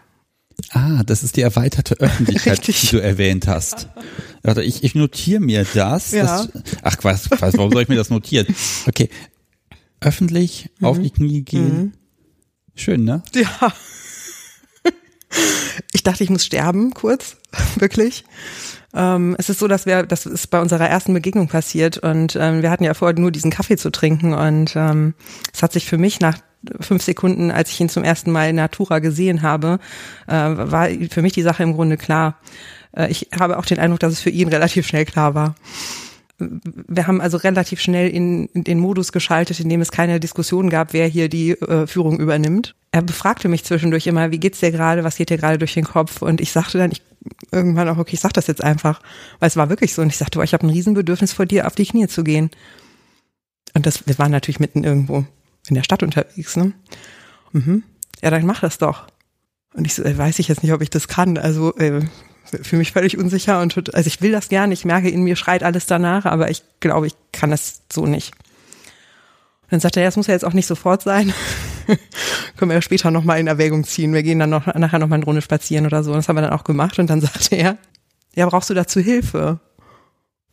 Ah, 0.71 1.03
das 1.03 1.23
ist 1.23 1.37
die 1.37 1.41
erweiterte 1.41 1.99
Öffentlichkeit, 1.99 2.59
Richtig. 2.59 2.81
die 2.81 2.87
du 2.87 3.01
erwähnt 3.01 3.47
hast. 3.47 3.89
Warte, 4.41 4.63
ich, 4.63 4.83
ich 4.83 4.95
notiere 4.95 5.39
mir 5.39 5.65
das. 5.73 6.11
Ja. 6.11 6.23
das 6.23 6.49
ach, 6.81 6.97
was, 7.01 7.29
was, 7.31 7.57
warum 7.57 7.71
soll 7.71 7.83
ich 7.83 7.89
mir 7.89 7.95
das 7.95 8.09
notieren? 8.09 8.47
Okay. 8.87 9.09
Öffentlich 10.01 10.69
auf 10.81 10.99
die 10.99 11.09
Knie 11.09 11.41
gehen. 11.41 11.93
Schön, 12.75 13.03
ne? 13.05 13.23
Ja. 13.33 13.73
Ich 15.93 16.03
dachte, 16.03 16.23
ich 16.23 16.29
muss 16.29 16.45
sterben, 16.45 16.93
kurz, 16.93 17.37
wirklich. 17.77 18.23
Ähm, 18.95 19.35
es 19.37 19.49
ist 19.49 19.59
so, 19.59 19.67
dass 19.67 19.85
wir, 19.85 20.03
das 20.03 20.25
ist 20.25 20.47
bei 20.47 20.61
unserer 20.61 20.87
ersten 20.87 21.13
Begegnung 21.13 21.47
passiert 21.47 21.97
und 21.97 22.37
ähm, 22.39 22.61
wir 22.61 22.71
hatten 22.71 22.85
ja 22.85 22.93
vor, 22.93 23.11
nur 23.13 23.31
diesen 23.31 23.51
Kaffee 23.51 23.75
zu 23.77 23.91
trinken 23.91 24.33
und 24.33 24.75
ähm, 24.75 25.13
es 25.53 25.61
hat 25.61 25.73
sich 25.73 25.85
für 25.85 25.97
mich 25.97 26.21
nach 26.21 26.37
fünf 26.79 27.03
Sekunden, 27.03 27.51
als 27.51 27.69
ich 27.71 27.79
ihn 27.79 27.89
zum 27.89 28.03
ersten 28.03 28.31
Mal 28.31 28.49
in 28.49 28.55
Natura 28.55 28.99
gesehen 28.99 29.41
habe, 29.41 29.79
äh, 30.27 30.33
war 30.33 30.87
für 31.11 31.21
mich 31.21 31.33
die 31.33 31.41
Sache 31.41 31.63
im 31.63 31.73
Grunde 31.73 31.97
klar. 31.97 32.39
Äh, 32.95 33.11
ich 33.11 33.29
habe 33.37 33.57
auch 33.57 33.65
den 33.65 33.79
Eindruck, 33.79 33.99
dass 33.99 34.13
es 34.13 34.21
für 34.21 34.29
ihn 34.29 34.47
relativ 34.47 34.87
schnell 34.87 35.05
klar 35.05 35.35
war. 35.35 35.55
Wir 36.37 37.07
haben 37.07 37.21
also 37.21 37.37
relativ 37.37 37.79
schnell 37.79 38.09
in, 38.09 38.47
in 38.47 38.65
den 38.65 38.79
Modus 38.79 39.13
geschaltet, 39.13 39.59
in 39.61 39.69
dem 39.69 39.79
es 39.79 39.91
keine 39.91 40.19
Diskussion 40.19 40.69
gab, 40.69 40.91
wer 40.91 41.07
hier 41.07 41.29
die 41.29 41.51
äh, 41.51 41.87
Führung 41.87 42.19
übernimmt. 42.19 42.75
Er 42.91 43.01
befragte 43.01 43.47
mich 43.47 43.63
zwischendurch 43.63 44.07
immer, 44.07 44.31
wie 44.31 44.39
geht's 44.39 44.59
dir 44.59 44.71
gerade, 44.71 45.03
was 45.03 45.15
geht 45.15 45.29
dir 45.29 45.37
gerade 45.37 45.57
durch 45.57 45.73
den 45.73 45.85
Kopf? 45.85 46.21
Und 46.21 46.41
ich 46.41 46.51
sagte 46.51 46.77
dann, 46.77 46.91
ich 46.91 47.01
irgendwann 47.51 47.89
auch, 47.89 47.97
okay, 47.97 48.13
ich 48.13 48.19
sag 48.19 48.33
das 48.33 48.47
jetzt 48.47 48.63
einfach, 48.63 49.01
weil 49.39 49.47
es 49.47 49.57
war 49.57 49.69
wirklich 49.69 49.93
so. 49.93 50.01
Und 50.01 50.09
ich 50.09 50.17
sagte, 50.17 50.37
boah, 50.37 50.43
ich 50.43 50.53
habe 50.53 50.65
ein 50.65 50.69
Riesenbedürfnis 50.69 51.33
vor 51.33 51.45
dir, 51.45 51.67
auf 51.67 51.75
die 51.75 51.85
Knie 51.85 52.07
zu 52.07 52.23
gehen. 52.23 52.51
Und 53.73 53.85
das, 53.85 54.07
wir 54.07 54.17
waren 54.19 54.31
natürlich 54.31 54.59
mitten 54.59 54.83
irgendwo 54.83 55.25
in 55.67 55.75
der 55.75 55.83
Stadt 55.83 56.03
unterwegs, 56.03 56.55
ne? 56.55 56.73
Mhm. 57.51 57.83
Ja, 58.21 58.29
dann 58.29 58.45
mach 58.45 58.61
das 58.61 58.77
doch. 58.77 59.07
Und 59.73 59.85
ich 59.85 59.95
so, 59.95 60.03
äh, 60.03 60.17
weiß 60.17 60.39
ich 60.39 60.47
jetzt 60.47 60.63
nicht, 60.63 60.73
ob 60.73 60.81
ich 60.81 60.89
das 60.89 61.07
kann. 61.07 61.37
Also 61.37 61.75
äh, 61.75 62.01
fühle 62.45 62.79
mich 62.79 62.91
völlig 62.91 63.17
unsicher 63.17 63.61
und 63.61 63.93
also 63.93 64.07
ich 64.07 64.21
will 64.21 64.31
das 64.31 64.49
gerne. 64.49 64.73
Ich 64.73 64.85
merke, 64.85 65.09
in 65.09 65.23
mir 65.23 65.35
schreit 65.35 65.63
alles 65.63 65.85
danach, 65.85 66.25
aber 66.25 66.49
ich 66.49 66.63
glaube, 66.79 67.07
ich 67.07 67.15
kann 67.31 67.51
das 67.51 67.81
so 67.91 68.05
nicht. 68.05 68.33
Dann 69.75 69.81
sagte 69.81 69.99
er, 69.99 70.05
das 70.05 70.15
muss 70.15 70.27
ja 70.27 70.33
jetzt 70.33 70.45
auch 70.45 70.53
nicht 70.53 70.67
sofort 70.67 71.01
sein. 71.01 71.33
Können 72.55 72.71
wir 72.71 72.75
ja 72.75 72.81
später 72.81 73.11
nochmal 73.11 73.41
in 73.41 73.47
Erwägung 73.47 73.83
ziehen. 73.83 74.13
Wir 74.13 74.23
gehen 74.23 74.39
dann 74.39 74.49
noch, 74.49 74.67
nachher 74.67 74.99
nochmal 74.99 75.17
eine 75.17 75.25
Runde 75.25 75.41
spazieren 75.41 75.85
oder 75.85 76.01
so. 76.01 76.11
Und 76.11 76.15
das 76.15 76.29
haben 76.29 76.37
wir 76.37 76.43
dann 76.43 76.53
auch 76.53 76.63
gemacht. 76.63 76.97
Und 76.97 77.09
dann 77.09 77.19
sagte 77.33 77.57
er, 77.57 77.77
ja, 78.35 78.47
brauchst 78.47 78.69
du 78.69 78.73
dazu 78.73 79.01
Hilfe? 79.01 79.59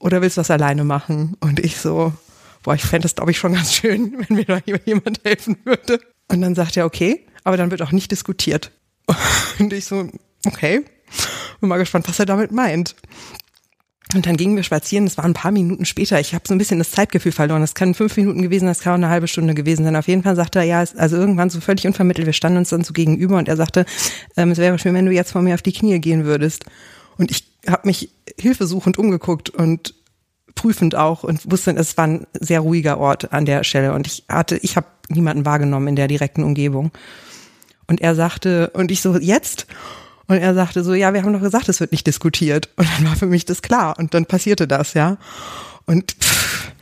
Oder 0.00 0.22
willst 0.22 0.38
du 0.38 0.40
das 0.40 0.50
alleine 0.50 0.82
machen? 0.82 1.36
Und 1.38 1.60
ich 1.60 1.76
so, 1.76 2.12
boah, 2.64 2.74
ich 2.74 2.82
fände 2.82 3.04
das, 3.04 3.14
glaube 3.14 3.30
ich, 3.30 3.38
schon 3.38 3.52
ganz 3.52 3.72
schön, 3.72 4.12
wenn 4.28 4.36
mir 4.36 4.44
da 4.44 4.58
jemand 4.84 5.20
helfen 5.22 5.56
würde. 5.62 6.00
Und 6.26 6.40
dann 6.40 6.56
sagt 6.56 6.76
er, 6.76 6.84
okay, 6.84 7.24
aber 7.44 7.56
dann 7.56 7.70
wird 7.70 7.82
auch 7.82 7.92
nicht 7.92 8.10
diskutiert. 8.10 8.72
Und 9.60 9.72
ich 9.72 9.84
so, 9.84 10.08
okay, 10.46 10.84
bin 11.60 11.68
mal 11.68 11.78
gespannt, 11.78 12.08
was 12.08 12.18
er 12.18 12.26
damit 12.26 12.50
meint. 12.50 12.96
Und 14.14 14.26
dann 14.26 14.36
gingen 14.36 14.56
wir 14.56 14.62
spazieren, 14.62 15.06
das 15.06 15.16
war 15.16 15.24
ein 15.24 15.32
paar 15.32 15.52
Minuten 15.52 15.86
später. 15.86 16.20
Ich 16.20 16.34
habe 16.34 16.44
so 16.46 16.54
ein 16.54 16.58
bisschen 16.58 16.78
das 16.78 16.90
Zeitgefühl 16.90 17.32
verloren. 17.32 17.62
Das 17.62 17.74
kann 17.74 17.94
fünf 17.94 18.16
Minuten 18.16 18.42
gewesen, 18.42 18.66
das 18.66 18.80
kann 18.80 18.92
auch 18.92 18.96
eine 18.96 19.08
halbe 19.08 19.26
Stunde 19.26 19.54
gewesen 19.54 19.84
sein. 19.84 19.96
Auf 19.96 20.06
jeden 20.06 20.22
Fall 20.22 20.36
sagte 20.36 20.58
er, 20.58 20.64
ja, 20.66 20.82
es- 20.82 20.94
also 20.94 21.16
irgendwann 21.16 21.48
so 21.48 21.60
völlig 21.60 21.86
unvermittelt, 21.86 22.26
wir 22.26 22.34
standen 22.34 22.58
uns 22.58 22.68
dann 22.68 22.84
so 22.84 22.92
gegenüber 22.92 23.38
und 23.38 23.48
er 23.48 23.56
sagte, 23.56 23.86
ähm, 24.36 24.50
es 24.50 24.58
wäre 24.58 24.78
schön, 24.78 24.94
wenn 24.94 25.06
du 25.06 25.12
jetzt 25.12 25.32
vor 25.32 25.40
mir 25.40 25.54
auf 25.54 25.62
die 25.62 25.72
Knie 25.72 25.98
gehen 25.98 26.24
würdest. 26.24 26.66
Und 27.16 27.30
ich 27.30 27.44
habe 27.66 27.86
mich 27.88 28.10
hilfesuchend 28.38 28.98
umgeguckt 28.98 29.48
und 29.48 29.94
prüfend 30.54 30.94
auch 30.94 31.24
und 31.24 31.50
wusste, 31.50 31.70
es 31.76 31.96
war 31.96 32.06
ein 32.06 32.26
sehr 32.38 32.60
ruhiger 32.60 32.98
Ort 32.98 33.32
an 33.32 33.46
der 33.46 33.64
Stelle 33.64 33.94
und 33.94 34.06
ich 34.06 34.24
hatte, 34.28 34.58
ich 34.58 34.76
habe 34.76 34.86
niemanden 35.08 35.46
wahrgenommen 35.46 35.88
in 35.88 35.96
der 35.96 36.08
direkten 36.08 36.44
Umgebung. 36.44 36.90
Und 37.86 38.00
er 38.02 38.14
sagte, 38.14 38.70
und 38.74 38.90
ich 38.90 39.00
so, 39.00 39.16
jetzt? 39.16 39.66
Und 40.32 40.38
er 40.38 40.54
sagte 40.54 40.82
so, 40.82 40.94
ja, 40.94 41.12
wir 41.12 41.22
haben 41.22 41.32
doch 41.34 41.42
gesagt, 41.42 41.68
es 41.68 41.78
wird 41.78 41.92
nicht 41.92 42.06
diskutiert. 42.06 42.70
Und 42.76 42.88
dann 42.96 43.06
war 43.06 43.16
für 43.16 43.26
mich 43.26 43.44
das 43.44 43.60
klar. 43.60 43.98
Und 43.98 44.14
dann 44.14 44.24
passierte 44.24 44.66
das, 44.66 44.94
ja. 44.94 45.18
Und 45.84 46.12
pff, 46.12 46.72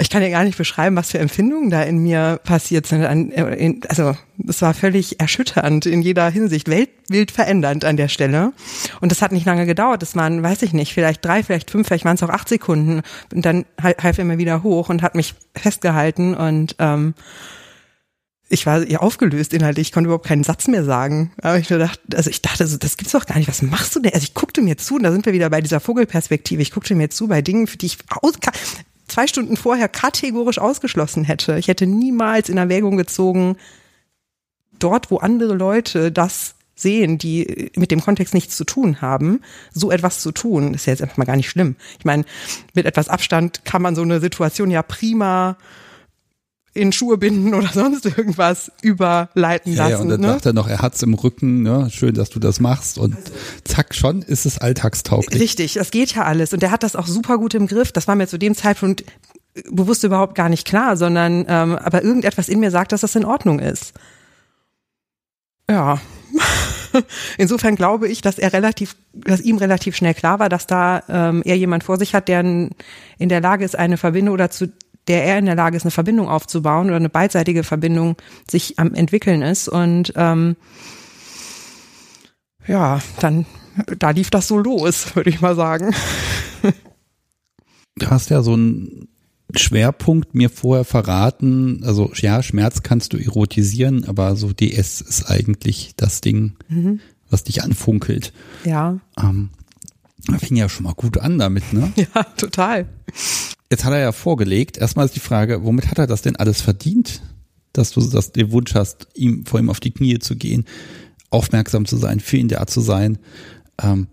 ich 0.00 0.10
kann 0.10 0.20
ja 0.20 0.30
gar 0.30 0.42
nicht 0.42 0.58
beschreiben, 0.58 0.96
was 0.96 1.12
für 1.12 1.20
Empfindungen 1.20 1.70
da 1.70 1.82
in 1.82 1.98
mir 1.98 2.40
passiert 2.42 2.86
sind. 2.88 3.04
Also 3.88 4.16
es 4.48 4.62
war 4.62 4.74
völlig 4.74 5.20
erschütternd 5.20 5.86
in 5.86 6.02
jeder 6.02 6.28
Hinsicht, 6.28 6.68
weltwild 6.68 7.30
verändernd 7.30 7.84
an 7.84 7.96
der 7.96 8.08
Stelle. 8.08 8.52
Und 9.00 9.12
das 9.12 9.22
hat 9.22 9.30
nicht 9.30 9.46
lange 9.46 9.64
gedauert. 9.64 10.02
Das 10.02 10.16
waren, 10.16 10.42
weiß 10.42 10.62
ich 10.62 10.72
nicht, 10.72 10.92
vielleicht 10.92 11.24
drei, 11.24 11.44
vielleicht 11.44 11.70
fünf, 11.70 11.86
vielleicht 11.86 12.04
waren 12.04 12.16
es 12.16 12.22
auch 12.24 12.30
acht 12.30 12.48
Sekunden. 12.48 13.02
Und 13.32 13.44
dann 13.46 13.64
half 13.80 14.18
er 14.18 14.24
mir 14.24 14.38
wieder 14.38 14.64
hoch 14.64 14.88
und 14.88 15.02
hat 15.02 15.14
mich 15.14 15.36
festgehalten 15.54 16.34
und 16.34 16.74
ähm, 16.80 17.14
ich 18.48 18.64
war 18.64 18.86
ja 18.88 19.00
aufgelöst 19.00 19.52
inhaltlich, 19.52 19.88
ich 19.88 19.92
konnte 19.92 20.08
überhaupt 20.08 20.26
keinen 20.26 20.44
Satz 20.44 20.68
mehr 20.68 20.84
sagen. 20.84 21.32
Aber 21.42 21.58
ich 21.58 21.68
dachte, 21.68 22.00
also 22.16 22.30
ich 22.30 22.40
dachte, 22.40 22.66
das 22.66 22.96
gibt's 22.96 23.12
doch 23.12 23.26
gar 23.26 23.36
nicht. 23.36 23.48
Was 23.48 23.62
machst 23.62 23.94
du 23.94 24.00
denn? 24.00 24.14
Also 24.14 24.24
ich 24.24 24.34
guckte 24.34 24.62
mir 24.62 24.78
zu, 24.78 24.96
und 24.96 25.02
da 25.02 25.12
sind 25.12 25.26
wir 25.26 25.34
wieder 25.34 25.50
bei 25.50 25.60
dieser 25.60 25.80
Vogelperspektive. 25.80 26.62
Ich 26.62 26.70
guckte 26.70 26.94
mir 26.94 27.10
zu 27.10 27.28
bei 27.28 27.42
Dingen, 27.42 27.66
für 27.66 27.76
die 27.76 27.86
ich 27.86 27.98
aus, 28.22 28.34
zwei 29.06 29.26
Stunden 29.26 29.56
vorher 29.56 29.88
kategorisch 29.88 30.58
ausgeschlossen 30.58 31.24
hätte. 31.24 31.58
Ich 31.58 31.68
hätte 31.68 31.86
niemals 31.86 32.48
in 32.48 32.56
Erwägung 32.56 32.96
gezogen, 32.96 33.56
dort, 34.78 35.10
wo 35.10 35.18
andere 35.18 35.54
Leute 35.54 36.10
das 36.10 36.54
sehen, 36.74 37.18
die 37.18 37.70
mit 37.74 37.90
dem 37.90 38.00
Kontext 38.00 38.34
nichts 38.34 38.56
zu 38.56 38.64
tun 38.64 39.00
haben, 39.02 39.40
so 39.72 39.90
etwas 39.90 40.20
zu 40.20 40.30
tun, 40.32 40.74
ist 40.74 40.86
ja 40.86 40.92
jetzt 40.92 41.02
einfach 41.02 41.16
mal 41.16 41.24
gar 41.24 41.36
nicht 41.36 41.50
schlimm. 41.50 41.76
Ich 41.98 42.04
meine, 42.04 42.24
mit 42.72 42.86
etwas 42.86 43.08
Abstand 43.08 43.64
kann 43.64 43.82
man 43.82 43.96
so 43.96 44.02
eine 44.02 44.20
Situation 44.20 44.70
ja 44.70 44.82
prima 44.82 45.56
in 46.78 46.92
Schuhe 46.92 47.18
binden 47.18 47.54
oder 47.54 47.68
sonst 47.72 48.06
irgendwas 48.06 48.72
überleiten 48.82 49.74
lassen. 49.74 49.90
Ja, 49.90 49.98
und 49.98 50.08
dann 50.08 50.20
ne? 50.20 50.28
sagt 50.28 50.46
er 50.46 50.52
noch, 50.52 50.68
er 50.68 50.80
hat's 50.80 51.02
im 51.02 51.14
Rücken, 51.14 51.62
ne? 51.62 51.88
schön, 51.90 52.14
dass 52.14 52.30
du 52.30 52.38
das 52.38 52.60
machst 52.60 52.98
und 52.98 53.16
zack, 53.64 53.94
schon 53.94 54.22
ist 54.22 54.46
es 54.46 54.58
alltagstauglich. 54.58 55.40
Richtig, 55.40 55.74
das 55.74 55.90
geht 55.90 56.14
ja 56.14 56.24
alles 56.24 56.52
und 56.52 56.62
der 56.62 56.70
hat 56.70 56.82
das 56.82 56.96
auch 56.96 57.06
super 57.06 57.38
gut 57.38 57.54
im 57.54 57.66
Griff. 57.66 57.92
Das 57.92 58.08
war 58.08 58.14
mir 58.14 58.26
zu 58.26 58.38
dem 58.38 58.54
Zeitpunkt 58.54 59.04
bewusst 59.70 60.04
überhaupt 60.04 60.34
gar 60.34 60.48
nicht 60.48 60.66
klar, 60.66 60.96
sondern 60.96 61.44
ähm, 61.48 61.76
aber 61.76 62.02
irgendetwas 62.02 62.48
in 62.48 62.60
mir 62.60 62.70
sagt, 62.70 62.92
dass 62.92 63.00
das 63.00 63.16
in 63.16 63.24
Ordnung 63.24 63.58
ist. 63.58 63.92
Ja. 65.70 66.00
Insofern 67.38 67.76
glaube 67.76 68.08
ich, 68.08 68.22
dass 68.22 68.38
er 68.38 68.52
relativ, 68.52 68.96
dass 69.12 69.40
ihm 69.40 69.58
relativ 69.58 69.96
schnell 69.96 70.14
klar 70.14 70.38
war, 70.38 70.48
dass 70.48 70.66
da 70.66 71.02
ähm, 71.08 71.42
er 71.44 71.56
jemand 71.56 71.84
vor 71.84 71.98
sich 71.98 72.14
hat, 72.14 72.28
der 72.28 72.40
in 72.40 72.70
der 73.18 73.40
Lage 73.40 73.64
ist, 73.64 73.76
eine 73.76 73.96
Verbindung 73.96 74.34
oder 74.34 74.50
zu 74.50 74.72
der 75.08 75.24
er 75.24 75.38
in 75.38 75.46
der 75.46 75.54
Lage 75.54 75.76
ist, 75.76 75.84
eine 75.84 75.90
Verbindung 75.90 76.28
aufzubauen 76.28 76.86
oder 76.86 76.96
eine 76.96 77.08
beidseitige 77.08 77.64
Verbindung 77.64 78.16
sich 78.48 78.78
am 78.78 78.94
entwickeln 78.94 79.42
ist. 79.42 79.68
Und 79.68 80.12
ähm, 80.16 80.56
ja, 82.66 83.00
dann 83.20 83.46
da 83.98 84.10
lief 84.10 84.30
das 84.30 84.48
so 84.48 84.58
los, 84.58 85.06
würde 85.14 85.30
ich 85.30 85.40
mal 85.40 85.56
sagen. 85.56 85.94
Du 87.96 88.06
hast 88.10 88.30
ja 88.30 88.42
so 88.42 88.52
einen 88.52 89.08
Schwerpunkt 89.54 90.34
mir 90.34 90.50
vorher 90.50 90.84
verraten. 90.84 91.82
Also 91.84 92.12
ja, 92.14 92.42
Schmerz 92.42 92.82
kannst 92.82 93.12
du 93.12 93.16
erotisieren, 93.16 94.04
aber 94.04 94.36
so 94.36 94.52
DS 94.52 95.00
ist 95.00 95.30
eigentlich 95.30 95.92
das 95.96 96.20
Ding, 96.20 96.52
mhm. 96.68 97.00
was 97.30 97.44
dich 97.44 97.62
anfunkelt. 97.62 98.32
Ja. 98.64 98.98
Ähm, 99.20 99.50
fing 100.38 100.56
ja 100.56 100.68
schon 100.68 100.84
mal 100.84 100.94
gut 100.94 101.18
an 101.18 101.38
damit, 101.38 101.72
ne? 101.72 101.92
Ja, 102.14 102.24
total. 102.36 102.86
Jetzt 103.70 103.84
hat 103.84 103.92
er 103.92 104.00
ja 104.00 104.12
vorgelegt. 104.12 104.78
Erstmal 104.78 105.06
ist 105.06 105.14
die 105.14 105.20
Frage, 105.20 105.64
womit 105.64 105.90
hat 105.90 105.98
er 105.98 106.06
das 106.06 106.22
denn 106.22 106.36
alles 106.36 106.60
verdient? 106.60 107.22
Dass 107.72 107.90
du 107.90 108.00
dass 108.00 108.32
den 108.32 108.50
Wunsch 108.50 108.74
hast, 108.74 109.08
ihm 109.14 109.44
vor 109.44 109.60
ihm 109.60 109.68
auf 109.68 109.80
die 109.80 109.90
Knie 109.90 110.18
zu 110.18 110.36
gehen, 110.36 110.64
aufmerksam 111.30 111.84
zu 111.84 111.96
sein, 111.96 112.20
für 112.20 112.38
ihn 112.38 112.48
da 112.48 112.66
zu 112.66 112.80
sein. 112.80 113.18
Ähm, 113.80 114.08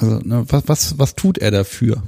also, 0.00 0.18
ne, 0.18 0.44
was, 0.48 0.68
was, 0.68 0.98
was 0.98 1.14
tut 1.16 1.38
er 1.38 1.50
dafür? 1.50 2.02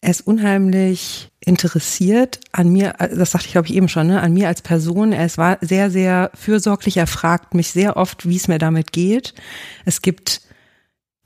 Er 0.00 0.10
ist 0.10 0.26
unheimlich 0.26 1.30
interessiert 1.40 2.40
an 2.52 2.70
mir, 2.70 2.94
das 2.98 3.32
sagte 3.32 3.46
ich 3.46 3.52
glaube 3.52 3.68
ich 3.68 3.74
eben 3.74 3.88
schon, 3.88 4.08
ne, 4.08 4.20
an 4.20 4.32
mir 4.32 4.48
als 4.48 4.62
Person. 4.62 5.12
Er 5.12 5.26
ist 5.26 5.38
war 5.38 5.58
sehr, 5.60 5.90
sehr 5.90 6.30
fürsorglich. 6.34 6.96
Er 6.96 7.06
fragt 7.06 7.54
mich 7.54 7.70
sehr 7.70 7.96
oft, 7.96 8.28
wie 8.28 8.36
es 8.36 8.48
mir 8.48 8.58
damit 8.58 8.92
geht. 8.92 9.34
Es 9.84 10.02
gibt 10.02 10.42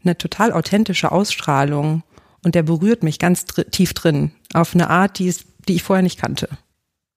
eine 0.04 0.18
total 0.18 0.52
authentische 0.52 1.12
Ausstrahlung 1.12 2.02
und 2.44 2.54
der 2.54 2.62
berührt 2.62 3.02
mich 3.02 3.18
ganz 3.18 3.44
dr 3.44 3.70
tief 3.70 3.94
drin 3.94 4.32
auf 4.52 4.74
eine 4.74 4.90
Art, 4.90 5.18
die, 5.18 5.26
ist, 5.26 5.44
die 5.68 5.74
ich 5.74 5.82
vorher 5.82 6.02
nicht 6.02 6.20
kannte. 6.20 6.48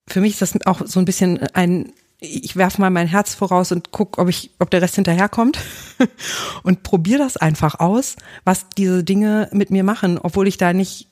Für 0.08 0.20
mich 0.20 0.40
ist 0.40 0.42
das 0.42 0.66
auch 0.66 0.82
so 0.86 1.00
ein 1.00 1.04
bisschen 1.04 1.38
ein, 1.54 1.92
ich 2.20 2.56
werfe 2.56 2.80
mal 2.80 2.90
mein 2.90 3.08
Herz 3.08 3.34
voraus 3.34 3.72
und 3.72 3.90
guck, 3.90 4.18
ob 4.18 4.28
ich, 4.28 4.50
ob 4.58 4.70
der 4.70 4.82
Rest 4.82 4.94
hinterherkommt 4.94 5.58
und 6.62 6.82
probiere 6.82 7.18
das 7.18 7.36
einfach 7.36 7.80
aus, 7.80 8.16
was 8.44 8.68
diese 8.70 9.02
Dinge 9.02 9.48
mit 9.52 9.70
mir 9.70 9.84
machen, 9.84 10.18
obwohl 10.18 10.46
ich 10.46 10.58
da 10.58 10.72
nicht 10.72 11.08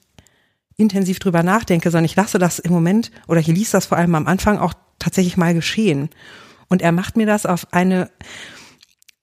intensiv 0.77 1.19
drüber 1.19 1.43
nachdenke, 1.43 1.91
sondern 1.91 2.07
ich 2.07 2.17
lasse 2.17 2.39
das 2.39 2.59
im 2.59 2.73
Moment 2.73 3.11
oder 3.29 3.41
ich 3.41 3.47
ließ 3.47 3.71
das 3.71 3.87
vor 3.87 3.99
allem 3.99 4.15
am 4.15 4.27
Anfang 4.27 4.59
auch 4.59 4.75
tatsächlich 4.99 5.37
mal 5.37 5.55
geschehen. 5.55 6.11
Und 6.69 6.83
er 6.83 6.93
macht 6.93 7.17
mir 7.17 7.27
das 7.27 7.47
auf 7.47 7.73
eine 7.73 8.11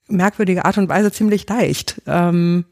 merkwürdige 0.07 0.65
Art 0.65 0.77
und 0.77 0.89
Weise 0.89 1.11
ziemlich 1.11 1.47
leicht. 1.47 2.01
Ähm, 2.05 2.65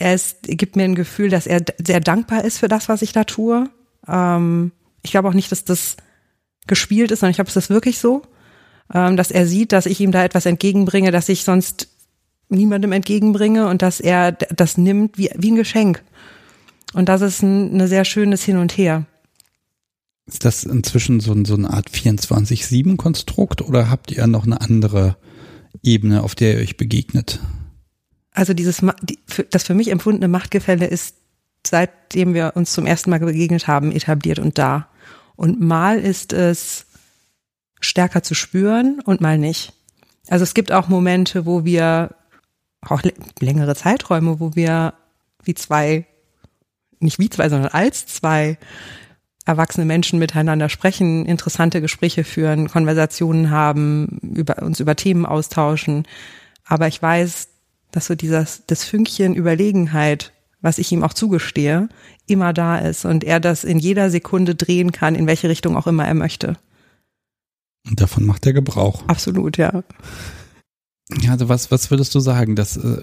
er 0.00 0.14
ist, 0.14 0.42
gibt 0.42 0.76
mir 0.76 0.84
ein 0.84 0.94
Gefühl, 0.94 1.28
dass 1.28 1.46
er 1.46 1.62
sehr 1.84 2.00
dankbar 2.00 2.44
ist 2.44 2.58
für 2.58 2.68
das, 2.68 2.88
was 2.88 3.02
ich 3.02 3.12
da 3.12 3.24
tue. 3.24 3.68
Ähm, 4.08 4.72
ich 5.02 5.10
glaube 5.10 5.28
auch 5.28 5.34
nicht, 5.34 5.52
dass 5.52 5.64
das 5.64 5.96
gespielt 6.66 7.10
ist, 7.10 7.20
sondern 7.20 7.32
ich 7.32 7.36
glaube, 7.36 7.50
es 7.50 7.56
ist 7.56 7.70
wirklich 7.70 7.98
so, 7.98 8.22
ähm, 8.92 9.16
dass 9.16 9.30
er 9.30 9.46
sieht, 9.46 9.72
dass 9.72 9.86
ich 9.86 10.00
ihm 10.00 10.10
da 10.10 10.24
etwas 10.24 10.46
entgegenbringe, 10.46 11.10
das 11.10 11.28
ich 11.28 11.44
sonst 11.44 11.88
niemandem 12.48 12.92
entgegenbringe 12.92 13.68
und 13.68 13.82
dass 13.82 14.00
er 14.00 14.32
das 14.32 14.78
nimmt 14.78 15.18
wie, 15.18 15.30
wie 15.36 15.52
ein 15.52 15.56
Geschenk. 15.56 16.02
Und 16.94 17.08
das 17.08 17.20
ist 17.20 17.42
ein, 17.42 17.80
ein 17.80 17.86
sehr 17.86 18.04
schönes 18.04 18.42
Hin 18.42 18.56
und 18.56 18.76
Her. 18.76 19.04
Ist 20.26 20.44
das 20.44 20.64
inzwischen 20.64 21.20
so, 21.20 21.36
so 21.44 21.54
eine 21.54 21.70
Art 21.70 21.90
24-7-Konstrukt 21.90 23.62
oder 23.62 23.90
habt 23.90 24.12
ihr 24.12 24.26
noch 24.26 24.46
eine 24.46 24.60
andere 24.60 25.16
Ebene, 25.82 26.22
auf 26.22 26.34
der 26.34 26.54
ihr 26.54 26.60
euch 26.60 26.76
begegnet? 26.76 27.40
Also 28.32 28.54
dieses, 28.54 28.84
das 29.50 29.64
für 29.64 29.74
mich 29.74 29.90
empfundene 29.90 30.28
Machtgefälle 30.28 30.86
ist, 30.86 31.16
seitdem 31.66 32.34
wir 32.34 32.52
uns 32.54 32.72
zum 32.72 32.86
ersten 32.86 33.10
Mal 33.10 33.20
begegnet 33.20 33.66
haben, 33.66 33.92
etabliert 33.92 34.38
und 34.38 34.58
da. 34.58 34.88
Und 35.36 35.60
mal 35.60 35.98
ist 35.98 36.32
es 36.32 36.86
stärker 37.80 38.22
zu 38.22 38.34
spüren 38.34 39.00
und 39.04 39.20
mal 39.20 39.38
nicht. 39.38 39.72
Also 40.28 40.42
es 40.44 40.54
gibt 40.54 40.70
auch 40.70 40.88
Momente, 40.88 41.46
wo 41.46 41.64
wir, 41.64 42.14
auch 42.82 43.02
längere 43.40 43.74
Zeiträume, 43.74 44.40
wo 44.40 44.54
wir 44.54 44.94
wie 45.42 45.54
zwei, 45.54 46.06
nicht 46.98 47.18
wie 47.18 47.28
zwei, 47.28 47.48
sondern 47.48 47.72
als 47.72 48.06
zwei 48.06 48.58
erwachsene 49.44 49.86
Menschen 49.86 50.18
miteinander 50.18 50.68
sprechen, 50.68 51.26
interessante 51.26 51.80
Gespräche 51.80 52.24
führen, 52.24 52.68
Konversationen 52.68 53.50
haben, 53.50 54.20
über, 54.22 54.62
uns 54.62 54.80
über 54.80 54.96
Themen 54.96 55.26
austauschen. 55.26 56.06
Aber 56.64 56.86
ich 56.86 57.02
weiß, 57.02 57.48
dass 57.92 58.06
so 58.06 58.14
dieses, 58.14 58.62
das 58.66 58.84
Fünkchen 58.84 59.34
Überlegenheit, 59.34 60.32
was 60.60 60.78
ich 60.78 60.92
ihm 60.92 61.02
auch 61.02 61.14
zugestehe, 61.14 61.88
immer 62.26 62.52
da 62.52 62.78
ist 62.78 63.04
und 63.04 63.24
er 63.24 63.40
das 63.40 63.64
in 63.64 63.78
jeder 63.78 64.10
Sekunde 64.10 64.54
drehen 64.54 64.92
kann, 64.92 65.14
in 65.14 65.26
welche 65.26 65.48
Richtung 65.48 65.76
auch 65.76 65.86
immer 65.86 66.06
er 66.06 66.14
möchte. 66.14 66.56
Und 67.88 68.00
davon 68.00 68.26
macht 68.26 68.46
er 68.46 68.52
Gebrauch. 68.52 69.02
Absolut, 69.08 69.56
ja. 69.56 69.82
Ja, 71.22 71.32
also 71.32 71.48
was, 71.48 71.72
was 71.72 71.90
würdest 71.90 72.14
du 72.14 72.20
sagen? 72.20 72.54
Das, 72.54 72.76
äh, 72.76 73.02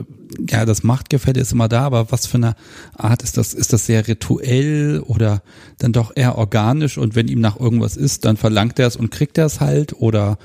ja, 0.50 0.66
das 0.66 0.84
Machtgefälle 0.84 1.42
ist 1.42 1.52
immer 1.52 1.68
da, 1.68 1.82
aber 1.82 2.12
was 2.12 2.26
für 2.26 2.38
eine 2.38 2.56
Art 2.96 3.22
ist 3.22 3.38
das? 3.38 3.54
Ist 3.54 3.74
das 3.74 3.86
sehr 3.86 4.08
rituell 4.08 5.04
oder 5.06 5.42
dann 5.80 5.92
doch 5.92 6.16
eher 6.16 6.38
organisch 6.38 6.98
und 6.98 7.16
wenn 7.16 7.28
ihm 7.28 7.42
nach 7.42 7.60
irgendwas 7.60 7.98
ist, 7.98 8.24
dann 8.24 8.38
verlangt 8.38 8.80
er 8.80 8.88
es 8.88 8.96
und 8.96 9.12
kriegt 9.12 9.38
er 9.38 9.48
es 9.48 9.60
halt? 9.60 9.94
Oder 10.00 10.38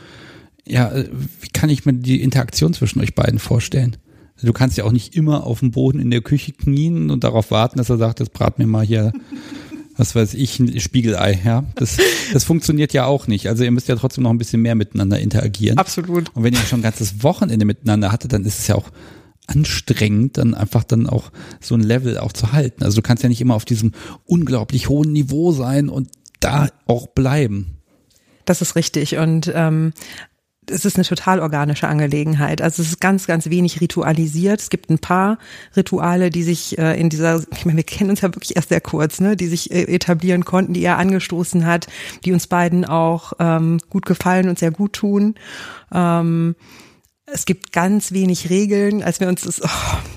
ja, 0.67 0.91
äh, 0.91 1.09
wie 1.41 1.49
kann 1.51 1.71
ich 1.71 1.87
mir 1.87 1.95
die 1.95 2.21
Interaktion 2.23 2.75
zwischen 2.75 3.01
euch 3.01 3.15
beiden 3.15 3.39
vorstellen? 3.39 3.97
Du 4.43 4.53
kannst 4.53 4.77
ja 4.77 4.85
auch 4.85 4.93
nicht 4.93 5.15
immer 5.15 5.47
auf 5.47 5.61
dem 5.61 5.71
Boden 5.71 6.01
in 6.01 6.11
der 6.11 6.21
Küche 6.21 6.53
knien 6.53 7.11
und 7.11 7.25
darauf 7.25 7.51
warten, 7.51 7.79
dass 7.79 7.91
er 7.91 7.99
sagt, 7.99 8.21
jetzt 8.21 8.33
brat 8.33 8.59
mir 8.59 8.67
mal 8.67 8.85
hier 8.85 9.13
was 9.97 10.15
weiß 10.15 10.35
ich, 10.35 10.59
ein 10.59 10.81
Spiegelei, 10.81 11.41
ja. 11.45 11.65
Das, 11.75 11.99
das 12.33 12.45
funktioniert 12.45 12.93
ja 12.93 13.07
auch 13.07 13.27
nicht. 13.27 13.49
Also 13.49 13.65
ihr 13.65 13.71
müsst 13.71 13.89
ja 13.89 13.97
trotzdem 13.97 14.25
noch 14.25 14.31
ein 14.31 14.39
bisschen 14.39 14.63
mehr 14.63 14.75
miteinander 14.75 15.19
interagieren. 15.19 15.79
Absolut. 15.79 16.35
Und 16.35 16.45
wenn 16.45 16.55
ihr 16.55 16.61
schon 16.61 16.81
ein 16.81 16.83
ganzes 16.83 17.23
Wochenende 17.23 17.65
miteinander 17.65 18.13
hattet, 18.13 18.33
dann 18.33 18.45
ist 18.45 18.59
es 18.59 18.67
ja 18.67 18.75
auch 18.75 18.91
anstrengend, 19.47 20.39
dann 20.39 20.55
einfach 20.55 20.85
dann 20.85 21.09
auch 21.09 21.31
so 21.61 21.75
ein 21.75 21.83
Level 21.83 22.19
auch 22.19 22.33
zu 22.33 22.53
halten. 22.53 22.85
Also 22.85 22.97
du 22.97 23.03
kannst 23.03 23.23
ja 23.23 23.29
nicht 23.29 23.41
immer 23.41 23.55
auf 23.55 23.65
diesem 23.65 23.93
unglaublich 24.25 24.89
hohen 24.89 25.13
Niveau 25.13 25.53
sein 25.53 25.89
und 25.89 26.09
da 26.41 26.69
auch 26.87 27.09
bleiben. 27.09 27.79
Das 28.45 28.63
ist 28.63 28.77
richtig. 28.77 29.17
Und 29.19 29.53
ähm, 29.55 29.93
es 30.71 30.85
ist 30.85 30.97
eine 30.97 31.05
total 31.05 31.41
organische 31.41 31.89
Angelegenheit. 31.89 32.63
Also 32.63 32.83
es 32.83 32.89
ist 32.89 33.01
ganz, 33.01 33.27
ganz 33.27 33.51
wenig 33.51 33.81
ritualisiert. 33.81 34.61
Es 34.61 34.71
gibt 34.71 34.91
ein 34.91 34.99
paar 34.99 35.39
Rituale, 35.77 36.31
die 36.31 36.45
sich 36.45 36.79
äh, 36.79 36.99
in 37.01 37.09
dieser, 37.09 37.43
ich 37.53 37.65
meine, 37.65 37.79
wir 37.79 37.85
kennen 37.85 38.11
uns 38.11 38.21
ja 38.21 38.33
wirklich 38.35 38.55
erst 38.55 38.69
sehr 38.69 38.81
kurz, 38.81 39.21
ne, 39.21 39.37
die 39.37 39.49
sich 39.49 39.73
äh, 39.73 39.83
etablieren 39.83 40.45
konnten, 40.45 40.73
die 40.73 40.85
er 40.85 40.99
angestoßen 40.99 41.67
hat, 41.67 41.89
die 42.25 42.33
uns 42.33 42.47
beiden 42.47 42.85
auch 42.85 43.33
ähm, 43.41 43.81
gut 43.91 44.07
gefallen 44.07 44.49
und 44.49 44.59
sehr 44.59 44.71
gut 44.71 44.93
tun. 44.93 45.35
Ähm, 45.93 46.55
es 47.27 47.45
gibt 47.45 47.73
ganz 47.73 48.13
wenig 48.13 48.51
Regeln, 48.51 49.03
als 49.03 49.19
wir 49.19 49.29
uns 49.29 49.43
das, 49.43 49.63
oh, 49.63 49.69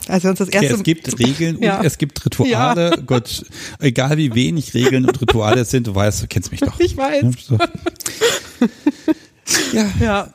als 0.07 0.23
wir 0.23 0.29
uns 0.31 0.39
das 0.39 0.49
erste 0.49 0.73
Okay, 0.73 0.75
es 0.75 0.83
gibt 0.83 1.19
Regeln 1.19 1.61
Ja. 1.61 1.79
und 1.79 1.85
es 1.85 1.97
gibt 1.97 2.23
Rituale. 2.25 3.01
Gott, 3.05 3.45
egal 3.79 4.17
wie 4.17 4.35
wenig 4.35 4.73
Regeln 4.73 5.05
und 5.05 5.19
Rituale 5.21 5.61
es 5.61 5.71
sind, 5.71 5.87
du 5.87 5.95
weißt, 5.95 6.23
du 6.23 6.27
kennst 6.27 6.51
mich 6.51 6.59
doch. 6.59 6.79
Ich 6.79 6.97
weiß. 6.97 7.25
So. 7.47 7.57
Ja, 9.73 9.85
Ja. 9.99 10.27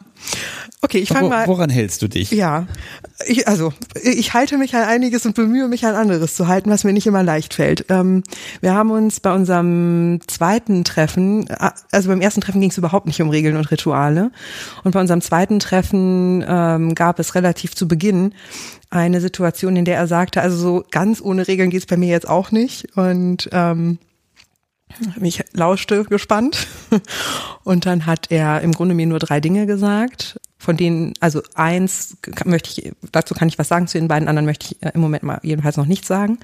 Okay, 0.82 0.98
ich 0.98 1.10
fange 1.10 1.28
mal. 1.28 1.46
woran 1.46 1.68
hältst 1.68 2.00
du 2.00 2.08
dich? 2.08 2.30
Ja, 2.30 2.66
ich, 3.26 3.46
also 3.46 3.72
ich 4.02 4.32
halte 4.32 4.56
mich 4.56 4.74
an 4.74 4.84
einiges 4.84 5.26
und 5.26 5.34
bemühe 5.34 5.68
mich 5.68 5.84
an 5.84 5.94
anderes 5.94 6.34
zu 6.34 6.48
halten, 6.48 6.70
was 6.70 6.84
mir 6.84 6.94
nicht 6.94 7.06
immer 7.06 7.22
leicht 7.22 7.52
fällt. 7.52 7.84
Ähm, 7.90 8.22
wir 8.62 8.74
haben 8.74 8.90
uns 8.90 9.20
bei 9.20 9.34
unserem 9.34 10.20
zweiten 10.26 10.84
Treffen, 10.84 11.46
äh, 11.48 11.70
also 11.92 12.08
beim 12.08 12.22
ersten 12.22 12.40
Treffen 12.40 12.62
ging 12.62 12.70
es 12.70 12.78
überhaupt 12.78 13.06
nicht 13.06 13.20
um 13.20 13.28
Regeln 13.28 13.56
und 13.56 13.70
Rituale. 13.70 14.30
Und 14.82 14.92
bei 14.92 15.00
unserem 15.00 15.20
zweiten 15.20 15.58
Treffen 15.58 16.42
ähm, 16.48 16.94
gab 16.94 17.18
es 17.18 17.34
relativ 17.34 17.74
zu 17.74 17.86
Beginn 17.86 18.32
eine 18.88 19.20
Situation, 19.20 19.76
in 19.76 19.84
der 19.84 19.96
er 19.96 20.06
sagte, 20.06 20.40
also 20.40 20.56
so 20.56 20.84
ganz 20.90 21.20
ohne 21.20 21.46
Regeln 21.46 21.68
geht's 21.68 21.86
bei 21.86 21.98
mir 21.98 22.08
jetzt 22.08 22.28
auch 22.28 22.52
nicht. 22.52 22.96
Und 22.96 23.50
ähm, 23.52 23.98
ich 25.20 25.44
lauschte 25.52 26.04
gespannt 26.04 26.66
und 27.64 27.86
dann 27.86 28.06
hat 28.06 28.30
er 28.30 28.60
im 28.60 28.72
Grunde 28.72 28.94
mir 28.94 29.06
nur 29.06 29.18
drei 29.18 29.40
Dinge 29.40 29.66
gesagt, 29.66 30.40
von 30.58 30.76
denen, 30.76 31.14
also 31.20 31.42
eins 31.54 32.16
möchte 32.44 32.70
ich, 32.70 32.92
dazu 33.12 33.34
kann 33.34 33.48
ich 33.48 33.58
was 33.58 33.68
sagen, 33.68 33.86
zu 33.86 33.98
den 33.98 34.08
beiden 34.08 34.28
anderen 34.28 34.46
möchte 34.46 34.66
ich 34.66 34.82
äh, 34.82 34.90
im 34.94 35.00
Moment 35.00 35.22
mal 35.22 35.40
jedenfalls 35.42 35.76
noch 35.76 35.86
nichts 35.86 36.06
sagen. 36.06 36.38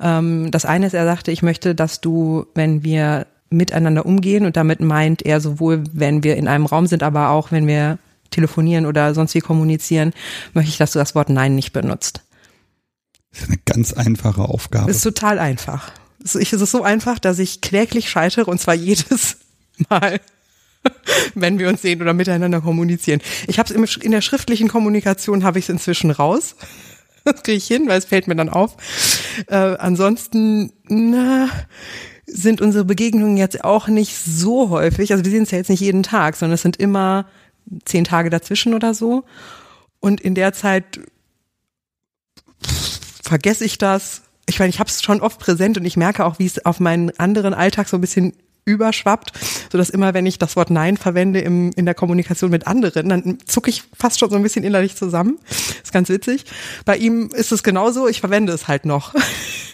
Ähm, 0.00 0.50
das 0.50 0.64
eine 0.64 0.86
ist, 0.86 0.94
er 0.94 1.04
sagte, 1.04 1.30
ich 1.30 1.42
möchte, 1.42 1.74
dass 1.74 2.00
du, 2.00 2.46
wenn 2.54 2.82
wir 2.82 3.26
miteinander 3.50 4.06
umgehen 4.06 4.46
und 4.46 4.56
damit 4.56 4.80
meint 4.80 5.22
er 5.22 5.40
sowohl, 5.40 5.84
wenn 5.92 6.24
wir 6.24 6.36
in 6.36 6.48
einem 6.48 6.66
Raum 6.66 6.86
sind, 6.86 7.02
aber 7.02 7.30
auch 7.30 7.52
wenn 7.52 7.66
wir 7.66 7.98
telefonieren 8.30 8.86
oder 8.86 9.14
sonst 9.14 9.34
wie 9.34 9.40
kommunizieren, 9.40 10.12
möchte 10.54 10.70
ich, 10.70 10.78
dass 10.78 10.92
du 10.92 10.98
das 10.98 11.14
Wort 11.14 11.28
Nein 11.28 11.54
nicht 11.54 11.72
benutzt. 11.72 12.22
Das 13.32 13.42
ist 13.42 13.48
eine 13.48 13.58
ganz 13.64 13.92
einfache 13.92 14.42
Aufgabe. 14.42 14.90
Es 14.90 14.98
ist 14.98 15.02
total 15.02 15.38
einfach. 15.38 15.92
Ist 16.22 16.36
es 16.36 16.52
ist 16.52 16.70
so 16.70 16.82
einfach, 16.82 17.18
dass 17.18 17.38
ich 17.38 17.60
kläglich 17.60 18.08
scheitere 18.08 18.50
und 18.50 18.60
zwar 18.60 18.74
jedes 18.88 19.38
Mal, 19.88 20.20
wenn 21.34 21.58
wir 21.58 21.68
uns 21.68 21.82
sehen 21.82 22.02
oder 22.02 22.12
miteinander 22.12 22.60
kommunizieren. 22.60 23.20
Ich 23.46 23.58
habe 23.58 23.72
es 23.72 23.96
in 23.96 24.10
der 24.10 24.20
schriftlichen 24.20 24.68
Kommunikation 24.68 25.44
habe 25.44 25.58
ich 25.58 25.66
es 25.66 25.68
inzwischen 25.68 26.10
raus. 26.10 26.56
Das 27.24 27.44
kriege 27.44 27.58
ich 27.58 27.68
hin, 27.68 27.86
weil 27.86 27.98
es 27.98 28.04
fällt 28.04 28.26
mir 28.26 28.34
dann 28.34 28.48
auf. 28.48 28.76
Äh, 29.46 29.54
ansonsten 29.54 30.72
na, 30.88 31.48
sind 32.26 32.60
unsere 32.60 32.84
Begegnungen 32.84 33.36
jetzt 33.36 33.62
auch 33.62 33.86
nicht 33.86 34.16
so 34.16 34.70
häufig. 34.70 35.12
Also 35.12 35.24
wir 35.24 35.30
sehen 35.30 35.44
es 35.44 35.52
ja 35.52 35.58
jetzt 35.58 35.70
nicht 35.70 35.78
jeden 35.78 36.02
Tag, 36.02 36.34
sondern 36.34 36.54
es 36.54 36.62
sind 36.62 36.78
immer 36.78 37.26
zehn 37.84 38.02
Tage 38.02 38.28
dazwischen 38.28 38.74
oder 38.74 38.92
so. 38.92 39.24
Und 40.00 40.20
in 40.20 40.34
der 40.34 40.52
Zeit 40.52 40.98
vergesse 43.22 43.64
ich 43.64 43.78
das. 43.78 44.22
Ich 44.52 44.58
meine, 44.58 44.68
ich 44.68 44.80
habe 44.80 44.90
es 44.90 45.02
schon 45.02 45.22
oft 45.22 45.38
präsent 45.38 45.78
und 45.78 45.86
ich 45.86 45.96
merke 45.96 46.26
auch, 46.26 46.38
wie 46.38 46.44
es 46.44 46.66
auf 46.66 46.78
meinen 46.78 47.18
anderen 47.18 47.54
Alltag 47.54 47.88
so 47.88 47.96
ein 47.96 48.02
bisschen 48.02 48.34
überschwappt, 48.64 49.32
so 49.70 49.78
dass 49.78 49.90
immer, 49.90 50.14
wenn 50.14 50.26
ich 50.26 50.38
das 50.38 50.54
Wort 50.56 50.70
Nein 50.70 50.96
verwende 50.96 51.40
im, 51.40 51.72
in 51.74 51.84
der 51.84 51.94
Kommunikation 51.94 52.50
mit 52.50 52.66
anderen, 52.66 53.08
dann 53.08 53.38
zucke 53.46 53.70
ich 53.70 53.82
fast 53.98 54.20
schon 54.20 54.30
so 54.30 54.36
ein 54.36 54.42
bisschen 54.42 54.64
innerlich 54.64 54.94
zusammen. 54.96 55.38
ist 55.82 55.92
ganz 55.92 56.08
witzig. 56.08 56.44
Bei 56.84 56.96
ihm 56.96 57.30
ist 57.34 57.50
es 57.50 57.62
genauso, 57.62 58.06
ich 58.06 58.20
verwende 58.20 58.52
es 58.52 58.68
halt 58.68 58.84
noch. 58.84 59.14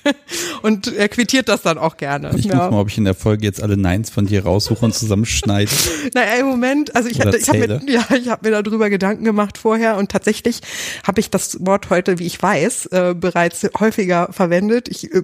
und 0.62 0.86
er 0.86 1.08
quittiert 1.08 1.48
das 1.48 1.62
dann 1.62 1.76
auch 1.76 1.96
gerne. 1.98 2.30
ich 2.36 2.46
Ja. 2.46 2.58
guck 2.60 2.70
mal, 2.72 2.80
ob 2.80 2.88
ich 2.88 2.96
in 2.96 3.04
der 3.04 3.14
Folge 3.14 3.44
jetzt 3.44 3.62
alle 3.62 3.76
Neins 3.76 4.08
von 4.10 4.26
dir 4.26 4.44
raussuche 4.44 4.84
und 4.84 4.94
zusammenschneide. 4.94 5.70
Naja, 6.14 6.40
im 6.40 6.46
Moment, 6.46 6.96
also 6.96 7.08
ich, 7.08 7.16
Oder 7.16 7.28
hatte, 7.28 7.38
ich 7.38 7.48
habe 7.48 7.58
mir, 7.58 7.80
ja, 7.86 8.06
ich 8.16 8.28
hab 8.28 8.42
mir 8.42 8.50
darüber 8.62 8.88
Gedanken 8.88 9.24
gemacht 9.24 9.58
vorher 9.58 9.96
und 9.98 10.10
tatsächlich 10.10 10.60
habe 11.06 11.20
ich 11.20 11.28
das 11.28 11.58
Wort 11.64 11.90
heute, 11.90 12.18
wie 12.18 12.26
ich 12.26 12.40
weiß, 12.40 12.86
äh, 12.86 13.14
bereits 13.14 13.66
häufiger 13.78 14.28
verwendet. 14.32 14.88
Ich 14.88 15.12
äh, 15.12 15.22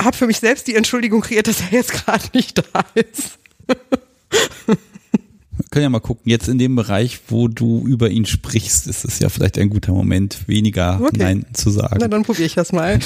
habe 0.00 0.16
für 0.16 0.26
mich 0.26 0.38
selbst 0.40 0.66
die 0.66 0.74
Entschuldigung 0.74 1.20
kreiert, 1.20 1.48
dass 1.48 1.60
er 1.60 1.72
jetzt 1.72 1.92
gerade 1.92 2.24
nicht 2.34 2.58
da 2.58 2.84
ist. 2.94 3.38
Wir 4.66 5.68
können 5.70 5.82
ja 5.82 5.90
mal 5.90 6.00
gucken, 6.00 6.30
jetzt 6.30 6.48
in 6.48 6.58
dem 6.58 6.74
Bereich, 6.76 7.20
wo 7.28 7.46
du 7.48 7.86
über 7.86 8.10
ihn 8.10 8.24
sprichst, 8.26 8.86
ist 8.86 9.04
es 9.04 9.18
ja 9.18 9.28
vielleicht 9.28 9.58
ein 9.58 9.70
guter 9.70 9.92
Moment, 9.92 10.48
weniger 10.48 10.98
Okay. 11.00 11.18
Nein 11.18 11.46
zu 11.52 11.70
sagen. 11.70 11.98
Na, 12.00 12.08
dann 12.08 12.22
probiere 12.22 12.46
ich 12.46 12.54
das 12.54 12.72
mal. 12.72 12.98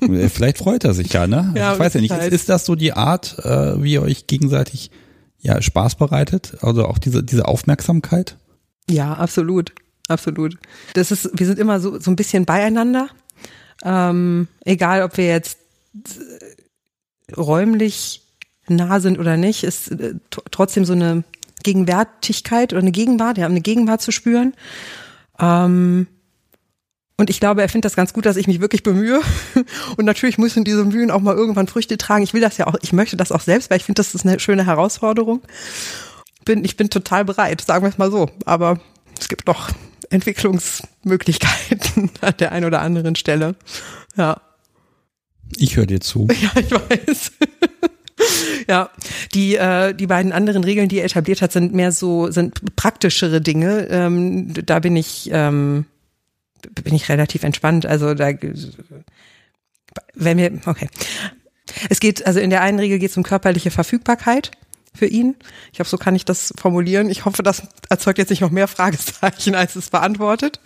Äh, 0.00 0.28
Vielleicht 0.28 0.58
freut 0.58 0.84
er 0.84 0.94
sich 0.94 1.12
ja, 1.12 1.26
ne? 1.26 1.52
Ja, 1.56 1.74
ich 1.74 1.78
weiß 1.78 1.94
ja 1.94 2.00
nicht. 2.00 2.12
Ist, 2.14 2.32
ist 2.32 2.48
das 2.48 2.64
so 2.64 2.74
die 2.74 2.94
Art, 2.94 3.38
äh, 3.44 3.82
wie 3.82 3.92
ihr 3.92 4.02
euch 4.02 4.26
gegenseitig 4.26 4.90
ja 5.38 5.60
Spaß 5.60 5.96
bereitet? 5.96 6.56
Also 6.62 6.86
auch 6.86 6.98
diese, 6.98 7.22
diese 7.22 7.46
Aufmerksamkeit? 7.46 8.36
Ja, 8.88 9.12
absolut, 9.12 9.72
absolut. 10.08 10.56
Das 10.94 11.10
ist, 11.10 11.30
wir 11.34 11.46
sind 11.46 11.58
immer 11.58 11.80
so, 11.80 12.00
so 12.00 12.10
ein 12.10 12.16
bisschen 12.16 12.44
beieinander. 12.46 13.08
Ähm, 13.84 14.48
egal, 14.64 15.02
ob 15.02 15.16
wir 15.16 15.26
jetzt 15.26 15.58
räumlich 17.36 18.22
nah 18.68 19.00
sind 19.00 19.18
oder 19.18 19.36
nicht, 19.36 19.64
ist 19.64 19.90
äh, 19.90 20.14
trotzdem 20.50 20.84
so 20.84 20.92
eine 20.92 21.24
Gegenwärtigkeit 21.62 22.72
oder 22.72 22.82
eine 22.82 22.92
Gegenwart, 22.92 23.38
ja, 23.38 23.46
eine 23.46 23.60
Gegenwart 23.60 24.02
zu 24.02 24.12
spüren. 24.12 24.54
Ähm, 25.38 26.06
und 27.16 27.28
ich 27.28 27.38
glaube, 27.38 27.60
er 27.60 27.68
findet 27.68 27.84
das 27.84 27.96
ganz 27.96 28.14
gut, 28.14 28.24
dass 28.24 28.38
ich 28.38 28.46
mich 28.46 28.62
wirklich 28.62 28.82
bemühe. 28.82 29.20
Und 29.98 30.06
natürlich 30.06 30.38
müssen 30.38 30.64
diese 30.64 30.86
Mühen 30.86 31.10
auch 31.10 31.20
mal 31.20 31.34
irgendwann 31.34 31.66
Früchte 31.66 31.98
tragen. 31.98 32.24
Ich 32.24 32.32
will 32.32 32.40
das 32.40 32.56
ja 32.56 32.66
auch, 32.66 32.76
ich 32.80 32.94
möchte 32.94 33.18
das 33.18 33.30
auch 33.30 33.42
selbst, 33.42 33.68
weil 33.68 33.76
ich 33.76 33.84
finde, 33.84 34.00
das 34.00 34.14
ist 34.14 34.24
eine 34.24 34.40
schöne 34.40 34.64
Herausforderung. 34.64 35.42
Bin, 36.46 36.64
ich 36.64 36.78
bin 36.78 36.88
total 36.88 37.26
bereit, 37.26 37.60
sagen 37.60 37.84
wir 37.84 37.90
es 37.90 37.98
mal 37.98 38.10
so. 38.10 38.30
Aber 38.46 38.80
es 39.18 39.28
gibt 39.28 39.46
noch 39.46 39.68
Entwicklungsmöglichkeiten 40.08 42.10
an 42.22 42.34
der 42.38 42.52
einen 42.52 42.64
oder 42.64 42.80
anderen 42.80 43.16
Stelle. 43.16 43.54
Ja, 44.16 44.40
Ich 45.58 45.76
höre 45.76 45.86
dir 45.86 46.00
zu. 46.00 46.28
ja, 46.40 46.50
ich 46.60 46.70
weiß. 46.70 47.32
ja, 48.68 48.90
die 49.34 49.56
äh, 49.56 49.94
die 49.94 50.06
beiden 50.06 50.32
anderen 50.32 50.64
Regeln, 50.64 50.88
die 50.88 50.98
er 50.98 51.04
etabliert 51.04 51.42
hat, 51.42 51.52
sind 51.52 51.74
mehr 51.74 51.92
so 51.92 52.30
sind 52.30 52.76
praktischere 52.76 53.40
Dinge. 53.40 53.86
Ähm, 53.90 54.52
da 54.66 54.78
bin 54.78 54.96
ich 54.96 55.28
ähm, 55.32 55.86
bin 56.82 56.94
ich 56.94 57.08
relativ 57.08 57.42
entspannt. 57.42 57.86
Also 57.86 58.14
da 58.14 58.30
wenn 60.14 60.38
wir 60.38 60.52
okay. 60.66 60.88
Es 61.88 62.00
geht 62.00 62.26
also 62.26 62.40
in 62.40 62.50
der 62.50 62.62
einen 62.62 62.78
Regel 62.78 62.98
geht 62.98 63.10
es 63.10 63.16
um 63.16 63.22
körperliche 63.22 63.70
Verfügbarkeit 63.70 64.50
für 64.92 65.06
ihn. 65.06 65.36
Ich 65.72 65.78
hoffe, 65.78 65.88
so 65.90 65.96
kann 65.98 66.16
ich 66.16 66.24
das 66.24 66.52
formulieren. 66.58 67.10
Ich 67.10 67.24
hoffe, 67.24 67.42
das 67.44 67.62
erzeugt 67.88 68.18
jetzt 68.18 68.30
nicht 68.30 68.40
noch 68.40 68.50
mehr 68.50 68.66
Fragezeichen, 68.66 69.54
als 69.54 69.76
es 69.76 69.88
beantwortet. 69.90 70.60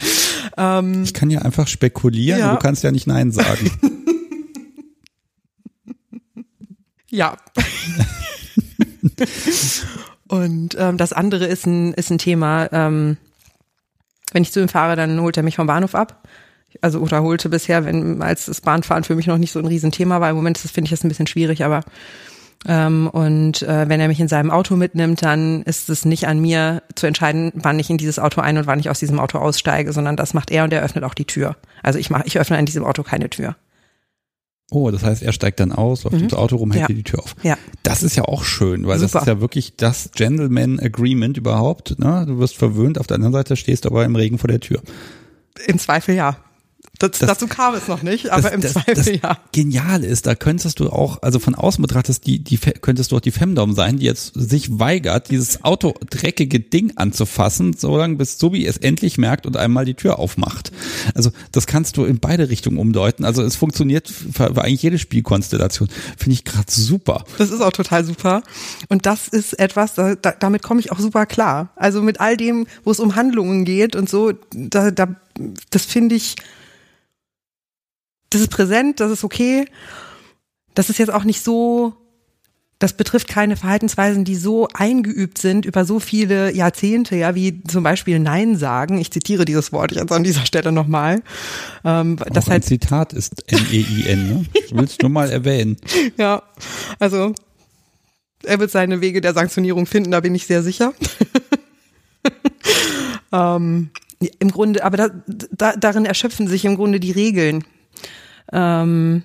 Ähm, 0.57 1.03
Ich 1.05 1.13
kann 1.13 1.29
ja 1.31 1.43
einfach 1.43 1.69
spekulieren, 1.69 2.41
Ja. 2.41 2.53
du 2.55 2.59
kannst 2.59 2.83
ja 2.83 2.91
nicht 2.91 3.07
Nein 3.07 3.33
sagen. 3.33 3.71
Ja. 7.15 7.37
Und 10.27 10.77
ähm, 10.79 10.97
das 10.97 11.13
andere 11.13 11.47
ist 11.47 11.65
ein, 11.67 11.95
ist 11.95 12.11
ein 12.11 12.19
Thema, 12.19 12.69
ähm, 12.73 13.19
wenn 14.33 14.43
ich 14.43 14.51
zu 14.51 14.61
ihm 14.61 14.69
fahre, 14.69 14.97
dann 14.97 15.21
holt 15.21 15.37
er 15.37 15.45
mich 15.45 15.55
vom 15.57 15.69
Bahnhof 15.69 15.95
ab. 15.95 16.27
Also 16.81 16.99
oder 16.99 17.23
holte 17.23 17.49
bisher, 17.49 17.85
wenn 17.85 18.21
als 18.21 18.47
das 18.47 18.61
Bahnfahren 18.61 19.05
für 19.05 19.15
mich 19.15 19.29
noch 19.29 19.39
nicht 19.39 19.53
so 19.53 19.61
ein 19.61 19.67
Riesenthema 19.67 20.21
war. 20.21 20.31
Im 20.31 20.37
Moment 20.37 20.59
finde 20.59 20.87
ich 20.87 20.91
das 20.91 21.05
ein 21.05 21.09
bisschen 21.09 21.29
schwierig, 21.29 21.63
aber 21.63 21.83
ähm, 22.67 23.09
und 23.13 23.63
äh, 23.63 23.89
wenn 23.89 24.01
er 24.01 24.09
mich 24.09 24.19
in 24.19 24.27
seinem 24.27 24.51
Auto 24.51 24.75
mitnimmt, 24.75 25.23
dann 25.23 25.63
ist 25.63 25.89
es 25.89 26.05
nicht 26.05 26.27
an 26.27 26.41
mir 26.41 26.83
zu 26.97 27.07
entscheiden, 27.07 27.53
wann 27.55 27.79
ich 27.79 27.91
in 27.91 27.99
dieses 27.99 28.19
Auto 28.19 28.41
ein 28.41 28.59
und 28.59 28.67
wann 28.67 28.81
ich 28.81 28.91
aus 28.91 28.99
diesem 28.99 29.21
Auto 29.21 29.39
aussteige, 29.39 29.93
sondern 29.93 30.17
das 30.17 30.35
macht 30.35 30.51
er 30.51 30.65
und 30.65 30.73
er 30.73 30.83
öffnet 30.83 31.05
auch 31.05 31.15
die 31.15 31.27
Tür. 31.27 31.55
Also 31.85 32.01
ich 32.01 32.11
mache, 32.11 32.25
ich 32.27 32.41
öffne 32.41 32.59
in 32.59 32.67
diesem 32.67 32.85
Auto 32.85 33.05
keine 33.05 33.31
Tür. 33.31 33.55
Oh, 34.75 34.91
das 34.91 35.05
heißt, 35.05 35.23
er 35.23 35.33
steigt 35.33 35.61
dann 35.61 35.71
aus, 35.73 36.03
läuft 36.05 36.17
Mhm. 36.17 36.25
ins 36.25 36.35
Auto 36.35 36.57
rum, 36.57 36.73
hält 36.73 36.83
Ja. 36.83 36.87
dir 36.89 36.95
die 36.95 37.03
Tür 37.05 37.21
auf. 37.21 37.37
Ja. 37.45 37.57
Das 37.85 38.03
ist 38.03 38.17
ja 38.17 38.25
auch 38.25 38.43
schön, 38.45 38.87
weil 38.87 38.99
das 38.99 39.13
Super. 39.13 39.23
ist 39.23 39.29
ja 39.29 39.41
wirklich 39.41 39.77
das 39.77 40.11
Gentleman 40.17 40.81
Agreement 40.81 41.37
überhaupt. 41.37 41.99
Ne? 41.99 42.25
Du 42.27 42.39
wirst 42.39 42.57
verwöhnt, 42.57 42.99
auf 42.99 43.07
der 43.07 43.15
anderen 43.17 43.33
Seite 43.35 43.57
stehst 43.57 43.85
du 43.85 43.91
aber 43.91 44.05
im 44.05 44.17
Regen 44.17 44.39
vor 44.39 44.49
der 44.49 44.59
Tür. 44.61 44.83
Im 45.67 45.79
Zweifel 45.79 46.15
ja. 46.17 46.37
Das, 46.99 47.11
Das- 47.19 47.29
dazu 47.29 47.49
kam 47.49 47.75
es 47.75 47.89
noch 47.89 48.03
nicht, 48.03 48.31
aber 48.31 48.53
im 48.53 48.61
das, 48.61 48.73
Zweifel 48.75 48.95
das 48.95 49.07
ja. 49.07 49.39
Geniale 49.53 50.07
ist, 50.07 50.27
da 50.27 50.35
könntest 50.37 50.79
du 50.79 50.91
auch, 50.91 51.23
also 51.23 51.39
von 51.41 51.55
außen 51.57 51.83
betrachtest, 51.83 52.25
die, 52.27 52.39
die, 52.39 52.57
könntest 52.57 53.11
du 53.11 53.17
auch 53.17 53.21
die 53.21 53.33
Femdom 53.33 53.73
sein, 53.75 53.99
die 53.99 54.07
jetzt 54.07 54.33
sich 54.35 54.79
weigert, 54.79 55.31
dieses 55.31 55.65
Auto 55.65 55.95
dreckige 56.09 56.61
Ding 56.61 56.93
anzufassen, 56.97 57.75
solange 57.77 58.15
bis 58.17 58.39
Subi 58.39 58.65
es 58.65 58.77
endlich 58.77 59.19
merkt 59.19 59.45
und 59.45 59.57
einmal 59.57 59.85
die 59.85 59.95
Tür 59.95 60.19
aufmacht. 60.21 60.71
Also 61.15 61.31
das 61.51 61.67
kannst 61.67 61.97
du 61.97 62.05
in 62.05 62.21
beide 62.21 62.49
Richtungen 62.49 62.79
umdeuten. 62.79 63.25
Also 63.25 63.43
es 63.43 63.57
funktioniert 63.57 64.09
für, 64.09 64.55
für 64.55 64.63
eigentlich 64.63 64.83
jede 64.83 64.99
Spielkonstellation. 64.99 65.89
Finde 66.17 66.35
ich 66.35 66.45
gerade 66.45 66.71
super. 66.71 67.25
Das 67.39 67.51
ist 67.51 67.61
auch 67.61 67.73
total 67.73 68.05
super. 68.05 68.43
Und 68.89 69.05
das 69.07 69.27
ist 69.29 69.59
etwas, 69.59 69.95
da, 69.95 70.15
da, 70.15 70.31
damit 70.33 70.63
komme 70.63 70.79
ich 70.81 70.93
auch 70.93 71.01
super 71.01 71.27
klar. 71.27 71.71
Also 71.75 72.03
mit 72.03 72.21
all 72.21 72.37
dem, 72.37 72.67
wo 72.85 72.93
es 72.93 73.01
um 73.01 73.17
Handlungen 73.17 73.65
geht 73.65 73.97
und 73.97 74.09
so, 74.09 74.33
da, 74.55 74.91
da, 74.93 75.09
das 75.71 75.85
finde 75.85 76.15
ich, 76.15 76.37
das 78.35 78.43
ist 78.43 78.51
präsent, 78.51 78.99
das 78.99 79.13
ist 79.13 79.23
okay. 79.23 79.67
Das 80.75 80.91
ist 80.91 80.99
jetzt 80.99 81.13
auch 81.13 81.23
nicht 81.23 81.43
so, 81.45 81.95
das 82.81 82.95
betrifft 82.95 83.29
keine 83.29 83.57
Verhaltensweisen, 83.57 84.25
die 84.25 84.35
so 84.35 84.67
eingeübt 84.75 85.39
sind 85.39 85.65
über 85.65 85.85
so 85.85 86.01
viele 86.01 86.53
Jahrzehnte, 86.53 87.15
ja, 87.15 87.37
wie 87.37 87.63
zum 87.63 87.85
Beispiel 87.85 88.19
Nein 88.19 88.57
sagen. 88.57 88.99
Ich 88.99 89.13
zitiere 89.13 89.45
dieses 89.45 89.73
Wort 89.73 89.93
jetzt 89.93 90.11
an 90.11 90.25
dieser 90.25 90.45
Stelle 90.47 90.73
nochmal. 90.73 91.23
Ähm, 91.85 92.17
das 92.33 92.47
ein 92.47 92.53
halt 92.53 92.65
Zitat 92.65 93.13
ist 93.13 93.45
N-E-I-N, 93.47 94.29
ne? 94.29 94.45
Ich 94.53 94.75
will 94.75 94.85
es 94.85 94.99
nur 94.99 95.11
mal 95.11 95.31
erwähnen. 95.31 95.77
Ja, 96.17 96.43
also 96.99 97.33
er 98.43 98.59
wird 98.59 98.73
seine 98.73 99.01
Wege 99.01 99.21
der 99.21 99.33
Sanktionierung 99.33 99.87
finden, 99.87 100.11
da 100.11 100.19
bin 100.19 100.35
ich 100.35 100.47
sehr 100.47 100.65
sicher. 100.65 100.93
ähm, 103.33 103.91
Im 104.41 104.51
Grunde, 104.51 104.83
aber 104.83 104.97
da, 104.97 105.09
da, 105.53 105.77
darin 105.77 106.05
erschöpfen 106.05 106.49
sich 106.49 106.65
im 106.65 106.75
Grunde 106.75 106.99
die 106.99 107.13
Regeln. 107.13 107.65
Ähm, 108.53 109.23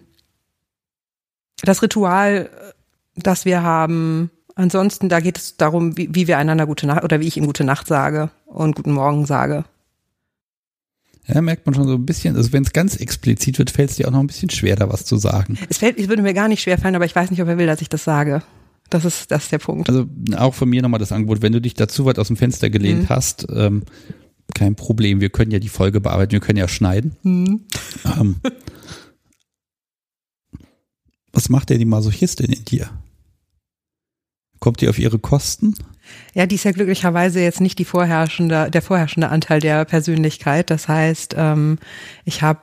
das 1.62 1.82
Ritual, 1.82 2.50
das 3.16 3.46
wir 3.46 3.64
haben, 3.64 4.32
ansonsten, 4.56 5.10
da 5.10 5.20
geht 5.20 5.38
es 5.38 5.58
darum, 5.58 5.98
wie, 5.98 6.14
wie 6.14 6.28
wir 6.28 6.38
einander 6.38 6.66
gute 6.66 6.88
Nacht 6.88 7.04
oder 7.04 7.20
wie 7.20 7.28
ich 7.28 7.38
ihm 7.38 7.46
gute 7.46 7.64
Nacht 7.64 7.88
sage 7.88 8.30
und 8.46 8.76
guten 8.76 8.92
Morgen 8.92 9.26
sage. 9.26 9.66
Ja, 11.28 11.42
merkt 11.42 11.66
man 11.66 11.76
schon 11.76 11.88
so 11.88 11.94
ein 11.94 12.06
bisschen, 12.06 12.36
also 12.36 12.54
wenn 12.54 12.64
es 12.64 12.74
ganz 12.74 12.96
explizit 12.96 13.60
wird, 13.60 13.70
fällt 13.70 13.92
es 13.92 13.98
dir 13.98 14.08
auch 14.08 14.12
noch 14.12 14.20
ein 14.20 14.28
bisschen 14.28 14.50
schwer, 14.50 14.76
da 14.76 14.90
was 14.90 15.06
zu 15.06 15.18
sagen. 15.18 15.60
Es 15.70 15.78
fällt, 15.78 16.00
es 16.00 16.10
würde 16.10 16.24
mir 16.24 16.34
gar 16.34 16.48
nicht 16.48 16.62
schwer 16.62 16.80
fallen, 16.80 16.96
aber 16.96 17.06
ich 17.06 17.16
weiß 17.16 17.30
nicht, 17.30 17.42
ob 17.42 17.48
er 17.48 17.58
will, 17.58 17.68
dass 17.68 17.82
ich 17.82 17.90
das 17.90 18.04
sage. 18.04 18.42
Das 18.90 19.06
ist, 19.06 19.30
das 19.30 19.44
ist 19.44 19.52
der 19.52 19.60
Punkt. 19.60 19.88
Also 19.88 20.08
auch 20.36 20.56
von 20.56 20.68
mir 20.68 20.82
nochmal 20.82 21.00
das 21.00 21.12
Angebot, 21.12 21.44
wenn 21.44 21.54
du 21.54 21.62
dich 21.62 21.76
dazu 21.76 22.06
weit 22.06 22.18
aus 22.18 22.28
dem 22.28 22.38
Fenster 22.38 22.72
gelehnt 22.72 23.04
mhm. 23.04 23.10
hast, 23.10 23.46
ähm, 23.54 23.84
kein 24.56 24.74
Problem, 24.74 25.22
wir 25.22 25.30
können 25.30 25.52
ja 25.52 25.60
die 25.60 25.70
Folge 25.70 26.02
bearbeiten, 26.02 26.32
wir 26.32 26.40
können 26.40 26.58
ja 26.58 26.68
schneiden. 26.68 27.16
Mhm. 27.22 27.62
Ähm, 28.06 28.36
was 31.32 31.50
macht 31.50 31.70
denn 31.70 31.80
die 31.80 31.86
Masochistin 31.86 32.52
in 32.52 32.66
dir? 32.66 32.90
Kommt 34.60 34.82
die 34.82 34.90
auf 34.90 35.00
ihre 35.00 35.20
Kosten? 35.20 35.76
Ja, 36.34 36.46
die 36.46 36.56
ist 36.56 36.66
ja 36.66 36.72
glücklicherweise 36.72 37.40
jetzt 37.40 37.62
nicht 37.62 37.80
die 37.80 37.86
vorherrschende, 37.86 38.70
der 38.70 38.82
vorherrschende 38.82 39.30
Anteil 39.30 39.62
der 39.62 39.86
Persönlichkeit. 39.86 40.70
Das 40.70 40.88
heißt, 40.88 41.36
ähm, 41.38 41.78
ich 42.26 42.42
habe 42.42 42.62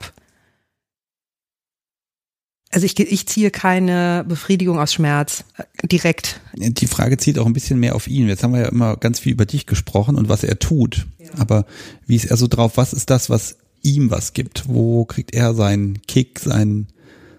also 2.70 2.84
ich, 2.84 2.98
ich 2.98 3.26
ziehe 3.26 3.50
keine 3.50 4.24
Befriedigung 4.28 4.78
aus 4.78 4.92
Schmerz 4.92 5.44
äh, 5.56 5.86
direkt. 5.86 6.40
Die 6.54 6.86
Frage 6.86 7.16
zielt 7.16 7.38
auch 7.38 7.46
ein 7.46 7.52
bisschen 7.52 7.78
mehr 7.78 7.94
auf 7.94 8.08
ihn. 8.08 8.28
Jetzt 8.28 8.42
haben 8.42 8.52
wir 8.52 8.60
ja 8.60 8.68
immer 8.68 8.96
ganz 8.96 9.20
viel 9.20 9.32
über 9.32 9.46
dich 9.46 9.66
gesprochen 9.66 10.16
und 10.16 10.28
was 10.28 10.44
er 10.44 10.58
tut. 10.58 11.06
Ja. 11.18 11.30
Aber 11.38 11.64
wie 12.06 12.16
ist 12.16 12.26
er 12.26 12.36
so 12.36 12.48
drauf? 12.48 12.76
Was 12.76 12.92
ist 12.92 13.08
das, 13.08 13.30
was 13.30 13.56
ihm 13.82 14.10
was 14.10 14.32
gibt? 14.32 14.68
Wo 14.68 15.04
kriegt 15.04 15.34
er 15.34 15.54
seinen 15.54 16.02
Kick, 16.02 16.40
sein, 16.40 16.88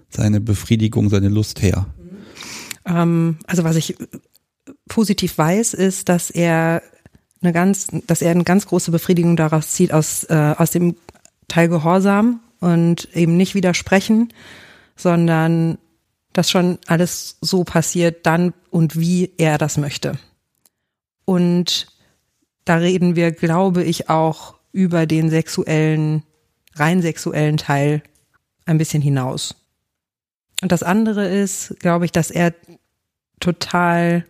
seine 0.10 0.42
Befriedigung, 0.42 1.10
seine 1.10 1.30
Lust 1.30 1.62
her? 1.62 1.88
Ähm, 2.86 3.38
also 3.48 3.64
was 3.64 3.76
ich 3.76 3.96
positiv 4.88 5.38
weiß, 5.38 5.74
ist, 5.74 6.10
dass 6.10 6.30
er 6.30 6.82
eine 7.42 7.54
ganz, 7.54 7.88
dass 8.08 8.22
er 8.22 8.32
eine 8.32 8.44
ganz 8.44 8.66
große 8.66 8.92
Befriedigung 8.92 9.36
daraus 9.36 9.70
zieht 9.70 9.94
aus, 9.94 10.24
äh, 10.26 10.56
aus 10.58 10.72
dem 10.72 10.96
Teil 11.48 11.70
Gehorsam 11.70 12.40
und 12.60 13.10
eben 13.16 13.38
nicht 13.38 13.56
widersprechen 13.56 14.34
sondern 14.98 15.78
dass 16.34 16.52
schon 16.52 16.80
alles 16.88 17.38
so 17.42 17.64
passiert, 17.64 18.26
dann 18.26 18.54
und 18.70 19.00
wie 19.00 19.32
er 19.38 19.58
das 19.58 19.78
möchte. 19.78 20.20
Und 21.26 21.88
da 22.66 22.76
reden 22.76 23.16
wir, 23.16 23.32
glaube 23.32 23.84
ich, 23.84 24.10
auch 24.10 24.56
über 24.72 25.06
den 25.06 25.30
sexuellen, 25.30 26.24
rein 26.76 27.02
sexuellen 27.02 27.58
Teil 27.58 28.04
ein 28.66 28.78
bisschen 28.78 29.02
hinaus. 29.02 29.56
Und 30.62 30.72
das 30.72 30.84
andere 30.84 31.28
ist, 31.28 31.76
glaube 31.80 32.06
ich, 32.06 32.12
dass 32.12 32.32
er 32.32 32.54
total 33.40 34.26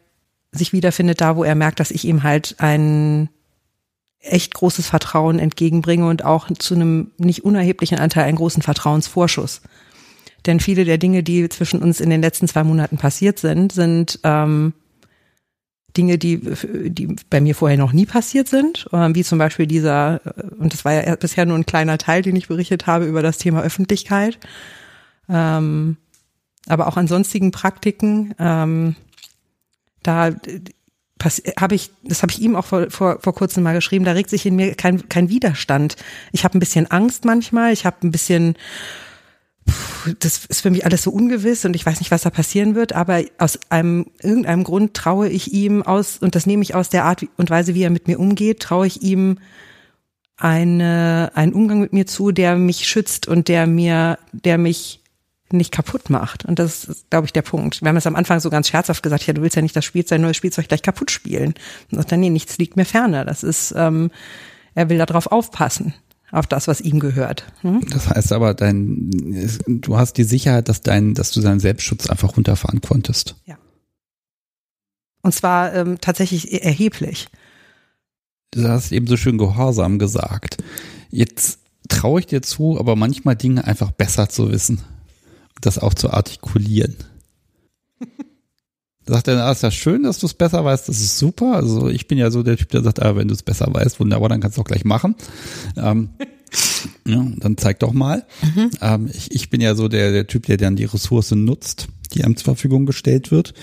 sich 0.52 0.74
wiederfindet 0.74 1.22
da, 1.22 1.36
wo 1.36 1.44
er 1.44 1.56
merkt, 1.56 1.80
dass 1.80 1.92
ich 1.92 2.06
ihm 2.06 2.24
halt 2.24 2.56
ein 2.58 3.30
echt 4.20 4.54
großes 4.54 4.88
Vertrauen 4.88 5.40
entgegenbringe 5.40 6.08
und 6.08 6.26
auch 6.26 6.50
zu 6.52 6.76
einem 6.76 7.12
nicht 7.18 7.46
unerheblichen 7.46 8.00
Anteil 8.00 8.24
einen 8.26 8.38
großen 8.38 8.62
Vertrauensvorschuss. 8.62 9.62
Denn 10.46 10.60
viele 10.60 10.86
der 10.86 10.98
Dinge, 10.98 11.24
die 11.24 11.48
zwischen 11.50 11.82
uns 11.82 12.00
in 12.00 12.10
den 12.10 12.22
letzten 12.22 12.48
zwei 12.48 12.64
Monaten 12.64 12.98
passiert 12.98 13.40
sind, 13.40 13.72
sind 13.72 14.20
ähm, 14.24 14.74
Dinge, 15.96 16.18
die, 16.18 16.40
die 16.90 17.16
bei 17.30 17.42
mir 17.42 17.56
vorher 17.56 17.78
noch 17.78 17.92
nie 17.92 18.06
passiert 18.06 18.48
sind, 18.48 18.88
ähm, 18.94 19.16
wie 19.16 19.24
zum 19.24 19.40
Beispiel 19.40 19.68
dieser, 19.68 20.22
äh, 20.26 20.44
und 20.60 20.74
das 20.74 20.86
war 20.86 20.94
ja 20.94 21.16
bisher 21.16 21.46
nur 21.46 21.58
ein 21.58 21.66
kleiner 21.66 21.98
Teil, 21.98 22.22
den 22.22 22.36
ich 22.36 22.48
berichtet 22.48 22.88
habe 22.88 23.06
über 23.06 23.22
das 23.22 23.38
Thema 23.38 23.62
Öffentlichkeit, 23.62 24.40
ähm, 25.30 25.98
aber 26.68 26.88
auch 26.88 26.98
an 26.98 27.08
sonstigen 27.08 27.52
Praktiken. 27.52 28.34
Ähm, 28.40 28.96
da 30.04 30.32
habe 31.60 31.76
ich, 31.76 31.92
das 32.04 32.22
habe 32.22 32.32
ich 32.32 32.42
ihm 32.42 32.56
auch 32.56 32.66
vor, 32.66 32.90
vor, 32.90 33.20
vor 33.22 33.34
kurzem 33.34 33.64
mal 33.64 33.74
geschrieben, 33.74 34.06
da 34.06 34.12
regt 34.12 34.30
sich 34.30 34.46
in 34.46 34.56
mir 34.56 34.76
kein, 34.76 35.10
kein 35.10 35.30
Widerstand. 35.30 35.96
Ich 36.32 36.44
habe 36.44 36.58
ein 36.58 36.60
bisschen 36.60 36.90
Angst 36.90 37.26
manchmal, 37.26 37.74
ich 37.74 37.86
habe 37.86 37.98
ein 38.04 38.12
bisschen 38.12 38.56
das 40.20 40.46
ist 40.46 40.62
für 40.62 40.70
mich 40.70 40.86
alles 40.86 41.04
so 41.04 41.12
ungewiss 41.12 41.66
und 41.66 41.76
ich 41.76 41.86
weiß 41.86 42.00
nicht, 42.00 42.12
was 42.12 42.22
da 42.22 42.30
passieren 42.30 42.76
wird, 42.76 42.94
aber 42.94 43.24
aus 43.38 43.60
einem, 43.70 44.06
irgendeinem 44.22 44.64
Grund 44.64 44.94
traue 44.94 45.30
ich 45.30 45.54
ihm 45.54 45.84
aus, 45.84 46.18
und 46.18 46.36
das 46.36 46.46
nehme 46.46 46.64
ich 46.64 46.76
aus 46.76 46.90
der 46.90 47.06
Art 47.06 47.26
und 47.36 47.50
Weise, 47.50 47.76
wie 47.76 47.84
er 47.84 47.90
mit 47.90 48.08
mir 48.08 48.20
umgeht, 48.20 48.62
traue 48.62 48.88
ich 48.88 49.02
ihm 49.02 49.40
eine, 50.38 51.32
einen 51.34 51.54
Umgang 51.54 51.80
mit 51.80 51.94
mir 51.94 52.06
zu, 52.06 52.32
der 52.32 52.56
mich 52.56 52.88
schützt 52.88 53.28
und 53.28 53.48
der 53.48 53.68
mir, 53.68 54.20
der 54.32 54.58
mich 54.58 55.02
nicht 55.52 55.72
kaputt 55.72 56.10
macht. 56.10 56.46
Und 56.46 56.60
das 56.60 56.86
ist, 56.86 57.10
glaube 57.10 57.26
ich, 57.26 57.34
der 57.34 57.42
Punkt. 57.42 57.82
Wir 57.82 57.90
haben 57.90 57.98
es 57.98 58.08
am 58.08 58.16
Anfang 58.16 58.40
so 58.40 58.50
ganz 58.50 58.68
scherzhaft 58.68 59.04
gesagt, 59.04 59.26
ja, 59.28 59.34
du 59.34 59.42
willst 59.42 59.56
ja 59.56 59.62
nicht 59.62 59.76
das 59.76 59.86
Spiel, 59.86 60.06
sein 60.06 60.22
neues 60.22 60.38
Spielzeug 60.38 60.68
gleich 60.68 60.82
kaputt 60.82 61.12
spielen. 61.12 61.54
Und 61.92 62.12
dann, 62.12 62.20
nee, 62.20 62.30
nichts 62.30 62.58
liegt 62.58 62.76
mir 62.76 62.86
ferner. 62.86 63.26
Das 63.26 63.44
ist, 63.44 63.74
ähm, 63.78 64.12
er 64.76 64.90
will 64.90 64.98
darauf 64.98 65.28
aufpassen 65.28 65.94
auf 66.32 66.48
das, 66.48 66.68
was 66.68 66.82
ihm 66.82 67.00
gehört. 67.00 67.46
Hm? 67.62 67.82
Das 67.90 68.10
heißt 68.10 68.34
aber, 68.34 68.54
dein, 68.54 69.10
du 69.68 69.98
hast 69.98 70.14
die 70.14 70.24
Sicherheit, 70.24 70.68
dass 70.70 70.82
dein, 70.82 71.14
dass 71.14 71.32
du 71.32 71.42
seinen 71.42 71.60
Selbstschutz 71.60 72.10
einfach 72.10 72.36
runterfahren 72.36 72.82
konntest. 72.82 73.36
Ja. 73.46 73.58
Und 75.22 75.34
zwar 75.34 75.74
ähm, 75.74 75.98
tatsächlich 76.02 76.52
e-, 76.52 76.58
erheblich. 76.58 77.28
Du 78.52 78.68
hast 78.68 78.92
eben 78.92 79.08
so 79.08 79.18
schön 79.18 79.38
gehorsam 79.38 80.00
gesagt. 80.00 80.58
Jetzt 81.10 81.60
traue 81.90 82.20
ich 82.20 82.28
dir 82.28 82.42
zu, 82.42 82.80
aber 82.80 82.96
manchmal 82.96 83.36
Dinge 83.36 83.66
einfach 83.66 83.92
besser 83.92 84.30
zu 84.30 84.52
wissen. 84.52 84.82
Das 85.62 85.80
auch 85.80 85.94
zu 85.94 86.12
artikulieren. 86.12 86.96
sagt 89.08 89.28
er, 89.28 89.44
ah, 89.44 89.52
ist 89.52 89.64
ja 89.64 89.72
schön, 89.72 90.04
dass 90.04 90.20
du 90.20 90.26
es 90.26 90.34
besser 90.34 90.64
weißt, 90.64 90.90
das 90.90 91.00
ist 91.00 91.18
super. 91.18 91.54
Also 91.54 91.88
ich 91.88 92.08
bin 92.08 92.18
ja 92.18 92.32
so 92.32 92.44
der 92.44 92.58
Typ, 92.58 92.70
der 92.70 92.84
sagt, 92.84 93.02
ah, 93.02 93.16
wenn 93.16 93.28
du 93.28 93.34
es 93.34 93.44
besser 93.44 93.68
weißt, 93.70 94.00
wunderbar, 94.00 94.30
dann 94.30 94.42
kannst 94.42 94.58
du 94.58 94.62
auch 94.62 94.66
gleich 94.66 94.86
machen. 94.86 95.16
Ähm, 95.76 96.10
ja, 97.06 97.26
dann 97.38 97.58
zeig 97.58 97.80
doch 97.80 97.94
mal. 97.94 98.26
Mhm. 98.44 98.72
Ähm, 98.82 99.10
ich, 99.14 99.32
ich 99.32 99.50
bin 99.50 99.62
ja 99.62 99.76
so 99.76 99.88
der, 99.88 100.12
der 100.12 100.28
Typ, 100.28 100.46
der 100.46 100.58
dann 100.58 100.76
die 100.76 100.86
Ressource 100.86 101.32
nutzt, 101.32 101.88
die 102.14 102.24
einem 102.24 102.36
zur 102.36 102.46
Verfügung 102.46 102.86
gestellt 102.86 103.32
wird. 103.32 103.54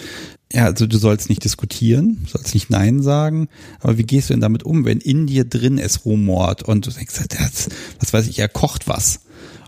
Ja, 0.52 0.66
also 0.66 0.86
du 0.86 0.98
sollst 0.98 1.28
nicht 1.28 1.42
diskutieren, 1.42 2.26
sollst 2.30 2.54
nicht 2.54 2.70
Nein 2.70 3.02
sagen, 3.02 3.48
aber 3.80 3.98
wie 3.98 4.04
gehst 4.04 4.30
du 4.30 4.34
denn 4.34 4.40
damit 4.40 4.62
um, 4.62 4.84
wenn 4.84 5.00
in 5.00 5.26
dir 5.26 5.44
drin 5.44 5.78
es 5.78 6.04
rumort 6.04 6.62
und 6.62 6.86
du 6.86 6.90
denkst, 6.90 7.14
das, 7.28 7.68
was 7.98 8.12
weiß 8.12 8.28
ich, 8.28 8.38
er 8.38 8.48
kocht 8.48 8.86
was. 8.86 9.20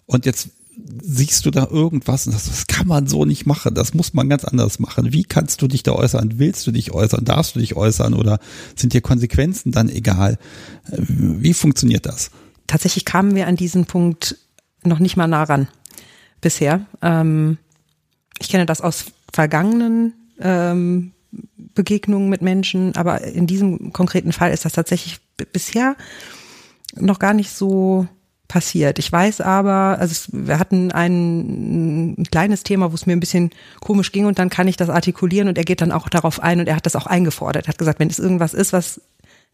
Und 0.04 0.26
jetzt 0.26 0.50
siehst 1.02 1.46
du 1.46 1.50
da 1.50 1.68
irgendwas 1.70 2.26
und 2.26 2.32
sagst, 2.32 2.48
das 2.48 2.66
kann 2.66 2.86
man 2.86 3.06
so 3.06 3.24
nicht 3.24 3.46
machen, 3.46 3.74
das 3.74 3.94
muss 3.94 4.14
man 4.14 4.28
ganz 4.28 4.44
anders 4.44 4.78
machen. 4.78 5.12
Wie 5.12 5.24
kannst 5.24 5.62
du 5.62 5.68
dich 5.68 5.82
da 5.82 5.92
äußern? 5.92 6.38
Willst 6.38 6.66
du 6.66 6.70
dich 6.70 6.92
äußern? 6.92 7.24
Darfst 7.24 7.54
du 7.54 7.60
dich 7.60 7.76
äußern? 7.76 8.14
Oder 8.14 8.38
sind 8.74 8.92
dir 8.92 9.00
Konsequenzen 9.00 9.72
dann 9.72 9.88
egal? 9.88 10.38
Wie 10.90 11.54
funktioniert 11.54 12.06
das? 12.06 12.30
Tatsächlich 12.66 13.04
kamen 13.04 13.34
wir 13.34 13.46
an 13.46 13.56
diesen 13.56 13.86
Punkt 13.86 14.36
noch 14.82 14.98
nicht 14.98 15.16
mal 15.16 15.26
nah 15.26 15.44
ran 15.44 15.68
bisher. 16.40 16.86
Ähm, 17.02 17.58
ich 18.38 18.48
kenne 18.48 18.66
das 18.66 18.80
aus 18.80 19.06
vergangenen 19.32 20.14
ähm, 20.40 21.12
Begegnungen 21.56 22.28
mit 22.28 22.42
Menschen, 22.42 22.94
aber 22.96 23.22
in 23.22 23.46
diesem 23.46 23.92
konkreten 23.92 24.32
Fall 24.32 24.52
ist 24.52 24.64
das 24.64 24.72
tatsächlich 24.72 25.20
bisher 25.52 25.96
noch 26.94 27.18
gar 27.18 27.34
nicht 27.34 27.50
so 27.50 28.06
passiert. 28.48 28.98
Ich 28.98 29.10
weiß 29.10 29.40
aber, 29.40 29.98
also 29.98 30.28
wir 30.32 30.58
hatten 30.58 30.92
ein, 30.92 32.14
ein 32.18 32.24
kleines 32.30 32.62
Thema, 32.62 32.92
wo 32.92 32.94
es 32.94 33.06
mir 33.06 33.12
ein 33.12 33.20
bisschen 33.20 33.50
komisch 33.80 34.12
ging 34.12 34.26
und 34.26 34.38
dann 34.38 34.50
kann 34.50 34.68
ich 34.68 34.76
das 34.76 34.88
artikulieren 34.88 35.48
und 35.48 35.58
er 35.58 35.64
geht 35.64 35.80
dann 35.80 35.92
auch 35.92 36.08
darauf 36.08 36.42
ein 36.42 36.60
und 36.60 36.68
er 36.68 36.76
hat 36.76 36.86
das 36.86 36.96
auch 36.96 37.06
eingefordert. 37.06 37.66
Er 37.66 37.68
hat 37.70 37.78
gesagt, 37.78 37.98
wenn 38.00 38.10
es 38.10 38.18
irgendwas 38.18 38.54
ist, 38.54 38.72
was 38.72 39.00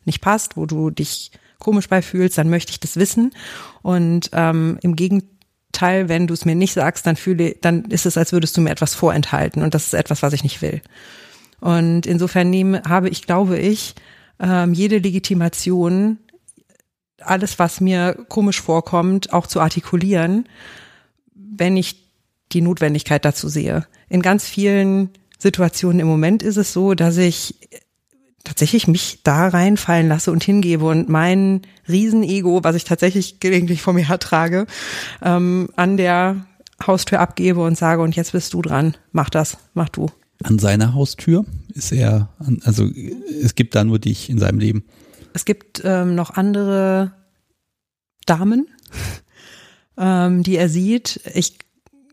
nicht 0.05 0.20
passt, 0.20 0.56
wo 0.56 0.66
du 0.66 0.90
dich 0.90 1.31
komisch 1.59 1.89
bei 1.89 2.02
fühlst, 2.02 2.39
dann 2.39 2.51
möchte 2.51 2.73
ich 2.73 2.81
das 2.81 2.97
wissen. 2.97 3.32
Und 3.82 4.31
ähm, 4.32 4.78
im 4.82 4.97
Gegenteil, 4.97 6.09
wenn 6.09 6.27
du 6.27 6.35
es 6.35 6.44
mir 6.44 6.55
nicht 6.55 6.74
sagst, 6.74 7.06
dann 7.06 7.16
fühle, 7.16 7.55
dann 7.60 7.85
ist 7.86 8.06
es, 8.06 8.19
als 8.19 8.32
würdest 8.32 8.56
du 8.56 8.60
mir 8.60 8.70
etwas 8.70 8.94
vorenthalten 8.94 9.62
und 9.62 9.74
das 9.74 9.86
ist 9.86 9.94
etwas, 9.94 10.23
was 10.23 10.32
ich 10.32 10.43
nicht 10.43 10.60
will. 10.60 10.82
Und 11.60 12.06
insofern 12.06 12.51
nehme, 12.51 12.82
habe 12.89 13.09
ich, 13.09 13.23
glaube 13.23 13.59
ich, 13.59 13.94
ähm, 14.40 14.74
jede 14.74 14.98
Legitimation 14.98 16.19
alles, 17.24 17.59
was 17.59 17.81
mir 17.81 18.16
komisch 18.28 18.61
vorkommt, 18.61 19.32
auch 19.32 19.47
zu 19.47 19.61
artikulieren, 19.61 20.49
wenn 21.35 21.77
ich 21.77 22.09
die 22.53 22.61
Notwendigkeit 22.61 23.24
dazu 23.24 23.49
sehe. 23.49 23.86
In 24.09 24.23
ganz 24.23 24.47
vielen 24.47 25.11
Situationen. 25.39 26.01
Im 26.01 26.07
Moment 26.07 26.43
ist 26.43 26.57
es 26.57 26.73
so, 26.73 26.94
dass 26.94 27.16
ich 27.16 27.55
tatsächlich 28.44 28.89
mich 28.89 29.20
da 29.23 29.49
reinfallen 29.49 30.09
lasse 30.09 30.32
und 30.32 30.43
hingebe 30.43 30.85
und 30.85 31.09
mein 31.09 31.62
Riesenego, 31.89 32.65
was 32.65 32.77
ich 32.77 32.85
tatsächlich 32.85 33.40
gelegentlich 33.40 33.82
vor 33.82 33.93
mir 33.93 34.09
hertrage, 34.09 34.66
ähm, 35.23 35.69
an 35.77 35.97
der 35.97 36.44
Haustür 36.86 37.20
abgebe 37.20 37.61
und 37.61 37.78
sage, 37.78 38.03
und 38.03 38.16
jetzt 38.16 38.32
bist 38.32 38.55
du 38.55 38.62
dran, 38.62 38.97
mach 39.12 39.31
das, 39.31 39.59
mach 39.74 39.89
du. 39.89 40.11
An 40.43 40.59
seiner 40.59 40.94
Haustür 40.94 41.44
ist 41.73 41.93
er, 41.93 42.28
also 42.65 42.89
es 43.43 43.55
gibt 43.55 43.74
da 43.77 43.85
nur 43.85 44.01
dich 44.01 44.28
in 44.28 44.39
seinem 44.39 44.59
Leben. 44.59 44.85
Es 45.35 45.45
gibt 45.45 45.83
ähm, 45.85 46.15
noch 46.15 46.31
andere 46.31 47.13
Damen, 48.27 48.69
ähm, 49.99 50.43
die 50.43 50.57
er 50.57 50.69
sieht. 50.69 51.21
Ich 51.35 51.59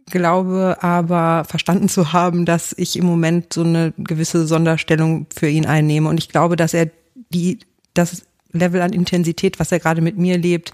glaube 0.10 0.78
aber 0.82 1.46
verstanden 1.46 1.90
zu 1.90 2.14
haben, 2.14 2.46
dass 2.46 2.74
ich 2.78 2.98
im 2.98 3.06
Moment 3.06 3.54
so 3.54 3.64
eine 3.64 3.94
gewisse 3.98 4.48
Sonderstellung 4.48 5.28
für 5.34 5.48
ihn 5.48 5.66
einnehme. 5.66 6.10
Und 6.10 6.18
ich 6.18 6.30
glaube, 6.30 6.56
dass 6.56 6.74
er 6.74 6.90
die, 7.32 7.60
das 7.94 8.24
Level 8.52 8.82
an 8.82 8.94
Intensität, 8.94 9.60
was 9.60 9.72
er 9.72 9.80
gerade 9.80 10.02
mit 10.02 10.18
mir 10.18 10.38
lebt, 10.38 10.72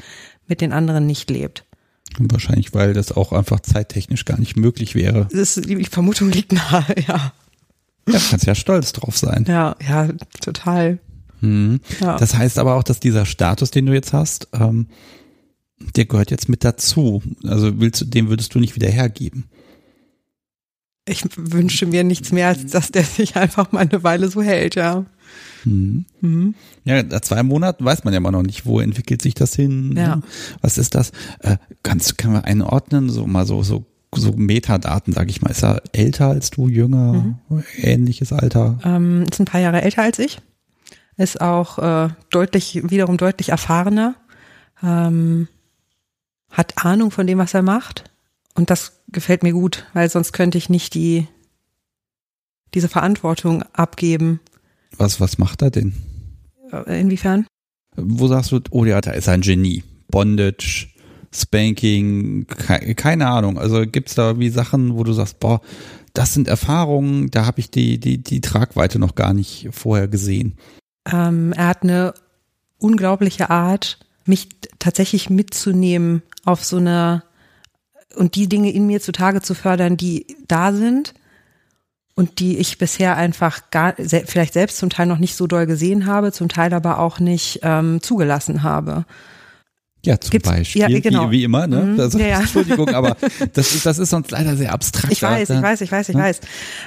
mit 0.48 0.62
den 0.62 0.72
anderen 0.72 1.06
nicht 1.06 1.30
lebt. 1.30 1.66
Wahrscheinlich, 2.18 2.74
weil 2.74 2.94
das 2.94 3.12
auch 3.12 3.34
einfach 3.34 3.60
zeittechnisch 3.60 4.26
gar 4.26 4.40
nicht 4.40 4.56
möglich 4.56 4.96
wäre. 4.96 5.28
Das, 5.32 5.56
die 5.56 5.84
Vermutung 5.86 6.32
liegt 6.32 6.54
nahe, 6.54 6.86
ja. 7.08 7.34
Ja, 8.08 8.20
kannst 8.30 8.46
ja 8.46 8.54
stolz 8.54 8.94
drauf 8.94 9.18
sein. 9.18 9.46
Ja, 9.48 9.76
ja, 9.86 10.10
total. 10.40 11.00
Hm. 11.46 11.80
Ja. 12.02 12.18
Das 12.18 12.36
heißt 12.36 12.58
aber 12.58 12.76
auch, 12.76 12.84
dass 12.84 13.00
dieser 13.00 13.26
Status, 13.26 13.72
den 13.72 13.86
du 13.86 13.94
jetzt 13.94 14.14
hast, 14.14 14.48
ähm, 14.54 14.88
der 15.96 16.06
gehört 16.06 16.32
jetzt 16.32 16.50
mit 16.50 16.64
dazu. 16.64 17.22
Also 17.44 17.80
willst 17.80 18.02
du, 18.02 18.06
den 18.06 18.30
würdest 18.30 18.56
du 18.56 18.60
nicht 18.60 18.76
wieder 18.76 18.90
hergeben. 18.90 19.46
Ich 21.08 21.24
wünsche 21.36 21.86
mir 21.86 22.04
nichts 22.04 22.32
mehr, 22.32 22.48
als 22.48 22.66
dass 22.72 22.92
der 22.92 23.04
sich 23.04 23.36
einfach 23.36 23.72
mal 23.72 23.82
eine 23.82 24.04
Weile 24.04 24.28
so 24.30 24.42
hält, 24.42 24.76
ja. 24.76 25.06
Mhm. 25.64 26.06
Mhm. 26.22 26.56
Ja, 26.84 27.04
nach 27.04 27.22
zwei 27.22 27.44
Monaten 27.44 27.86
weiß 27.86 28.04
man 28.04 28.14
ja 28.14 28.18
immer 28.18 28.32
noch 28.32 28.42
nicht, 28.42 28.66
wo 28.66 28.80
entwickelt 28.80 29.22
sich 29.22 29.36
das 29.36 29.56
hin. 29.56 29.94
Ja. 29.96 30.22
Was 30.62 30.78
ist 30.78 30.96
das? 30.96 31.12
Äh, 31.40 31.58
kannst, 31.84 32.18
können 32.18 32.34
wir 32.34 32.46
einordnen, 32.46 33.10
so 33.10 33.28
mal 33.28 33.46
so, 33.46 33.62
so, 33.62 33.86
so 34.16 34.32
Metadaten, 34.32 35.14
sag 35.14 35.30
ich 35.30 35.42
mal. 35.42 35.52
Ist 35.52 35.64
er 35.64 35.84
älter 35.92 36.30
als 36.30 36.50
du, 36.50 36.68
jünger, 36.68 37.36
mhm. 37.50 37.64
ähnliches 37.78 38.34
Alter? 38.34 38.80
Ähm, 38.84 39.26
ist 39.30 39.40
ein 39.40 39.46
paar 39.46 39.62
Jahre 39.62 39.84
älter 39.84 40.02
als 40.02 40.18
ich. 40.18 40.40
Ist 41.18 41.40
auch 41.42 41.80
äh, 41.80 42.10
deutlich, 42.30 42.82
wiederum 42.90 43.18
deutlich 43.18 43.50
erfahrener. 43.50 44.16
Ähm, 44.84 45.48
hat 46.50 46.86
Ahnung 46.86 47.12
von 47.12 47.28
dem, 47.28 47.38
was 47.38 47.54
er 47.54 47.62
macht. 47.62 48.06
Und 48.54 48.70
das 48.70 49.02
gefällt 49.10 49.44
mir 49.44 49.54
gut, 49.54 49.86
weil 49.94 50.10
sonst 50.10 50.34
könnte 50.34 50.58
ich 50.58 50.70
nicht 50.70 50.94
die, 50.94 51.28
diese 52.74 52.90
Verantwortung 52.90 53.64
abgeben. 53.74 54.40
Was, 54.98 55.20
was 55.20 55.38
macht 55.38 55.62
er 55.62 55.72
denn? 55.72 55.94
Äh, 56.72 57.00
inwiefern? 57.00 57.48
Wo 57.96 58.28
sagst 58.28 58.52
du, 58.52 58.60
oh 58.72 58.86
ja, 58.86 59.00
da 59.02 59.12
ist 59.12 59.30
ein 59.30 59.42
Genie. 59.42 59.84
Bondage, 60.10 60.88
Spanking, 61.34 62.46
keine 62.48 63.28
Ahnung. 63.28 63.58
Also 63.58 63.86
gibt's 63.86 64.16
da 64.16 64.40
wie 64.40 64.50
Sachen, 64.50 64.96
wo 64.96 65.04
du 65.04 65.14
sagst, 65.14 65.40
boah, 65.40 65.62
das 66.14 66.34
sind 66.34 66.48
Erfahrungen, 66.48 67.30
da 67.30 67.46
habe 67.46 67.60
ich 67.60 67.70
die, 67.70 68.00
die, 68.00 68.18
die 68.20 68.42
Tragweite 68.42 69.00
noch 69.00 69.16
gar 69.16 69.34
nicht 69.34 69.68
vorher 69.72 70.08
gesehen. 70.08 70.56
Ähm, 71.12 71.54
er 71.54 71.68
hat 71.68 71.84
eine 71.84 72.14
unglaubliche 72.78 73.50
Art, 73.50 74.00
mich 74.26 74.50
tatsächlich 74.80 75.30
mitzunehmen 75.30 76.24
auf 76.44 76.64
so 76.64 76.78
eine 76.78 77.24
und 78.16 78.36
die 78.36 78.48
Dinge 78.48 78.72
in 78.72 78.88
mir 78.88 79.02
zutage 79.02 79.42
zu 79.42 79.54
fördern, 79.54 79.98
die 79.98 80.38
da 80.48 80.72
sind 80.72 81.14
und 82.16 82.40
die 82.40 82.58
ich 82.58 82.78
bisher 82.78 83.18
einfach 83.18 83.70
gar 83.72 83.94
vielleicht 83.98 84.54
selbst 84.54 84.78
zum 84.78 84.90
Teil 84.90 85.06
noch 85.06 85.20
nicht 85.20 85.36
so 85.36 85.48
doll 85.48 85.66
gesehen 85.66 86.06
habe, 86.06 86.32
zum 86.32 86.48
Teil 86.48 86.74
aber 86.74 87.00
auch 87.00 87.20
nicht 87.20 87.60
ähm, 87.64 88.02
zugelassen 88.02 88.64
habe. 88.64 89.06
Ja, 90.06 90.20
zum 90.20 90.32
Gibt's, 90.32 90.50
Beispiel, 90.50 90.82
ja, 90.82 91.00
genau. 91.00 91.28
wie, 91.28 91.40
wie 91.40 91.44
immer, 91.44 91.68
ne? 91.68 91.82
Mhm, 91.82 92.00
also, 92.00 92.20
ja, 92.20 92.28
ja. 92.28 92.40
Entschuldigung, 92.42 92.90
aber 92.90 93.18
das, 93.54 93.84
das 93.84 94.00
ist 94.00 94.10
sonst 94.10 94.32
leider 94.32 94.56
sehr 94.56 94.74
abstrakt. 94.74 95.12
Ich 95.12 95.22
weiß, 95.22 95.50
ich 95.50 95.62
weiß, 95.62 95.82
ich 95.82 95.92
weiß, 95.92 96.10
ich 96.10 96.16
weiß. 96.16 96.42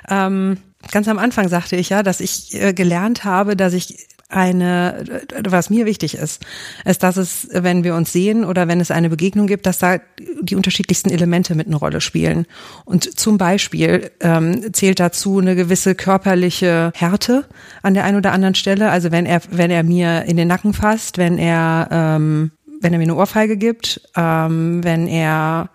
Ähm, 0.08 0.58
ganz 0.90 1.08
am 1.08 1.18
Anfang 1.18 1.48
sagte 1.48 1.76
ich 1.76 1.88
ja, 1.88 2.02
dass 2.02 2.20
ich 2.20 2.54
äh, 2.54 2.72
gelernt 2.72 3.24
habe, 3.24 3.56
dass 3.56 3.72
ich 3.72 4.08
eine, 4.28 5.04
was 5.48 5.70
mir 5.70 5.86
wichtig 5.86 6.14
ist, 6.14 6.44
ist, 6.84 7.02
dass 7.02 7.16
es, 7.16 7.48
wenn 7.50 7.82
wir 7.82 7.94
uns 7.94 8.12
sehen 8.12 8.44
oder 8.44 8.68
wenn 8.68 8.80
es 8.80 8.90
eine 8.90 9.08
Begegnung 9.08 9.46
gibt, 9.46 9.64
dass 9.64 9.78
da 9.78 10.00
die 10.42 10.54
unterschiedlichsten 10.54 11.10
Elemente 11.10 11.54
mit 11.54 11.66
eine 11.66 11.76
Rolle 11.76 12.02
spielen. 12.02 12.46
Und 12.84 13.18
zum 13.18 13.38
Beispiel 13.38 14.10
ähm, 14.20 14.72
zählt 14.74 15.00
dazu 15.00 15.38
eine 15.38 15.56
gewisse 15.56 15.94
körperliche 15.94 16.92
Härte 16.94 17.46
an 17.82 17.94
der 17.94 18.04
einen 18.04 18.18
oder 18.18 18.32
anderen 18.32 18.54
Stelle. 18.54 18.90
Also 18.90 19.10
wenn 19.10 19.24
er, 19.24 19.40
wenn 19.50 19.70
er 19.70 19.82
mir 19.82 20.24
in 20.24 20.36
den 20.36 20.48
Nacken 20.48 20.74
fasst, 20.74 21.16
wenn 21.16 21.38
er, 21.38 21.88
ähm, 21.90 22.50
wenn 22.80 22.92
er 22.92 22.98
mir 22.98 23.05
eine 23.05 23.16
Ohrfeige 23.16 23.56
gibt, 23.56 24.00
ähm, 24.16 24.82
wenn 24.84 25.06
er, 25.06 25.70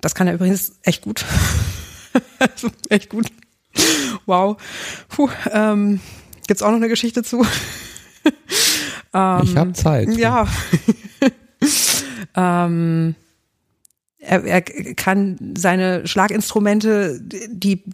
das 0.00 0.14
kann 0.14 0.26
er 0.26 0.34
übrigens 0.34 0.78
echt 0.82 1.02
gut, 1.02 1.24
echt 2.88 3.10
gut. 3.10 3.26
Wow. 4.26 4.56
Puh, 5.08 5.28
ähm, 5.52 6.00
Gibt's 6.48 6.62
auch 6.62 6.70
noch 6.70 6.76
eine 6.76 6.88
Geschichte 6.88 7.22
zu? 7.22 7.46
ähm, 9.12 9.40
ich 9.44 9.56
habe 9.56 9.72
Zeit. 9.74 10.08
Ja. 10.16 10.48
ähm, 12.34 13.14
er, 14.18 14.44
er 14.44 14.62
kann 14.94 15.54
seine 15.56 16.06
Schlaginstrumente, 16.06 17.20
die 17.20 17.84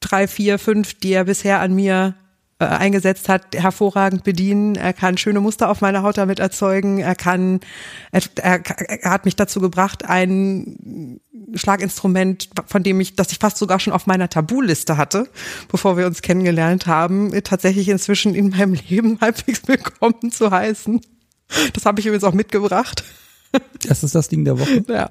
drei, 0.00 0.28
vier, 0.28 0.58
fünf, 0.58 0.94
die 0.94 1.14
er 1.14 1.24
bisher 1.24 1.60
an 1.60 1.74
mir 1.74 2.14
äh, 2.62 2.66
eingesetzt 2.66 3.28
hat, 3.28 3.56
hervorragend 3.56 4.24
bedienen. 4.24 4.76
Er 4.76 4.92
kann 4.92 5.18
schöne 5.18 5.40
Muster 5.40 5.68
auf 5.68 5.80
meiner 5.80 6.02
Haut 6.02 6.16
damit 6.16 6.38
erzeugen. 6.38 6.98
Er 7.00 7.14
kann, 7.14 7.60
er, 8.12 8.22
er, 8.36 8.60
er 9.02 9.10
hat 9.10 9.24
mich 9.24 9.36
dazu 9.36 9.60
gebracht, 9.60 10.04
ein 10.04 11.20
Schlaginstrument, 11.54 12.50
von 12.66 12.82
dem 12.82 13.00
ich, 13.00 13.16
das 13.16 13.32
ich 13.32 13.38
fast 13.38 13.58
sogar 13.58 13.80
schon 13.80 13.92
auf 13.92 14.06
meiner 14.06 14.28
Tabuliste 14.28 14.96
hatte, 14.96 15.28
bevor 15.68 15.96
wir 15.96 16.06
uns 16.06 16.22
kennengelernt 16.22 16.86
haben, 16.86 17.32
tatsächlich 17.42 17.88
inzwischen 17.88 18.34
in 18.34 18.50
meinem 18.50 18.74
Leben 18.74 19.18
halbwegs 19.20 19.62
willkommen 19.66 20.30
zu 20.30 20.50
heißen. 20.50 21.00
Das 21.74 21.84
habe 21.84 22.00
ich 22.00 22.06
übrigens 22.06 22.24
auch 22.24 22.34
mitgebracht. 22.34 23.04
Das 23.86 24.02
ist 24.02 24.14
das 24.14 24.28
Ding 24.28 24.44
der 24.44 24.58
Woche. 24.58 24.84
Ja. 24.88 25.10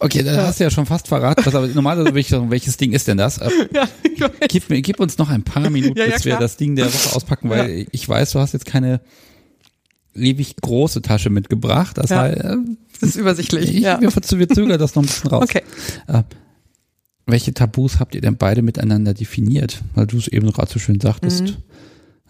Okay, 0.00 0.22
dann 0.22 0.36
hast 0.38 0.60
du 0.60 0.64
ja 0.64 0.70
schon 0.70 0.86
fast 0.86 1.08
verraten. 1.08 1.44
Was, 1.44 1.54
aber 1.54 1.66
normalerweise 1.68 2.14
will 2.14 2.20
ich 2.20 2.28
sagen, 2.28 2.50
welches 2.50 2.76
Ding 2.76 2.92
ist 2.92 3.08
denn 3.08 3.16
das? 3.16 3.38
Äh, 3.38 3.50
ja, 3.74 3.88
gib, 4.48 4.68
mir, 4.70 4.82
gib 4.82 5.00
uns 5.00 5.18
noch 5.18 5.30
ein 5.30 5.42
paar 5.42 5.70
Minuten, 5.70 5.98
ja, 5.98 6.06
ja, 6.06 6.14
bis 6.14 6.24
wir 6.24 6.36
das 6.36 6.56
Ding 6.56 6.76
der 6.76 6.92
Woche 6.92 7.16
auspacken, 7.16 7.50
weil 7.50 7.86
ich 7.92 8.08
weiß, 8.08 8.32
du 8.32 8.40
hast 8.40 8.52
jetzt 8.52 8.66
keine 8.66 9.00
ewig 10.14 10.56
große 10.56 11.02
Tasche 11.02 11.30
mitgebracht. 11.30 11.98
Das, 11.98 12.10
heißt, 12.10 12.38
äh, 12.38 12.56
das 13.00 13.10
ist 13.10 13.16
übersichtlich. 13.16 13.74
Ich, 13.74 13.80
ja. 13.80 14.00
wir, 14.00 14.14
wir 14.14 14.48
zögern 14.48 14.78
das 14.78 14.94
noch 14.94 15.02
ein 15.02 15.06
bisschen 15.06 15.30
raus. 15.30 15.44
Okay. 15.44 15.62
Äh, 16.08 16.22
welche 17.26 17.52
Tabus 17.52 17.98
habt 17.98 18.14
ihr 18.14 18.20
denn 18.20 18.36
beide 18.36 18.62
miteinander 18.62 19.12
definiert? 19.12 19.82
Weil 19.94 20.06
du 20.06 20.16
es 20.16 20.28
eben 20.28 20.50
gerade 20.52 20.72
so 20.72 20.78
schön 20.78 21.00
sagtest. 21.00 21.42
Mhm. 21.42 21.56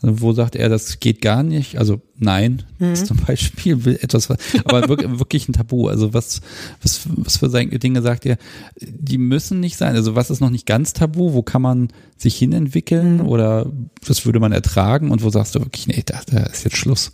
Also 0.02 0.20
wo 0.20 0.32
sagt 0.32 0.56
er, 0.56 0.68
das 0.68 1.00
geht 1.00 1.22
gar 1.22 1.42
nicht? 1.42 1.78
Also 1.78 2.00
nein, 2.18 2.64
mhm. 2.78 2.94
zum 2.94 3.16
Beispiel 3.18 3.84
will 3.84 3.98
etwas, 4.00 4.30
aber 4.64 4.88
wirklich 5.18 5.48
ein 5.48 5.52
Tabu. 5.52 5.88
Also 5.88 6.12
was, 6.12 6.42
was, 6.82 7.08
was 7.16 7.38
für 7.38 7.48
Dinge 7.48 8.02
sagt 8.02 8.26
er, 8.26 8.36
die 8.80 9.18
müssen 9.18 9.60
nicht 9.60 9.76
sein. 9.76 9.94
Also 9.94 10.14
was 10.14 10.30
ist 10.30 10.40
noch 10.40 10.50
nicht 10.50 10.66
ganz 10.66 10.92
tabu? 10.92 11.32
Wo 11.32 11.42
kann 11.42 11.62
man 11.62 11.88
sich 12.16 12.36
hinentwickeln 12.36 13.18
mhm. 13.18 13.28
oder 13.28 13.72
was 14.06 14.26
würde 14.26 14.40
man 14.40 14.52
ertragen? 14.52 15.10
Und 15.10 15.22
wo 15.22 15.30
sagst 15.30 15.54
du 15.54 15.60
wirklich, 15.60 15.86
nee, 15.86 16.02
da, 16.04 16.20
da 16.26 16.44
ist 16.44 16.64
jetzt 16.64 16.76
Schluss? 16.76 17.12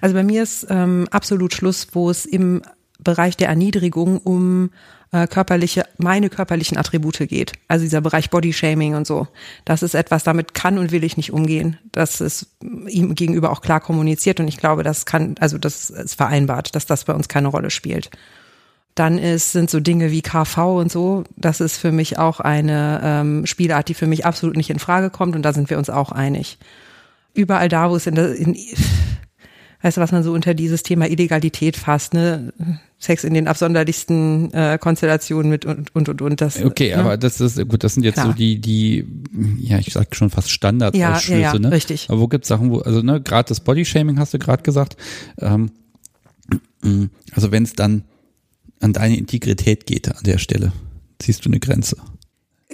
Also 0.00 0.14
bei 0.14 0.22
mir 0.22 0.42
ist 0.42 0.66
ähm, 0.68 1.06
absolut 1.10 1.54
Schluss, 1.54 1.88
wo 1.92 2.10
es 2.10 2.26
im 2.26 2.62
Bereich 2.98 3.36
der 3.36 3.48
Erniedrigung 3.48 4.18
um 4.18 4.70
äh, 5.12 5.26
körperliche, 5.26 5.84
meine 5.98 6.28
körperlichen 6.28 6.76
Attribute 6.76 7.18
geht. 7.28 7.52
Also 7.68 7.84
dieser 7.84 8.00
Bereich 8.00 8.30
Bodyshaming 8.30 8.94
und 8.94 9.06
so. 9.06 9.28
Das 9.64 9.82
ist 9.82 9.94
etwas, 9.94 10.24
damit 10.24 10.54
kann 10.54 10.78
und 10.78 10.92
will 10.92 11.04
ich 11.04 11.16
nicht 11.16 11.32
umgehen. 11.32 11.78
Das 11.92 12.20
ist 12.20 12.56
ihm 12.60 13.14
gegenüber 13.14 13.50
auch 13.50 13.60
klar 13.60 13.80
kommuniziert 13.80 14.40
und 14.40 14.48
ich 14.48 14.56
glaube, 14.56 14.82
das 14.82 15.06
kann, 15.06 15.36
also 15.40 15.58
das 15.58 15.90
ist 15.90 16.14
vereinbart, 16.14 16.74
dass 16.74 16.86
das 16.86 17.04
bei 17.04 17.14
uns 17.14 17.28
keine 17.28 17.48
Rolle 17.48 17.70
spielt. 17.70 18.10
Dann 18.94 19.18
ist, 19.18 19.52
sind 19.52 19.68
so 19.68 19.78
Dinge 19.78 20.10
wie 20.10 20.22
KV 20.22 20.78
und 20.78 20.90
so, 20.90 21.24
das 21.36 21.60
ist 21.60 21.76
für 21.76 21.92
mich 21.92 22.18
auch 22.18 22.40
eine 22.40 23.00
ähm, 23.02 23.46
Spielart, 23.46 23.88
die 23.88 23.94
für 23.94 24.06
mich 24.06 24.24
absolut 24.24 24.56
nicht 24.56 24.70
in 24.70 24.78
Frage 24.78 25.10
kommt 25.10 25.36
und 25.36 25.42
da 25.42 25.52
sind 25.52 25.68
wir 25.68 25.78
uns 25.78 25.90
auch 25.90 26.12
einig. 26.12 26.58
Überall 27.34 27.68
da, 27.68 27.90
wo 27.90 27.96
es 27.96 28.06
in, 28.06 28.14
der, 28.14 28.34
in 28.34 28.56
weißt 29.82 29.96
du, 29.96 30.00
was 30.00 30.12
man 30.12 30.22
so 30.22 30.32
unter 30.32 30.54
dieses 30.54 30.82
Thema 30.82 31.08
Illegalität 31.08 31.76
fasst, 31.76 32.14
ne? 32.14 32.52
Sex 32.98 33.24
in 33.24 33.34
den 33.34 33.46
absonderlichsten 33.46 34.52
äh, 34.54 34.78
Konstellationen 34.80 35.50
mit 35.50 35.66
und 35.66 35.94
und 35.94 36.08
und 36.08 36.22
und 36.22 36.40
das. 36.40 36.62
Okay, 36.62 36.90
ne? 36.90 36.96
aber 36.96 37.16
das 37.18 37.40
ist 37.40 37.56
gut, 37.68 37.84
das 37.84 37.92
sind 37.92 38.04
jetzt 38.04 38.14
Klar. 38.14 38.28
so 38.28 38.32
die 38.32 38.58
die 38.58 39.04
ja 39.60 39.78
ich 39.78 39.92
sag 39.92 40.16
schon 40.16 40.30
fast 40.30 40.50
Standardausschlüsse, 40.50 41.32
ja, 41.32 41.38
ja, 41.38 41.52
ja, 41.52 41.58
ne? 41.58 41.70
Richtig. 41.72 42.08
Aber 42.08 42.20
wo 42.20 42.28
gibt's 42.28 42.48
Sachen, 42.48 42.70
wo 42.70 42.78
also 42.78 43.02
ne 43.02 43.20
gerade 43.20 43.48
das 43.48 43.60
Bodyshaming 43.60 44.18
hast 44.18 44.32
du 44.32 44.38
gerade 44.38 44.62
gesagt, 44.62 44.96
ähm, 45.40 45.70
also 47.32 47.52
wenn 47.52 47.64
es 47.64 47.74
dann 47.74 48.04
an 48.80 48.92
deine 48.92 49.16
Integrität 49.16 49.86
geht 49.86 50.08
an 50.08 50.22
der 50.24 50.38
Stelle, 50.38 50.72
ziehst 51.18 51.44
du 51.44 51.50
eine 51.50 51.60
Grenze. 51.60 51.96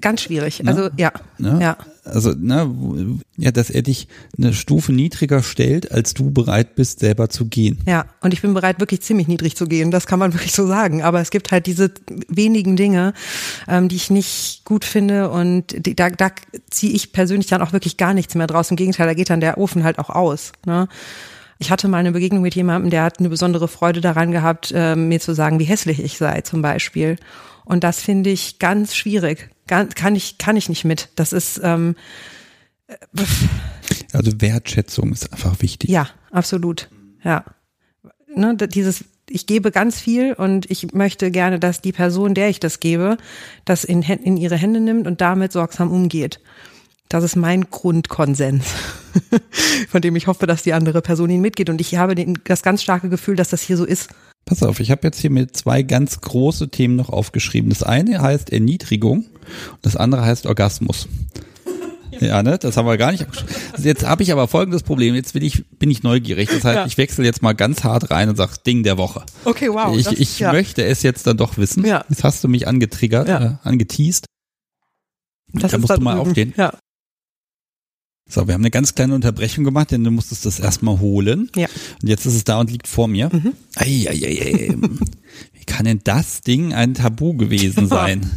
Ganz 0.02 0.20
schwierig. 0.20 0.66
Also 0.66 0.90
ja, 0.96 1.12
Ne? 1.38 1.58
ja. 1.60 1.76
Also, 2.04 2.32
ne, 2.36 3.20
ja, 3.36 3.52
dass 3.52 3.70
er 3.70 3.82
dich 3.82 4.08
eine 4.36 4.52
Stufe 4.52 4.92
niedriger 4.92 5.40
stellt, 5.42 5.92
als 5.92 6.14
du 6.14 6.32
bereit 6.32 6.74
bist, 6.74 6.98
selber 6.98 7.28
zu 7.28 7.46
gehen. 7.46 7.78
Ja, 7.86 8.06
und 8.20 8.34
ich 8.34 8.42
bin 8.42 8.54
bereit, 8.54 8.80
wirklich 8.80 9.02
ziemlich 9.02 9.28
niedrig 9.28 9.56
zu 9.56 9.66
gehen. 9.66 9.92
Das 9.92 10.06
kann 10.06 10.18
man 10.18 10.32
wirklich 10.34 10.52
so 10.52 10.66
sagen. 10.66 11.02
Aber 11.02 11.20
es 11.20 11.30
gibt 11.30 11.52
halt 11.52 11.66
diese 11.66 11.92
wenigen 12.28 12.74
Dinge, 12.74 13.14
ähm, 13.68 13.88
die 13.88 13.96
ich 13.96 14.10
nicht 14.10 14.64
gut 14.64 14.84
finde. 14.84 15.30
Und 15.30 15.86
die, 15.86 15.94
da, 15.94 16.10
da 16.10 16.30
ziehe 16.70 16.92
ich 16.92 17.12
persönlich 17.12 17.46
dann 17.46 17.62
auch 17.62 17.72
wirklich 17.72 17.96
gar 17.96 18.14
nichts 18.14 18.34
mehr 18.34 18.48
draus. 18.48 18.70
Im 18.70 18.76
Gegenteil, 18.76 19.06
da 19.06 19.14
geht 19.14 19.30
dann 19.30 19.40
der 19.40 19.56
Ofen 19.58 19.84
halt 19.84 20.00
auch 20.00 20.10
aus. 20.10 20.50
Ne? 20.66 20.88
Ich 21.60 21.70
hatte 21.70 21.86
mal 21.86 21.98
eine 21.98 22.10
Begegnung 22.10 22.42
mit 22.42 22.56
jemandem, 22.56 22.90
der 22.90 23.04
hat 23.04 23.20
eine 23.20 23.28
besondere 23.28 23.68
Freude 23.68 24.00
daran 24.00 24.32
gehabt, 24.32 24.72
äh, 24.74 24.96
mir 24.96 25.20
zu 25.20 25.32
sagen, 25.32 25.60
wie 25.60 25.64
hässlich 25.64 26.02
ich 26.02 26.18
sei, 26.18 26.40
zum 26.40 26.62
Beispiel. 26.62 27.16
Und 27.64 27.84
das 27.84 28.00
finde 28.02 28.30
ich 28.30 28.58
ganz 28.58 28.96
schwierig. 28.96 29.50
Kann 29.66 30.14
ich, 30.14 30.38
kann 30.38 30.56
ich 30.56 30.68
nicht 30.68 30.84
mit. 30.84 31.08
Das 31.14 31.32
ist, 31.32 31.60
ähm, 31.62 31.94
Also 34.12 34.40
Wertschätzung 34.40 35.12
ist 35.12 35.32
einfach 35.32 35.60
wichtig. 35.62 35.90
Ja, 35.90 36.08
absolut. 36.30 36.88
Ja. 37.24 37.44
Ne, 38.34 38.56
dieses, 38.56 39.04
ich 39.28 39.46
gebe 39.46 39.70
ganz 39.70 40.00
viel 40.00 40.32
und 40.34 40.70
ich 40.70 40.92
möchte 40.92 41.30
gerne, 41.30 41.58
dass 41.58 41.80
die 41.80 41.92
Person, 41.92 42.34
der 42.34 42.48
ich 42.48 42.60
das 42.60 42.80
gebe, 42.80 43.16
das 43.64 43.84
in, 43.84 44.02
in 44.02 44.36
ihre 44.36 44.56
Hände 44.56 44.80
nimmt 44.80 45.06
und 45.06 45.20
damit 45.20 45.52
sorgsam 45.52 45.90
umgeht. 45.90 46.40
Das 47.08 47.24
ist 47.24 47.36
mein 47.36 47.68
Grundkonsens, 47.70 48.64
von 49.88 50.00
dem 50.00 50.16
ich 50.16 50.26
hoffe, 50.26 50.46
dass 50.46 50.62
die 50.62 50.72
andere 50.72 51.02
Person 51.02 51.28
ihn 51.28 51.42
mitgeht. 51.42 51.68
Und 51.68 51.80
ich 51.80 51.96
habe 51.96 52.14
den, 52.14 52.38
das 52.44 52.62
ganz 52.62 52.82
starke 52.82 53.10
Gefühl, 53.10 53.36
dass 53.36 53.50
das 53.50 53.60
hier 53.60 53.76
so 53.76 53.84
ist. 53.84 54.08
Pass 54.46 54.62
auf, 54.62 54.80
ich 54.80 54.90
habe 54.90 55.02
jetzt 55.04 55.20
hier 55.20 55.30
mir 55.30 55.48
zwei 55.48 55.82
ganz 55.82 56.20
große 56.20 56.70
Themen 56.70 56.96
noch 56.96 57.10
aufgeschrieben. 57.10 57.68
Das 57.68 57.82
eine 57.82 58.20
heißt 58.20 58.50
Erniedrigung 58.50 59.26
und 59.72 59.78
das 59.82 59.96
andere 59.96 60.22
heißt 60.22 60.46
Orgasmus. 60.46 61.08
Ja, 62.20 62.42
ne, 62.42 62.58
das 62.58 62.76
haben 62.76 62.86
wir 62.86 62.98
gar 62.98 63.10
nicht. 63.10 63.26
Also 63.72 63.88
jetzt 63.88 64.04
habe 64.06 64.22
ich 64.22 64.30
aber 64.32 64.46
folgendes 64.46 64.82
Problem. 64.82 65.14
Jetzt 65.14 65.34
will 65.34 65.42
ich, 65.42 65.64
bin 65.78 65.90
ich 65.90 66.02
neugierig. 66.02 66.50
Das 66.50 66.62
heißt, 66.62 66.76
Ja. 66.76 66.86
ich 66.86 66.98
wechsle 66.98 67.24
jetzt 67.24 67.40
mal 67.42 67.54
ganz 67.54 67.84
hart 67.84 68.10
rein 68.10 68.28
und 68.28 68.36
sag 68.36 68.62
Ding 68.64 68.82
der 68.82 68.98
Woche. 68.98 69.24
Okay, 69.46 69.68
wow. 69.70 69.96
ich 69.96 70.04
das- 70.04 70.14
ich 70.18 70.38
ja. 70.38 70.52
möchte 70.52 70.84
es 70.84 71.02
jetzt 71.02 71.26
dann 71.26 71.38
doch 71.38 71.56
wissen. 71.56 71.84
Ja. 71.86 72.04
Jetzt 72.10 72.22
hast 72.22 72.44
du 72.44 72.48
mich 72.48 72.68
angetriggert, 72.68 73.28
Ja. 73.28 73.42
äh, 73.64 73.68
angeteased. 73.68 74.26
Das 75.54 75.72
da 75.72 75.78
musst 75.78 75.96
du 75.96 76.00
mal 76.02 76.18
aufstehen. 76.18 76.52
Ja. 76.56 76.74
So, 78.28 78.46
wir 78.46 78.54
haben 78.54 78.62
eine 78.62 78.70
ganz 78.70 78.94
kleine 78.94 79.14
Unterbrechung 79.14 79.64
gemacht, 79.64 79.90
denn 79.90 80.04
du 80.04 80.10
musstest 80.10 80.46
das 80.46 80.60
erstmal 80.60 81.00
holen. 81.00 81.50
Ja. 81.56 81.66
Und 82.02 82.08
jetzt 82.08 82.24
ist 82.24 82.34
es 82.34 82.44
da 82.44 82.60
und 82.60 82.70
liegt 82.70 82.88
vor 82.88 83.08
mir. 83.08 83.30
Mhm. 83.32 83.52
Ei, 83.76 84.06
ei, 84.08 84.22
ei, 84.22 84.68
ei. 84.70 84.76
Wie 85.62 85.66
kann 85.66 85.84
denn 85.84 86.00
das 86.02 86.40
Ding 86.40 86.74
ein 86.74 86.94
Tabu 86.94 87.34
gewesen 87.34 87.86
sein? 87.88 88.28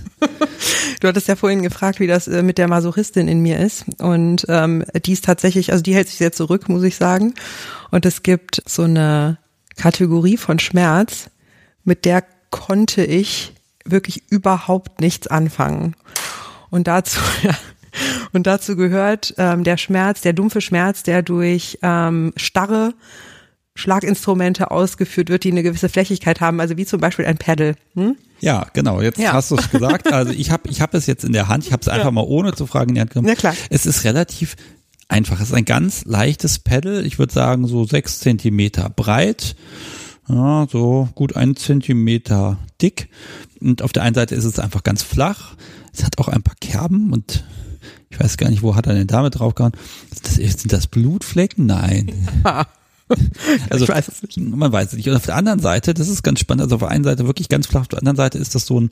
Du 1.00 1.08
hattest 1.08 1.28
ja 1.28 1.36
vorhin 1.36 1.64
gefragt, 1.64 2.00
wie 2.00 2.06
das 2.06 2.28
äh, 2.28 2.44
mit 2.44 2.60
der 2.60 2.68
Masochistin 2.68 3.28
in 3.28 3.40
mir 3.40 3.60
ist. 3.60 3.86
Und 3.98 4.46
ähm, 4.48 4.84
die 5.08 5.14
ist 5.14 5.26
tatsächlich, 5.26 5.72
also 5.72 5.82
die 5.82 5.96
hält 5.96 6.08
sich 6.08 6.20
sehr 6.20 6.34
zurück, 6.34 6.70
muss 6.70 6.84
ich 6.84 6.98
sagen. 6.98 7.34
Und 7.90 8.06
es 8.06 8.22
gibt 8.22 8.62
so 8.68 8.84
eine 8.84 9.40
Kategorie 9.76 10.38
von 10.38 10.60
Schmerz, 10.60 11.32
mit 11.84 12.06
der 12.06 12.24
konnte 12.52 13.04
ich 13.04 13.54
wirklich 13.86 14.22
überhaupt 14.30 15.02
nichts 15.02 15.26
anfangen. 15.26 15.96
Und 16.70 16.86
dazu, 16.86 17.20
ja, 17.42 17.58
und 18.34 18.46
dazu 18.46 18.76
gehört 18.76 19.34
ähm, 19.40 19.64
der 19.64 19.78
Schmerz, 19.78 20.22
der 20.22 20.34
dumpfe 20.34 20.62
Schmerz, 20.62 21.02
der 21.02 21.24
durch 21.24 21.80
ähm, 21.82 22.34
starre 22.36 22.94
Schlaginstrumente 23.76 24.72
ausgeführt 24.72 25.30
wird, 25.30 25.44
die 25.44 25.52
eine 25.52 25.62
gewisse 25.64 25.90
Flächigkeit 25.90 26.40
haben, 26.42 26.60
also 26.62 26.78
wie 26.78 26.86
zum 26.86 27.02
Beispiel 27.02 27.26
ein 27.26 27.38
Pedal. 27.38 27.76
Hm? 27.96 28.16
Ja, 28.40 28.68
genau. 28.74 29.02
Jetzt 29.02 29.20
Ja. 29.20 29.34
hast 29.34 29.52
du 29.52 29.56
es 29.58 29.70
gesagt. 29.70 30.12
Also 30.14 30.32
ich 30.32 30.50
habe 30.52 30.70
ich 30.70 30.82
hab 30.82 30.94
es 30.94 31.06
jetzt 31.08 31.24
in 31.26 31.34
der 31.34 31.48
Hand. 31.50 31.66
Ich 31.66 31.72
habe 31.74 31.82
es 31.82 31.88
einfach 31.88 32.12
mal 32.12 32.24
ohne 32.26 32.54
zu 32.54 32.66
fragen 32.68 32.90
in 32.90 32.96
die 32.96 33.02
Hand 33.02 33.12
genommen. 33.12 33.28
Na 33.30 33.36
klar. 33.36 33.54
Es 33.70 33.86
ist 33.86 34.04
relativ 34.06 34.56
einfach. 35.10 35.40
Es 35.42 35.48
ist 35.50 35.54
ein 35.54 35.66
ganz 35.66 36.06
leichtes 36.06 36.60
Pedal. 36.60 37.06
Ich 37.06 37.20
würde 37.20 37.34
sagen 37.34 37.68
so 37.68 37.86
sechs 37.86 38.20
Zentimeter 38.20 38.90
breit. 38.90 39.56
Ja, 40.28 40.68
so 40.72 41.10
gut 41.14 41.36
ein 41.36 41.56
Zentimeter 41.56 42.58
dick. 42.82 43.10
Und 43.60 43.82
auf 43.82 43.92
der 43.94 44.04
einen 44.04 44.16
Seite 44.16 44.36
ist 44.36 44.46
es 44.46 44.58
einfach 44.60 44.84
ganz 44.84 45.04
flach. 45.04 45.56
Es 45.94 46.04
hat 46.04 46.18
auch 46.18 46.28
ein 46.30 46.44
paar 46.44 46.56
Kerben 46.62 47.12
und 47.14 47.44
ich 48.10 48.20
weiß 48.20 48.38
gar 48.38 48.50
nicht, 48.50 48.62
wo 48.64 48.76
hat 48.76 48.88
er 48.88 48.94
denn 48.94 49.08
damit 49.08 49.38
draufgehauen? 49.40 49.74
Sind 50.24 50.72
das 50.72 50.88
Blutflecken? 50.88 51.66
Nein. 51.66 52.12
Also, 53.70 53.86
Ich 53.86 53.90
weiß 53.90 54.08
es 54.08 54.22
nicht. 54.22 54.38
Man 54.38 54.72
weiß 54.72 54.90
es 54.90 54.94
nicht. 54.94 55.08
Und 55.10 55.16
auf 55.16 55.26
der 55.26 55.36
anderen 55.36 55.60
Seite, 55.60 55.94
das 55.94 56.10
ist 56.10 56.24
ganz 56.24 56.40
spannend, 56.40 56.64
also 56.64 56.76
auf 56.76 56.82
der 56.82 56.90
einen 56.90 57.04
Seite 57.04 57.28
wirklich 57.28 57.50
ganz 57.50 57.68
flach, 57.68 57.82
auf 57.82 57.88
der 57.88 58.00
anderen 58.00 58.16
Seite 58.18 58.38
ist 58.38 58.56
das 58.56 58.66
so 58.66 58.80
ein, 58.80 58.90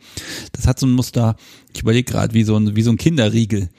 das 0.52 0.68
hat 0.68 0.80
so 0.80 0.86
ein 0.86 0.92
Muster, 0.92 1.36
ich 1.74 1.82
überlege 1.82 2.12
gerade, 2.12 2.34
wie 2.34 2.44
so 2.44 2.56
ein, 2.56 2.76
wie 2.76 2.84
so 2.84 2.92
ein 2.92 2.98
Kinderriegel. 2.98 3.70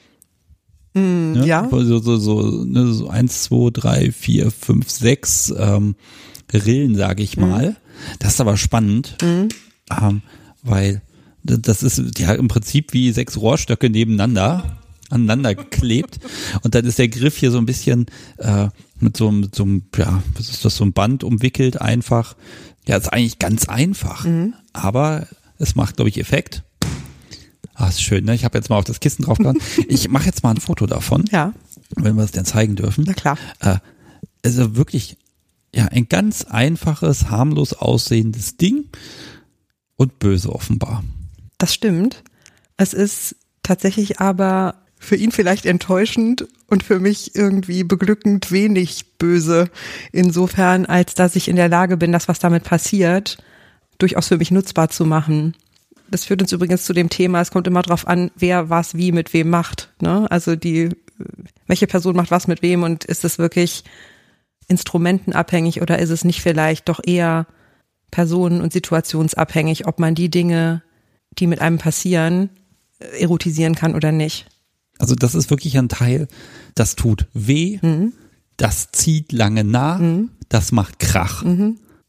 Ne? 0.93 1.45
ja. 1.45 1.67
So, 1.69 1.99
so, 1.99 2.17
so, 2.17 2.63
ne, 2.65 2.93
so 2.93 3.09
eins, 3.09 3.43
zwei, 3.43 3.69
drei, 3.71 4.11
vier, 4.11 4.51
fünf, 4.51 4.89
sechs 4.89 5.53
ähm, 5.57 5.95
Rillen, 6.53 6.95
sage 6.95 7.21
ich 7.23 7.37
mal. 7.37 7.75
Das 8.19 8.33
ist 8.33 8.41
aber 8.41 8.55
spannend, 8.57 9.17
ähm, 10.01 10.21
weil 10.63 11.01
das 11.43 11.83
ist 11.83 12.19
ja 12.19 12.33
im 12.33 12.47
Prinzip 12.47 12.93
wie 12.93 13.11
sechs 13.11 13.37
Rohrstöcke 13.37 13.89
nebeneinander 13.89 14.77
aneinander 15.09 15.55
geklebt 15.55 16.19
und 16.63 16.75
dann 16.75 16.85
ist 16.85 16.97
der 16.99 17.07
Griff 17.09 17.37
hier 17.37 17.51
so 17.51 17.57
ein 17.57 17.65
bisschen 17.65 18.07
äh, 18.37 18.69
mit 18.99 19.17
so 19.17 19.27
einem, 19.27 19.41
mit 19.41 19.55
so 19.55 19.63
einem, 19.63 19.83
ja, 19.97 20.23
was 20.35 20.49
ist 20.49 20.65
das, 20.65 20.75
so 20.77 20.83
ein 20.85 20.93
Band 20.93 21.23
umwickelt 21.23 21.79
einfach. 21.81 22.35
Ja, 22.87 22.97
ist 22.97 23.11
eigentlich 23.11 23.39
ganz 23.39 23.67
einfach, 23.67 24.25
aber 24.73 25.27
es 25.57 25.75
macht, 25.75 25.95
glaube 25.97 26.09
ich, 26.09 26.19
Effekt. 26.19 26.63
Ah, 27.73 27.87
ist 27.89 28.01
schön, 28.01 28.23
ne? 28.25 28.35
Ich 28.35 28.45
habe 28.45 28.57
jetzt 28.57 28.69
mal 28.69 28.77
auf 28.77 28.85
das 28.85 28.99
Kissen 28.99 29.23
draufgehauen. 29.23 29.57
Ich 29.89 30.07
mache 30.07 30.25
jetzt 30.25 30.43
mal 30.43 30.51
ein 30.51 30.57
Foto 30.61 30.85
davon, 30.85 31.25
Ja, 31.31 31.51
wenn 31.95 32.15
wir 32.15 32.23
es 32.23 32.31
denn 32.31 32.45
zeigen 32.45 32.75
dürfen. 32.75 33.03
na 33.07 33.13
klar. 33.13 33.37
Äh, 33.59 33.77
also 34.45 34.75
wirklich, 34.75 35.17
ja, 35.75 35.85
ein 35.87 36.07
ganz 36.07 36.43
einfaches, 36.45 37.29
harmlos 37.29 37.73
aussehendes 37.73 38.55
Ding 38.57 38.85
und 39.97 40.19
böse 40.19 40.53
offenbar. 40.53 41.03
Das 41.57 41.73
stimmt. 41.73 42.23
Es 42.77 42.93
ist 42.93 43.35
tatsächlich 43.63 44.19
aber 44.21 44.75
für 45.05 45.15
ihn 45.15 45.31
vielleicht 45.31 45.65
enttäuschend 45.65 46.47
und 46.67 46.83
für 46.83 46.99
mich 46.99 47.35
irgendwie 47.35 47.83
beglückend 47.83 48.51
wenig 48.51 49.17
böse. 49.17 49.69
Insofern, 50.11 50.85
als 50.85 51.13
dass 51.13 51.35
ich 51.35 51.47
in 51.47 51.55
der 51.55 51.69
Lage 51.69 51.97
bin, 51.97 52.11
das, 52.11 52.27
was 52.27 52.39
damit 52.39 52.63
passiert, 52.63 53.37
durchaus 53.97 54.27
für 54.27 54.37
mich 54.37 54.51
nutzbar 54.51 54.89
zu 54.89 55.05
machen. 55.05 55.55
Das 56.09 56.25
führt 56.25 56.41
uns 56.41 56.51
übrigens 56.51 56.85
zu 56.85 56.93
dem 56.93 57.09
Thema, 57.09 57.41
es 57.41 57.51
kommt 57.51 57.67
immer 57.67 57.81
darauf 57.81 58.07
an, 58.07 58.31
wer 58.35 58.69
was 58.69 58.95
wie 58.95 59.11
mit 59.11 59.33
wem 59.33 59.49
macht. 59.49 59.89
Ne? 60.01 60.29
Also 60.29 60.55
die, 60.55 60.89
welche 61.67 61.87
Person 61.87 62.15
macht 62.15 62.31
was 62.31 62.47
mit 62.47 62.61
wem 62.61 62.83
und 62.83 63.05
ist 63.05 63.25
es 63.25 63.39
wirklich 63.39 63.83
instrumentenabhängig 64.67 65.81
oder 65.81 65.99
ist 65.99 66.09
es 66.09 66.23
nicht 66.23 66.41
vielleicht 66.41 66.89
doch 66.89 66.99
eher 67.03 67.47
personen- 68.11 68.61
und 68.61 68.73
situationsabhängig, 68.73 69.87
ob 69.87 69.99
man 69.99 70.15
die 70.15 70.29
Dinge, 70.29 70.83
die 71.37 71.47
mit 71.47 71.59
einem 71.59 71.77
passieren, 71.77 72.49
erotisieren 73.19 73.75
kann 73.75 73.95
oder 73.95 74.11
nicht. 74.11 74.47
Also 74.97 75.15
das 75.15 75.35
ist 75.35 75.49
wirklich 75.49 75.77
ein 75.77 75.89
Teil, 75.89 76.27
das 76.73 76.95
tut 76.95 77.27
weh, 77.33 77.79
das 78.57 78.91
zieht 78.91 79.31
lange 79.31 79.63
nach, 79.63 80.01
das 80.49 80.71
macht 80.71 80.99
Krach. 80.99 81.43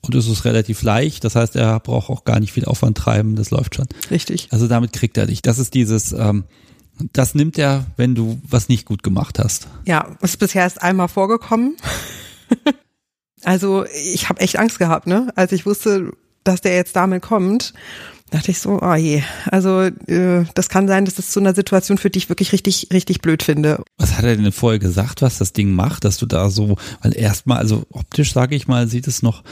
Und 0.06 0.14
es 0.14 0.28
ist 0.28 0.44
relativ 0.44 0.82
leicht, 0.82 1.24
das 1.24 1.34
heißt, 1.34 1.56
er 1.56 1.80
braucht 1.80 2.10
auch 2.10 2.24
gar 2.24 2.38
nicht 2.38 2.52
viel 2.52 2.64
Aufwand 2.64 2.96
treiben, 2.96 3.34
das 3.34 3.50
läuft 3.50 3.74
schon. 3.74 3.86
Richtig. 4.10 4.48
Also 4.52 4.68
damit 4.68 4.92
kriegt 4.92 5.16
er 5.16 5.26
dich. 5.26 5.42
Das 5.42 5.58
ist 5.58 5.74
dieses, 5.74 6.12
ähm, 6.12 6.44
das 7.12 7.34
nimmt 7.34 7.58
er, 7.58 7.86
wenn 7.96 8.14
du 8.14 8.40
was 8.48 8.68
nicht 8.68 8.86
gut 8.86 9.02
gemacht 9.02 9.38
hast. 9.38 9.66
Ja, 9.84 10.16
es 10.20 10.30
ist 10.30 10.36
bisher 10.38 10.62
erst 10.62 10.82
einmal 10.82 11.08
vorgekommen. 11.08 11.76
also 13.42 13.84
ich 13.84 14.28
habe 14.28 14.40
echt 14.40 14.58
Angst 14.58 14.78
gehabt, 14.78 15.06
ne? 15.06 15.32
Als 15.34 15.52
ich 15.52 15.66
wusste, 15.66 16.12
dass 16.44 16.60
der 16.60 16.76
jetzt 16.76 16.94
damit 16.94 17.22
kommt, 17.22 17.74
dachte 18.30 18.50
ich 18.50 18.58
so, 18.58 18.80
oh 18.82 18.94
je. 18.94 19.22
Also 19.50 19.82
äh, 19.82 20.44
das 20.54 20.68
kann 20.68 20.88
sein, 20.88 21.04
dass 21.04 21.14
das 21.14 21.30
zu 21.30 21.40
einer 21.40 21.54
Situation 21.54 21.98
führt, 21.98 22.14
die 22.14 22.18
ich 22.18 22.28
wirklich 22.28 22.52
richtig, 22.52 22.88
richtig 22.92 23.20
blöd 23.20 23.42
finde. 23.42 23.82
Was 23.98 24.16
hat 24.16 24.24
er 24.24 24.36
denn 24.36 24.52
vorher 24.52 24.78
gesagt, 24.78 25.22
was 25.22 25.38
das 25.38 25.52
Ding 25.52 25.72
macht, 25.72 26.04
dass 26.04 26.18
du 26.18 26.26
da 26.26 26.50
so, 26.50 26.76
weil 27.02 27.16
erstmal, 27.16 27.58
also 27.58 27.84
optisch 27.90 28.32
sage 28.32 28.56
ich 28.56 28.66
mal, 28.68 28.88
sieht 28.88 29.06
es 29.06 29.22
noch, 29.22 29.42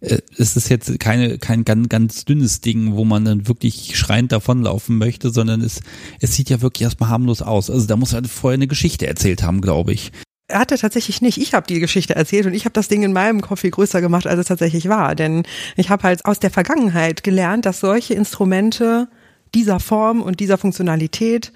äh, 0.00 0.18
es 0.36 0.56
ist 0.56 0.68
jetzt 0.68 0.98
keine, 1.00 1.38
kein 1.38 1.64
ganz, 1.64 1.88
ganz 1.88 2.24
dünnes 2.24 2.60
Ding, 2.60 2.94
wo 2.94 3.04
man 3.04 3.24
dann 3.24 3.48
wirklich 3.48 3.96
schreiend 3.96 4.32
davonlaufen 4.32 4.96
möchte, 4.96 5.30
sondern 5.30 5.60
es, 5.60 5.80
es 6.20 6.34
sieht 6.34 6.50
ja 6.50 6.60
wirklich 6.60 6.82
erstmal 6.82 7.10
harmlos 7.10 7.42
aus. 7.42 7.70
Also 7.70 7.86
da 7.86 7.96
muss 7.96 8.12
er 8.12 8.24
vorher 8.24 8.54
eine 8.54 8.68
Geschichte 8.68 9.06
erzählt 9.06 9.42
haben, 9.42 9.60
glaube 9.60 9.92
ich. 9.92 10.12
Er 10.50 10.58
hatte 10.58 10.76
tatsächlich 10.76 11.22
nicht. 11.22 11.38
Ich 11.38 11.54
habe 11.54 11.66
die 11.66 11.80
Geschichte 11.80 12.16
erzählt 12.16 12.46
und 12.46 12.54
ich 12.54 12.64
habe 12.64 12.72
das 12.72 12.88
Ding 12.88 13.02
in 13.02 13.12
meinem 13.12 13.40
Kopf 13.40 13.60
viel 13.60 13.70
größer 13.70 14.00
gemacht, 14.00 14.26
als 14.26 14.40
es 14.40 14.46
tatsächlich 14.46 14.88
war. 14.88 15.14
Denn 15.14 15.44
ich 15.76 15.90
habe 15.90 16.02
halt 16.02 16.24
aus 16.24 16.40
der 16.40 16.50
Vergangenheit 16.50 17.22
gelernt, 17.22 17.66
dass 17.66 17.80
solche 17.80 18.14
Instrumente 18.14 19.08
dieser 19.54 19.80
Form 19.80 20.22
und 20.22 20.40
dieser 20.40 20.58
Funktionalität, 20.58 21.52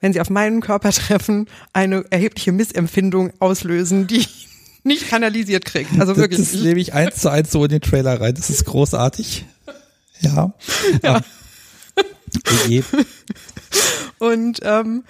wenn 0.00 0.12
sie 0.12 0.20
auf 0.20 0.30
meinen 0.30 0.60
Körper 0.60 0.90
treffen, 0.92 1.46
eine 1.72 2.04
erhebliche 2.10 2.52
Missempfindung 2.52 3.32
auslösen, 3.40 4.06
die 4.06 4.18
ich 4.18 4.48
nicht 4.82 5.08
kanalisiert 5.08 5.64
kriegt. 5.64 5.98
Also 5.98 6.16
wirklich. 6.16 6.40
Das, 6.40 6.52
das 6.52 6.60
nehme 6.60 6.80
ich 6.80 6.92
eins 6.92 7.16
zu 7.16 7.30
eins 7.30 7.50
so 7.50 7.64
in 7.64 7.70
den 7.70 7.80
Trailer 7.80 8.20
rein. 8.20 8.34
Das 8.34 8.50
ist 8.50 8.66
großartig. 8.66 9.46
Ja. 10.20 10.52
ja. 11.02 11.20
Je. 12.68 12.82
Und 14.18 14.60
ähm, 14.62 15.04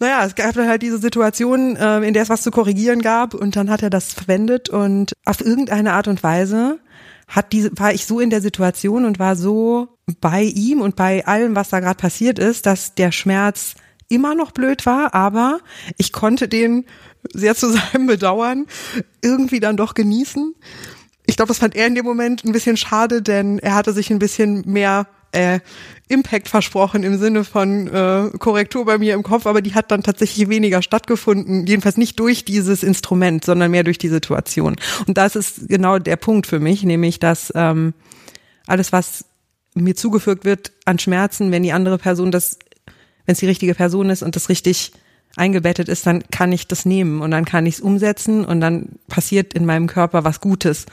naja, 0.00 0.24
es 0.24 0.34
gab 0.34 0.54
dann 0.54 0.68
halt 0.68 0.82
diese 0.82 0.98
Situation, 0.98 1.76
äh, 1.76 2.00
in 2.00 2.14
der 2.14 2.22
es 2.22 2.28
was 2.28 2.42
zu 2.42 2.50
korrigieren 2.50 3.02
gab 3.02 3.34
und 3.34 3.56
dann 3.56 3.70
hat 3.70 3.82
er 3.82 3.90
das 3.90 4.12
verwendet 4.12 4.68
und 4.68 5.12
auf 5.24 5.40
irgendeine 5.40 5.92
Art 5.92 6.08
und 6.08 6.22
Weise 6.22 6.78
hat 7.28 7.52
diese, 7.52 7.70
war 7.78 7.92
ich 7.92 8.04
so 8.04 8.20
in 8.20 8.30
der 8.30 8.42
Situation 8.42 9.04
und 9.04 9.18
war 9.18 9.36
so 9.36 9.88
bei 10.20 10.42
ihm 10.42 10.80
und 10.80 10.96
bei 10.96 11.26
allem, 11.26 11.56
was 11.56 11.70
da 11.70 11.80
gerade 11.80 11.96
passiert 11.96 12.38
ist, 12.38 12.66
dass 12.66 12.94
der 12.94 13.10
Schmerz 13.10 13.74
immer 14.08 14.34
noch 14.34 14.50
blöd 14.50 14.84
war, 14.84 15.14
aber 15.14 15.60
ich 15.96 16.12
konnte 16.12 16.46
den 16.46 16.84
sehr 17.32 17.54
zu 17.54 17.70
seinem 17.70 18.06
Bedauern 18.06 18.66
irgendwie 19.22 19.60
dann 19.60 19.76
doch 19.76 19.94
genießen. 19.94 20.54
Ich 21.24 21.36
glaube, 21.36 21.48
das 21.48 21.58
fand 21.58 21.74
er 21.74 21.86
in 21.86 21.94
dem 21.94 22.04
Moment 22.04 22.44
ein 22.44 22.52
bisschen 22.52 22.76
schade, 22.76 23.22
denn 23.22 23.58
er 23.58 23.74
hatte 23.74 23.92
sich 23.92 24.10
ein 24.10 24.18
bisschen 24.18 24.62
mehr 24.66 25.06
äh, 25.32 25.60
Impact 26.08 26.48
versprochen 26.48 27.02
im 27.02 27.18
Sinne 27.18 27.44
von 27.44 27.88
äh, 27.88 28.30
Korrektur 28.38 28.84
bei 28.84 28.98
mir 28.98 29.14
im 29.14 29.22
Kopf, 29.22 29.46
aber 29.46 29.62
die 29.62 29.74
hat 29.74 29.90
dann 29.90 30.02
tatsächlich 30.02 30.48
weniger 30.48 30.82
stattgefunden, 30.82 31.66
jedenfalls 31.66 31.96
nicht 31.96 32.20
durch 32.20 32.44
dieses 32.44 32.82
Instrument, 32.82 33.44
sondern 33.44 33.70
mehr 33.70 33.82
durch 33.82 33.98
die 33.98 34.08
Situation. 34.08 34.76
Und 35.06 35.16
das 35.16 35.36
ist 35.36 35.68
genau 35.68 35.98
der 35.98 36.16
Punkt 36.16 36.46
für 36.46 36.60
mich, 36.60 36.82
nämlich 36.84 37.18
dass 37.18 37.52
ähm, 37.54 37.94
alles, 38.66 38.92
was 38.92 39.24
mir 39.74 39.96
zugefügt 39.96 40.44
wird 40.44 40.72
an 40.84 40.98
Schmerzen, 40.98 41.50
wenn 41.50 41.62
die 41.62 41.72
andere 41.72 41.98
Person 41.98 42.30
das, 42.30 42.58
wenn 43.24 43.32
es 43.32 43.38
die 43.38 43.46
richtige 43.46 43.74
Person 43.74 44.10
ist 44.10 44.22
und 44.22 44.36
das 44.36 44.50
richtig 44.50 44.92
eingebettet 45.36 45.88
ist, 45.88 46.06
dann 46.06 46.22
kann 46.30 46.52
ich 46.52 46.68
das 46.68 46.84
nehmen 46.84 47.22
und 47.22 47.30
dann 47.30 47.46
kann 47.46 47.64
ich 47.64 47.76
es 47.76 47.80
umsetzen 47.80 48.44
und 48.44 48.60
dann 48.60 48.98
passiert 49.08 49.54
in 49.54 49.64
meinem 49.64 49.86
Körper 49.86 50.24
was 50.24 50.40
Gutes 50.40 50.84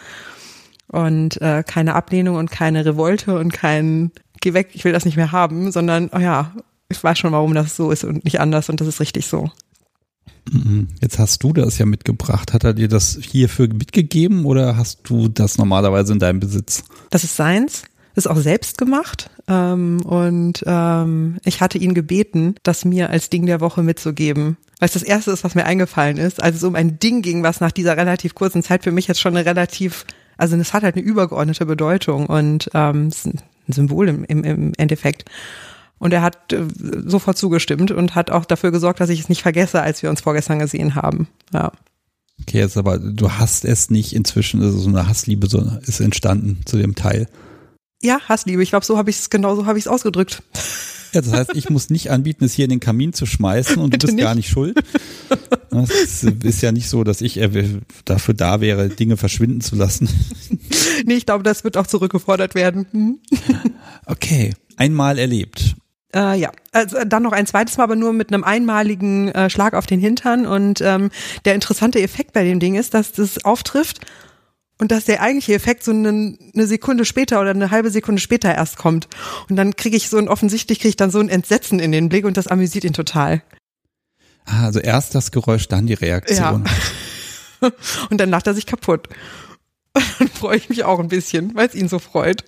und 0.87 1.41
äh, 1.41 1.63
keine 1.65 1.95
Ablehnung 1.95 2.37
und 2.37 2.49
keine 2.49 2.85
Revolte 2.85 3.37
und 3.37 3.53
kein 3.53 4.11
geh 4.41 4.53
weg, 4.53 4.69
ich 4.73 4.83
will 4.85 4.93
das 4.93 5.05
nicht 5.05 5.17
mehr 5.17 5.31
haben, 5.31 5.71
sondern, 5.71 6.09
oh 6.13 6.19
ja, 6.19 6.53
ich 6.89 7.03
weiß 7.03 7.19
schon, 7.19 7.31
warum 7.31 7.53
das 7.53 7.75
so 7.75 7.91
ist 7.91 8.03
und 8.03 8.23
nicht 8.23 8.39
anders 8.39 8.69
und 8.69 8.81
das 8.81 8.87
ist 8.87 8.99
richtig 8.99 9.27
so. 9.27 9.51
Mhm. 10.51 10.87
Jetzt 11.01 11.19
hast 11.19 11.43
du 11.43 11.53
das 11.53 11.77
ja 11.77 11.85
mitgebracht. 11.85 12.53
Hat 12.53 12.63
er 12.63 12.73
dir 12.73 12.87
das 12.87 13.19
hierfür 13.21 13.67
mitgegeben 13.67 14.45
oder 14.45 14.77
hast 14.77 15.01
du 15.03 15.27
das 15.27 15.57
normalerweise 15.57 16.13
in 16.13 16.19
deinem 16.19 16.39
Besitz? 16.39 16.83
Das 17.09 17.23
ist 17.23 17.35
seins. 17.35 17.83
Das 18.15 18.25
ist 18.25 18.31
auch 18.31 18.37
selbst 18.37 18.77
gemacht. 18.77 19.29
Ähm, 19.47 20.01
und 20.01 20.63
ähm, 20.65 21.37
ich 21.45 21.61
hatte 21.61 21.77
ihn 21.77 21.93
gebeten, 21.93 22.55
das 22.63 22.83
mir 22.83 23.09
als 23.09 23.29
Ding 23.29 23.45
der 23.45 23.61
Woche 23.61 23.83
mitzugeben. 23.83 24.57
Weil 24.79 24.87
es 24.87 24.93
das 24.93 25.03
erste 25.03 25.31
ist, 25.31 25.43
was 25.43 25.55
mir 25.55 25.65
eingefallen 25.65 26.17
ist, 26.17 26.41
als 26.41 26.55
es 26.55 26.63
um 26.63 26.75
ein 26.75 26.99
Ding 26.99 27.21
ging, 27.21 27.43
was 27.43 27.59
nach 27.59 27.71
dieser 27.71 27.97
relativ 27.97 28.33
kurzen 28.33 28.63
Zeit 28.63 28.83
für 28.83 28.91
mich 28.91 29.07
jetzt 29.07 29.21
schon 29.21 29.35
eine 29.35 29.45
relativ, 29.45 30.05
also 30.37 30.55
es 30.55 30.73
hat 30.73 30.83
halt 30.83 30.95
eine 30.95 31.03
übergeordnete 31.03 31.65
Bedeutung 31.65 32.25
und 32.27 32.69
ähm, 32.73 33.07
es 33.07 33.17
ist 33.17 33.25
ein 33.27 33.41
Symbol 33.73 34.07
im, 34.07 34.23
im, 34.25 34.43
im 34.43 34.73
Endeffekt. 34.77 35.25
Und 35.99 36.13
er 36.13 36.21
hat 36.21 36.53
äh, 36.53 36.63
sofort 37.05 37.37
zugestimmt 37.37 37.91
und 37.91 38.15
hat 38.15 38.31
auch 38.31 38.45
dafür 38.45 38.71
gesorgt, 38.71 39.01
dass 39.01 39.09
ich 39.09 39.19
es 39.19 39.29
nicht 39.29 39.41
vergesse, 39.41 39.81
als 39.81 40.01
wir 40.01 40.09
uns 40.09 40.21
vorgestern 40.21 40.59
gesehen 40.59 40.95
haben. 40.95 41.27
Ja. 41.53 41.71
Okay, 42.41 42.59
jetzt 42.59 42.77
aber 42.77 42.97
du 42.97 43.31
hast 43.33 43.65
es 43.65 43.89
nicht 43.89 44.13
inzwischen, 44.13 44.61
also 44.63 44.77
so 44.77 44.89
eine 44.89 45.07
Hassliebe 45.07 45.47
so 45.47 45.61
ist 45.85 45.99
entstanden 45.99 46.61
zu 46.65 46.77
dem 46.77 46.95
Teil. 46.95 47.27
Ja, 48.01 48.19
Hassliebe. 48.29 48.63
Ich 48.63 48.69
glaube, 48.69 48.85
so 48.85 48.97
habe 48.97 49.09
ich 49.09 49.19
es 49.19 49.29
genau 49.29 49.55
so 49.55 49.65
habe 49.65 49.77
ich 49.77 49.85
es 49.85 49.87
ausgedrückt. 49.89 50.41
Ja, 51.14 51.22
das 51.22 51.31
heißt, 51.31 51.52
ich 51.56 51.69
muss 51.69 51.90
nicht 51.90 52.11
anbieten, 52.11 52.45
es 52.45 52.53
hier 52.53 52.65
in 52.65 52.69
den 52.69 52.80
Kamin 52.80 53.14
zu 53.14 53.26
schmeißen 53.26 53.77
und 53.77 53.91
Bitte 53.91 53.99
du 53.99 54.07
bist 54.07 54.15
nicht. 54.15 54.23
gar 54.23 54.36
nicht 54.36 54.49
schuld. 54.49 54.80
Es 55.72 56.23
ist 56.23 56.61
ja 56.61 56.72
nicht 56.72 56.90
so, 56.90 57.03
dass 57.03 57.22
ich 57.22 57.40
dafür 58.06 58.34
da 58.34 58.60
wäre, 58.60 58.90
Dinge 58.90 59.18
verschwinden 59.18 59.61
zu 59.61 59.76
lassen. 59.76 60.10
Nee, 61.06 61.14
ich 61.14 61.26
glaube, 61.26 61.44
das 61.44 61.64
wird 61.64 61.77
auch 61.77 61.88
zurückgefordert 61.88 62.56
werden. 62.56 62.88
Hm? 62.91 63.19
Okay, 64.06 64.53
einmal 64.77 65.18
erlebt. 65.18 65.76
Äh, 66.14 66.40
ja, 66.40 66.52
also 66.72 66.98
dann 67.06 67.23
noch 67.23 67.31
ein 67.34 67.45
zweites 67.45 67.77
Mal, 67.77 67.84
aber 67.84 67.95
nur 67.95 68.14
mit 68.14 68.34
einem 68.34 68.44
einmaligen 68.44 69.30
äh, 69.30 69.49
Schlag 69.49 69.76
auf 69.76 69.86
den 69.86 69.99
Hintern. 69.99 70.45
Und 70.45 70.81
ähm, 70.81 71.11
der 71.45 71.56
interessante 71.56 72.02
Effekt 72.02 72.34
bei 72.34 72.44
dem 72.44 72.60
Ding 72.60 72.76
ist, 72.76 72.94
dass 72.94 73.11
das 73.11 73.45
auftrifft 73.45 73.99
und 74.80 74.91
dass 74.91 75.06
der 75.06 75.22
eigentliche 75.22 75.53
Effekt 75.53 75.84
so 75.84 75.91
eine, 75.91 76.38
eine 76.53 76.68
Sekunde 76.68 77.06
später 77.06 77.39
oder 77.41 77.51
eine 77.51 77.69
halbe 77.69 77.91
Sekunde 77.91 78.22
später 78.22 78.53
erst 78.53 78.77
kommt. 78.77 79.07
Und 79.49 79.57
dann 79.57 79.76
kriege 79.76 79.97
ich 79.97 80.10
so 80.10 80.18
ein, 80.18 80.27
offensichtlich 80.27 80.80
kriege 80.80 80.89
ich 80.89 80.95
dann 80.95 81.11
so 81.11 81.19
ein 81.19 81.30
Entsetzen 81.30 81.80
in 81.80 81.91
den 81.91 82.10
Blick 82.10 82.26
und 82.26 82.38
das 82.38 82.47
amüsiert 82.47 82.85
ihn 82.85 82.93
total. 82.93 83.43
Ah, 84.45 84.65
also 84.65 84.80
erst 84.80 85.14
das 85.14 85.31
Geräusch, 85.31 85.68
dann 85.68 85.85
die 85.85 85.93
Reaktion. 85.93 86.65
Ja. 87.61 87.72
und 88.10 88.19
dann 88.19 88.30
lacht 88.30 88.47
er 88.47 88.53
sich 88.53 88.65
kaputt. 88.65 89.10
dann 90.19 90.30
freue 90.30 90.57
ich 90.57 90.69
mich 90.69 90.85
auch 90.85 90.99
ein 90.99 91.10
bisschen, 91.10 91.53
weil 91.56 91.68
es 91.68 91.76
ihn 91.76 91.89
so 91.89 91.99
freut. 91.99 92.45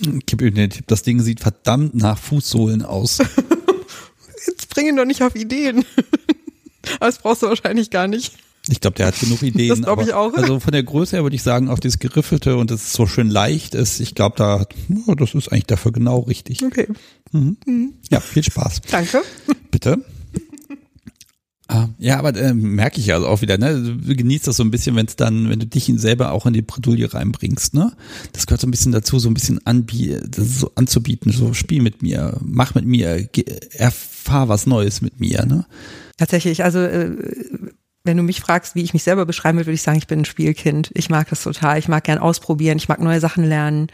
Gib 0.00 0.42
ihm 0.42 0.54
den 0.54 0.70
Tipp, 0.70 0.86
das 0.88 1.02
Ding 1.02 1.20
sieht 1.20 1.40
verdammt 1.40 1.94
nach 1.94 2.18
Fußsohlen 2.18 2.82
aus. 2.82 3.18
Jetzt 4.46 4.68
bring 4.70 4.88
ihn 4.88 4.96
doch 4.96 5.04
nicht 5.04 5.22
auf 5.22 5.36
Ideen. 5.36 5.84
Aber 6.96 7.06
das 7.06 7.18
brauchst 7.18 7.42
du 7.42 7.46
wahrscheinlich 7.46 7.90
gar 7.90 8.08
nicht. 8.08 8.34
Ich 8.68 8.80
glaube, 8.80 8.96
der 8.96 9.06
hat 9.06 9.20
genug 9.20 9.42
Ideen. 9.42 9.68
Das 9.68 9.82
glaube 9.82 10.04
ich 10.04 10.14
auch. 10.14 10.34
Also 10.34 10.60
von 10.60 10.72
der 10.72 10.82
Größe 10.82 11.16
her 11.16 11.22
würde 11.22 11.36
ich 11.36 11.42
sagen, 11.42 11.68
auf 11.68 11.80
dieses 11.80 11.98
Geriffelte 11.98 12.56
und 12.56 12.70
es 12.70 12.92
so 12.92 13.06
schön 13.06 13.28
leicht 13.28 13.74
ist, 13.74 14.00
ich 14.00 14.14
glaube, 14.14 14.36
da, 14.38 14.66
oh, 15.06 15.14
das 15.14 15.34
ist 15.34 15.52
eigentlich 15.52 15.66
dafür 15.66 15.92
genau 15.92 16.20
richtig. 16.20 16.64
Okay. 16.64 16.88
Mhm. 17.32 17.56
Mhm. 17.66 17.92
Ja, 18.10 18.20
viel 18.20 18.42
Spaß. 18.42 18.82
Danke. 18.90 19.22
Bitte. 19.70 19.98
Ah, 21.66 21.88
ja, 21.98 22.18
aber 22.18 22.36
äh, 22.36 22.52
merke 22.52 23.00
ich 23.00 23.06
ja 23.06 23.14
also 23.14 23.26
auch 23.26 23.40
wieder, 23.40 23.56
ne? 23.56 23.80
Du 23.80 24.14
genießt 24.14 24.46
das 24.46 24.56
so 24.56 24.62
ein 24.62 24.70
bisschen, 24.70 24.96
wenn 24.96 25.06
es 25.06 25.16
dann, 25.16 25.48
wenn 25.48 25.58
du 25.58 25.66
dich 25.66 25.90
selber 25.96 26.32
auch 26.32 26.44
in 26.44 26.52
die 26.52 26.60
Bredouille 26.60 27.12
reinbringst, 27.12 27.72
ne? 27.72 27.92
Das 28.32 28.46
gehört 28.46 28.60
so 28.60 28.66
ein 28.66 28.70
bisschen 28.70 28.92
dazu, 28.92 29.18
so 29.18 29.30
ein 29.30 29.34
bisschen 29.34 29.66
anbie 29.66 30.18
das 30.28 30.60
so 30.60 30.72
anzubieten, 30.74 31.32
so 31.32 31.54
spiel 31.54 31.80
mit 31.80 32.02
mir, 32.02 32.38
mach 32.42 32.74
mit 32.74 32.84
mir, 32.84 33.28
erfahr 33.72 34.50
was 34.50 34.66
Neues 34.66 35.00
mit 35.00 35.20
mir, 35.20 35.46
ne? 35.46 35.64
Tatsächlich, 36.18 36.64
also 36.64 36.80
äh, 36.80 37.12
wenn 38.04 38.18
du 38.18 38.22
mich 38.22 38.40
fragst, 38.40 38.74
wie 38.74 38.82
ich 38.82 38.92
mich 38.92 39.02
selber 39.02 39.24
beschreiben 39.24 39.56
würde, 39.56 39.66
würde 39.66 39.74
ich 39.74 39.82
sagen, 39.82 39.96
ich 39.96 40.06
bin 40.06 40.20
ein 40.20 40.24
Spielkind. 40.26 40.90
Ich 40.94 41.08
mag 41.08 41.28
das 41.30 41.42
total. 41.42 41.78
Ich 41.78 41.88
mag 41.88 42.04
gern 42.04 42.18
ausprobieren. 42.18 42.76
Ich 42.76 42.88
mag 42.88 43.00
neue 43.00 43.18
Sachen 43.18 43.44
lernen. 43.44 43.88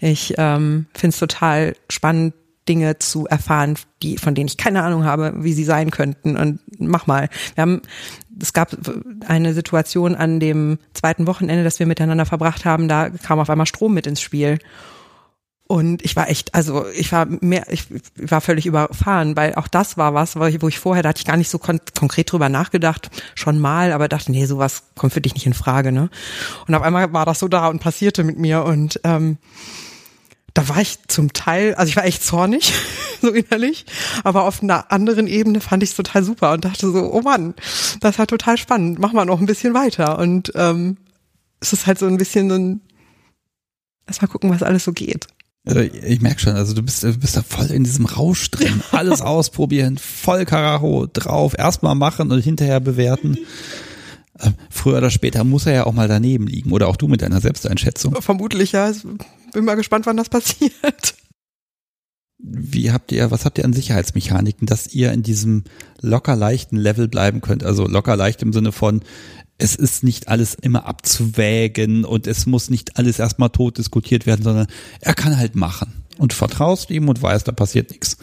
Ich 0.00 0.34
ähm, 0.38 0.86
finde 0.92 1.14
es 1.14 1.20
total 1.20 1.76
spannend, 1.88 2.34
Dinge 2.68 2.98
zu 2.98 3.26
erfahren, 3.26 3.76
die, 4.02 4.16
von 4.16 4.34
denen 4.34 4.48
ich 4.48 4.56
keine 4.56 4.82
Ahnung 4.82 5.04
habe, 5.04 5.34
wie 5.36 5.52
sie 5.52 5.64
sein 5.64 5.90
könnten. 5.90 6.36
Und 6.36 6.60
mach 6.78 7.06
mal. 7.06 7.28
Wir 7.54 7.62
haben, 7.62 7.82
es 8.40 8.52
gab 8.52 8.74
eine 9.28 9.54
Situation 9.54 10.14
an 10.14 10.40
dem 10.40 10.78
zweiten 10.94 11.26
Wochenende, 11.26 11.62
das 11.62 11.78
wir 11.78 11.86
miteinander 11.86 12.26
verbracht 12.26 12.64
haben, 12.64 12.88
da 12.88 13.10
kam 13.10 13.38
auf 13.38 13.50
einmal 13.50 13.66
Strom 13.66 13.94
mit 13.94 14.06
ins 14.06 14.20
Spiel. 14.20 14.58
Und 15.66 16.04
ich 16.04 16.14
war 16.14 16.28
echt, 16.28 16.54
also 16.54 16.86
ich 16.88 17.10
war 17.10 17.26
mehr, 17.26 17.64
ich 17.72 17.86
war 18.16 18.42
völlig 18.42 18.66
überfahren, 18.66 19.34
weil 19.34 19.54
auch 19.54 19.66
das 19.66 19.96
war 19.96 20.12
was, 20.12 20.36
wo 20.36 20.68
ich 20.68 20.78
vorher, 20.78 21.02
da 21.02 21.08
hatte 21.08 21.20
ich 21.20 21.26
gar 21.26 21.38
nicht 21.38 21.48
so 21.48 21.58
kon 21.58 21.80
konkret 21.98 22.30
drüber 22.30 22.50
nachgedacht, 22.50 23.10
schon 23.34 23.58
mal, 23.58 23.92
aber 23.92 24.08
dachte, 24.08 24.30
nee, 24.30 24.44
sowas 24.44 24.82
kommt 24.94 25.14
für 25.14 25.22
dich 25.22 25.32
nicht 25.32 25.46
in 25.46 25.54
Frage, 25.54 25.90
ne? 25.90 26.10
Und 26.68 26.74
auf 26.74 26.82
einmal 26.82 27.14
war 27.14 27.24
das 27.24 27.38
so 27.38 27.48
da 27.48 27.68
und 27.68 27.78
passierte 27.78 28.24
mit 28.24 28.38
mir 28.38 28.64
und 28.64 29.00
ähm, 29.04 29.38
da 30.52 30.68
war 30.68 30.80
ich 30.82 30.98
zum 31.08 31.32
Teil, 31.32 31.74
also 31.74 31.88
ich 31.88 31.96
war 31.96 32.04
echt 32.04 32.22
zornig, 32.22 32.74
so 33.22 33.30
innerlich, 33.30 33.86
aber 34.22 34.44
auf 34.44 34.62
einer 34.62 34.92
anderen 34.92 35.26
Ebene 35.26 35.62
fand 35.62 35.82
ich 35.82 35.90
es 35.90 35.96
total 35.96 36.22
super 36.22 36.52
und 36.52 36.66
dachte 36.66 36.90
so, 36.90 37.10
oh 37.10 37.22
Mann, 37.22 37.54
das 38.00 38.18
war 38.18 38.26
total 38.26 38.58
spannend, 38.58 38.98
mach 38.98 39.12
mal 39.12 39.24
noch 39.24 39.40
ein 39.40 39.46
bisschen 39.46 39.72
weiter. 39.72 40.18
Und 40.18 40.52
ähm, 40.54 40.98
es 41.60 41.72
ist 41.72 41.86
halt 41.86 41.98
so 41.98 42.06
ein 42.06 42.18
bisschen 42.18 42.50
so 42.50 42.56
ein, 42.56 42.80
lass 44.06 44.20
mal 44.20 44.28
gucken, 44.28 44.50
was 44.50 44.62
alles 44.62 44.84
so 44.84 44.92
geht. 44.92 45.26
Also 45.66 45.80
ich 45.80 46.20
merke 46.20 46.40
schon, 46.40 46.54
also 46.54 46.74
du 46.74 46.82
bist, 46.82 47.02
du 47.02 47.16
bist 47.18 47.36
da 47.36 47.42
voll 47.42 47.70
in 47.70 47.84
diesem 47.84 48.04
Rausch 48.04 48.50
drin. 48.50 48.82
Alles 48.92 49.22
ausprobieren, 49.22 49.96
voll 49.96 50.44
Karacho 50.44 51.06
drauf, 51.10 51.54
erstmal 51.56 51.94
machen 51.94 52.30
und 52.30 52.42
hinterher 52.42 52.80
bewerten. 52.80 53.38
Äh, 54.38 54.50
früher 54.68 54.98
oder 54.98 55.10
später 55.10 55.42
muss 55.44 55.66
er 55.66 55.72
ja 55.72 55.86
auch 55.86 55.94
mal 55.94 56.08
daneben 56.08 56.46
liegen 56.46 56.72
oder 56.72 56.88
auch 56.88 56.96
du 56.96 57.08
mit 57.08 57.22
deiner 57.22 57.40
Selbsteinschätzung. 57.40 58.20
Vermutlich, 58.20 58.72
ja. 58.72 58.92
Bin 59.52 59.64
mal 59.64 59.76
gespannt, 59.76 60.04
wann 60.06 60.18
das 60.18 60.28
passiert. 60.28 61.14
Wie 62.38 62.92
habt 62.92 63.10
ihr, 63.10 63.30
was 63.30 63.46
habt 63.46 63.56
ihr 63.56 63.64
an 63.64 63.72
Sicherheitsmechaniken, 63.72 64.66
dass 64.66 64.88
ihr 64.88 65.12
in 65.12 65.22
diesem 65.22 65.64
locker 66.02 66.36
leichten 66.36 66.76
Level 66.76 67.08
bleiben 67.08 67.40
könnt? 67.40 67.64
Also 67.64 67.86
locker 67.86 68.16
leicht 68.16 68.42
im 68.42 68.52
Sinne 68.52 68.72
von, 68.72 69.00
es 69.58 69.76
ist 69.76 70.02
nicht 70.02 70.28
alles 70.28 70.54
immer 70.54 70.86
abzuwägen 70.86 72.04
und 72.04 72.26
es 72.26 72.46
muss 72.46 72.70
nicht 72.70 72.98
alles 72.98 73.18
erstmal 73.18 73.50
tot 73.50 73.78
diskutiert 73.78 74.26
werden, 74.26 74.42
sondern 74.42 74.66
er 75.00 75.14
kann 75.14 75.36
halt 75.36 75.54
machen 75.54 76.04
und 76.18 76.32
vertraust 76.32 76.90
ihm 76.90 77.08
und 77.08 77.22
weißt, 77.22 77.46
da 77.46 77.52
passiert 77.52 77.90
nichts. 77.90 78.16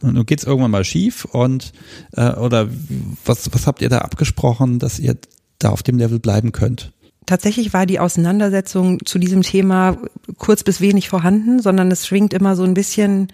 Und 0.00 0.14
nun 0.14 0.26
geht's 0.26 0.44
irgendwann 0.44 0.70
mal 0.70 0.84
schief 0.84 1.24
und 1.24 1.72
äh, 2.12 2.32
oder 2.34 2.68
was, 3.24 3.52
was 3.52 3.66
habt 3.66 3.82
ihr 3.82 3.88
da 3.88 3.98
abgesprochen, 3.98 4.78
dass 4.78 5.00
ihr 5.00 5.16
da 5.58 5.70
auf 5.70 5.82
dem 5.82 5.98
Level 5.98 6.20
bleiben 6.20 6.52
könnt? 6.52 6.92
Tatsächlich 7.26 7.72
war 7.74 7.84
die 7.84 7.98
Auseinandersetzung 7.98 9.04
zu 9.04 9.18
diesem 9.18 9.42
Thema 9.42 9.98
kurz 10.38 10.62
bis 10.62 10.80
wenig 10.80 11.08
vorhanden, 11.08 11.60
sondern 11.60 11.90
es 11.90 12.06
schwingt 12.06 12.32
immer 12.32 12.54
so 12.54 12.62
ein 12.62 12.74
bisschen 12.74 13.28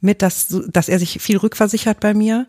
mit, 0.00 0.22
dass, 0.22 0.48
dass 0.68 0.88
er 0.88 0.98
sich 0.98 1.20
viel 1.20 1.36
rückversichert 1.36 2.00
bei 2.00 2.14
mir, 2.14 2.46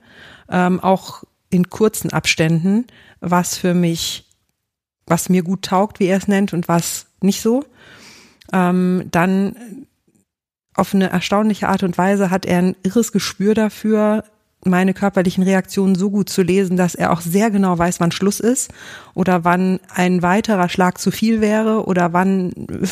ähm, 0.50 0.80
auch 0.80 1.24
in 1.50 1.70
kurzen 1.70 2.12
Abständen, 2.12 2.86
was 3.20 3.58
für 3.58 3.74
mich 3.74 4.27
was 5.08 5.30
mir 5.30 5.42
gut 5.42 5.64
taugt, 5.64 6.00
wie 6.00 6.06
er 6.06 6.18
es 6.18 6.28
nennt, 6.28 6.54
und 6.54 6.68
was 6.68 7.08
nicht 7.22 7.42
so. 7.42 7.64
Ähm, 8.54 9.08
dann 9.12 9.56
auf 10.76 10.94
eine 10.94 11.10
erstaunliche 11.10 11.68
Art 11.68 11.84
und 11.84 11.98
Weise 11.98 12.30
hat 12.30 12.46
er 12.46 12.60
ein 12.60 12.76
irres 12.84 13.12
Gespür 13.12 13.56
dafür, 13.56 14.24
meine 14.64 14.94
körperlichen 14.94 15.44
Reaktionen 15.44 15.96
so 15.96 16.10
gut 16.10 16.30
zu 16.30 16.42
lesen, 16.42 16.78
dass 16.78 16.96
er 16.96 17.12
auch 17.12 17.22
sehr 17.22 17.52
genau 17.52 17.78
weiß, 17.78 18.00
wann 18.00 18.12
Schluss 18.12 18.40
ist 18.40 18.72
oder 19.14 19.44
wann 19.44 19.80
ein 19.94 20.22
weiterer 20.22 20.68
Schlag 20.68 20.98
zu 20.98 21.12
viel 21.12 21.42
wäre 21.42 21.86
oder 21.86 22.12
wann, 22.12 22.52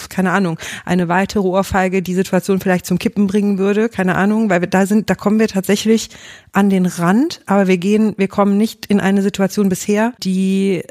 keine 0.09 0.31
Ahnung, 0.31 0.59
eine 0.85 1.07
weitere 1.07 1.47
Ohrfeige 1.47 2.01
die 2.01 2.13
Situation 2.13 2.59
vielleicht 2.59 2.85
zum 2.85 2.99
Kippen 2.99 3.27
bringen 3.27 3.57
würde, 3.57 3.89
keine 3.89 4.15
Ahnung, 4.15 4.49
weil 4.49 4.61
wir 4.61 4.69
da 4.69 4.85
sind, 4.85 5.09
da 5.09 5.15
kommen 5.15 5.39
wir 5.39 5.47
tatsächlich 5.47 6.09
an 6.53 6.69
den 6.69 6.85
Rand, 6.85 7.41
aber 7.45 7.67
wir 7.67 7.77
gehen, 7.77 8.13
wir 8.17 8.27
kommen 8.27 8.57
nicht 8.57 8.85
in 8.85 8.99
eine 8.99 9.21
Situation 9.21 9.69
bisher, 9.69 10.13
die 10.23 10.83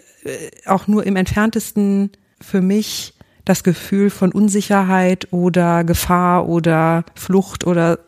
auch 0.67 0.87
nur 0.87 1.07
im 1.07 1.17
entferntesten 1.17 2.11
für 2.41 2.61
mich 2.61 3.15
das 3.45 3.63
Gefühl 3.63 4.11
von 4.11 4.33
Unsicherheit 4.33 5.29
oder 5.33 5.85
Gefahr 5.85 6.49
oder 6.49 7.05
Flucht 7.15 7.67
oder 7.67 7.99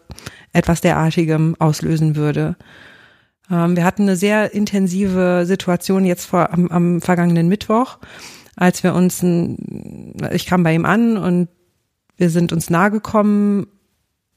etwas 0.53 0.81
derartigem 0.81 1.57
auslösen 1.59 2.17
würde. 2.17 2.57
Ähm, 3.51 3.77
wir 3.77 3.85
hatten 3.85 4.03
eine 4.03 4.17
sehr 4.17 4.55
intensive 4.55 5.45
Situation 5.45 6.05
jetzt 6.05 6.25
vor 6.25 6.53
am, 6.53 6.69
am 6.69 7.01
vergangenen 7.01 7.49
Mittwoch, 7.49 7.99
als 8.57 8.83
wir 8.83 8.95
uns, 8.95 9.23
ein, 9.23 10.15
ich 10.33 10.47
kam 10.47 10.63
bei 10.63 10.75
ihm 10.75 10.87
an 10.87 11.19
und 11.19 11.49
wir 12.17 12.31
sind 12.31 12.53
uns 12.53 12.71
nahe 12.71 12.91
gekommen. 12.91 13.67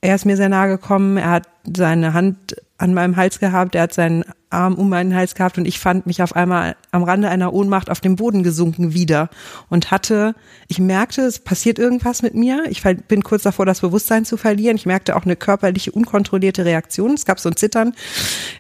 Er 0.02 0.16
ist 0.16 0.26
mir 0.26 0.38
sehr 0.38 0.50
nahe 0.50 0.70
gekommen. 0.70 1.18
Er 1.18 1.32
hat 1.32 1.48
seine 1.66 2.14
Hand 2.14 2.56
an 2.80 2.94
meinem 2.94 3.18
Hals 3.18 3.40
gehabt, 3.40 3.76
er 3.76 3.84
hat 3.84 3.94
seinen 3.94 4.24
Arm 4.50 4.76
um 4.76 4.90
meinen 4.90 5.14
Hals 5.14 5.36
gehabt 5.36 5.58
und 5.58 5.68
ich 5.68 5.80
fand 5.80 6.08
mich 6.08 6.24
auf 6.24 6.36
einmal 6.36 6.76
am 6.92 7.04
Rande 7.04 7.30
einer 7.30 7.54
Ohnmacht 7.54 7.90
auf 7.90 8.00
den 8.00 8.16
Boden 8.16 8.42
gesunken 8.42 8.94
wieder 8.94 9.30
und 9.70 9.92
hatte, 9.92 10.34
ich 10.68 10.80
merkte, 10.80 11.22
es 11.22 11.40
passiert 11.40 11.78
irgendwas 11.78 12.22
mit 12.22 12.34
mir. 12.34 12.64
Ich 12.70 12.82
bin 12.82 13.22
kurz 13.22 13.44
davor, 13.44 13.66
das 13.66 13.82
Bewusstsein 13.82 14.26
zu 14.26 14.38
verlieren. 14.38 14.78
Ich 14.78 14.86
merkte 14.86 15.18
auch 15.18 15.26
eine 15.26 15.36
körperliche, 15.36 15.92
unkontrollierte 15.92 16.66
Reaktion. 16.66 17.14
Es 17.14 17.26
gab 17.26 17.40
so 17.40 17.50
ein 17.50 17.58
Zittern 17.58 17.94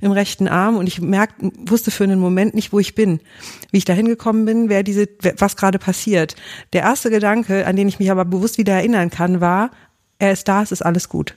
im 0.02 0.12
rechten 0.12 0.48
Arm 0.48 0.76
und 0.78 0.88
ich 0.88 1.02
merkte, 1.02 1.52
wusste 1.66 1.90
für 1.90 2.04
einen 2.04 2.20
Moment 2.20 2.54
nicht, 2.54 2.74
wo 2.74 2.80
ich 2.80 2.94
bin, 2.94 3.22
wie 3.72 3.78
ich 3.78 3.86
da 3.86 3.94
hingekommen 3.94 4.46
bin, 4.46 4.70
wer 4.70 4.84
diese, 4.84 5.08
was 5.38 5.56
gerade 5.56 5.80
passiert. 5.80 6.36
Der 6.74 6.82
erste 6.82 7.10
Gedanke, 7.10 7.66
an 7.66 7.78
den 7.78 7.88
ich 7.88 8.00
mich 8.00 8.12
aber 8.12 8.26
bewusst 8.26 8.58
wieder 8.58 8.74
erinnern 8.74 9.10
kann, 9.10 9.40
war, 9.42 9.72
er 10.20 10.34
ist 10.34 10.48
da, 10.48 10.62
es 10.62 10.72
ist 10.72 10.84
alles 10.84 11.10
gut. 11.10 11.36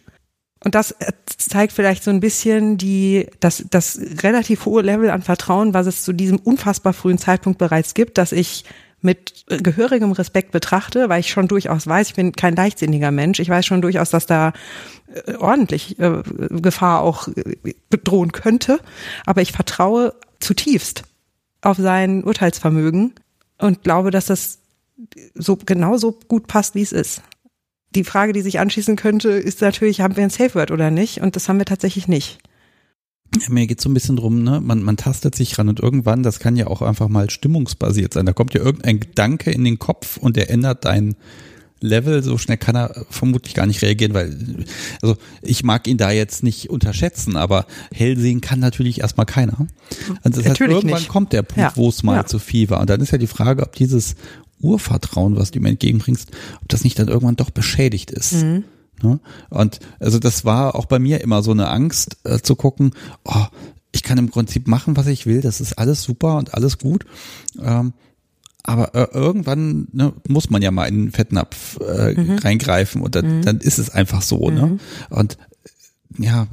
Und 0.64 0.74
das 0.74 0.92
äh, 0.92 1.12
zeigt 1.26 1.72
vielleicht 1.72 2.04
so 2.04 2.10
ein 2.10 2.20
bisschen 2.20 2.78
die, 2.78 3.26
das, 3.40 3.64
das 3.70 3.98
relativ 4.22 4.66
hohe 4.66 4.82
Level 4.82 5.10
an 5.10 5.22
Vertrauen, 5.22 5.74
was 5.74 5.86
es 5.86 6.04
zu 6.04 6.12
diesem 6.12 6.38
unfassbar 6.38 6.92
frühen 6.92 7.18
Zeitpunkt 7.18 7.58
bereits 7.58 7.94
gibt, 7.94 8.18
dass 8.18 8.32
ich 8.32 8.64
mit 9.00 9.44
gehörigem 9.48 10.12
Respekt 10.12 10.52
betrachte, 10.52 11.08
weil 11.08 11.18
ich 11.18 11.30
schon 11.30 11.48
durchaus 11.48 11.88
weiß, 11.88 12.10
ich 12.10 12.14
bin 12.14 12.32
kein 12.32 12.54
leichtsinniger 12.54 13.10
Mensch. 13.10 13.40
Ich 13.40 13.48
weiß 13.48 13.66
schon 13.66 13.82
durchaus, 13.82 14.10
dass 14.10 14.26
da 14.26 14.52
äh, 15.26 15.34
ordentlich 15.34 15.98
äh, 15.98 16.22
Gefahr 16.50 17.00
auch 17.00 17.26
äh, 17.26 17.74
bedrohen 17.90 18.30
könnte. 18.30 18.78
Aber 19.26 19.42
ich 19.42 19.50
vertraue 19.50 20.14
zutiefst 20.38 21.02
auf 21.62 21.78
sein 21.78 22.22
Urteilsvermögen 22.22 23.14
und 23.58 23.82
glaube, 23.82 24.12
dass 24.12 24.26
das 24.26 24.60
so 25.34 25.56
genauso 25.56 26.12
gut 26.28 26.46
passt, 26.46 26.76
wie 26.76 26.82
es 26.82 26.92
ist 26.92 27.22
die 27.94 28.04
Frage, 28.04 28.32
die 28.32 28.42
sich 28.42 28.58
anschließen 28.58 28.96
könnte, 28.96 29.30
ist 29.30 29.60
natürlich, 29.60 30.00
haben 30.00 30.16
wir 30.16 30.24
ein 30.24 30.30
Safe 30.30 30.54
Word 30.54 30.70
oder 30.70 30.90
nicht? 30.90 31.20
Und 31.20 31.36
das 31.36 31.48
haben 31.48 31.58
wir 31.58 31.66
tatsächlich 31.66 32.08
nicht. 32.08 32.38
Ja, 33.40 33.48
mir 33.48 33.66
geht 33.66 33.80
so 33.80 33.88
ein 33.88 33.94
bisschen 33.94 34.16
drum, 34.16 34.42
ne? 34.42 34.60
Man, 34.60 34.82
man 34.82 34.96
tastet 34.96 35.34
sich 35.34 35.58
ran 35.58 35.68
und 35.68 35.80
irgendwann, 35.80 36.22
das 36.22 36.38
kann 36.38 36.56
ja 36.56 36.66
auch 36.66 36.82
einfach 36.82 37.08
mal 37.08 37.30
stimmungsbasiert 37.30 38.12
sein. 38.12 38.26
Da 38.26 38.32
kommt 38.32 38.52
ja 38.52 38.60
irgendein 38.60 39.00
Gedanke 39.00 39.50
in 39.50 39.64
den 39.64 39.78
Kopf 39.78 40.18
und 40.18 40.36
der 40.36 40.50
ändert 40.50 40.84
dein 40.84 41.16
Level. 41.82 42.22
So 42.22 42.36
schnell 42.36 42.58
kann 42.58 42.76
er 42.76 43.06
vermutlich 43.10 43.54
gar 43.54 43.66
nicht 43.66 43.80
reagieren, 43.82 44.14
weil, 44.14 44.64
also 45.00 45.16
ich 45.40 45.64
mag 45.64 45.86
ihn 45.86 45.96
da 45.96 46.10
jetzt 46.10 46.42
nicht 46.42 46.68
unterschätzen, 46.70 47.36
aber 47.36 47.66
hell 47.92 48.18
sehen 48.18 48.40
kann 48.40 48.60
natürlich 48.60 49.00
erstmal 49.00 49.26
keiner. 49.26 49.66
Und 50.22 50.36
das 50.36 50.46
heißt, 50.46 50.60
irgendwann 50.60 51.00
nicht. 51.00 51.08
kommt 51.08 51.32
der 51.32 51.42
Punkt, 51.42 51.58
ja. 51.58 51.72
wo 51.74 51.88
es 51.88 52.02
mal 52.02 52.16
ja. 52.16 52.26
zu 52.26 52.38
viel 52.38 52.68
war. 52.70 52.80
Und 52.80 52.90
dann 52.90 53.00
ist 53.00 53.12
ja 53.12 53.18
die 53.18 53.26
Frage, 53.26 53.62
ob 53.62 53.74
dieses 53.74 54.14
Urvertrauen, 54.62 55.36
was 55.36 55.50
du 55.50 55.60
mir 55.60 55.70
entgegenbringst, 55.70 56.30
ob 56.60 56.68
das 56.68 56.84
nicht 56.84 56.98
dann 56.98 57.08
irgendwann 57.08 57.36
doch 57.36 57.50
beschädigt 57.50 58.10
ist. 58.10 58.42
Mhm. 58.42 58.64
Ne? 59.02 59.20
Und 59.50 59.80
also 59.98 60.18
das 60.18 60.44
war 60.44 60.74
auch 60.74 60.86
bei 60.86 60.98
mir 60.98 61.20
immer 61.20 61.42
so 61.42 61.50
eine 61.50 61.68
Angst 61.68 62.16
äh, 62.24 62.38
zu 62.38 62.56
gucken, 62.56 62.92
oh, 63.24 63.46
ich 63.92 64.02
kann 64.02 64.18
im 64.18 64.30
Prinzip 64.30 64.68
machen, 64.68 64.96
was 64.96 65.06
ich 65.06 65.26
will, 65.26 65.40
das 65.40 65.60
ist 65.60 65.78
alles 65.78 66.02
super 66.02 66.36
und 66.36 66.54
alles 66.54 66.78
gut. 66.78 67.04
Ähm, 67.60 67.92
aber 68.62 68.94
äh, 68.94 69.08
irgendwann 69.12 69.88
ne, 69.92 70.12
muss 70.28 70.48
man 70.48 70.62
ja 70.62 70.70
mal 70.70 70.86
in 70.86 71.06
den 71.06 71.12
Fettnapf 71.12 71.78
äh, 71.80 72.14
mhm. 72.14 72.38
reingreifen 72.38 73.02
und 73.02 73.14
dann, 73.14 73.38
mhm. 73.38 73.42
dann 73.42 73.58
ist 73.58 73.78
es 73.78 73.90
einfach 73.90 74.22
so. 74.22 74.50
Ne? 74.50 74.66
Mhm. 74.66 74.80
Und 75.10 75.36
ja, 76.18 76.46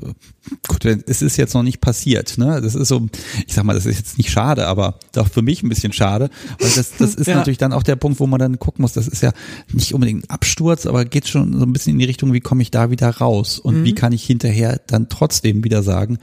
gut, 0.68 0.86
es 0.86 1.22
ist 1.22 1.38
jetzt 1.38 1.54
noch 1.54 1.64
nicht 1.64 1.82
passiert, 1.82 2.38
ne? 2.38 2.62
Das 2.62 2.76
ist 2.76 2.88
so, 2.88 3.08
ich 3.46 3.54
sag 3.54 3.64
mal, 3.64 3.74
das 3.74 3.86
ist 3.86 3.98
jetzt 3.98 4.18
nicht 4.18 4.32
schade, 4.32 4.68
aber 4.68 5.00
doch 5.14 5.28
für 5.28 5.42
mich 5.42 5.64
ein 5.64 5.70
bisschen 5.70 5.94
schade, 5.94 6.30
weil 6.60 6.70
das, 6.70 6.98
das 6.98 7.16
ist 7.16 7.28
ja. 7.28 7.36
natürlich 7.36 7.58
dann 7.58 7.74
auch 7.74 7.84
der 7.84 7.96
Punkt, 7.96 8.20
wo 8.20 8.28
man 8.28 8.40
dann 8.40 8.60
gucken 8.60 8.82
muss, 8.82 8.94
das 8.94 9.08
ist 9.08 9.22
ja 9.22 9.32
nicht 9.72 9.94
unbedingt 9.94 10.26
ein 10.26 10.30
Absturz, 10.30 10.86
aber 10.86 11.06
geht 11.06 11.28
schon 11.28 11.58
so 11.58 11.66
ein 11.66 11.74
bisschen 11.74 11.94
in 11.94 12.00
die 12.00 12.06
Richtung, 12.06 12.34
wie 12.34 12.40
komme 12.40 12.62
ich 12.62 12.72
da 12.72 12.92
wieder 12.92 13.10
raus 13.10 13.60
und 13.60 13.82
mhm. 13.82 13.84
wie 13.84 13.94
kann 13.94 14.14
ich 14.14 14.24
hinterher 14.24 14.82
dann 14.88 15.10
trotzdem 15.10 15.64
wieder 15.64 15.84
sagen, 15.84 16.18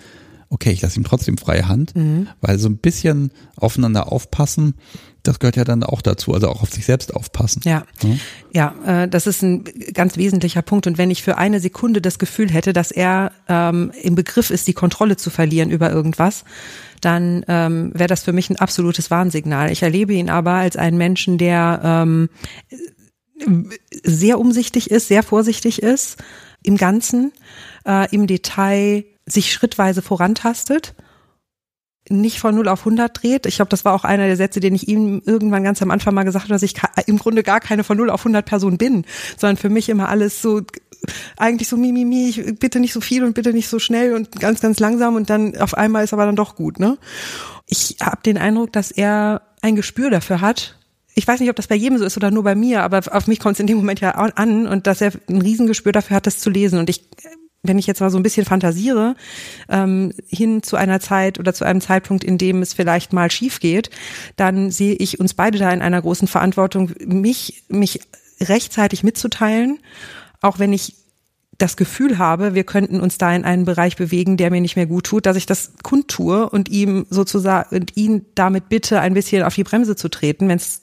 okay, 0.48 0.70
ich 0.70 0.82
lasse 0.82 0.98
ihm 0.98 1.04
trotzdem 1.04 1.38
freie 1.38 1.68
Hand, 1.68 1.94
mhm. 1.96 2.28
weil 2.40 2.58
so 2.58 2.68
ein 2.68 2.78
bisschen 2.78 3.30
aufeinander 3.56 4.12
aufpassen, 4.12 4.74
das 5.26 5.38
gehört 5.38 5.56
ja 5.56 5.64
dann 5.64 5.82
auch 5.82 6.02
dazu, 6.02 6.34
also 6.34 6.48
auch 6.48 6.62
auf 6.62 6.72
sich 6.72 6.86
selbst 6.86 7.14
aufpassen. 7.14 7.62
Ja, 7.64 7.84
mhm. 8.02 8.20
ja, 8.52 8.74
äh, 8.86 9.08
das 9.08 9.26
ist 9.26 9.42
ein 9.42 9.64
ganz 9.92 10.16
wesentlicher 10.16 10.62
Punkt. 10.62 10.86
Und 10.86 10.98
wenn 10.98 11.10
ich 11.10 11.22
für 11.22 11.36
eine 11.38 11.60
Sekunde 11.60 12.00
das 12.00 12.18
Gefühl 12.18 12.50
hätte, 12.50 12.72
dass 12.72 12.90
er 12.90 13.32
ähm, 13.48 13.92
im 14.02 14.14
Begriff 14.14 14.50
ist, 14.50 14.66
die 14.66 14.74
Kontrolle 14.74 15.16
zu 15.16 15.30
verlieren 15.30 15.70
über 15.70 15.90
irgendwas, 15.90 16.44
dann 17.00 17.44
ähm, 17.48 17.92
wäre 17.94 18.08
das 18.08 18.22
für 18.24 18.32
mich 18.32 18.50
ein 18.50 18.56
absolutes 18.56 19.10
Warnsignal. 19.10 19.70
Ich 19.70 19.82
erlebe 19.82 20.12
ihn 20.12 20.30
aber 20.30 20.52
als 20.52 20.76
einen 20.76 20.96
Menschen, 20.96 21.38
der 21.38 21.80
ähm, 21.84 22.28
sehr 24.02 24.38
umsichtig 24.38 24.90
ist, 24.90 25.08
sehr 25.08 25.22
vorsichtig 25.22 25.82
ist 25.82 26.16
im 26.62 26.76
Ganzen, 26.76 27.32
äh, 27.86 28.12
im 28.14 28.26
Detail 28.26 29.04
sich 29.26 29.52
schrittweise 29.52 30.02
vorantastet 30.02 30.94
nicht 32.08 32.40
von 32.40 32.54
0 32.54 32.68
auf 32.68 32.80
100 32.80 33.22
dreht. 33.22 33.46
Ich 33.46 33.56
glaube, 33.56 33.68
das 33.68 33.84
war 33.84 33.94
auch 33.94 34.04
einer 34.04 34.26
der 34.26 34.36
Sätze, 34.36 34.60
den 34.60 34.74
ich 34.74 34.88
ihm 34.88 35.22
irgendwann 35.24 35.64
ganz 35.64 35.82
am 35.82 35.90
Anfang 35.90 36.14
mal 36.14 36.24
gesagt 36.24 36.44
habe, 36.44 36.54
dass 36.54 36.62
ich 36.62 36.74
im 37.06 37.18
Grunde 37.18 37.42
gar 37.42 37.60
keine 37.60 37.84
von 37.84 37.96
0 37.96 38.10
auf 38.10 38.20
100 38.20 38.44
Person 38.44 38.78
bin, 38.78 39.04
sondern 39.36 39.56
für 39.56 39.68
mich 39.68 39.88
immer 39.88 40.08
alles 40.08 40.40
so 40.42 40.62
eigentlich 41.36 41.68
so 41.68 41.76
mimimi, 41.76 42.32
mi, 42.36 42.42
mi, 42.44 42.52
bitte 42.52 42.80
nicht 42.80 42.92
so 42.92 43.00
viel 43.00 43.24
und 43.24 43.34
bitte 43.34 43.52
nicht 43.52 43.68
so 43.68 43.78
schnell 43.78 44.14
und 44.14 44.40
ganz 44.40 44.60
ganz 44.60 44.80
langsam 44.80 45.14
und 45.14 45.30
dann 45.30 45.56
auf 45.56 45.74
einmal 45.74 46.04
ist 46.04 46.12
aber 46.12 46.26
dann 46.26 46.36
doch 46.36 46.56
gut, 46.56 46.78
ne? 46.78 46.98
Ich 47.68 47.96
habe 48.00 48.18
den 48.24 48.38
Eindruck, 48.38 48.72
dass 48.72 48.90
er 48.90 49.42
ein 49.60 49.76
Gespür 49.76 50.10
dafür 50.10 50.40
hat. 50.40 50.78
Ich 51.14 51.26
weiß 51.26 51.40
nicht, 51.40 51.50
ob 51.50 51.56
das 51.56 51.66
bei 51.66 51.74
jedem 51.74 51.98
so 51.98 52.04
ist 52.04 52.16
oder 52.16 52.30
nur 52.30 52.44
bei 52.44 52.54
mir, 52.54 52.82
aber 52.82 53.00
auf 53.10 53.26
mich 53.26 53.40
kommt 53.40 53.54
es 53.54 53.60
in 53.60 53.66
dem 53.66 53.78
Moment 53.78 54.00
ja 54.00 54.12
an 54.12 54.66
und 54.66 54.86
dass 54.86 55.00
er 55.00 55.12
ein 55.28 55.40
Riesengespür 55.40 55.92
dafür 55.92 56.16
hat, 56.16 56.26
das 56.26 56.38
zu 56.38 56.50
lesen 56.50 56.78
und 56.78 56.90
ich 56.90 57.08
wenn 57.62 57.78
ich 57.78 57.86
jetzt 57.86 58.00
mal 58.00 58.10
so 58.10 58.18
ein 58.18 58.22
bisschen 58.22 58.46
fantasiere, 58.46 59.16
ähm, 59.68 60.12
hin 60.26 60.62
zu 60.62 60.76
einer 60.76 61.00
Zeit 61.00 61.38
oder 61.38 61.52
zu 61.52 61.64
einem 61.64 61.80
Zeitpunkt, 61.80 62.24
in 62.24 62.38
dem 62.38 62.62
es 62.62 62.74
vielleicht 62.74 63.12
mal 63.12 63.30
schief 63.30 63.60
geht, 63.60 63.90
dann 64.36 64.70
sehe 64.70 64.94
ich 64.94 65.20
uns 65.20 65.34
beide 65.34 65.58
da 65.58 65.70
in 65.70 65.82
einer 65.82 66.00
großen 66.00 66.28
Verantwortung, 66.28 66.92
mich, 67.04 67.64
mich 67.68 68.00
rechtzeitig 68.40 69.02
mitzuteilen, 69.02 69.78
auch 70.40 70.58
wenn 70.58 70.72
ich 70.72 70.94
das 71.58 71.76
Gefühl 71.76 72.18
habe, 72.18 72.54
wir 72.54 72.64
könnten 72.64 73.00
uns 73.00 73.16
da 73.16 73.34
in 73.34 73.44
einen 73.44 73.64
Bereich 73.64 73.96
bewegen, 73.96 74.36
der 74.36 74.50
mir 74.50 74.60
nicht 74.60 74.76
mehr 74.76 74.86
gut 74.86 75.06
tut, 75.06 75.24
dass 75.24 75.36
ich 75.36 75.46
das 75.46 75.72
kundtue 75.82 76.50
und 76.50 76.68
ihm 76.68 77.06
sozusagen 77.08 77.74
und 77.74 77.96
ihn 77.96 78.26
damit 78.34 78.68
bitte 78.68 79.00
ein 79.00 79.14
bisschen 79.14 79.42
auf 79.42 79.54
die 79.54 79.64
Bremse 79.64 79.96
zu 79.96 80.10
treten, 80.10 80.48
wenn 80.48 80.58
es 80.58 80.82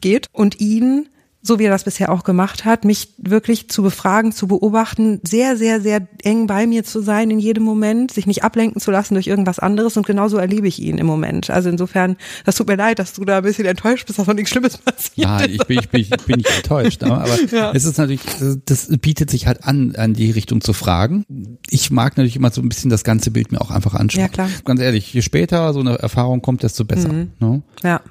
geht 0.00 0.26
und 0.32 0.60
ihn 0.60 1.08
so 1.48 1.58
wie 1.58 1.64
er 1.64 1.70
das 1.70 1.84
bisher 1.84 2.12
auch 2.12 2.22
gemacht 2.22 2.64
hat, 2.64 2.84
mich 2.84 3.14
wirklich 3.16 3.68
zu 3.68 3.82
befragen, 3.82 4.32
zu 4.32 4.46
beobachten, 4.46 5.20
sehr, 5.26 5.56
sehr, 5.56 5.80
sehr 5.80 6.06
eng 6.22 6.46
bei 6.46 6.66
mir 6.66 6.84
zu 6.84 7.00
sein 7.00 7.30
in 7.30 7.38
jedem 7.38 7.64
Moment, 7.64 8.12
sich 8.12 8.26
nicht 8.26 8.44
ablenken 8.44 8.80
zu 8.80 8.90
lassen 8.90 9.14
durch 9.14 9.26
irgendwas 9.26 9.58
anderes 9.58 9.96
und 9.96 10.06
genauso 10.06 10.36
erlebe 10.36 10.68
ich 10.68 10.78
ihn 10.78 10.98
im 10.98 11.06
Moment. 11.06 11.50
Also 11.50 11.70
insofern, 11.70 12.16
das 12.44 12.54
tut 12.54 12.68
mir 12.68 12.76
leid, 12.76 12.98
dass 12.98 13.14
du 13.14 13.24
da 13.24 13.38
ein 13.38 13.42
bisschen 13.42 13.64
enttäuscht 13.64 14.06
bist, 14.06 14.18
dass 14.18 14.26
noch 14.26 14.34
nichts 14.34 14.50
Schlimmes 14.50 14.76
passiert 14.76 15.26
Nein, 15.26 15.50
ich 15.50 15.66
bin, 15.66 15.78
ich 15.78 15.88
bin, 15.88 16.00
ich 16.02 16.10
bin 16.10 16.36
nicht 16.36 16.54
enttäuscht, 16.54 17.02
aber 17.02 17.26
ja. 17.50 17.72
es 17.72 17.86
ist 17.86 17.96
natürlich, 17.96 18.20
das 18.66 18.88
bietet 19.00 19.30
sich 19.30 19.46
halt 19.46 19.64
an, 19.64 19.96
an 19.96 20.12
die 20.12 20.30
Richtung 20.30 20.60
zu 20.60 20.74
fragen. 20.74 21.24
Ich 21.70 21.90
mag 21.90 22.18
natürlich 22.18 22.36
immer 22.36 22.50
so 22.50 22.60
ein 22.60 22.68
bisschen 22.68 22.90
das 22.90 23.04
ganze 23.04 23.30
Bild 23.30 23.52
mir 23.52 23.62
auch 23.62 23.70
einfach 23.70 23.94
anschauen. 23.94 24.20
Ja, 24.20 24.28
klar. 24.28 24.50
Ganz 24.66 24.80
ehrlich, 24.82 25.14
je 25.14 25.22
später 25.22 25.72
so 25.72 25.80
eine 25.80 25.98
Erfahrung 25.98 26.42
kommt, 26.42 26.62
desto 26.62 26.84
besser. 26.84 27.10
Mhm. 27.10 27.30
Ne? 27.40 27.62
Ja. 27.82 28.02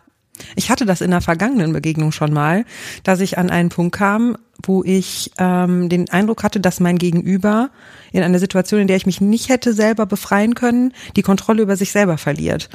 Ich 0.56 0.70
hatte 0.70 0.86
das 0.86 1.02
in 1.02 1.12
der 1.12 1.22
vergangenen 1.22 1.74
Begegnung 1.74 2.12
schon 2.12 2.34
mal, 2.34 2.66
dass 3.04 3.20
ich 3.20 3.38
an 3.38 3.50
einen 3.50 3.70
Punkt 3.70 3.96
kam, 3.96 4.38
wo 4.64 4.84
ich 4.84 5.32
ähm, 5.38 5.90
den 5.90 6.10
Eindruck 6.10 6.44
hatte, 6.44 6.60
dass 6.60 6.80
mein 6.80 6.98
Gegenüber 6.98 7.70
in 8.12 8.24
einer 8.24 8.40
Situation, 8.40 8.82
in 8.82 8.88
der 8.88 8.98
ich 8.98 9.06
mich 9.06 9.22
nicht 9.22 9.50
hätte 9.50 9.74
selber 9.74 10.06
befreien 10.06 10.56
können, 10.56 10.94
die 11.16 11.22
Kontrolle 11.22 11.62
über 11.62 11.76
sich 11.76 11.92
selber 11.92 12.18
verliert. 12.18 12.70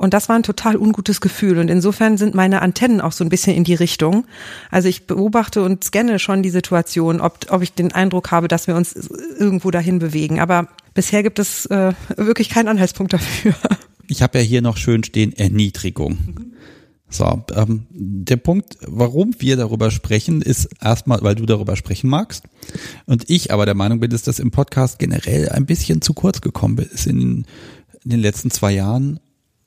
Und 0.00 0.14
das 0.14 0.30
war 0.30 0.36
ein 0.36 0.42
total 0.42 0.78
ungutes 0.78 1.20
Gefühl. 1.20 1.58
Und 1.58 1.68
insofern 1.68 2.16
sind 2.16 2.34
meine 2.34 2.62
Antennen 2.62 3.02
auch 3.02 3.12
so 3.12 3.22
ein 3.22 3.28
bisschen 3.28 3.54
in 3.54 3.64
die 3.64 3.74
Richtung. 3.74 4.24
Also 4.70 4.88
ich 4.88 5.06
beobachte 5.06 5.62
und 5.62 5.84
scanne 5.84 6.18
schon 6.18 6.42
die 6.42 6.48
Situation, 6.48 7.20
ob, 7.20 7.46
ob 7.50 7.60
ich 7.60 7.74
den 7.74 7.92
Eindruck 7.92 8.30
habe, 8.30 8.48
dass 8.48 8.66
wir 8.66 8.76
uns 8.76 8.94
irgendwo 9.38 9.70
dahin 9.70 9.98
bewegen. 9.98 10.40
Aber 10.40 10.68
bisher 10.94 11.22
gibt 11.22 11.38
es 11.38 11.66
äh, 11.66 11.92
wirklich 12.16 12.48
keinen 12.48 12.68
Anhaltspunkt 12.68 13.12
dafür. 13.12 13.54
Ich 14.08 14.22
habe 14.22 14.38
ja 14.38 14.44
hier 14.44 14.62
noch 14.62 14.78
schön 14.78 15.04
stehen 15.04 15.34
Erniedrigung. 15.34 16.16
So, 17.10 17.44
ähm, 17.54 17.86
der 17.90 18.36
Punkt, 18.36 18.78
warum 18.86 19.34
wir 19.38 19.56
darüber 19.56 19.90
sprechen, 19.90 20.42
ist 20.42 20.68
erstmal, 20.80 21.20
weil 21.22 21.34
du 21.34 21.44
darüber 21.44 21.74
sprechen 21.74 22.08
magst. 22.08 22.44
Und 23.06 23.28
ich 23.28 23.52
aber 23.52 23.66
der 23.66 23.74
Meinung 23.74 23.98
bin, 23.98 24.10
dass 24.10 24.22
das 24.22 24.38
im 24.38 24.52
Podcast 24.52 25.00
generell 25.00 25.48
ein 25.48 25.66
bisschen 25.66 26.02
zu 26.02 26.14
kurz 26.14 26.40
gekommen 26.40 26.78
ist 26.78 27.06
in, 27.06 27.44
in 28.04 28.10
den 28.10 28.20
letzten 28.20 28.50
zwei 28.50 28.72
Jahren. 28.72 29.18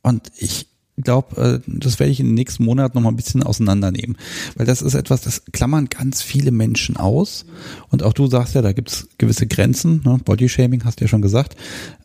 Und 0.02 0.32
ich 0.38 0.68
glaube, 1.02 1.62
äh, 1.66 1.72
das 1.80 2.00
werde 2.00 2.12
ich 2.12 2.20
in 2.20 2.28
den 2.28 2.36
nächsten 2.36 2.64
Monaten 2.64 2.96
noch 2.96 3.04
mal 3.04 3.10
ein 3.10 3.16
bisschen 3.16 3.44
auseinandernehmen. 3.44 4.18
Weil 4.56 4.66
das 4.66 4.82
ist 4.82 4.94
etwas, 4.94 5.22
das 5.22 5.44
klammern 5.52 5.88
ganz 5.90 6.22
viele 6.22 6.52
Menschen 6.52 6.98
aus. 6.98 7.46
Und 7.90 8.04
auch 8.04 8.14
du 8.14 8.28
sagst 8.28 8.56
ja, 8.56 8.62
da 8.62 8.72
gibt 8.72 8.90
es 8.92 9.08
gewisse 9.18 9.48
Grenzen. 9.48 10.02
Ne? 10.06 10.20
Bodyshaming 10.24 10.86
hast 10.86 11.00
du 11.00 11.06
ja 11.06 11.10
schon 11.10 11.22
gesagt. 11.22 11.56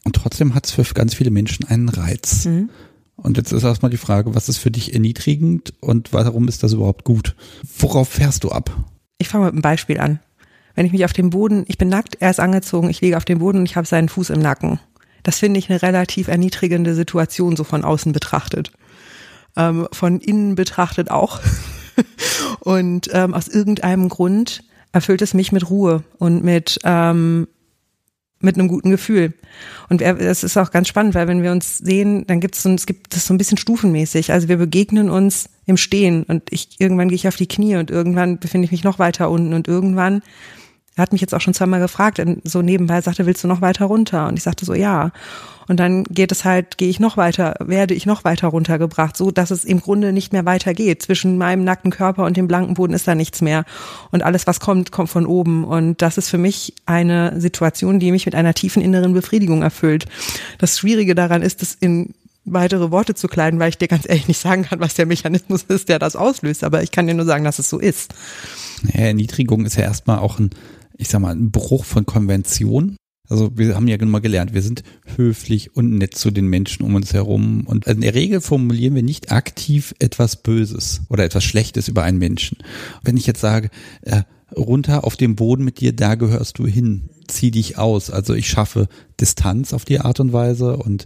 Und 0.04 0.16
trotzdem 0.16 0.54
hat 0.54 0.66
es 0.66 0.72
für 0.72 0.82
ganz 0.94 1.14
viele 1.14 1.30
Menschen 1.30 1.66
einen 1.66 1.88
Reiz. 1.88 2.46
Mhm. 2.46 2.70
Und 3.22 3.36
jetzt 3.36 3.52
ist 3.52 3.64
erstmal 3.64 3.90
die 3.90 3.96
Frage, 3.96 4.34
was 4.34 4.48
ist 4.48 4.58
für 4.58 4.70
dich 4.70 4.94
erniedrigend 4.94 5.74
und 5.80 6.12
warum 6.12 6.46
ist 6.46 6.62
das 6.62 6.72
überhaupt 6.72 7.04
gut? 7.04 7.34
Worauf 7.78 8.08
fährst 8.08 8.44
du 8.44 8.50
ab? 8.50 8.70
Ich 9.18 9.28
fange 9.28 9.46
mit 9.46 9.54
einem 9.54 9.62
Beispiel 9.62 9.98
an. 9.98 10.20
Wenn 10.76 10.86
ich 10.86 10.92
mich 10.92 11.04
auf 11.04 11.12
dem 11.12 11.30
Boden, 11.30 11.64
ich 11.66 11.78
bin 11.78 11.88
nackt, 11.88 12.16
er 12.20 12.30
ist 12.30 12.38
angezogen, 12.38 12.88
ich 12.88 13.00
liege 13.00 13.16
auf 13.16 13.24
dem 13.24 13.40
Boden 13.40 13.58
und 13.58 13.66
ich 13.66 13.74
habe 13.74 13.86
seinen 13.86 14.08
Fuß 14.08 14.30
im 14.30 14.38
Nacken. 14.38 14.78
Das 15.24 15.40
finde 15.40 15.58
ich 15.58 15.68
eine 15.68 15.82
relativ 15.82 16.28
erniedrigende 16.28 16.94
Situation, 16.94 17.56
so 17.56 17.64
von 17.64 17.84
außen 17.84 18.12
betrachtet. 18.12 18.70
Ähm, 19.56 19.88
von 19.90 20.20
innen 20.20 20.54
betrachtet 20.54 21.10
auch. 21.10 21.40
und 22.60 23.10
ähm, 23.12 23.34
aus 23.34 23.48
irgendeinem 23.48 24.08
Grund 24.08 24.62
erfüllt 24.92 25.22
es 25.22 25.34
mich 25.34 25.50
mit 25.50 25.68
Ruhe 25.68 26.04
und 26.18 26.44
mit 26.44 26.78
ähm, 26.84 27.48
mit 28.40 28.56
einem 28.56 28.68
guten 28.68 28.90
Gefühl. 28.90 29.34
Und 29.88 30.00
es 30.00 30.44
ist 30.44 30.56
auch 30.56 30.70
ganz 30.70 30.88
spannend, 30.88 31.14
weil 31.14 31.26
wenn 31.26 31.42
wir 31.42 31.50
uns 31.50 31.78
sehen, 31.78 32.26
dann 32.26 32.40
gibt 32.40 32.54
es 32.54 32.62
so, 32.62 32.70
es 32.70 32.86
gibt 32.86 33.14
das 33.14 33.26
so 33.26 33.34
ein 33.34 33.38
bisschen 33.38 33.58
stufenmäßig. 33.58 34.32
Also 34.32 34.48
wir 34.48 34.56
begegnen 34.56 35.10
uns 35.10 35.48
im 35.66 35.76
Stehen 35.76 36.22
und 36.22 36.44
ich 36.50 36.76
irgendwann 36.78 37.08
gehe 37.08 37.16
ich 37.16 37.28
auf 37.28 37.36
die 37.36 37.48
Knie 37.48 37.76
und 37.76 37.90
irgendwann 37.90 38.38
befinde 38.38 38.66
ich 38.66 38.72
mich 38.72 38.84
noch 38.84 38.98
weiter 38.98 39.30
unten 39.30 39.54
und 39.54 39.66
irgendwann 39.66 40.22
er 40.98 41.02
hat 41.02 41.12
mich 41.12 41.20
jetzt 41.20 41.34
auch 41.34 41.40
schon 41.40 41.54
zweimal 41.54 41.78
gefragt, 41.78 42.20
so 42.42 42.60
nebenbei 42.60 43.00
sagte, 43.00 43.24
willst 43.24 43.44
du 43.44 43.48
noch 43.48 43.60
weiter 43.60 43.84
runter? 43.84 44.26
Und 44.26 44.36
ich 44.36 44.42
sagte 44.42 44.64
so, 44.64 44.74
ja. 44.74 45.12
Und 45.68 45.78
dann 45.78 46.02
geht 46.04 46.32
es 46.32 46.44
halt, 46.44 46.76
gehe 46.76 46.88
ich 46.88 46.98
noch 46.98 47.16
weiter, 47.16 47.54
werde 47.60 47.94
ich 47.94 48.04
noch 48.04 48.24
weiter 48.24 48.48
runtergebracht, 48.48 49.16
so 49.16 49.30
dass 49.30 49.52
es 49.52 49.64
im 49.64 49.80
Grunde 49.80 50.12
nicht 50.12 50.32
mehr 50.32 50.44
weitergeht. 50.44 51.02
Zwischen 51.02 51.38
meinem 51.38 51.62
nackten 51.62 51.92
Körper 51.92 52.24
und 52.24 52.36
dem 52.36 52.48
blanken 52.48 52.74
Boden 52.74 52.94
ist 52.94 53.06
da 53.06 53.14
nichts 53.14 53.42
mehr. 53.42 53.64
Und 54.10 54.24
alles, 54.24 54.46
was 54.48 54.58
kommt, 54.58 54.90
kommt 54.90 55.10
von 55.10 55.24
oben. 55.24 55.64
Und 55.64 56.02
das 56.02 56.18
ist 56.18 56.30
für 56.30 56.38
mich 56.38 56.74
eine 56.86 57.40
Situation, 57.40 58.00
die 58.00 58.10
mich 58.10 58.26
mit 58.26 58.34
einer 58.34 58.54
tiefen 58.54 58.82
inneren 58.82 59.12
Befriedigung 59.12 59.62
erfüllt. 59.62 60.06
Das 60.58 60.78
Schwierige 60.78 61.14
daran 61.14 61.42
ist, 61.42 61.62
es 61.62 61.76
in 61.78 62.14
weitere 62.44 62.90
Worte 62.90 63.14
zu 63.14 63.28
kleiden, 63.28 63.60
weil 63.60 63.68
ich 63.68 63.78
dir 63.78 63.88
ganz 63.88 64.08
ehrlich 64.08 64.26
nicht 64.26 64.40
sagen 64.40 64.64
kann, 64.64 64.80
was 64.80 64.94
der 64.94 65.06
Mechanismus 65.06 65.62
ist, 65.62 65.88
der 65.88 65.98
das 65.98 66.16
auslöst. 66.16 66.64
Aber 66.64 66.82
ich 66.82 66.90
kann 66.90 67.06
dir 67.06 67.14
nur 67.14 67.26
sagen, 67.26 67.44
dass 67.44 67.58
es 67.58 67.68
so 67.68 67.78
ist. 67.78 68.14
Erniedrigung 68.92 69.64
ist 69.64 69.76
ja 69.76 69.84
erstmal 69.84 70.18
auch 70.18 70.38
ein 70.38 70.50
ich 70.98 71.08
sag 71.08 71.20
mal, 71.20 71.34
ein 71.34 71.50
Bruch 71.50 71.84
von 71.84 72.04
Konvention. 72.04 72.96
Also 73.28 73.56
wir 73.56 73.74
haben 73.74 73.88
ja 73.88 73.96
immer 73.96 74.20
gelernt, 74.20 74.54
wir 74.54 74.62
sind 74.62 74.82
höflich 75.16 75.76
und 75.76 75.98
nett 75.98 76.14
zu 76.14 76.30
den 76.30 76.46
Menschen 76.46 76.84
um 76.84 76.94
uns 76.94 77.12
herum. 77.12 77.64
Und 77.66 77.86
in 77.86 78.00
der 78.00 78.14
Regel 78.14 78.40
formulieren 78.40 78.94
wir 78.94 79.02
nicht 79.02 79.30
aktiv 79.30 79.94
etwas 79.98 80.36
Böses 80.36 81.02
oder 81.08 81.24
etwas 81.24 81.44
Schlechtes 81.44 81.88
über 81.88 82.02
einen 82.02 82.18
Menschen. 82.18 82.58
Wenn 83.02 83.16
ich 83.16 83.26
jetzt 83.26 83.40
sage, 83.40 83.70
äh, 84.02 84.22
runter 84.56 85.04
auf 85.04 85.16
dem 85.16 85.36
Boden 85.36 85.62
mit 85.62 85.80
dir, 85.80 85.94
da 85.94 86.14
gehörst 86.14 86.58
du 86.58 86.66
hin, 86.66 87.10
zieh 87.26 87.50
dich 87.50 87.76
aus. 87.76 88.10
Also 88.10 88.32
ich 88.32 88.48
schaffe 88.48 88.88
Distanz 89.20 89.74
auf 89.74 89.84
die 89.84 90.00
Art 90.00 90.20
und 90.20 90.32
Weise 90.32 90.78
und 90.78 91.04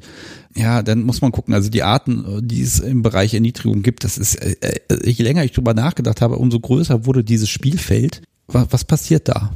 ja, 0.54 0.84
dann 0.84 1.02
muss 1.02 1.22
man 1.22 1.32
gucken. 1.32 1.54
Also 1.54 1.70
die 1.70 1.82
Arten, 1.82 2.46
die 2.46 2.62
es 2.62 2.78
im 2.78 3.02
Bereich 3.02 3.34
Erniedrigung 3.34 3.82
gibt, 3.82 4.04
das 4.04 4.16
ist, 4.16 4.36
äh, 4.36 4.54
äh 4.88 5.10
je 5.10 5.24
länger 5.24 5.44
ich 5.44 5.52
drüber 5.52 5.74
nachgedacht 5.74 6.20
habe, 6.20 6.36
umso 6.36 6.60
größer 6.60 7.04
wurde 7.04 7.24
dieses 7.24 7.50
Spielfeld. 7.50 8.22
Was, 8.46 8.68
was 8.70 8.84
passiert 8.84 9.28
da? 9.28 9.52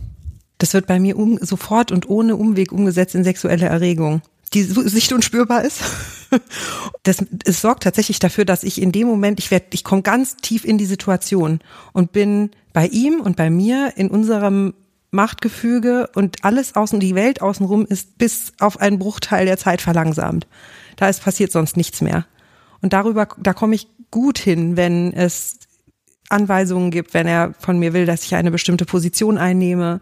Das 0.58 0.74
wird 0.74 0.86
bei 0.86 0.98
mir 0.98 1.16
um, 1.16 1.38
sofort 1.40 1.92
und 1.92 2.08
ohne 2.08 2.36
Umweg 2.36 2.72
umgesetzt 2.72 3.14
in 3.14 3.24
sexuelle 3.24 3.66
Erregung, 3.66 4.22
die 4.54 4.62
sicht- 4.62 5.12
unspürbar 5.12 5.64
ist. 5.64 5.82
Das, 7.04 7.24
es 7.44 7.60
sorgt 7.60 7.84
tatsächlich 7.84 8.18
dafür, 8.18 8.44
dass 8.44 8.64
ich 8.64 8.82
in 8.82 8.90
dem 8.90 9.06
Moment, 9.06 9.38
ich 9.38 9.52
werde, 9.52 9.66
ich 9.70 9.84
komme 9.84 10.02
ganz 10.02 10.36
tief 10.36 10.64
in 10.64 10.76
die 10.76 10.84
Situation 10.84 11.60
und 11.92 12.10
bin 12.10 12.50
bei 12.72 12.88
ihm 12.88 13.20
und 13.20 13.36
bei 13.36 13.48
mir 13.48 13.92
in 13.94 14.10
unserem 14.10 14.74
Machtgefüge 15.12 16.10
und 16.16 16.44
alles 16.44 16.74
außen, 16.74 16.98
die 16.98 17.14
Welt 17.14 17.42
außenrum 17.42 17.86
ist 17.86 18.18
bis 18.18 18.52
auf 18.58 18.80
einen 18.80 18.98
Bruchteil 18.98 19.46
der 19.46 19.56
Zeit 19.56 19.80
verlangsamt. 19.80 20.48
Da 20.96 21.08
ist 21.08 21.22
passiert 21.22 21.52
sonst 21.52 21.76
nichts 21.76 22.00
mehr. 22.00 22.26
Und 22.82 22.92
darüber, 22.92 23.28
da 23.38 23.52
komme 23.52 23.76
ich 23.76 23.86
gut 24.10 24.38
hin, 24.38 24.76
wenn 24.76 25.12
es 25.12 25.58
Anweisungen 26.28 26.90
gibt, 26.90 27.14
wenn 27.14 27.26
er 27.26 27.54
von 27.58 27.78
mir 27.78 27.92
will, 27.92 28.04
dass 28.04 28.24
ich 28.24 28.34
eine 28.34 28.50
bestimmte 28.50 28.84
Position 28.84 29.38
einnehme, 29.38 30.00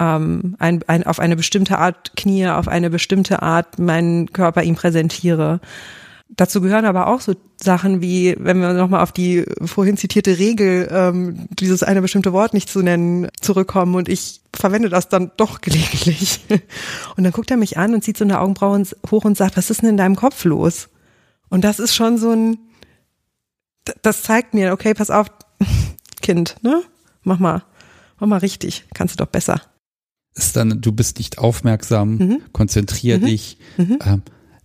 ähm, 0.00 0.56
ein, 0.58 0.82
ein, 0.86 1.06
auf 1.06 1.20
eine 1.20 1.36
bestimmte 1.36 1.78
Art 1.78 2.16
knie, 2.16 2.48
auf 2.48 2.66
eine 2.66 2.90
bestimmte 2.90 3.42
Art 3.42 3.78
meinen 3.78 4.32
Körper 4.32 4.62
ihm 4.62 4.74
präsentiere. 4.74 5.60
Dazu 6.30 6.60
gehören 6.60 6.84
aber 6.84 7.08
auch 7.08 7.20
so 7.20 7.34
Sachen 7.60 8.00
wie, 8.00 8.36
wenn 8.38 8.60
wir 8.60 8.72
nochmal 8.72 9.02
auf 9.02 9.12
die 9.12 9.44
vorhin 9.64 9.96
zitierte 9.96 10.38
Regel, 10.38 10.88
ähm, 10.90 11.48
dieses 11.50 11.82
eine 11.82 12.00
bestimmte 12.00 12.32
Wort 12.32 12.54
nicht 12.54 12.70
zu 12.70 12.82
nennen, 12.82 13.28
zurückkommen 13.40 13.96
und 13.96 14.08
ich 14.08 14.40
verwende 14.54 14.88
das 14.88 15.08
dann 15.08 15.32
doch 15.36 15.60
gelegentlich. 15.60 16.40
Und 17.16 17.24
dann 17.24 17.32
guckt 17.32 17.50
er 17.50 17.56
mich 17.56 17.78
an 17.78 17.94
und 17.94 18.02
zieht 18.02 18.16
so 18.16 18.24
eine 18.24 18.40
Augenbraue 18.40 18.82
hoch 19.10 19.24
und 19.24 19.36
sagt, 19.36 19.56
was 19.56 19.70
ist 19.70 19.82
denn 19.82 19.90
in 19.90 19.96
deinem 19.96 20.16
Kopf 20.16 20.44
los? 20.44 20.88
Und 21.48 21.64
das 21.64 21.78
ist 21.78 21.94
schon 21.94 22.18
so 22.18 22.32
ein, 22.32 22.58
das 24.02 24.22
zeigt 24.22 24.54
mir, 24.54 24.72
okay, 24.72 24.94
pass 24.94 25.10
auf, 25.10 25.28
Kind, 26.22 26.56
ne? 26.62 26.82
Mach 27.22 27.38
mal, 27.38 27.62
mach 28.18 28.26
mal 28.26 28.38
richtig, 28.38 28.86
kannst 28.94 29.14
du 29.14 29.24
doch 29.24 29.30
besser 29.30 29.60
ist 30.34 30.56
dann, 30.56 30.80
du 30.80 30.92
bist 30.92 31.18
nicht 31.18 31.38
aufmerksam, 31.38 32.16
mhm. 32.16 32.42
konzentrier 32.52 33.18
mhm. 33.18 33.24
dich. 33.24 33.58
Mhm. 33.76 33.98
Ähm, 34.04 34.22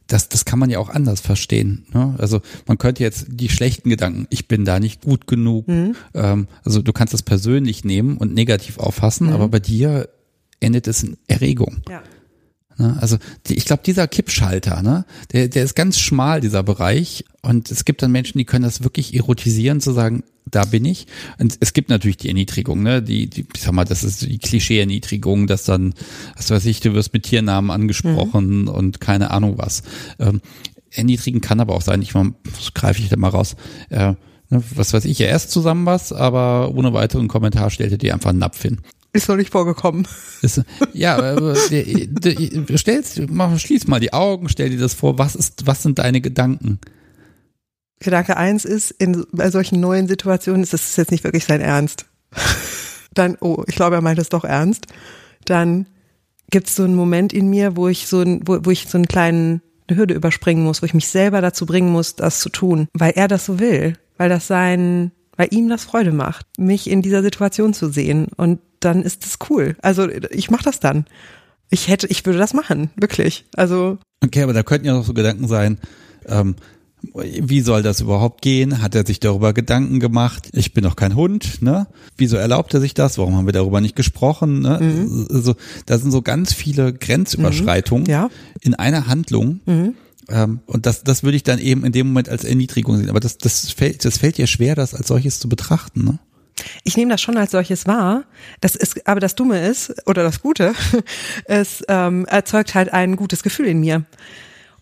das, 0.07 0.29
das 0.29 0.45
kann 0.45 0.59
man 0.59 0.69
ja 0.69 0.77
auch 0.79 0.89
anders 0.89 1.19
verstehen. 1.19 1.85
Ne? 1.91 2.13
Also 2.19 2.41
man 2.67 2.77
könnte 2.77 3.01
jetzt 3.01 3.25
die 3.27 3.49
schlechten 3.49 3.89
Gedanken, 3.89 4.27
ich 4.29 4.47
bin 4.47 4.63
da 4.63 4.79
nicht 4.79 5.01
gut 5.01 5.25
genug. 5.25 5.67
Mhm. 5.67 5.95
Ähm, 6.13 6.47
also 6.63 6.81
du 6.81 6.93
kannst 6.93 7.13
das 7.13 7.23
persönlich 7.23 7.83
nehmen 7.83 8.17
und 8.17 8.33
negativ 8.33 8.77
auffassen, 8.77 9.27
mhm. 9.27 9.33
aber 9.33 9.49
bei 9.49 9.59
dir 9.59 10.09
endet 10.59 10.87
es 10.87 11.03
in 11.03 11.17
Erregung. 11.27 11.77
Ja. 11.89 12.03
Ne? 12.77 12.97
Also 12.99 13.17
die, 13.47 13.55
ich 13.55 13.65
glaube, 13.65 13.83
dieser 13.85 14.07
Kippschalter, 14.07 14.81
ne, 14.81 15.05
der, 15.31 15.47
der 15.47 15.63
ist 15.63 15.75
ganz 15.75 15.99
schmal, 15.99 16.41
dieser 16.41 16.63
Bereich. 16.63 17.25
Und 17.41 17.71
es 17.71 17.85
gibt 17.85 18.01
dann 18.01 18.11
Menschen, 18.11 18.37
die 18.37 18.45
können 18.45 18.63
das 18.63 18.83
wirklich 18.83 19.15
erotisieren, 19.15 19.81
zu 19.81 19.91
sagen, 19.91 20.23
da 20.49 20.65
bin 20.65 20.85
ich. 20.85 21.07
Und 21.39 21.57
es 21.59 21.73
gibt 21.73 21.89
natürlich 21.89 22.17
die 22.17 22.27
Erniedrigung, 22.27 22.83
ne? 22.83 23.01
Die, 23.01 23.27
die 23.29 23.45
ich 23.53 23.61
sag 23.61 23.73
mal, 23.73 23.85
das 23.85 24.03
ist 24.03 24.21
die 24.21 24.37
Klischee-Erniedrigung, 24.37 25.47
dass 25.47 25.63
dann, 25.63 25.93
was 26.35 26.51
weiß 26.51 26.65
ich, 26.65 26.79
du 26.81 26.93
wirst 26.93 27.13
mit 27.13 27.23
Tiernamen 27.23 27.71
angesprochen 27.71 28.63
mhm. 28.63 28.67
und 28.67 29.01
keine 29.01 29.31
Ahnung 29.31 29.57
was. 29.57 29.83
Ähm, 30.19 30.41
erniedrigen 30.91 31.41
kann 31.41 31.59
aber 31.59 31.75
auch 31.75 31.81
sein, 31.81 32.01
ich 32.01 32.13
mal, 32.13 32.33
greife 32.73 33.01
ich 33.01 33.09
da 33.09 33.17
mal 33.17 33.29
raus. 33.29 33.55
Äh, 33.89 34.13
ne, 34.49 34.63
was 34.75 34.93
weiß 34.93 35.05
ich, 35.05 35.19
ja 35.19 35.27
erst 35.27 35.51
zusammen 35.51 35.85
was, 35.85 36.13
aber 36.13 36.73
ohne 36.73 36.93
weiteren 36.93 37.27
Kommentar 37.27 37.69
stellte 37.69 37.97
dir 37.97 38.13
einfach 38.13 38.29
einen 38.29 38.39
Napf 38.39 38.61
hin. 38.61 38.79
Ist 39.13 39.29
noch 39.29 39.37
nicht 39.37 39.51
vorgekommen. 39.51 40.07
Ist, 40.41 40.61
ja, 40.93 41.15
aber 41.35 41.55
stellst, 42.75 43.21
mach, 43.29 43.57
schließ 43.57 43.87
mal 43.87 43.99
die 43.99 44.13
Augen, 44.13 44.49
stell 44.49 44.69
dir 44.69 44.79
das 44.79 44.93
vor, 44.93 45.17
was 45.17 45.35
ist, 45.35 45.65
was 45.65 45.83
sind 45.83 45.99
deine 45.99 46.21
Gedanken? 46.21 46.79
Gedanke 47.99 48.37
eins 48.37 48.65
ist, 48.65 48.91
in, 48.91 49.25
bei 49.31 49.49
solchen 49.51 49.79
neuen 49.79 50.07
Situationen 50.07 50.63
ist 50.63 50.73
das 50.73 50.95
jetzt 50.95 51.11
nicht 51.11 51.23
wirklich 51.23 51.45
sein 51.45 51.61
Ernst. 51.61 52.05
Dann, 53.13 53.37
oh, 53.39 53.63
ich 53.67 53.75
glaube, 53.75 53.95
er 53.95 54.01
meint 54.01 54.19
es 54.19 54.29
doch 54.29 54.43
ernst. 54.43 54.87
Dann 55.45 55.87
gibt 56.51 56.67
es 56.67 56.75
so 56.75 56.83
einen 56.83 56.95
Moment 56.95 57.31
in 57.31 57.49
mir, 57.49 57.77
wo 57.77 57.87
ich 57.87 58.07
so, 58.07 58.21
ein, 58.21 58.41
wo, 58.45 58.59
wo 58.63 58.71
ich 58.71 58.87
so 58.89 58.97
einen 58.97 59.07
kleinen 59.07 59.61
eine 59.87 59.97
Hürde 59.97 60.13
überspringen 60.13 60.63
muss, 60.63 60.81
wo 60.81 60.85
ich 60.85 60.93
mich 60.93 61.07
selber 61.07 61.41
dazu 61.41 61.65
bringen 61.65 61.91
muss, 61.91 62.15
das 62.15 62.39
zu 62.39 62.49
tun, 62.49 62.87
weil 62.93 63.13
er 63.15 63.27
das 63.27 63.45
so 63.45 63.59
will, 63.59 63.97
weil 64.17 64.29
das 64.29 64.47
sein, 64.47 65.11
weil 65.37 65.49
ihm 65.51 65.69
das 65.69 65.83
Freude 65.83 66.11
macht, 66.11 66.47
mich 66.57 66.89
in 66.89 67.01
dieser 67.01 67.21
Situation 67.21 67.73
zu 67.73 67.89
sehen 67.89 68.27
und 68.35 68.59
dann 68.79 69.03
ist 69.03 69.25
das 69.25 69.37
cool. 69.49 69.75
Also 69.81 70.09
ich 70.09 70.49
mache 70.51 70.63
das 70.63 70.79
dann. 70.79 71.05
Ich 71.69 71.87
hätte, 71.87 72.07
ich 72.07 72.25
würde 72.25 72.39
das 72.39 72.53
machen, 72.53 72.89
wirklich. 72.95 73.45
Also 73.55 73.97
okay, 74.23 74.43
aber 74.43 74.53
da 74.53 74.63
könnten 74.63 74.85
ja 74.85 74.93
noch 74.93 75.05
so 75.05 75.13
Gedanken 75.13 75.47
sein. 75.47 75.79
Ähm, 76.27 76.55
wie 77.13 77.61
soll 77.61 77.83
das 77.83 78.01
überhaupt 78.01 78.41
gehen? 78.41 78.81
Hat 78.81 78.95
er 78.95 79.05
sich 79.05 79.19
darüber 79.19 79.53
Gedanken 79.53 79.99
gemacht? 79.99 80.49
Ich 80.53 80.73
bin 80.73 80.83
doch 80.83 80.95
kein 80.95 81.15
Hund, 81.15 81.61
ne? 81.61 81.87
Wieso 82.17 82.37
erlaubt 82.37 82.73
er 82.73 82.81
sich 82.81 82.93
das? 82.93 83.17
Warum 83.17 83.35
haben 83.35 83.45
wir 83.45 83.53
darüber 83.53 83.81
nicht 83.81 83.95
gesprochen? 83.95 84.61
Ne? 84.61 84.79
Mhm. 84.81 85.27
Also, 85.31 85.55
da 85.85 85.97
sind 85.97 86.11
so 86.11 86.21
ganz 86.21 86.53
viele 86.53 86.93
Grenzüberschreitungen 86.93 88.03
mhm. 88.03 88.09
ja. 88.09 88.29
in 88.61 88.73
einer 88.75 89.07
Handlung. 89.07 89.59
Mhm. 89.65 89.95
Ähm, 90.29 90.59
und 90.65 90.85
das, 90.85 91.03
das 91.03 91.23
würde 91.23 91.37
ich 91.37 91.43
dann 91.43 91.59
eben 91.59 91.85
in 91.85 91.91
dem 91.91 92.07
Moment 92.07 92.29
als 92.29 92.43
Erniedrigung 92.43 92.97
sehen. 92.97 93.09
Aber 93.09 93.19
das, 93.19 93.37
das 93.37 93.71
fällt, 93.71 94.05
das 94.05 94.17
fällt 94.17 94.37
dir 94.37 94.47
schwer, 94.47 94.75
das 94.75 94.93
als 94.93 95.07
solches 95.07 95.39
zu 95.39 95.49
betrachten, 95.49 96.03
ne? 96.03 96.19
Ich 96.85 96.95
nehme 96.95 97.11
das 97.11 97.21
schon 97.21 97.37
als 97.37 97.51
solches 97.51 97.85
wahr. 97.85 98.23
Das 98.61 98.75
ist, 98.75 99.07
aber 99.07 99.19
das 99.19 99.35
Dumme 99.35 99.67
ist, 99.67 99.93
oder 100.07 100.23
das 100.23 100.41
Gute, 100.41 100.73
es 101.45 101.83
ähm, 101.89 102.25
erzeugt 102.25 102.75
halt 102.75 102.93
ein 102.93 103.17
gutes 103.17 103.43
Gefühl 103.43 103.67
in 103.67 103.79
mir. 103.79 104.05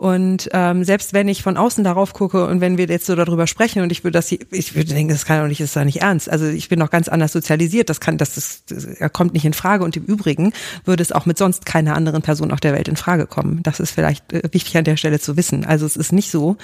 Und 0.03 0.49
ähm, 0.51 0.83
selbst 0.83 1.13
wenn 1.13 1.29
ich 1.29 1.43
von 1.43 1.55
außen 1.55 1.81
darauf 1.81 2.11
gucke 2.11 2.45
und 2.45 2.59
wenn 2.59 2.77
wir 2.77 2.87
jetzt 2.87 3.05
so 3.05 3.15
darüber 3.15 3.47
sprechen 3.47 3.83
und 3.83 3.89
ich 3.89 4.03
würde 4.03 4.19
das, 4.19 4.33
ich 4.33 4.75
würde 4.75 4.93
denken, 4.93 5.13
das 5.13 5.23
kann 5.23 5.39
doch 5.39 5.47
nicht, 5.47 5.61
das 5.61 5.69
ist 5.69 5.77
doch 5.77 5.85
nicht 5.85 6.01
ernst. 6.01 6.29
Also 6.29 6.45
ich 6.47 6.67
bin 6.67 6.77
noch 6.77 6.89
ganz 6.89 7.07
anders 7.07 7.31
sozialisiert. 7.31 7.89
Das 7.89 8.01
kann, 8.01 8.17
das, 8.17 8.35
ist, 8.35 8.69
das 8.69 9.13
kommt 9.13 9.31
nicht 9.31 9.45
in 9.45 9.53
Frage. 9.53 9.85
Und 9.85 9.95
im 9.95 10.03
Übrigen 10.03 10.51
würde 10.83 11.01
es 11.01 11.13
auch 11.13 11.25
mit 11.25 11.37
sonst 11.37 11.65
keiner 11.65 11.95
anderen 11.95 12.21
Person 12.21 12.51
auf 12.51 12.59
der 12.59 12.73
Welt 12.73 12.89
in 12.89 12.97
Frage 12.97 13.27
kommen. 13.27 13.63
Das 13.63 13.79
ist 13.79 13.91
vielleicht 13.91 14.33
äh, 14.33 14.41
wichtig 14.51 14.75
an 14.75 14.83
der 14.83 14.97
Stelle 14.97 15.21
zu 15.21 15.37
wissen. 15.37 15.63
Also 15.63 15.85
es 15.85 15.95
ist 15.95 16.11
nicht 16.11 16.29
so, 16.29 16.57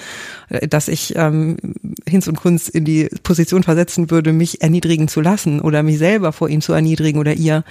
äh, 0.50 0.68
dass 0.68 0.88
ich 0.88 1.16
ähm, 1.16 1.56
Hinz 2.06 2.28
und 2.28 2.36
Kunst 2.36 2.68
in 2.68 2.84
die 2.84 3.08
Position 3.22 3.62
versetzen 3.62 4.10
würde, 4.10 4.34
mich 4.34 4.60
erniedrigen 4.60 5.08
zu 5.08 5.22
lassen 5.22 5.62
oder 5.62 5.82
mich 5.82 5.96
selber 5.96 6.34
vor 6.34 6.50
ihm 6.50 6.60
zu 6.60 6.74
erniedrigen 6.74 7.18
oder 7.18 7.32
ihr. 7.32 7.64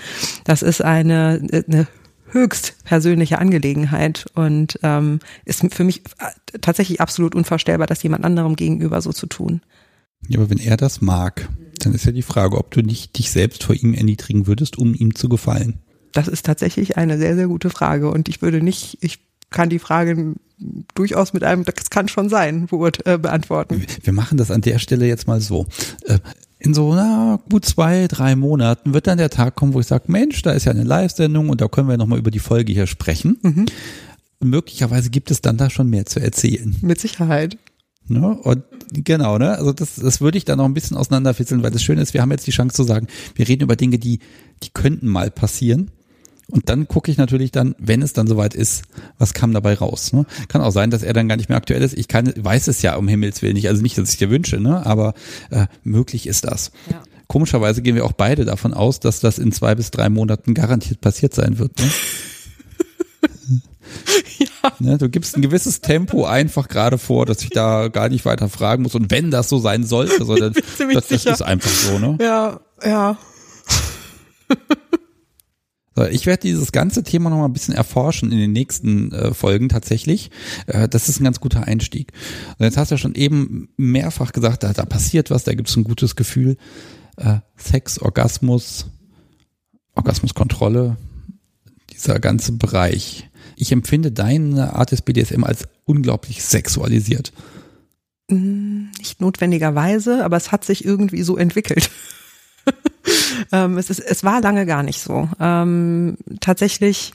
Das 0.46 0.64
ist 0.64 0.84
eine, 0.84 1.40
eine 1.68 1.86
höchst 2.31 2.84
persönliche 2.84 3.39
Angelegenheit 3.39 4.26
und 4.35 4.80
ähm, 4.84 5.19
ist 5.45 5.65
für 5.73 5.84
mich 5.84 6.03
äh, 6.19 6.60
tatsächlich 6.61 7.01
absolut 7.01 7.35
unvorstellbar, 7.35 7.88
das 7.88 8.03
jemand 8.03 8.26
anderem 8.26 8.56
gegenüber 8.56 9.01
so 9.01 9.11
zu 9.11 9.27
tun. 9.27 9.61
Ja, 10.27 10.39
aber 10.39 10.49
wenn 10.49 10.60
er 10.60 10.77
das 10.77 11.01
mag, 11.01 11.49
dann 11.80 11.93
ist 11.93 12.06
ja 12.06 12.11
die 12.11 12.22
Frage, 12.22 12.57
ob 12.57 12.72
du 12.72 12.81
nicht 12.81 13.18
dich 13.18 13.31
selbst 13.31 13.64
vor 13.64 13.76
ihm 13.76 13.93
erniedrigen 13.93 14.47
würdest, 14.47 14.77
um 14.77 14.93
ihm 14.93 15.15
zu 15.15 15.30
gefallen. 15.30 15.80
Das 16.11 16.27
ist 16.27 16.45
tatsächlich 16.45 16.97
eine 16.97 17.18
sehr, 17.18 17.35
sehr 17.35 17.47
gute 17.47 17.69
Frage 17.69 18.10
und 18.11 18.27
ich 18.27 18.41
würde 18.41 18.61
nicht, 18.61 18.97
ich 19.01 19.19
kann 19.49 19.69
die 19.69 19.80
Frage 19.80 20.35
durchaus 20.93 21.34
mit 21.34 21.43
einem, 21.43 21.64
das 21.64 21.89
kann 21.89 22.07
schon 22.07 22.30
sein, 22.30 22.68
äh, 23.06 23.18
beantworten. 23.18 23.85
Wir 24.03 24.14
machen 24.14 24.38
das 24.38 24.51
an 24.51 24.61
der 24.61 24.80
Stelle 24.80 25.07
jetzt 25.07 25.27
mal 25.27 25.41
so. 25.41 25.68
In 26.60 26.73
so 26.73 26.94
na, 26.94 27.40
gut 27.49 27.65
zwei, 27.65 28.07
drei 28.07 28.36
Monaten 28.36 28.94
wird 28.94 29.07
dann 29.07 29.18
der 29.18 29.30
Tag 29.30 29.56
kommen, 29.56 29.73
wo 29.73 29.80
ich 29.80 29.88
sage, 29.88 30.06
Mensch, 30.07 30.41
da 30.41 30.52
ist 30.52 30.65
ja 30.65 30.72
eine 30.72 30.84
Live-Sendung 30.84 31.49
und 31.49 31.61
da 31.61 31.69
können 31.69 31.88
wir 31.88 31.98
nochmal 31.98 32.19
über 32.19 32.31
die 32.31 32.40
Folge 32.40 32.73
hier 32.73 32.88
sprechen. 32.88 33.38
Mhm. 33.41 33.65
möglicherweise 34.41 35.10
gibt 35.10 35.31
es 35.31 35.41
dann 35.41 35.57
da 35.57 35.69
schon 35.69 35.90
mehr 35.90 36.06
zu 36.06 36.19
erzählen. 36.19 36.76
Mit 36.81 36.99
Sicherheit. 36.99 37.57
Ne? 38.07 38.36
Und 38.36 38.64
genau, 38.91 39.38
ne? 39.38 39.57
Also 39.57 39.72
das, 39.72 39.95
das 39.95 40.19
würde 40.19 40.38
ich 40.38 40.45
dann 40.45 40.57
noch 40.57 40.65
ein 40.65 40.73
bisschen 40.73 40.98
auseinanderfitzeln, 40.98 41.64
weil 41.64 41.72
das 41.72 41.84
Schöne 41.84 42.02
ist, 42.02 42.14
wir 42.14 42.22
haben 42.22 42.31
jetzt 42.31 42.48
die 42.48 42.52
Chance 42.52 42.76
zu 42.76 42.84
sagen, 42.84 43.07
wir 43.36 43.48
reden 43.48 43.64
über 43.64 43.76
Dinge, 43.76 43.99
die, 43.99 44.19
die 44.64 44.69
könnten 44.73 45.07
mal 45.07 45.31
passieren. 45.31 45.91
Und 46.49 46.69
dann 46.69 46.88
gucke 46.88 47.11
ich 47.11 47.17
natürlich 47.17 47.51
dann, 47.51 47.76
wenn 47.77 48.01
es 48.01 48.13
dann 48.13 48.27
soweit 48.27 48.55
ist, 48.55 48.84
was 49.17 49.34
kam 49.34 49.53
dabei 49.53 49.76
raus. 49.76 50.13
Ne? 50.13 50.26
Kann 50.47 50.61
auch 50.61 50.71
sein, 50.71 50.89
dass 50.89 51.03
er 51.03 51.13
dann 51.13 51.27
gar 51.27 51.38
nicht 51.38 51.49
mehr 51.49 51.57
aktuell 51.57 51.81
ist. 51.81 51.97
Ich 51.97 52.07
kann, 52.07 52.34
weiß 52.35 52.67
es 52.67 52.81
ja 52.81 52.95
um 52.95 53.07
Himmels 53.07 53.41
Willen 53.41 53.53
nicht. 53.53 53.67
Also 53.67 53.81
nicht, 53.81 53.97
dass 53.97 54.11
ich 54.11 54.17
dir 54.17 54.30
wünsche, 54.30 54.59
ne? 54.59 54.85
aber 54.85 55.13
äh, 55.51 55.67
möglich 55.84 56.27
ist 56.27 56.45
das. 56.45 56.71
Ja. 56.89 57.01
Komischerweise 57.27 57.84
gehen 57.84 57.95
wir 57.95 58.05
auch 58.05 58.13
beide 58.13 58.43
davon 58.45 58.73
aus, 58.73 58.99
dass 58.99 59.19
das 59.19 59.38
in 59.38 59.51
zwei 59.51 59.76
bis 59.76 59.91
drei 59.91 60.09
Monaten 60.09 60.55
garantiert 60.55 60.99
passiert 61.01 61.35
sein 61.35 61.59
wird. 61.59 61.77
Ne? 61.77 61.89
ja. 64.39 64.71
Ne, 64.80 64.97
du 64.97 65.09
gibst 65.09 65.35
ein 65.35 65.43
gewisses 65.43 65.81
Tempo 65.81 66.26
einfach 66.26 66.67
gerade 66.67 66.97
vor, 66.97 67.27
dass 67.27 67.43
ich 67.43 67.49
da 67.49 67.89
gar 67.89 68.09
nicht 68.09 68.26
weiter 68.26 68.49
fragen 68.49 68.84
muss. 68.84 68.95
Und 68.95 69.11
wenn 69.11 69.30
das 69.30 69.49
so 69.49 69.59
sein 69.59 69.84
sollte, 69.84 70.26
so, 70.26 70.35
dann, 70.35 70.53
das, 70.93 71.07
das 71.07 71.26
ist 71.26 71.41
einfach 71.43 71.69
so, 71.69 71.99
ne? 71.99 72.17
Ja, 72.19 72.59
ja. 72.84 73.17
Ich 76.07 76.26
werde 76.26 76.41
dieses 76.41 76.71
ganze 76.71 77.03
Thema 77.03 77.30
noch 77.30 77.38
mal 77.38 77.45
ein 77.45 77.53
bisschen 77.53 77.73
erforschen 77.73 78.31
in 78.31 78.38
den 78.38 78.51
nächsten 78.51 79.11
äh, 79.11 79.34
Folgen 79.34 79.69
tatsächlich. 79.69 80.31
Äh, 80.67 80.88
das 80.88 81.09
ist 81.09 81.19
ein 81.19 81.23
ganz 81.23 81.39
guter 81.39 81.65
Einstieg. 81.65 82.11
Und 82.57 82.65
jetzt 82.65 82.77
hast 82.77 82.91
du 82.91 82.95
ja 82.95 82.99
schon 82.99 83.15
eben 83.15 83.69
mehrfach 83.77 84.31
gesagt, 84.31 84.63
da, 84.63 84.73
da 84.73 84.85
passiert 84.85 85.30
was, 85.30 85.43
da 85.43 85.53
gibt 85.53 85.69
es 85.69 85.76
ein 85.76 85.84
gutes 85.84 86.15
Gefühl. 86.15 86.57
Äh, 87.17 87.39
Sex, 87.57 87.99
Orgasmus, 87.99 88.88
Orgasmuskontrolle, 89.95 90.97
dieser 91.91 92.19
ganze 92.19 92.53
Bereich. 92.53 93.30
Ich 93.55 93.71
empfinde 93.71 94.11
deine 94.11 94.73
Art 94.76 94.91
des 94.91 95.01
BDSM 95.01 95.43
als 95.43 95.67
unglaublich 95.85 96.43
sexualisiert. 96.43 97.34
Hm, 98.30 98.91
nicht 98.97 99.19
notwendigerweise, 99.19 100.23
aber 100.23 100.38
es 100.38 100.51
hat 100.51 100.63
sich 100.63 100.85
irgendwie 100.85 101.23
so 101.23 101.35
entwickelt. 101.35 101.89
ähm, 103.52 103.77
es, 103.77 103.90
ist, 103.90 103.99
es 103.99 104.23
war 104.23 104.41
lange 104.41 104.65
gar 104.65 104.84
nicht 104.84 105.02
so. 105.02 105.30
Ähm, 105.40 106.18
tatsächlich 106.40 107.14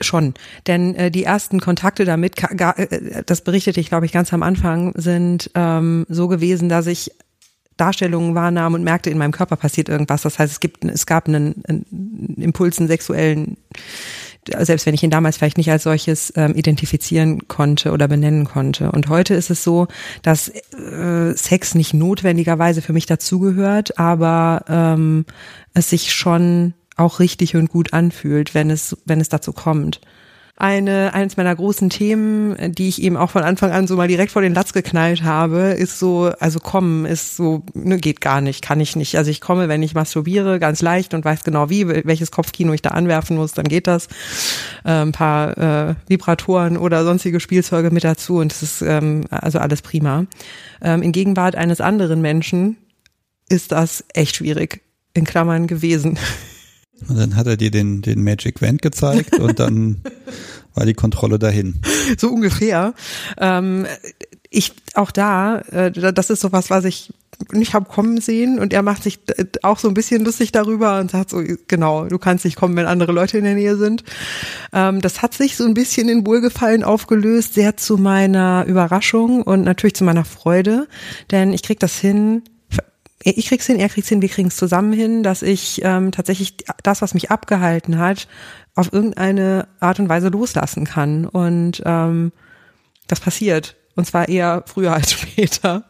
schon, 0.00 0.34
denn 0.66 0.94
äh, 0.94 1.10
die 1.10 1.24
ersten 1.24 1.60
Kontakte 1.60 2.04
damit, 2.04 2.34
äh, 2.42 3.22
das 3.24 3.40
berichtete 3.40 3.80
ich, 3.80 3.88
glaube 3.88 4.06
ich, 4.06 4.12
ganz 4.12 4.32
am 4.32 4.42
Anfang, 4.42 4.92
sind 4.96 5.50
ähm, 5.54 6.06
so 6.08 6.28
gewesen, 6.28 6.68
dass 6.68 6.86
ich 6.86 7.10
Darstellungen 7.76 8.34
wahrnahm 8.34 8.74
und 8.74 8.84
merkte, 8.84 9.10
in 9.10 9.18
meinem 9.18 9.32
Körper 9.32 9.56
passiert 9.56 9.88
irgendwas. 9.88 10.22
Das 10.22 10.38
heißt, 10.38 10.52
es 10.52 10.60
gibt, 10.60 10.84
es 10.84 11.06
gab 11.06 11.28
einen, 11.28 11.62
einen 11.68 12.34
Impuls, 12.38 12.78
einen 12.78 12.88
sexuellen 12.88 13.56
selbst 14.60 14.86
wenn 14.86 14.94
ich 14.94 15.02
ihn 15.02 15.10
damals 15.10 15.36
vielleicht 15.36 15.58
nicht 15.58 15.70
als 15.70 15.82
solches 15.82 16.32
ähm, 16.36 16.54
identifizieren 16.54 17.48
konnte 17.48 17.92
oder 17.92 18.08
benennen 18.08 18.44
konnte. 18.44 18.92
Und 18.92 19.08
heute 19.08 19.34
ist 19.34 19.50
es 19.50 19.64
so, 19.64 19.88
dass 20.22 20.48
äh, 20.48 21.34
Sex 21.34 21.74
nicht 21.74 21.94
notwendigerweise 21.94 22.82
für 22.82 22.92
mich 22.92 23.06
dazugehört, 23.06 23.98
aber 23.98 24.64
ähm, 24.68 25.26
es 25.74 25.90
sich 25.90 26.12
schon 26.12 26.74
auch 26.96 27.20
richtig 27.20 27.56
und 27.56 27.68
gut 27.68 27.92
anfühlt, 27.92 28.54
wenn 28.54 28.70
es, 28.70 28.96
wenn 29.04 29.20
es 29.20 29.28
dazu 29.28 29.52
kommt 29.52 30.00
eine, 30.58 31.12
eines 31.12 31.36
meiner 31.36 31.54
großen 31.54 31.90
Themen, 31.90 32.72
die 32.72 32.88
ich 32.88 33.02
eben 33.02 33.18
auch 33.18 33.30
von 33.30 33.42
Anfang 33.42 33.72
an 33.72 33.86
so 33.86 33.94
mal 33.96 34.08
direkt 34.08 34.32
vor 34.32 34.40
den 34.40 34.54
Latz 34.54 34.72
geknallt 34.72 35.22
habe, 35.22 35.58
ist 35.72 35.98
so, 35.98 36.32
also 36.40 36.60
kommen 36.60 37.04
ist 37.04 37.36
so, 37.36 37.62
ne, 37.74 37.98
geht 37.98 38.22
gar 38.22 38.40
nicht, 38.40 38.64
kann 38.64 38.80
ich 38.80 38.96
nicht. 38.96 39.18
Also 39.18 39.30
ich 39.30 39.42
komme, 39.42 39.68
wenn 39.68 39.82
ich 39.82 39.94
masturbiere, 39.94 40.58
ganz 40.58 40.80
leicht 40.80 41.12
und 41.12 41.26
weiß 41.26 41.44
genau 41.44 41.68
wie, 41.68 41.86
welches 41.86 42.30
Kopfkino 42.30 42.72
ich 42.72 42.80
da 42.80 42.90
anwerfen 42.90 43.36
muss, 43.36 43.52
dann 43.52 43.66
geht 43.66 43.86
das. 43.86 44.06
Äh, 44.84 45.02
ein 45.02 45.12
paar 45.12 45.58
äh, 45.58 45.94
Vibratoren 46.08 46.78
oder 46.78 47.04
sonstige 47.04 47.38
Spielzeuge 47.38 47.90
mit 47.90 48.04
dazu 48.04 48.38
und 48.38 48.50
es 48.50 48.62
ist 48.62 48.80
ähm, 48.80 49.24
also 49.30 49.58
alles 49.58 49.82
prima. 49.82 50.24
Ähm, 50.80 51.02
in 51.02 51.12
Gegenwart 51.12 51.54
eines 51.54 51.82
anderen 51.82 52.22
Menschen 52.22 52.78
ist 53.50 53.72
das 53.72 54.04
echt 54.14 54.36
schwierig, 54.36 54.80
in 55.12 55.24
Klammern 55.24 55.66
gewesen. 55.66 56.18
Und 57.08 57.18
dann 57.18 57.36
hat 57.36 57.46
er 57.46 57.56
dir 57.56 57.70
den, 57.70 58.02
den 58.02 58.24
Magic 58.24 58.62
Wand 58.62 58.82
gezeigt 58.82 59.38
und 59.38 59.58
dann 59.58 60.00
war 60.74 60.86
die 60.86 60.94
Kontrolle 60.94 61.38
dahin. 61.38 61.80
So 62.18 62.30
ungefähr. 62.30 62.94
Ähm, 63.38 63.86
ich 64.50 64.72
auch 64.94 65.10
da, 65.10 65.58
äh, 65.58 65.90
das 65.90 66.30
ist 66.30 66.40
sowas, 66.40 66.70
was 66.70 66.84
ich 66.84 67.12
nicht 67.52 67.74
habe 67.74 67.86
kommen 67.86 68.18
sehen 68.20 68.58
und 68.58 68.72
er 68.72 68.82
macht 68.82 69.02
sich 69.02 69.18
auch 69.62 69.78
so 69.78 69.88
ein 69.88 69.94
bisschen 69.94 70.24
lustig 70.24 70.52
darüber 70.52 71.00
und 71.00 71.10
sagt 71.10 71.30
so, 71.30 71.42
genau, 71.68 72.06
du 72.06 72.18
kannst 72.18 72.44
nicht 72.46 72.56
kommen, 72.56 72.76
wenn 72.76 72.86
andere 72.86 73.12
Leute 73.12 73.36
in 73.36 73.44
der 73.44 73.54
Nähe 73.54 73.76
sind. 73.76 74.04
Ähm, 74.72 75.00
das 75.02 75.20
hat 75.22 75.34
sich 75.34 75.56
so 75.56 75.64
ein 75.64 75.74
bisschen 75.74 76.08
in 76.08 76.26
Wohlgefallen 76.26 76.82
aufgelöst, 76.82 77.54
sehr 77.54 77.76
zu 77.76 77.98
meiner 77.98 78.64
Überraschung 78.66 79.42
und 79.42 79.62
natürlich 79.62 79.94
zu 79.94 80.04
meiner 80.04 80.24
Freude, 80.24 80.88
denn 81.30 81.52
ich 81.52 81.62
krieg 81.62 81.78
das 81.78 81.98
hin, 81.98 82.42
ich 83.32 83.48
krieg's 83.48 83.66
hin, 83.66 83.78
er 83.78 83.88
kriegt's 83.88 84.08
hin, 84.08 84.22
wir 84.22 84.28
kriegen's 84.28 84.56
zusammen 84.56 84.92
hin, 84.92 85.22
dass 85.22 85.42
ich 85.42 85.80
ähm, 85.84 86.12
tatsächlich 86.12 86.54
das, 86.82 87.02
was 87.02 87.14
mich 87.14 87.30
abgehalten 87.30 87.98
hat, 87.98 88.28
auf 88.74 88.92
irgendeine 88.92 89.68
Art 89.80 89.98
und 89.98 90.08
Weise 90.08 90.28
loslassen 90.28 90.84
kann. 90.84 91.26
Und 91.26 91.82
ähm, 91.84 92.32
das 93.08 93.20
passiert. 93.20 93.76
Und 93.96 94.06
zwar 94.06 94.28
eher 94.28 94.62
früher 94.66 94.92
als 94.94 95.12
später, 95.12 95.84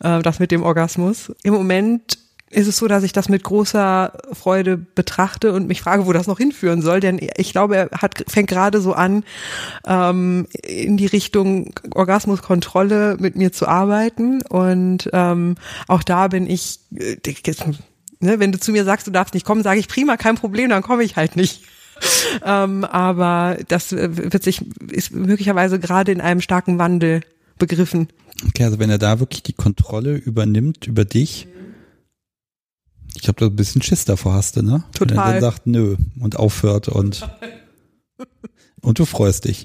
äh, 0.00 0.20
das 0.20 0.38
mit 0.38 0.50
dem 0.50 0.62
Orgasmus. 0.62 1.32
Im 1.42 1.54
Moment 1.54 2.18
ist 2.50 2.68
es 2.68 2.76
so, 2.76 2.86
dass 2.86 3.02
ich 3.02 3.12
das 3.12 3.28
mit 3.28 3.42
großer 3.42 4.12
Freude 4.32 4.76
betrachte 4.76 5.52
und 5.52 5.66
mich 5.66 5.82
frage, 5.82 6.06
wo 6.06 6.12
das 6.12 6.28
noch 6.28 6.38
hinführen 6.38 6.80
soll. 6.80 7.00
Denn 7.00 7.18
ich 7.36 7.50
glaube, 7.50 7.76
er 7.76 7.90
hat, 7.90 8.24
fängt 8.28 8.48
gerade 8.48 8.80
so 8.80 8.92
an, 8.92 9.24
ähm, 9.86 10.46
in 10.62 10.96
die 10.96 11.06
Richtung 11.06 11.74
Orgasmuskontrolle 11.92 13.16
mit 13.18 13.34
mir 13.34 13.52
zu 13.52 13.66
arbeiten. 13.66 14.42
Und 14.42 15.10
ähm, 15.12 15.56
auch 15.88 16.04
da 16.04 16.28
bin 16.28 16.48
ich, 16.48 16.78
äh, 16.94 17.16
ne, 18.20 18.38
wenn 18.38 18.52
du 18.52 18.60
zu 18.60 18.70
mir 18.70 18.84
sagst, 18.84 19.08
du 19.08 19.10
darfst 19.10 19.34
nicht 19.34 19.44
kommen, 19.44 19.64
sage 19.64 19.80
ich 19.80 19.88
prima, 19.88 20.16
kein 20.16 20.36
Problem, 20.36 20.70
dann 20.70 20.82
komme 20.82 21.02
ich 21.02 21.16
halt 21.16 21.34
nicht. 21.34 21.64
ähm, 22.44 22.84
aber 22.84 23.58
das 23.66 23.92
äh, 23.92 24.32
wird 24.32 24.44
sich, 24.44 24.64
ist 24.90 25.12
möglicherweise 25.12 25.80
gerade 25.80 26.12
in 26.12 26.20
einem 26.20 26.40
starken 26.40 26.78
Wandel 26.78 27.22
begriffen. 27.58 28.08
Okay, 28.46 28.64
also 28.64 28.78
wenn 28.78 28.90
er 28.90 28.98
da 28.98 29.18
wirklich 29.18 29.42
die 29.42 29.54
Kontrolle 29.54 30.14
übernimmt 30.14 30.86
über 30.86 31.04
dich, 31.04 31.48
ich 33.16 33.22
glaube, 33.22 33.40
du 33.40 33.46
ein 33.46 33.56
bisschen 33.56 33.82
Schiss 33.82 34.04
davor 34.04 34.34
hast, 34.34 34.56
du, 34.56 34.62
ne? 34.62 34.84
Total. 34.94 35.16
Wenn 35.16 35.24
er 35.24 35.32
dann 35.32 35.40
sagt, 35.40 35.66
nö, 35.66 35.96
und 36.20 36.36
aufhört 36.36 36.88
und, 36.88 37.28
und 38.82 38.98
du 38.98 39.04
freust 39.04 39.46
dich. 39.46 39.64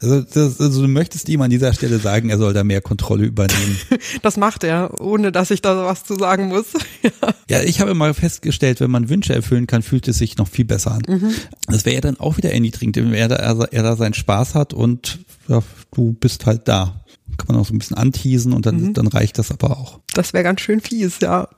Also, 0.00 0.22
das, 0.22 0.60
also 0.60 0.82
du 0.82 0.88
möchtest 0.88 1.28
ihm 1.28 1.40
an 1.42 1.50
dieser 1.50 1.72
Stelle 1.72 1.98
sagen, 1.98 2.30
er 2.30 2.38
soll 2.38 2.52
da 2.52 2.64
mehr 2.64 2.80
Kontrolle 2.80 3.24
übernehmen. 3.24 3.78
das 4.22 4.36
macht 4.36 4.64
er, 4.64 5.00
ohne 5.00 5.32
dass 5.32 5.50
ich 5.50 5.62
da 5.62 5.84
was 5.84 6.04
zu 6.04 6.14
sagen 6.14 6.48
muss. 6.48 6.66
ja. 7.02 7.10
ja, 7.50 7.62
ich 7.62 7.80
habe 7.80 7.94
mal 7.94 8.14
festgestellt, 8.14 8.80
wenn 8.80 8.90
man 8.90 9.08
Wünsche 9.08 9.34
erfüllen 9.34 9.66
kann, 9.66 9.82
fühlt 9.82 10.08
es 10.08 10.18
sich 10.18 10.36
noch 10.36 10.48
viel 10.48 10.64
besser 10.64 10.92
an. 10.92 11.02
Mhm. 11.06 11.34
Das 11.66 11.84
wäre 11.84 11.96
ja 11.96 12.00
dann 12.00 12.18
auch 12.18 12.36
wieder 12.36 12.52
erniedrigend, 12.52 12.96
wenn 12.96 13.12
er 13.12 13.28
da, 13.28 13.36
er 13.36 13.82
da 13.82 13.96
seinen 13.96 14.14
Spaß 14.14 14.54
hat 14.54 14.74
und 14.74 15.20
ja, 15.48 15.62
du 15.92 16.12
bist 16.12 16.46
halt 16.46 16.68
da. 16.68 17.04
Kann 17.36 17.48
man 17.48 17.56
auch 17.56 17.66
so 17.66 17.74
ein 17.74 17.78
bisschen 17.78 17.96
anteasen 17.96 18.52
und 18.52 18.66
dann, 18.66 18.80
mhm. 18.80 18.94
dann 18.94 19.08
reicht 19.08 19.38
das 19.38 19.50
aber 19.50 19.76
auch. 19.76 20.00
Das 20.14 20.32
wäre 20.32 20.44
ganz 20.44 20.60
schön 20.60 20.80
fies, 20.80 21.18
ja. 21.20 21.48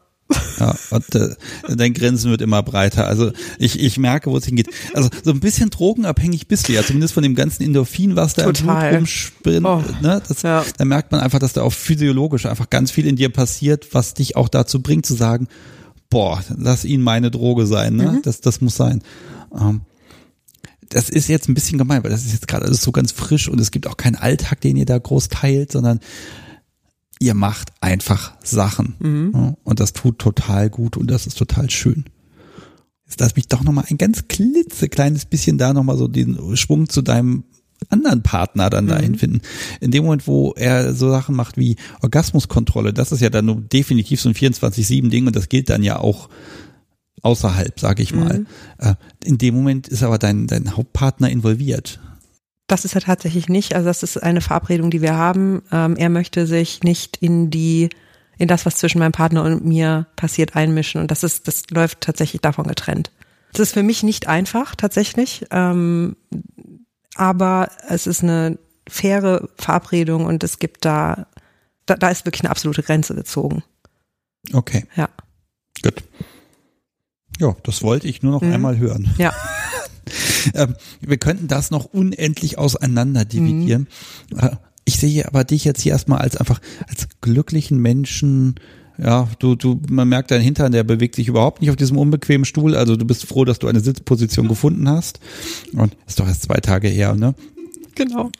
Ja, 0.58 0.74
und 0.90 1.14
äh, 1.14 1.36
dein 1.76 1.92
Grenzen 1.92 2.30
wird 2.30 2.40
immer 2.40 2.62
breiter. 2.62 3.06
Also 3.06 3.30
ich, 3.58 3.80
ich 3.80 3.98
merke, 3.98 4.30
wo 4.30 4.36
es 4.36 4.46
hingeht. 4.46 4.68
Also 4.94 5.08
so 5.22 5.30
ein 5.30 5.40
bisschen 5.40 5.70
drogenabhängig 5.70 6.48
bist 6.48 6.68
du 6.68 6.72
ja, 6.72 6.82
zumindest 6.82 7.14
von 7.14 7.22
dem 7.22 7.34
ganzen 7.34 7.62
Endorphin, 7.62 8.16
was 8.16 8.34
da 8.34 8.44
Total. 8.44 8.86
im 8.86 8.90
Blut 8.90 9.00
rumspringt. 9.00 9.64
Oh, 9.64 9.84
ne? 10.02 10.20
Das, 10.26 10.42
ja. 10.42 10.64
Da 10.78 10.84
merkt 10.84 11.12
man 11.12 11.20
einfach, 11.20 11.38
dass 11.38 11.52
da 11.52 11.62
auch 11.62 11.72
physiologisch 11.72 12.46
einfach 12.46 12.70
ganz 12.70 12.90
viel 12.90 13.06
in 13.06 13.16
dir 13.16 13.28
passiert, 13.28 13.88
was 13.92 14.14
dich 14.14 14.34
auch 14.36 14.48
dazu 14.48 14.82
bringt 14.82 15.06
zu 15.06 15.14
sagen, 15.14 15.46
boah, 16.10 16.42
lass 16.56 16.84
ihn 16.84 17.02
meine 17.02 17.30
Droge 17.30 17.66
sein. 17.66 17.96
Ne? 17.96 18.12
Mhm. 18.12 18.22
Das, 18.22 18.40
das 18.40 18.60
muss 18.60 18.76
sein. 18.76 19.02
Ähm, 19.56 19.82
das 20.88 21.08
ist 21.08 21.28
jetzt 21.28 21.48
ein 21.48 21.54
bisschen 21.54 21.78
gemein, 21.78 22.02
weil 22.04 22.10
das 22.10 22.24
ist 22.24 22.32
jetzt 22.32 22.48
gerade 22.48 22.64
alles 22.64 22.82
so 22.82 22.92
ganz 22.92 23.12
frisch 23.12 23.48
und 23.48 23.60
es 23.60 23.70
gibt 23.70 23.86
auch 23.86 23.96
keinen 23.96 24.16
Alltag, 24.16 24.60
den 24.60 24.76
ihr 24.76 24.86
da 24.86 24.98
groß 24.98 25.28
teilt, 25.28 25.72
sondern 25.72 26.00
ihr 27.18 27.34
macht 27.34 27.72
einfach 27.80 28.34
Sachen. 28.43 28.94
Mhm. 28.98 29.56
Und 29.64 29.80
das 29.80 29.93
tut 29.93 30.18
total 30.18 30.70
gut 30.70 30.97
und 30.97 31.10
das 31.10 31.26
ist 31.26 31.38
total 31.38 31.70
schön. 31.70 32.05
Jetzt 33.06 33.20
lass 33.20 33.36
mich 33.36 33.48
doch 33.48 33.62
nochmal 33.62 33.84
ein 33.88 33.98
ganz 33.98 34.26
klitzekleines 34.28 35.26
bisschen 35.26 35.59
da 35.59 35.72
nochmal 35.72 35.97
so 35.97 36.09
den 36.09 36.56
Schwung 36.56 36.88
zu 36.88 37.02
deinem 37.02 37.44
anderen 37.88 38.22
Partner 38.22 38.70
dann 38.70 38.86
mhm. 38.86 38.90
dahin 38.90 39.14
finden. 39.16 39.40
In 39.80 39.90
dem 39.90 40.05
Moment, 40.05 40.26
wo 40.26 40.52
er 40.56 40.94
so 40.94 41.10
Sachen 41.10 41.36
macht 41.36 41.56
wie 41.56 41.76
Orgasmuskontrolle, 42.02 42.93
das 42.93 43.12
ist 43.12 43.20
ja 43.20 43.30
dann 43.30 43.47
nur 43.47 43.60
definitiv 43.60 44.20
so 44.20 44.28
ein 44.28 44.34
24-7-Ding 44.34 45.26
und 45.26 45.36
das 45.36 45.48
gilt 45.48 45.70
dann 45.70 45.82
ja 45.82 45.98
auch 45.98 46.28
außerhalb, 47.22 47.78
sage 47.78 48.02
ich 48.02 48.14
mal. 48.14 48.40
Mhm. 48.40 48.47
Äh, 48.78 48.94
in 49.24 49.38
dem 49.38 49.55
Moment 49.55 49.88
ist 49.88 50.02
aber 50.02 50.18
dein, 50.18 50.47
dein 50.47 50.76
Hauptpartner 50.76 51.30
involviert. 51.30 52.01
Das 52.66 52.84
ist 52.84 52.94
er 52.94 53.01
tatsächlich 53.01 53.48
nicht. 53.48 53.74
Also 53.74 53.86
das 53.86 54.02
ist 54.02 54.22
eine 54.22 54.40
Verabredung, 54.40 54.90
die 54.90 55.02
wir 55.02 55.16
haben. 55.16 55.62
Ähm, 55.70 55.97
er 55.97 56.09
möchte 56.09 56.47
sich 56.47 56.82
nicht 56.82 57.16
in 57.18 57.51
die, 57.51 57.90
in 58.38 58.48
das, 58.48 58.66
was 58.66 58.76
zwischen 58.76 58.98
meinem 58.98 59.12
Partner 59.12 59.44
und 59.44 59.64
mir 59.64 60.06
passiert, 60.16 60.56
einmischen. 60.56 61.01
Und 61.01 61.10
das 61.10 61.22
ist, 61.22 61.47
das 61.47 61.62
läuft 61.70 62.01
tatsächlich 62.01 62.43
davon 62.43 62.66
getrennt. 62.66 63.12
Das 63.52 63.60
ist 63.60 63.72
für 63.74 63.84
mich 63.84 64.02
nicht 64.02 64.26
einfach, 64.26 64.74
tatsächlich. 64.74 65.47
Ähm, 65.51 66.16
aber 67.14 67.70
es 67.88 68.06
ist 68.06 68.22
eine 68.22 68.59
faire 68.88 69.48
Verabredung 69.56 70.26
und 70.26 70.44
es 70.44 70.59
gibt 70.59 70.84
da, 70.84 71.26
da, 71.86 71.94
da 71.94 72.09
ist 72.09 72.26
wirklich 72.26 72.43
eine 72.43 72.51
absolute 72.51 72.82
Grenze 72.82 73.14
gezogen. 73.14 73.62
Okay. 74.52 74.86
Ja. 74.97 75.09
Gut. 75.82 76.02
Ja, 77.38 77.55
das 77.62 77.82
wollte 77.82 78.09
ich 78.09 78.22
nur 78.22 78.32
noch 78.32 78.43
mhm. 78.43 78.52
einmal 78.52 78.78
hören. 78.78 79.14
Ja. 79.18 79.32
Ähm, 80.54 80.74
wir 81.00 81.16
könnten 81.16 81.48
das 81.48 81.70
noch 81.70 81.86
unendlich 81.86 82.58
auseinander 82.58 83.24
dividieren. 83.24 83.88
Mhm. 84.32 84.58
Ich 84.84 84.98
sehe 84.98 85.26
aber 85.26 85.44
dich 85.44 85.64
jetzt 85.64 85.80
hier 85.80 85.92
erstmal 85.92 86.20
als 86.20 86.36
einfach 86.36 86.60
als 86.86 87.08
glücklichen 87.20 87.78
Menschen. 87.78 88.54
Ja, 88.98 89.28
du, 89.40 89.56
du, 89.56 89.80
man 89.90 90.08
merkt 90.08 90.30
dein 90.30 90.40
Hintern, 90.40 90.72
der 90.72 90.84
bewegt 90.84 91.16
sich 91.16 91.28
überhaupt 91.28 91.60
nicht 91.60 91.70
auf 91.70 91.76
diesem 91.76 91.98
unbequemen 91.98 92.44
Stuhl. 92.44 92.76
Also 92.76 92.96
du 92.96 93.04
bist 93.04 93.26
froh, 93.26 93.44
dass 93.44 93.58
du 93.58 93.66
eine 93.66 93.80
Sitzposition 93.80 94.48
gefunden 94.48 94.88
hast. 94.88 95.20
Und 95.72 95.96
ist 96.06 96.20
doch 96.20 96.26
erst 96.26 96.44
zwei 96.44 96.60
Tage 96.60 96.88
her, 96.88 97.14
ne? 97.14 97.34
Genau. 97.96 98.30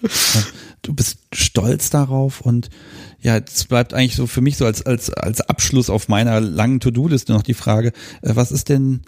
Du 0.82 0.94
bist 0.94 1.18
stolz 1.32 1.90
darauf 1.90 2.43
und 2.43 2.68
ja, 3.20 3.38
es 3.38 3.64
bleibt 3.64 3.93
eigentlich 3.94 4.14
so 4.14 4.26
für 4.26 4.43
mich 4.43 4.56
so 4.56 4.66
als, 4.66 4.84
als, 4.84 5.10
als 5.10 5.40
Abschluss 5.40 5.90
auf 5.90 6.09
meiner 6.09 6.40
langen 6.40 6.78
To-Do-Liste 6.78 7.32
noch 7.32 7.43
die 7.43 7.55
Frage, 7.55 7.88
äh, 8.22 8.36
was 8.36 8.52
ist 8.52 8.68
denn 8.68 9.01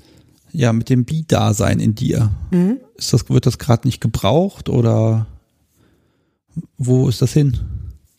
ja 0.53 0.73
mit 0.73 0.89
dem 0.89 1.05
Bi-Dasein 1.05 1.81
in 1.81 1.95
dir? 1.95 2.31
Mhm. 2.51 2.79
Ist 2.97 3.13
das, 3.13 3.29
wird 3.29 3.47
das 3.47 3.59
gerade 3.59 3.87
nicht 3.87 4.01
gebraucht 4.01 4.69
oder 4.69 5.27
wo 6.77 7.09
ist 7.09 7.23
das 7.23 7.33
hin? 7.33 7.59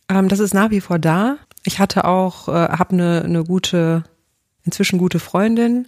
Ähm, 0.09 0.27
das 0.27 0.39
ist 0.39 0.53
nach 0.53 0.71
wie 0.71 0.81
vor 0.81 0.99
da. 0.99 1.37
Ich 1.63 1.79
hatte 1.79 2.05
auch, 2.05 2.47
äh, 2.47 2.51
habe 2.51 2.93
eine, 2.93 3.23
eine 3.23 3.43
gute, 3.43 4.03
inzwischen 4.63 4.99
gute 4.99 5.19
Freundin, 5.19 5.87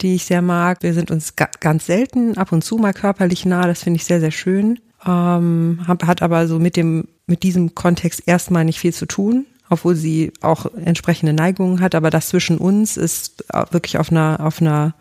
die 0.00 0.14
ich 0.14 0.24
sehr 0.24 0.42
mag. 0.42 0.82
Wir 0.82 0.94
sind 0.94 1.10
uns 1.10 1.36
ga 1.36 1.48
ganz 1.60 1.86
selten 1.86 2.36
ab 2.36 2.52
und 2.52 2.62
zu 2.62 2.76
mal 2.76 2.92
körperlich 2.92 3.46
nah. 3.46 3.66
Das 3.66 3.82
finde 3.82 3.98
ich 3.98 4.04
sehr, 4.04 4.20
sehr 4.20 4.30
schön. 4.30 4.80
Ähm, 5.06 5.80
hab, 5.86 6.04
hat 6.06 6.22
aber 6.22 6.46
so 6.46 6.58
mit 6.58 6.76
dem, 6.76 7.08
mit 7.26 7.42
diesem 7.42 7.74
Kontext 7.74 8.22
erstmal 8.26 8.64
nicht 8.64 8.80
viel 8.80 8.92
zu 8.92 9.06
tun, 9.06 9.46
obwohl 9.70 9.94
sie 9.94 10.32
auch 10.40 10.66
entsprechende 10.84 11.32
Neigungen 11.32 11.80
hat. 11.80 11.94
Aber 11.94 12.10
das 12.10 12.28
zwischen 12.28 12.58
uns 12.58 12.96
ist 12.96 13.44
wirklich 13.70 13.98
auf 13.98 14.10
einer, 14.10 14.40
auf 14.40 14.60
einer 14.60 14.94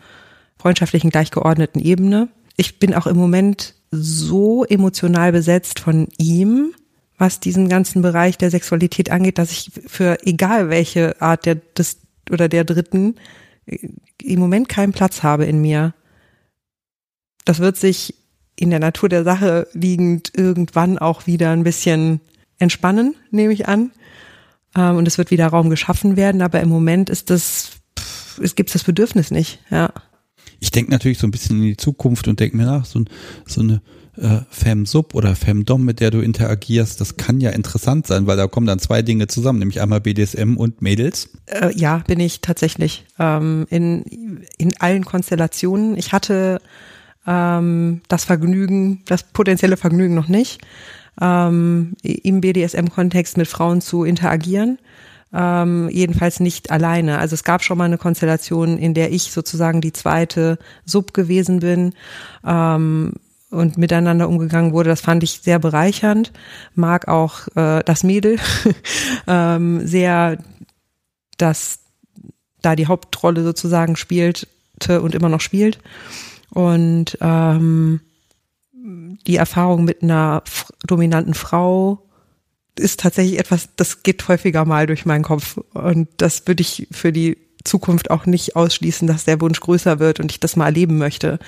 freundschaftlichen, 0.57 1.09
gleichgeordneten 1.09 1.81
Ebene. 1.81 2.29
Ich 2.55 2.79
bin 2.79 2.93
auch 2.93 3.07
im 3.07 3.17
Moment 3.17 3.75
so 3.91 4.65
emotional 4.65 5.31
besetzt 5.31 5.79
von 5.79 6.07
ihm, 6.17 6.73
was 7.17 7.39
diesen 7.39 7.69
ganzen 7.69 8.01
Bereich 8.01 8.37
der 8.37 8.51
Sexualität 8.51 9.09
angeht, 9.09 9.37
dass 9.37 9.51
ich 9.51 9.71
für 9.87 10.17
egal 10.25 10.69
welche 10.69 11.19
Art 11.21 11.45
der 11.45 11.55
des 11.55 11.97
oder 12.29 12.49
der 12.49 12.63
Dritten 12.63 13.15
äh, 13.65 13.89
im 14.21 14.39
Moment 14.39 14.69
keinen 14.69 14.91
Platz 14.91 15.23
habe 15.23 15.45
in 15.45 15.61
mir. 15.61 15.93
Das 17.45 17.59
wird 17.59 17.77
sich 17.77 18.15
in 18.55 18.71
der 18.71 18.79
Natur 18.79 19.07
der 19.07 19.23
Sache 19.23 19.67
liegend 19.73 20.31
irgendwann 20.35 20.97
auch 20.97 21.27
wieder 21.27 21.51
ein 21.51 21.63
bisschen 21.63 22.19
entspannen, 22.59 23.15
nehme 23.31 23.53
ich 23.53 23.67
an. 23.67 23.91
Ähm, 24.75 24.97
und 24.97 25.07
es 25.07 25.17
wird 25.17 25.31
wieder 25.31 25.47
Raum 25.47 25.69
geschaffen 25.69 26.17
werden, 26.17 26.41
aber 26.41 26.59
im 26.61 26.69
Moment 26.69 27.09
ist 27.09 27.29
das, 27.29 27.71
es 28.41 28.55
gibt 28.55 28.73
das 28.75 28.83
Bedürfnis 28.83 29.31
nicht, 29.31 29.59
ja 29.69 29.93
ich 30.59 30.71
denke 30.71 30.91
natürlich 30.91 31.19
so 31.19 31.27
ein 31.27 31.31
bisschen 31.31 31.57
in 31.57 31.63
die 31.63 31.77
Zukunft 31.77 32.27
und 32.27 32.39
denke 32.39 32.57
mir 32.57 32.65
nach, 32.65 32.85
so, 32.85 33.03
so 33.45 33.61
eine 33.61 33.81
äh, 34.17 34.39
Fem-Sub 34.49 35.13
oder 35.13 35.35
Fem-Dom, 35.35 35.83
mit 35.85 35.99
der 35.99 36.11
du 36.11 36.19
interagierst, 36.19 36.99
das 36.99 37.17
kann 37.17 37.39
ja 37.39 37.51
interessant 37.51 38.07
sein, 38.07 38.27
weil 38.27 38.37
da 38.37 38.47
kommen 38.47 38.67
dann 38.67 38.79
zwei 38.79 39.01
Dinge 39.01 39.27
zusammen, 39.27 39.59
nämlich 39.59 39.81
einmal 39.81 40.01
BDSM 40.01 40.57
und 40.57 40.81
Mädels. 40.81 41.29
Äh, 41.45 41.71
ja, 41.75 41.99
bin 42.07 42.19
ich 42.19 42.41
tatsächlich. 42.41 43.05
Ähm, 43.19 43.67
in, 43.69 44.43
in 44.57 44.75
allen 44.79 45.05
Konstellationen. 45.05 45.97
Ich 45.97 46.13
hatte 46.13 46.59
ähm, 47.27 48.01
das 48.07 48.25
Vergnügen, 48.25 49.03
das 49.05 49.23
potenzielle 49.23 49.77
Vergnügen 49.77 50.15
noch 50.15 50.27
nicht, 50.27 50.61
ähm, 51.21 51.93
im 52.03 52.41
BDSM-Kontext 52.41 53.37
mit 53.37 53.47
Frauen 53.47 53.81
zu 53.81 54.03
interagieren 54.03 54.79
ähm, 55.33 55.89
jedenfalls 55.89 56.39
nicht 56.39 56.71
alleine. 56.71 57.19
Also 57.19 57.33
es 57.33 57.43
gab 57.43 57.63
schon 57.63 57.77
mal 57.77 57.85
eine 57.85 57.97
Konstellation, 57.97 58.77
in 58.77 58.93
der 58.93 59.11
ich 59.11 59.31
sozusagen 59.31 59.81
die 59.81 59.93
zweite 59.93 60.57
Sub 60.85 61.13
gewesen 61.13 61.59
bin 61.59 61.93
ähm, 62.45 63.13
und 63.49 63.77
miteinander 63.77 64.29
umgegangen 64.29 64.73
wurde. 64.73 64.89
Das 64.89 65.01
fand 65.01 65.23
ich 65.23 65.41
sehr 65.41 65.59
bereichernd. 65.59 66.31
Mag 66.75 67.07
auch 67.07 67.47
äh, 67.55 67.83
das 67.83 68.03
Mädel 68.03 68.37
ähm, 69.27 69.85
sehr, 69.85 70.37
dass 71.37 71.79
da 72.61 72.75
die 72.75 72.87
Hauptrolle 72.87 73.43
sozusagen 73.43 73.95
spielte 73.95 74.47
und 75.01 75.13
immer 75.13 75.29
noch 75.29 75.41
spielt. 75.41 75.79
Und 76.51 77.17
ähm, 77.21 77.99
die 79.27 79.35
Erfahrung 79.35 79.83
mit 79.83 80.01
einer 80.01 80.43
dominanten 80.85 81.33
Frau 81.33 82.06
ist 82.79 82.99
tatsächlich 82.99 83.39
etwas, 83.39 83.69
das 83.75 84.03
geht 84.03 84.27
häufiger 84.27 84.65
mal 84.65 84.87
durch 84.87 85.05
meinen 85.05 85.23
Kopf. 85.23 85.57
Und 85.73 86.07
das 86.17 86.47
würde 86.47 86.61
ich 86.61 86.87
für 86.91 87.11
die 87.11 87.37
Zukunft 87.63 88.11
auch 88.11 88.25
nicht 88.25 88.55
ausschließen, 88.55 89.07
dass 89.07 89.25
der 89.25 89.41
Wunsch 89.41 89.59
größer 89.59 89.99
wird 89.99 90.19
und 90.19 90.31
ich 90.31 90.39
das 90.39 90.55
mal 90.55 90.65
erleben 90.65 90.97
möchte. 90.97 91.39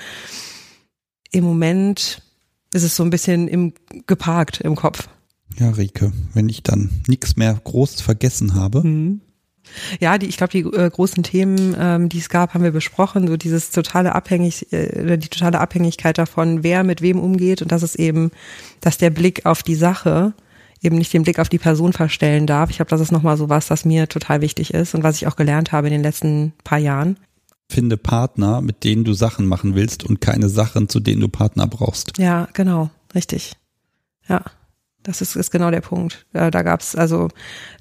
Im 1.32 1.44
Moment 1.44 2.22
ist 2.72 2.82
es 2.82 2.96
so 2.96 3.02
ein 3.02 3.10
bisschen 3.10 3.48
im, 3.48 3.72
geparkt 4.06 4.60
im 4.60 4.76
Kopf. 4.76 5.08
Ja, 5.58 5.70
Rike, 5.70 6.12
wenn 6.34 6.48
ich 6.48 6.62
dann 6.62 7.02
nichts 7.08 7.36
mehr 7.36 7.58
groß 7.64 8.00
vergessen 8.00 8.54
habe. 8.54 8.86
Mhm. 8.86 9.20
Ja, 10.00 10.18
die, 10.18 10.26
ich 10.26 10.36
glaube, 10.36 10.52
die 10.52 10.60
äh, 10.60 10.90
großen 10.90 11.22
Themen, 11.22 11.76
ähm, 11.78 12.08
die 12.08 12.18
es 12.18 12.28
gab, 12.28 12.54
haben 12.54 12.64
wir 12.64 12.72
besprochen. 12.72 13.28
So 13.28 13.36
dieses 13.36 13.70
totale 13.70 14.14
Abhängig, 14.14 14.72
äh, 14.72 15.16
die 15.16 15.28
totale 15.28 15.60
Abhängigkeit 15.60 16.18
davon, 16.18 16.62
wer 16.62 16.82
mit 16.82 17.02
wem 17.02 17.20
umgeht 17.20 17.62
und 17.62 17.70
das 17.70 17.82
ist 17.82 17.96
eben, 17.96 18.30
dass 18.80 18.98
der 18.98 19.10
Blick 19.10 19.46
auf 19.46 19.62
die 19.62 19.74
Sache 19.74 20.34
eben 20.82 20.96
nicht 20.96 21.12
den 21.12 21.22
Blick 21.22 21.38
auf 21.38 21.48
die 21.48 21.58
Person 21.58 21.92
verstellen 21.92 22.46
darf. 22.46 22.70
Ich 22.70 22.76
glaube, 22.76 22.90
das 22.90 23.00
ist 23.00 23.12
nochmal 23.12 23.36
so 23.36 23.48
was, 23.48 23.68
das 23.68 23.84
mir 23.84 24.08
total 24.08 24.40
wichtig 24.40 24.72
ist 24.74 24.94
und 24.94 25.02
was 25.02 25.16
ich 25.16 25.26
auch 25.26 25.36
gelernt 25.36 25.72
habe 25.72 25.88
in 25.88 25.92
den 25.92 26.02
letzten 26.02 26.52
paar 26.64 26.78
Jahren. 26.78 27.18
Finde 27.68 27.96
Partner, 27.96 28.60
mit 28.60 28.82
denen 28.82 29.04
du 29.04 29.12
Sachen 29.12 29.46
machen 29.46 29.74
willst 29.74 30.04
und 30.04 30.20
keine 30.20 30.48
Sachen, 30.48 30.88
zu 30.88 30.98
denen 30.98 31.20
du 31.20 31.28
Partner 31.28 31.66
brauchst. 31.66 32.18
Ja, 32.18 32.48
genau, 32.52 32.90
richtig. 33.14 33.52
Ja. 34.28 34.42
Das 35.02 35.22
ist, 35.22 35.34
ist 35.34 35.50
genau 35.50 35.70
der 35.70 35.80
Punkt. 35.80 36.26
Da, 36.34 36.50
da 36.50 36.62
gab 36.62 36.80
es 36.80 36.94
also, 36.94 37.28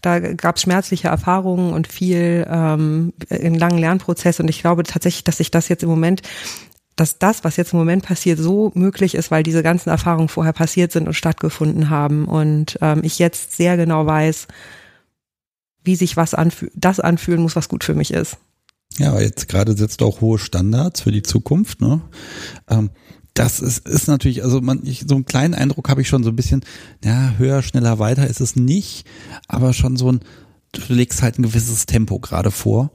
da 0.01 0.19
gab 0.19 0.55
es 0.55 0.61
schmerzliche 0.61 1.09
Erfahrungen 1.09 1.73
und 1.73 1.87
viel 1.87 2.47
ähm, 2.49 3.13
einen 3.29 3.55
langen 3.55 3.77
Lernprozess 3.77 4.39
und 4.39 4.47
ich 4.47 4.61
glaube 4.61 4.83
tatsächlich, 4.83 5.25
dass 5.25 5.37
sich 5.37 5.51
das 5.51 5.67
jetzt 5.67 5.83
im 5.83 5.89
Moment 5.89 6.21
dass 6.99 7.17
das, 7.17 7.43
was 7.43 7.55
jetzt 7.55 7.73
im 7.73 7.79
Moment 7.79 8.03
passiert, 8.03 8.39
so 8.39 8.71
möglich 8.75 9.15
ist, 9.15 9.31
weil 9.31 9.43
diese 9.43 9.63
ganzen 9.63 9.89
Erfahrungen 9.89 10.27
vorher 10.27 10.53
passiert 10.53 10.91
sind 10.91 11.07
und 11.07 11.13
stattgefunden 11.13 11.89
haben. 11.89 12.25
Und 12.25 12.77
ähm, 12.81 13.01
ich 13.03 13.19
jetzt 13.19 13.55
sehr 13.55 13.77
genau 13.77 14.05
weiß, 14.05 14.47
wie 15.83 15.95
sich 15.95 16.17
was 16.17 16.33
anfühlt, 16.33 16.73
das 16.75 16.99
anfühlen 16.99 17.41
muss, 17.41 17.55
was 17.55 17.69
gut 17.69 17.83
für 17.83 17.95
mich 17.95 18.11
ist. 18.11 18.37
Ja, 18.97 19.19
jetzt 19.19 19.47
gerade 19.47 19.77
setzt 19.77 20.01
auch 20.01 20.19
hohe 20.19 20.39
Standards 20.39 21.01
für 21.01 21.11
die 21.11 21.23
Zukunft, 21.23 21.79
ne? 21.79 22.01
Ähm, 22.69 22.89
das 23.33 23.61
ist, 23.61 23.87
ist 23.87 24.07
natürlich, 24.07 24.43
also 24.43 24.59
man, 24.59 24.81
ich, 24.83 25.05
so 25.07 25.15
einen 25.15 25.25
kleinen 25.25 25.53
Eindruck 25.53 25.87
habe 25.87 26.01
ich 26.01 26.09
schon 26.09 26.23
so 26.23 26.29
ein 26.29 26.35
bisschen, 26.35 26.65
ja, 27.05 27.35
höher, 27.37 27.61
schneller, 27.61 27.97
weiter 27.99 28.27
ist 28.27 28.41
es 28.41 28.57
nicht, 28.57 29.07
aber 29.47 29.71
schon 29.71 29.95
so 29.95 30.11
ein, 30.11 30.19
du 30.73 30.81
legst 30.93 31.21
halt 31.21 31.39
ein 31.39 31.43
gewisses 31.43 31.85
Tempo 31.85 32.19
gerade 32.19 32.51
vor. 32.51 32.91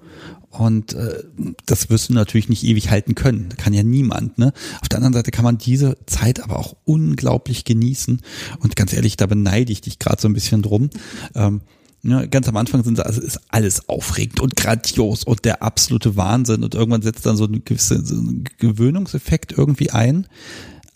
Und 0.59 0.95
äh, 0.95 1.25
das 1.67 1.91
wirst 1.91 2.09
du 2.09 2.15
natürlich 2.15 2.49
nicht 2.49 2.63
ewig 2.63 2.91
halten 2.91 3.15
können. 3.15 3.49
Kann 3.57 3.73
ja 3.73 3.83
niemand. 3.83 4.39
Ne? 4.39 4.53
Auf 4.81 4.89
der 4.89 4.99
anderen 4.99 5.15
Seite 5.15 5.33
kann 5.33 5.45
man 5.45 5.59
diese 5.59 5.97
Zeit 6.07 6.41
aber 6.41 6.59
auch 6.59 6.77
unglaublich 6.85 7.65
genießen. 7.65 8.21
Und 8.61 8.77
ganz 8.77 8.93
ehrlich, 8.93 9.17
da 9.17 9.27
beneide 9.27 9.73
ich 9.73 9.81
dich 9.81 9.99
gerade 9.99 10.23
so 10.23 10.29
ein 10.29 10.33
bisschen 10.33 10.63
drum. 10.63 10.91
Ähm, 11.35 11.63
ja, 12.05 12.27
ganz 12.27 12.47
am 12.49 12.57
Anfang 12.57 12.85
sind 12.85 12.97
sie, 12.97 13.05
also 13.05 13.21
ist 13.21 13.41
alles 13.49 13.89
aufregend 13.89 14.39
und 14.39 14.57
grandios 14.57 15.25
und 15.25 15.45
der 15.45 15.63
absolute 15.63 16.17
Wahnsinn 16.17 16.63
und 16.63 16.75
irgendwann 16.75 17.01
setzt 17.01 17.25
dann 17.25 17.39
so 17.39 17.47
ein 17.47 17.65
gewisser 17.65 18.05
so 18.05 18.15
ein 18.17 18.45
Gewöhnungseffekt 18.59 19.53
irgendwie 19.57 19.91
ein, 19.91 20.27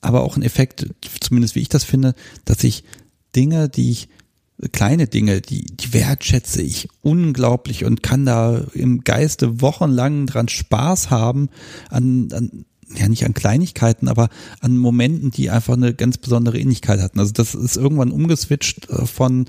aber 0.03 0.21
auch 0.23 0.37
ein 0.37 0.43
Effekt, 0.43 0.87
zumindest 1.21 1.55
wie 1.55 1.61
ich 1.61 1.71
das 1.71 1.85
finde, 1.85 2.15
dass 2.45 2.63
ich 2.63 2.85
Dinge, 3.35 3.71
die 3.71 3.91
ich 3.91 4.09
kleine 4.73 5.07
Dinge, 5.07 5.41
die, 5.41 5.65
die 5.65 5.93
wertschätze 5.93 6.63
ich 6.63 6.89
unglaublich 7.03 7.85
und 7.85 8.03
kann 8.03 8.27
da 8.27 8.63
im 8.75 9.03
Geiste 9.05 9.61
wochenlang 9.61 10.27
dran 10.27 10.49
Spaß 10.49 11.11
haben 11.11 11.49
an, 11.91 12.29
an 12.33 12.65
ja 12.97 13.07
nicht 13.07 13.25
an 13.25 13.35
Kleinigkeiten, 13.35 14.09
aber 14.09 14.31
an 14.61 14.77
Momenten, 14.77 15.31
die 15.31 15.51
einfach 15.51 15.75
eine 15.75 15.95
ganz 15.95 16.17
besondere 16.17 16.59
Ähnlichkeit 16.59 17.01
hatten. 17.01 17.21
Also 17.21 17.33
das 17.33 17.55
ist 17.55 17.77
irgendwann 17.77 18.11
umgeswitcht 18.11 18.89
äh, 18.89 19.07
von 19.07 19.47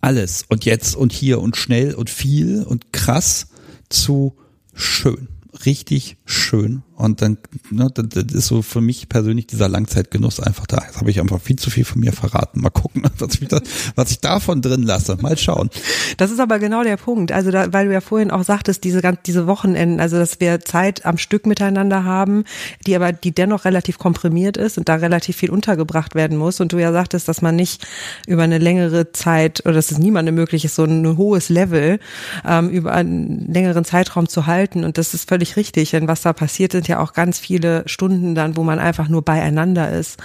alles 0.00 0.44
und 0.48 0.64
jetzt 0.64 0.94
und 0.94 1.12
hier 1.12 1.40
und 1.40 1.56
schnell 1.56 1.94
und 1.94 2.10
viel 2.10 2.62
und 2.62 2.92
krass 2.92 3.48
zu 3.88 4.36
schön 4.74 5.28
richtig 5.64 6.16
schön. 6.24 6.82
Und 6.96 7.22
dann, 7.22 7.38
ne, 7.70 7.90
das 7.92 8.32
ist 8.32 8.46
so 8.46 8.62
für 8.62 8.80
mich 8.80 9.08
persönlich 9.08 9.48
dieser 9.48 9.68
Langzeitgenuss 9.68 10.38
einfach 10.38 10.66
da. 10.66 10.80
Jetzt 10.86 10.98
habe 10.98 11.10
ich 11.10 11.20
einfach 11.20 11.40
viel 11.40 11.56
zu 11.56 11.68
viel 11.68 11.84
von 11.84 12.00
mir 12.00 12.12
verraten. 12.12 12.60
Mal 12.60 12.70
gucken, 12.70 13.02
was 13.18 13.34
ich, 13.40 13.48
da, 13.48 13.60
was 13.96 14.12
ich 14.12 14.20
davon 14.20 14.62
drin 14.62 14.84
lasse. 14.84 15.16
Mal 15.20 15.36
schauen. 15.36 15.70
Das 16.18 16.30
ist 16.30 16.38
aber 16.38 16.60
genau 16.60 16.84
der 16.84 16.96
Punkt. 16.96 17.32
Also 17.32 17.50
da, 17.50 17.72
weil 17.72 17.88
du 17.88 17.92
ja 17.92 18.00
vorhin 18.00 18.30
auch 18.30 18.44
sagtest, 18.44 18.84
diese 18.84 19.02
diese 19.26 19.46
Wochenenden, 19.48 19.98
also 19.98 20.18
dass 20.18 20.38
wir 20.38 20.60
Zeit 20.60 21.04
am 21.04 21.18
Stück 21.18 21.46
miteinander 21.46 22.04
haben, 22.04 22.44
die 22.86 22.94
aber 22.94 23.12
die 23.12 23.32
dennoch 23.32 23.64
relativ 23.64 23.98
komprimiert 23.98 24.56
ist 24.56 24.78
und 24.78 24.88
da 24.88 24.94
relativ 24.94 25.36
viel 25.36 25.50
untergebracht 25.50 26.14
werden 26.14 26.38
muss. 26.38 26.60
Und 26.60 26.72
du 26.72 26.78
ja 26.78 26.92
sagtest, 26.92 27.26
dass 27.26 27.42
man 27.42 27.56
nicht 27.56 27.84
über 28.28 28.44
eine 28.44 28.58
längere 28.58 29.10
Zeit 29.10 29.62
oder 29.64 29.74
dass 29.74 29.90
es 29.90 29.98
niemandem 29.98 30.36
möglich 30.36 30.64
ist, 30.64 30.76
so 30.76 30.84
ein 30.84 31.16
hohes 31.16 31.48
Level 31.48 31.98
ähm, 32.46 32.70
über 32.70 32.92
einen 32.92 33.52
längeren 33.52 33.84
Zeitraum 33.84 34.28
zu 34.28 34.46
halten. 34.46 34.84
Und 34.84 34.96
das 34.96 35.12
ist 35.12 35.28
völlig 35.28 35.56
richtig, 35.56 35.90
denn 35.90 36.06
was 36.06 36.13
da 36.22 36.32
passiert, 36.32 36.72
sind 36.72 36.88
ja 36.88 37.00
auch 37.00 37.12
ganz 37.12 37.38
viele 37.38 37.82
Stunden 37.86 38.34
dann, 38.34 38.56
wo 38.56 38.62
man 38.62 38.78
einfach 38.78 39.08
nur 39.08 39.22
beieinander 39.22 39.90
ist 39.90 40.18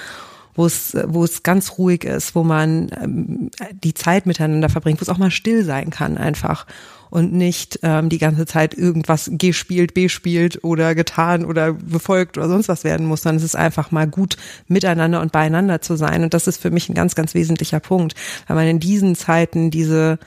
wo 0.60 0.66
es, 0.66 0.96
wo 1.08 1.24
es 1.24 1.42
ganz 1.44 1.78
ruhig 1.78 2.04
ist, 2.04 2.36
wo 2.36 2.44
man 2.44 2.90
ähm, 3.02 3.50
die 3.72 3.94
Zeit 3.94 4.26
miteinander 4.26 4.68
verbringt, 4.68 5.00
wo 5.00 5.04
es 5.04 5.10
auch 5.10 5.18
mal 5.18 5.32
still 5.32 5.64
sein 5.64 5.90
kann 5.90 6.18
einfach 6.18 6.66
und 7.10 7.32
nicht 7.32 7.80
ähm, 7.82 8.10
die 8.10 8.18
ganze 8.18 8.46
Zeit 8.46 8.74
irgendwas 8.74 9.32
gespielt, 9.34 9.94
bespielt 9.94 10.64
oder 10.64 10.96
getan 10.96 11.46
oder 11.46 11.74
befolgt 11.74 12.38
oder 12.38 12.50
sonst 12.50 12.68
was 12.68 12.84
werden 12.84 13.06
muss, 13.06 13.22
sondern 13.22 13.38
es 13.38 13.46
ist 13.46 13.56
einfach 13.56 13.92
mal 13.92 14.06
gut 14.06 14.36
miteinander 14.68 15.22
und 15.22 15.32
beieinander 15.32 15.82
zu 15.82 15.96
sein 15.96 16.24
und 16.24 16.34
das 16.34 16.46
ist 16.46 16.62
für 16.62 16.72
mich 16.72 16.90
ein 16.90 16.94
ganz, 16.94 17.16
ganz 17.16 17.34
wesentlicher 17.34 17.80
Punkt, 17.80 18.16
weil 18.48 18.58
man 18.58 18.68
in 18.68 18.82
diesen 18.82 19.16
Zeiten 19.16 19.72
diese, 19.72 20.20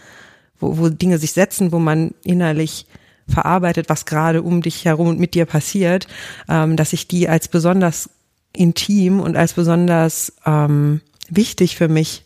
wo, 0.58 0.78
wo 0.78 0.88
Dinge 0.88 1.18
sich 1.18 1.32
setzen, 1.32 1.72
wo 1.72 1.78
man 1.78 2.14
innerlich 2.24 2.86
verarbeitet, 3.28 3.88
was 3.88 4.04
gerade 4.04 4.42
um 4.42 4.62
dich 4.62 4.84
herum 4.84 5.08
und 5.08 5.20
mit 5.20 5.34
dir 5.34 5.46
passiert, 5.46 6.06
ähm, 6.48 6.76
dass 6.76 6.92
ich 6.92 7.08
die 7.08 7.28
als 7.28 7.48
besonders 7.48 8.10
intim 8.52 9.20
und 9.20 9.36
als 9.36 9.54
besonders 9.54 10.32
ähm, 10.44 11.00
wichtig 11.28 11.76
für 11.76 11.88
mich 11.88 12.24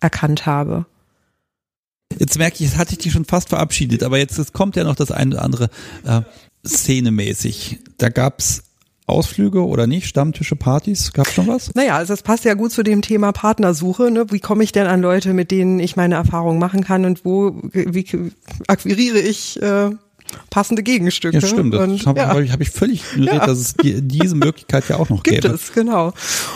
erkannt 0.00 0.46
habe. 0.46 0.86
Jetzt 2.18 2.38
merke 2.38 2.56
ich, 2.56 2.60
jetzt 2.60 2.78
hatte 2.78 2.92
ich 2.92 2.98
die 2.98 3.10
schon 3.10 3.24
fast 3.24 3.48
verabschiedet, 3.48 4.02
aber 4.02 4.18
jetzt, 4.18 4.52
kommt 4.52 4.76
ja 4.76 4.84
noch 4.84 4.96
das 4.96 5.10
eine 5.10 5.34
oder 5.34 5.44
andere 5.44 5.70
äh, 6.04 6.22
szenemäßig. 6.66 7.78
Da 7.98 8.10
gab's 8.10 8.64
Ausflüge 9.12 9.64
oder 9.66 9.86
nicht? 9.86 10.06
Stammtische, 10.06 10.56
Partys? 10.56 11.12
Gab 11.12 11.28
schon 11.28 11.46
was? 11.46 11.74
Naja, 11.74 11.96
also 11.96 12.12
das 12.12 12.22
passt 12.22 12.44
ja 12.44 12.54
gut 12.54 12.72
zu 12.72 12.82
dem 12.82 13.02
Thema 13.02 13.32
Partnersuche. 13.32 14.10
Ne? 14.10 14.26
Wie 14.30 14.40
komme 14.40 14.64
ich 14.64 14.72
denn 14.72 14.86
an 14.86 15.00
Leute, 15.00 15.34
mit 15.34 15.50
denen 15.50 15.78
ich 15.78 15.96
meine 15.96 16.16
Erfahrungen 16.16 16.58
machen 16.58 16.82
kann 16.82 17.04
und 17.04 17.24
wo 17.24 17.54
wie 17.72 18.32
akquiriere 18.66 19.18
ich 19.18 19.60
äh, 19.62 19.90
passende 20.50 20.82
Gegenstücke. 20.82 21.38
Ja, 21.38 21.46
stimmt. 21.46 21.74
Das 21.74 22.06
habe 22.06 22.20
ja. 22.20 22.52
hab 22.52 22.60
ich 22.60 22.70
völlig 22.70 23.02
ignoriert, 23.12 23.42
ja. 23.42 23.46
dass 23.46 23.58
es 23.58 23.74
diese 23.82 24.34
Möglichkeit 24.34 24.88
ja 24.88 24.96
auch 24.96 25.08
noch 25.08 25.22
Gibt 25.22 25.42
gäbe. 25.42 25.48
Gibt 25.48 25.62
es, 25.62 25.72
genau. 25.72 26.12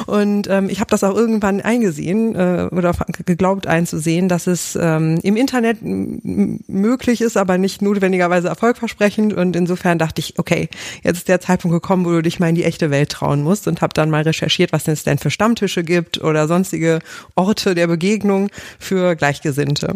Und 0.07 0.48
ähm, 0.48 0.69
ich 0.69 0.81
habe 0.81 0.90
das 0.90 1.05
auch 1.05 1.15
irgendwann 1.15 1.61
eingesehen 1.61 2.35
äh, 2.35 2.69
oder 2.70 2.94
geglaubt 3.24 3.66
einzusehen, 3.66 4.28
dass 4.28 4.47
es 4.47 4.78
ähm, 4.81 5.19
im 5.23 5.36
Internet 5.36 5.78
möglich 5.82 7.20
ist, 7.20 7.36
aber 7.36 7.59
nicht 7.59 7.82
notwendigerweise 7.82 8.48
erfolgversprechend. 8.48 9.32
Und 9.32 9.57
insofern 9.57 9.98
dachte 9.98 10.20
ich, 10.20 10.39
okay, 10.39 10.69
jetzt 11.03 11.19
ist 11.19 11.28
der 11.28 11.40
Zeitpunkt 11.40 11.74
gekommen, 11.74 12.05
wo 12.05 12.11
du 12.11 12.23
dich 12.23 12.40
mal 12.40 12.48
in 12.48 12.55
die 12.55 12.65
echte 12.65 12.90
Welt 12.90 13.11
trauen 13.11 13.43
musst 13.43 13.69
und 13.69 13.81
habe 13.81 13.94
dann 13.94 14.11
mal 14.11 14.23
recherchiert, 14.23 14.73
was 14.73 14.89
es 14.89 15.05
denn 15.05 15.19
für 15.19 15.31
Stammtische 15.31 15.82
gibt 15.82 16.23
oder 16.23 16.48
sonstige 16.48 17.01
Orte 17.35 17.74
der 17.74 17.86
Begegnung 17.86 18.51
für 18.78 19.16
Gleichgesinnte. 19.16 19.94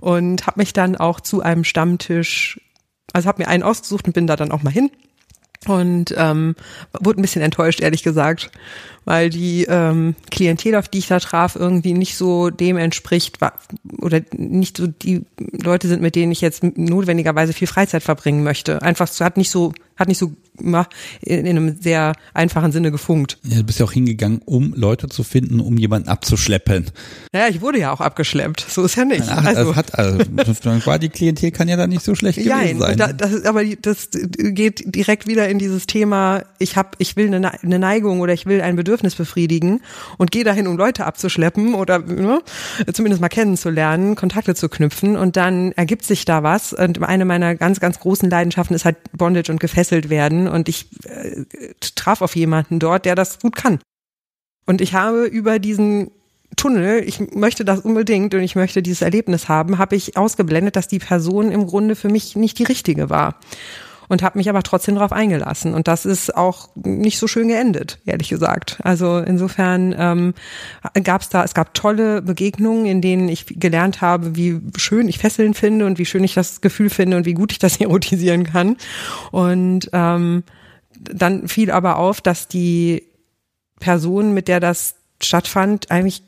Und 0.00 0.46
habe 0.46 0.60
mich 0.60 0.72
dann 0.72 0.96
auch 0.96 1.20
zu 1.20 1.42
einem 1.42 1.64
Stammtisch 1.64 2.60
also 3.12 3.28
habe 3.28 3.42
mir 3.42 3.48
einen 3.48 3.62
ausgesucht 3.62 4.06
und 4.06 4.12
bin 4.12 4.26
da 4.26 4.36
dann 4.36 4.52
auch 4.52 4.62
mal 4.62 4.72
hin. 4.72 4.90
Und 5.66 6.14
ähm, 6.16 6.54
wurde 7.00 7.20
ein 7.20 7.22
bisschen 7.22 7.42
enttäuscht, 7.42 7.80
ehrlich 7.80 8.04
gesagt, 8.04 8.50
weil 9.08 9.30
die 9.30 9.64
ähm, 9.70 10.16
Klientel, 10.30 10.74
auf 10.74 10.88
die 10.88 10.98
ich 10.98 11.06
da 11.06 11.18
traf, 11.18 11.56
irgendwie 11.56 11.94
nicht 11.94 12.14
so 12.14 12.50
dem 12.50 12.76
entspricht 12.76 13.38
oder 14.02 14.20
nicht 14.36 14.76
so 14.76 14.86
die 14.86 15.22
Leute 15.38 15.88
sind, 15.88 16.02
mit 16.02 16.14
denen 16.14 16.30
ich 16.30 16.42
jetzt 16.42 16.62
notwendigerweise 16.62 17.54
viel 17.54 17.68
Freizeit 17.68 18.02
verbringen 18.02 18.44
möchte. 18.44 18.82
Einfach, 18.82 19.08
hat 19.20 19.38
nicht 19.38 19.48
so 19.48 19.72
hat 19.98 20.08
nicht 20.08 20.18
so 20.18 20.32
in, 20.60 20.74
in 21.22 21.46
einem 21.46 21.76
sehr 21.80 22.14
einfachen 22.34 22.72
Sinne 22.72 22.90
gefunkt. 22.90 23.38
Ja, 23.44 23.58
du 23.58 23.64
bist 23.64 23.80
ja 23.80 23.86
auch 23.86 23.92
hingegangen, 23.92 24.40
um 24.44 24.72
Leute 24.74 25.08
zu 25.08 25.22
finden, 25.22 25.60
um 25.60 25.76
jemanden 25.76 26.08
abzuschleppen. 26.08 26.86
Naja, 27.32 27.48
ich 27.48 27.60
wurde 27.60 27.78
ja 27.78 27.92
auch 27.92 28.00
abgeschleppt. 28.00 28.66
So 28.68 28.84
ist 28.84 28.96
ja 28.96 29.04
nicht. 29.04 29.24
Ach, 29.28 29.44
also, 29.44 29.76
hat, 29.76 29.98
also 29.98 30.18
war 30.86 30.98
die 30.98 31.08
Klientel 31.08 31.50
kann 31.50 31.68
ja 31.68 31.76
da 31.76 31.86
nicht 31.86 32.02
so 32.02 32.14
schlecht 32.14 32.38
gewesen 32.38 32.78
Nein, 32.78 32.78
sein. 32.78 32.96
Da, 32.96 33.12
das, 33.12 33.44
aber 33.44 33.64
das 33.64 34.08
geht 34.36 34.94
direkt 34.94 35.26
wieder 35.26 35.48
in 35.48 35.58
dieses 35.58 35.86
Thema, 35.86 36.44
ich 36.58 36.76
habe, 36.76 36.90
ich 36.98 37.16
will 37.16 37.32
eine, 37.32 37.62
eine 37.62 37.78
Neigung 37.78 38.20
oder 38.20 38.32
ich 38.32 38.46
will 38.46 38.60
ein 38.60 38.76
Bedürfnis 38.76 38.97
befriedigen 39.02 39.80
und 40.16 40.30
gehe 40.30 40.44
dahin, 40.44 40.66
um 40.66 40.76
Leute 40.76 41.06
abzuschleppen 41.06 41.74
oder 41.74 41.98
ne, 41.98 42.40
zumindest 42.92 43.20
mal 43.20 43.28
kennenzulernen, 43.28 44.14
Kontakte 44.14 44.54
zu 44.54 44.68
knüpfen 44.68 45.16
und 45.16 45.36
dann 45.36 45.72
ergibt 45.72 46.04
sich 46.04 46.24
da 46.24 46.42
was. 46.42 46.72
Und 46.72 47.02
eine 47.02 47.24
meiner 47.24 47.54
ganz, 47.54 47.80
ganz 47.80 48.00
großen 48.00 48.28
Leidenschaften 48.28 48.74
ist 48.74 48.84
halt 48.84 48.96
Bondage 49.12 49.50
und 49.50 49.60
gefesselt 49.60 50.10
werden 50.10 50.48
und 50.48 50.68
ich 50.68 50.88
äh, 51.04 51.44
traf 51.94 52.22
auf 52.22 52.36
jemanden 52.36 52.78
dort, 52.78 53.04
der 53.04 53.14
das 53.14 53.38
gut 53.38 53.56
kann. 53.56 53.78
Und 54.66 54.80
ich 54.80 54.94
habe 54.94 55.24
über 55.24 55.58
diesen 55.58 56.10
Tunnel, 56.56 57.02
ich 57.06 57.20
möchte 57.34 57.64
das 57.64 57.80
unbedingt 57.80 58.34
und 58.34 58.40
ich 58.40 58.56
möchte 58.56 58.82
dieses 58.82 59.02
Erlebnis 59.02 59.48
haben, 59.48 59.78
habe 59.78 59.96
ich 59.96 60.16
ausgeblendet, 60.16 60.76
dass 60.76 60.88
die 60.88 60.98
Person 60.98 61.52
im 61.52 61.66
Grunde 61.66 61.94
für 61.94 62.08
mich 62.08 62.36
nicht 62.36 62.58
die 62.58 62.64
richtige 62.64 63.08
war. 63.08 63.36
Und 64.08 64.22
habe 64.22 64.38
mich 64.38 64.48
aber 64.48 64.62
trotzdem 64.62 64.94
darauf 64.94 65.12
eingelassen. 65.12 65.74
Und 65.74 65.86
das 65.86 66.06
ist 66.06 66.34
auch 66.34 66.70
nicht 66.74 67.18
so 67.18 67.26
schön 67.26 67.48
geendet, 67.48 67.98
ehrlich 68.06 68.30
gesagt. 68.30 68.78
Also 68.82 69.18
insofern 69.18 69.94
ähm, 69.98 70.34
gab 71.04 71.20
es 71.20 71.28
da, 71.28 71.44
es 71.44 71.54
gab 71.54 71.74
tolle 71.74 72.22
Begegnungen, 72.22 72.86
in 72.86 73.02
denen 73.02 73.28
ich 73.28 73.46
gelernt 73.46 74.00
habe, 74.00 74.34
wie 74.34 74.60
schön 74.76 75.08
ich 75.08 75.18
Fesseln 75.18 75.54
finde 75.54 75.86
und 75.86 75.98
wie 75.98 76.06
schön 76.06 76.24
ich 76.24 76.34
das 76.34 76.60
Gefühl 76.60 76.90
finde 76.90 77.16
und 77.16 77.26
wie 77.26 77.34
gut 77.34 77.52
ich 77.52 77.58
das 77.58 77.76
erotisieren 77.80 78.44
kann. 78.44 78.76
Und 79.30 79.90
ähm, 79.92 80.42
dann 80.98 81.46
fiel 81.48 81.70
aber 81.70 81.98
auf, 81.98 82.20
dass 82.20 82.48
die 82.48 83.04
Person, 83.78 84.34
mit 84.34 84.48
der 84.48 84.60
das 84.60 84.96
stattfand, 85.20 85.90
eigentlich 85.90 86.22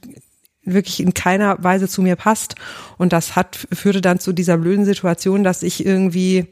wirklich 0.62 1.00
in 1.00 1.14
keiner 1.14 1.62
Weise 1.62 1.88
zu 1.88 2.02
mir 2.02 2.16
passt. 2.16 2.54
Und 2.98 3.12
das 3.12 3.36
hat, 3.36 3.66
führte 3.72 4.00
dann 4.00 4.18
zu 4.18 4.32
dieser 4.32 4.58
blöden 4.58 4.84
Situation, 4.84 5.44
dass 5.44 5.62
ich 5.62 5.84
irgendwie 5.84 6.46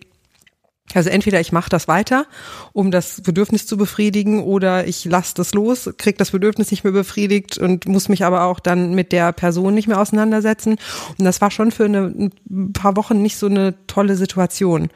also 0.94 1.10
entweder 1.10 1.40
ich 1.40 1.52
mache 1.52 1.68
das 1.70 1.88
weiter, 1.88 2.26
um 2.72 2.90
das 2.90 3.20
Bedürfnis 3.20 3.66
zu 3.66 3.76
befriedigen, 3.76 4.42
oder 4.42 4.86
ich 4.86 5.04
lasse 5.04 5.34
das 5.34 5.52
los, 5.52 5.90
krieg 5.98 6.16
das 6.18 6.30
Bedürfnis 6.30 6.70
nicht 6.70 6.84
mehr 6.84 6.92
befriedigt 6.92 7.58
und 7.58 7.86
muss 7.86 8.08
mich 8.08 8.24
aber 8.24 8.44
auch 8.44 8.60
dann 8.60 8.94
mit 8.94 9.12
der 9.12 9.32
Person 9.32 9.74
nicht 9.74 9.88
mehr 9.88 10.00
auseinandersetzen. 10.00 10.76
Und 11.18 11.24
das 11.24 11.40
war 11.40 11.50
schon 11.50 11.70
für 11.70 11.84
eine, 11.84 12.30
ein 12.50 12.72
paar 12.72 12.96
Wochen 12.96 13.20
nicht 13.20 13.36
so 13.36 13.46
eine 13.46 13.74
tolle 13.86 14.16
Situation. 14.16 14.88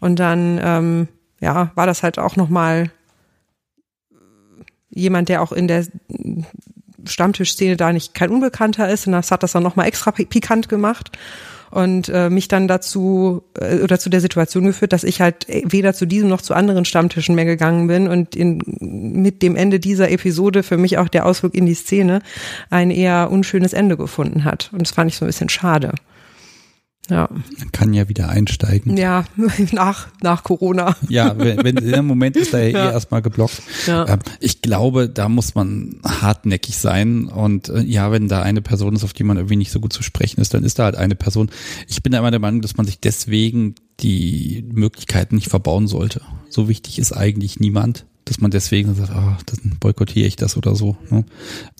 Und 0.00 0.18
dann 0.18 0.60
ähm, 0.62 1.08
ja 1.40 1.72
war 1.74 1.86
das 1.86 2.02
halt 2.02 2.18
auch 2.18 2.36
noch 2.36 2.48
mal 2.48 2.90
jemand, 4.90 5.28
der 5.28 5.42
auch 5.42 5.52
in 5.52 5.68
der 5.68 5.86
Stammtischszene 7.04 7.76
da 7.76 7.92
nicht 7.92 8.14
kein 8.14 8.30
Unbekannter 8.30 8.88
ist 8.88 9.06
und 9.06 9.12
das 9.12 9.30
hat 9.30 9.42
das 9.42 9.52
dann 9.52 9.62
nochmal 9.62 9.86
extra 9.86 10.10
pikant 10.10 10.68
gemacht 10.68 11.12
und 11.70 12.08
äh, 12.08 12.30
mich 12.30 12.48
dann 12.48 12.68
dazu 12.68 13.42
äh, 13.58 13.78
oder 13.80 13.98
zu 13.98 14.10
der 14.10 14.20
Situation 14.20 14.64
geführt, 14.64 14.92
dass 14.92 15.04
ich 15.04 15.20
halt 15.20 15.46
weder 15.48 15.94
zu 15.94 16.06
diesem 16.06 16.28
noch 16.28 16.42
zu 16.42 16.54
anderen 16.54 16.84
Stammtischen 16.84 17.34
mehr 17.34 17.44
gegangen 17.44 17.86
bin 17.86 18.08
und 18.08 18.34
in, 18.34 18.62
mit 18.80 19.42
dem 19.42 19.56
Ende 19.56 19.80
dieser 19.80 20.10
Episode 20.10 20.62
für 20.62 20.76
mich 20.76 20.98
auch 20.98 21.08
der 21.08 21.26
Ausflug 21.26 21.54
in 21.54 21.66
die 21.66 21.74
Szene 21.74 22.20
ein 22.70 22.90
eher 22.90 23.30
unschönes 23.30 23.72
Ende 23.72 23.96
gefunden 23.96 24.44
hat. 24.44 24.70
Und 24.72 24.82
das 24.82 24.92
fand 24.92 25.10
ich 25.10 25.16
so 25.16 25.24
ein 25.24 25.28
bisschen 25.28 25.48
schade. 25.48 25.92
Ja. 27.10 27.28
Man 27.30 27.72
kann 27.72 27.94
ja 27.94 28.08
wieder 28.08 28.28
einsteigen. 28.28 28.96
Ja, 28.96 29.24
nach, 29.72 30.08
nach 30.22 30.44
Corona. 30.44 30.96
Ja, 31.08 31.38
wenn, 31.38 31.64
wenn 31.64 31.76
im 31.76 32.06
Moment 32.06 32.36
ist 32.36 32.52
er 32.52 32.68
ja, 32.70 32.90
eh 32.90 32.92
erstmal 32.92 33.22
geblockt. 33.22 33.62
Ja. 33.86 34.06
Ähm, 34.08 34.18
ich 34.40 34.62
glaube, 34.62 35.08
da 35.08 35.28
muss 35.28 35.54
man 35.54 36.00
hartnäckig 36.04 36.76
sein. 36.76 37.26
Und 37.26 37.68
äh, 37.68 37.80
ja, 37.80 38.12
wenn 38.12 38.28
da 38.28 38.42
eine 38.42 38.62
Person 38.62 38.94
ist, 38.94 39.04
auf 39.04 39.12
die 39.12 39.24
man 39.24 39.36
irgendwie 39.36 39.56
nicht 39.56 39.72
so 39.72 39.80
gut 39.80 39.92
zu 39.92 40.02
sprechen 40.02 40.40
ist, 40.40 40.54
dann 40.54 40.64
ist 40.64 40.78
da 40.78 40.84
halt 40.84 40.96
eine 40.96 41.14
Person. 41.14 41.50
Ich 41.86 42.02
bin 42.02 42.12
da 42.12 42.18
immer 42.18 42.30
der 42.30 42.40
Meinung, 42.40 42.60
dass 42.60 42.76
man 42.76 42.86
sich 42.86 43.00
deswegen 43.00 43.74
die 44.00 44.64
Möglichkeiten 44.70 45.36
nicht 45.36 45.48
verbauen 45.48 45.88
sollte. 45.88 46.20
So 46.50 46.68
wichtig 46.68 46.98
ist 46.98 47.12
eigentlich 47.12 47.58
niemand 47.58 48.06
dass 48.28 48.40
man 48.40 48.50
deswegen 48.50 48.94
sagt, 48.94 49.10
oh, 49.14 49.36
dann 49.46 49.78
boykottiere 49.80 50.26
ich 50.26 50.36
das 50.36 50.56
oder 50.56 50.74
so. 50.74 50.96
Ne? 51.10 51.24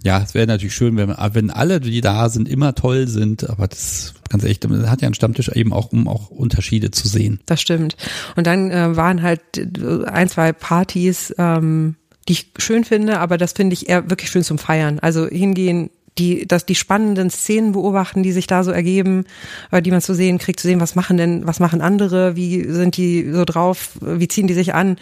Ja, 0.02 0.20
es 0.22 0.34
wäre 0.34 0.46
natürlich 0.46 0.74
schön, 0.74 0.96
wenn, 0.96 1.14
wenn 1.32 1.50
alle, 1.50 1.80
die 1.80 2.00
da 2.00 2.28
sind, 2.28 2.48
immer 2.48 2.74
toll 2.74 3.06
sind, 3.06 3.48
aber 3.48 3.68
das 3.68 4.14
ganz 4.28 4.42
ehrlich, 4.42 4.60
das 4.60 4.70
hat 4.88 5.02
ja 5.02 5.08
ein 5.08 5.14
Stammtisch 5.14 5.48
eben 5.48 5.72
auch, 5.72 5.92
um 5.92 6.08
auch 6.08 6.30
Unterschiede 6.30 6.90
zu 6.90 7.08
sehen. 7.08 7.40
Das 7.46 7.60
stimmt. 7.60 7.96
Und 8.36 8.46
dann 8.46 8.70
äh, 8.70 8.96
waren 8.96 9.22
halt 9.22 9.40
äh, 9.56 10.04
ein, 10.06 10.28
zwei 10.28 10.52
Partys, 10.52 11.34
ähm, 11.38 11.96
die 12.28 12.32
ich 12.32 12.50
schön 12.58 12.84
finde, 12.84 13.20
aber 13.20 13.38
das 13.38 13.52
finde 13.52 13.74
ich 13.74 13.88
eher 13.88 14.10
wirklich 14.10 14.30
schön 14.30 14.44
zum 14.44 14.58
Feiern. 14.58 14.98
Also 14.98 15.26
hingehen, 15.26 15.90
die, 16.18 16.46
dass 16.46 16.66
die 16.66 16.74
spannenden 16.74 17.30
Szenen 17.30 17.72
beobachten, 17.72 18.22
die 18.22 18.32
sich 18.32 18.46
da 18.46 18.64
so 18.64 18.70
ergeben, 18.70 19.24
äh, 19.70 19.80
die 19.82 19.90
man 19.90 20.00
zu 20.00 20.14
sehen 20.14 20.38
kriegt, 20.38 20.60
zu 20.60 20.66
sehen, 20.66 20.80
was 20.80 20.94
machen 20.94 21.16
denn, 21.16 21.46
was 21.46 21.60
machen 21.60 21.80
andere, 21.80 22.36
wie 22.36 22.64
sind 22.70 22.96
die 22.96 23.30
so 23.32 23.44
drauf, 23.44 23.90
wie 24.00 24.28
ziehen 24.28 24.46
die 24.46 24.54
sich 24.54 24.74
an, 24.74 24.96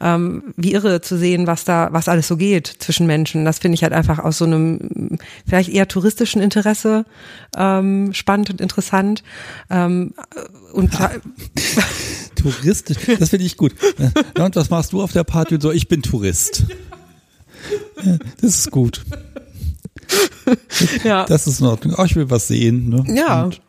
ähm, 0.00 0.54
wie 0.56 0.72
irre 0.72 1.00
zu 1.00 1.16
sehen, 1.16 1.46
was 1.46 1.64
da, 1.64 1.88
was 1.92 2.08
alles 2.08 2.28
so 2.28 2.36
geht 2.36 2.66
zwischen 2.66 3.06
Menschen. 3.06 3.44
Das 3.44 3.58
finde 3.58 3.74
ich 3.74 3.82
halt 3.82 3.92
einfach 3.92 4.18
aus 4.18 4.38
so 4.38 4.44
einem 4.44 5.18
vielleicht 5.46 5.70
eher 5.70 5.88
touristischen 5.88 6.42
Interesse 6.42 7.04
ähm, 7.56 8.12
spannend 8.12 8.50
und 8.50 8.60
interessant. 8.60 9.22
Ähm, 9.70 10.14
und 10.72 10.92
ja. 10.94 11.10
Touristisch, 12.34 12.98
das 13.18 13.30
finde 13.30 13.46
ich 13.46 13.56
gut. 13.56 13.72
und 14.38 14.56
was 14.56 14.70
machst 14.70 14.92
du 14.92 15.02
auf 15.02 15.12
der 15.12 15.24
Party 15.24 15.54
und 15.54 15.62
so? 15.62 15.72
Ich 15.72 15.88
bin 15.88 16.02
Tourist. 16.02 16.64
Das 18.40 18.58
ist 18.58 18.70
gut 18.70 19.02
ja. 21.04 21.24
Das 21.24 21.46
ist 21.46 21.60
in 21.60 21.66
Ordnung. 21.66 21.94
Oh, 21.98 22.04
ich 22.04 22.16
will 22.16 22.30
was 22.30 22.48
sehen. 22.48 22.88
Ne? 22.88 23.04
Ja. 23.14 23.44
Und, 23.44 23.60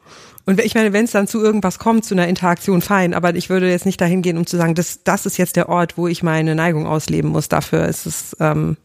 und 0.46 0.60
ich 0.62 0.76
meine, 0.76 0.94
wenn 0.94 1.06
es 1.06 1.12
dann 1.12 1.28
zu 1.28 1.42
irgendwas 1.42 1.80
kommt, 1.80 2.06
zu 2.06 2.14
einer 2.16 2.28
Interaktion, 2.28 2.82
fein. 2.82 3.14
Aber 3.14 3.36
ich 3.36 3.50
würde 3.50 3.70
jetzt 3.70 3.86
nicht 3.86 4.00
dahin 4.00 4.22
gehen, 4.22 4.38
um 4.38 4.46
zu 4.46 4.58
sagen, 4.58 4.76
das, 4.76 5.04
das 5.04 5.26
ist 5.26 5.38
jetzt 5.38 5.56
der 5.56 5.70
Ort, 5.70 5.98
wo 5.98 6.08
ich 6.08 6.24
meine 6.24 6.56
Neigung 6.56 6.86
ausleben 6.86 7.32
muss. 7.32 7.50
Dafür 7.50 7.88
ist 7.88 8.06
es 8.06 8.36
ähm, 8.40 8.78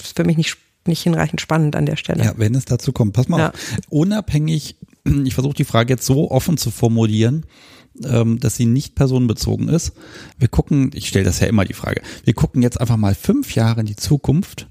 ist 0.00 0.16
für 0.16 0.24
mich 0.24 0.36
nicht, 0.36 0.56
nicht 0.86 1.02
hinreichend 1.02 1.40
spannend 1.40 1.76
an 1.76 1.86
der 1.86 1.96
Stelle. 1.96 2.24
Ja, 2.24 2.32
wenn 2.36 2.54
es 2.54 2.64
dazu 2.64 2.92
kommt. 2.92 3.12
Pass 3.12 3.28
mal 3.28 3.38
ja. 3.38 3.48
auf. 3.50 3.54
Unabhängig, 3.88 4.76
ich 5.04 5.34
versuche 5.34 5.54
die 5.54 5.64
Frage 5.64 5.94
jetzt 5.94 6.06
so 6.06 6.30
offen 6.30 6.56
zu 6.56 6.70
formulieren, 6.70 7.44
ähm, 8.04 8.38
dass 8.40 8.56
sie 8.56 8.66
nicht 8.66 8.94
personenbezogen 8.94 9.68
ist. 9.68 9.92
Wir 10.38 10.48
gucken, 10.48 10.90
ich 10.94 11.08
stelle 11.08 11.24
das 11.24 11.40
ja 11.40 11.46
immer 11.46 11.64
die 11.64 11.74
Frage, 11.74 12.02
wir 12.24 12.34
gucken 12.34 12.62
jetzt 12.62 12.80
einfach 12.80 12.96
mal 12.96 13.14
fünf 13.14 13.54
Jahre 13.54 13.80
in 13.80 13.86
die 13.86 13.96
Zukunft. 13.96 14.68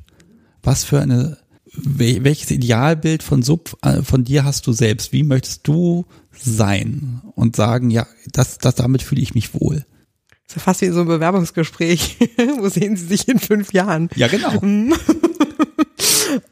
Was 0.64 0.84
für 0.84 1.00
eine 1.00 1.38
welches 1.78 2.52
Idealbild 2.52 3.24
von 3.24 3.42
Sub 3.42 3.78
äh, 3.82 4.02
von 4.02 4.24
dir 4.24 4.46
hast 4.46 4.68
du 4.68 4.72
selbst? 4.72 5.14
Wie 5.14 5.24
möchtest 5.24 5.68
du 5.68 6.06
sein 6.38 7.22
und 7.36 7.56
sagen, 7.56 7.90
ja, 7.90 8.08
das, 8.32 8.58
das 8.58 8.76
damit 8.76 9.02
fühle 9.02 9.22
ich 9.22 9.36
mich 9.36 9.54
wohl? 9.54 9.86
Das 10.48 10.50
ist 10.50 10.56
ja 10.58 10.62
fast 10.62 10.82
wie 10.82 10.90
so 10.90 11.02
ein 11.02 11.08
Bewerbungsgespräch. 11.08 12.18
Wo 12.60 12.70
sehen 12.70 12.96
Sie 12.98 13.06
sich 13.06 13.28
in 13.28 13.40
fünf 13.40 13.74
Jahren? 13.74 14.10
Ja, 14.16 14.28
genau. 14.28 14.62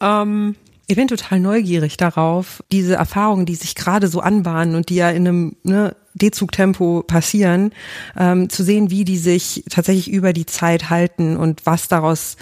ähm, 0.01 0.55
ich 0.87 0.95
bin 0.95 1.07
total 1.07 1.39
neugierig 1.39 1.97
darauf, 1.97 2.63
diese 2.71 2.95
Erfahrungen, 2.95 3.45
die 3.45 3.55
sich 3.55 3.75
gerade 3.75 4.07
so 4.07 4.19
anbahnen 4.19 4.75
und 4.75 4.89
die 4.89 4.95
ja 4.95 5.09
in 5.09 5.27
einem 5.27 5.55
ne, 5.63 5.95
D-Zug-Tempo 6.15 7.03
passieren, 7.03 7.71
ähm, 8.17 8.49
zu 8.49 8.63
sehen, 8.63 8.91
wie 8.91 9.05
die 9.05 9.17
sich 9.17 9.63
tatsächlich 9.69 10.11
über 10.11 10.33
die 10.33 10.45
Zeit 10.45 10.89
halten 10.89 11.37
und 11.37 11.65
was 11.65 11.87
daraus 11.87 12.35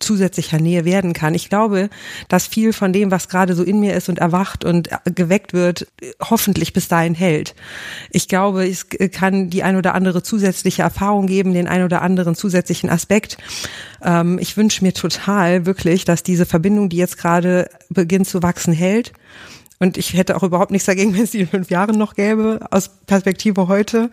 zusätzlicher 0.00 0.58
Nähe 0.58 0.84
werden 0.84 1.12
kann. 1.12 1.34
Ich 1.34 1.48
glaube, 1.48 1.88
dass 2.28 2.46
viel 2.46 2.72
von 2.72 2.92
dem, 2.92 3.10
was 3.10 3.28
gerade 3.28 3.54
so 3.54 3.62
in 3.62 3.80
mir 3.80 3.94
ist 3.94 4.08
und 4.08 4.18
erwacht 4.18 4.64
und 4.64 4.90
geweckt 5.04 5.52
wird, 5.52 5.86
hoffentlich 6.20 6.72
bis 6.72 6.88
dahin 6.88 7.14
hält. 7.14 7.54
Ich 8.10 8.28
glaube, 8.28 8.66
es 8.66 8.86
kann 9.12 9.50
die 9.50 9.62
ein 9.62 9.76
oder 9.76 9.94
andere 9.94 10.22
zusätzliche 10.22 10.82
Erfahrung 10.82 11.26
geben, 11.26 11.54
den 11.54 11.68
ein 11.68 11.84
oder 11.84 12.02
anderen 12.02 12.34
zusätzlichen 12.34 12.90
Aspekt. 12.90 13.38
Ähm, 14.02 14.38
ich 14.38 14.56
wünsche 14.56 14.84
mir 14.84 14.92
total 14.92 15.66
wirklich, 15.66 16.04
dass 16.04 16.22
diese 16.22 16.46
Verbindung, 16.46 16.88
die 16.88 16.96
jetzt 16.96 17.18
gerade 17.18 17.68
beginnt 17.88 18.28
zu 18.28 18.42
wachsen, 18.42 18.72
hält. 18.72 19.12
Und 19.80 19.96
ich 19.96 20.14
hätte 20.14 20.36
auch 20.36 20.42
überhaupt 20.42 20.70
nichts 20.70 20.86
dagegen, 20.86 21.14
wenn 21.14 21.22
es 21.22 21.32
die 21.32 21.40
in 21.40 21.48
fünf 21.48 21.70
Jahren 21.70 21.98
noch 21.98 22.14
gäbe, 22.14 22.60
aus 22.70 22.90
Perspektive 23.06 23.68
heute. 23.68 24.10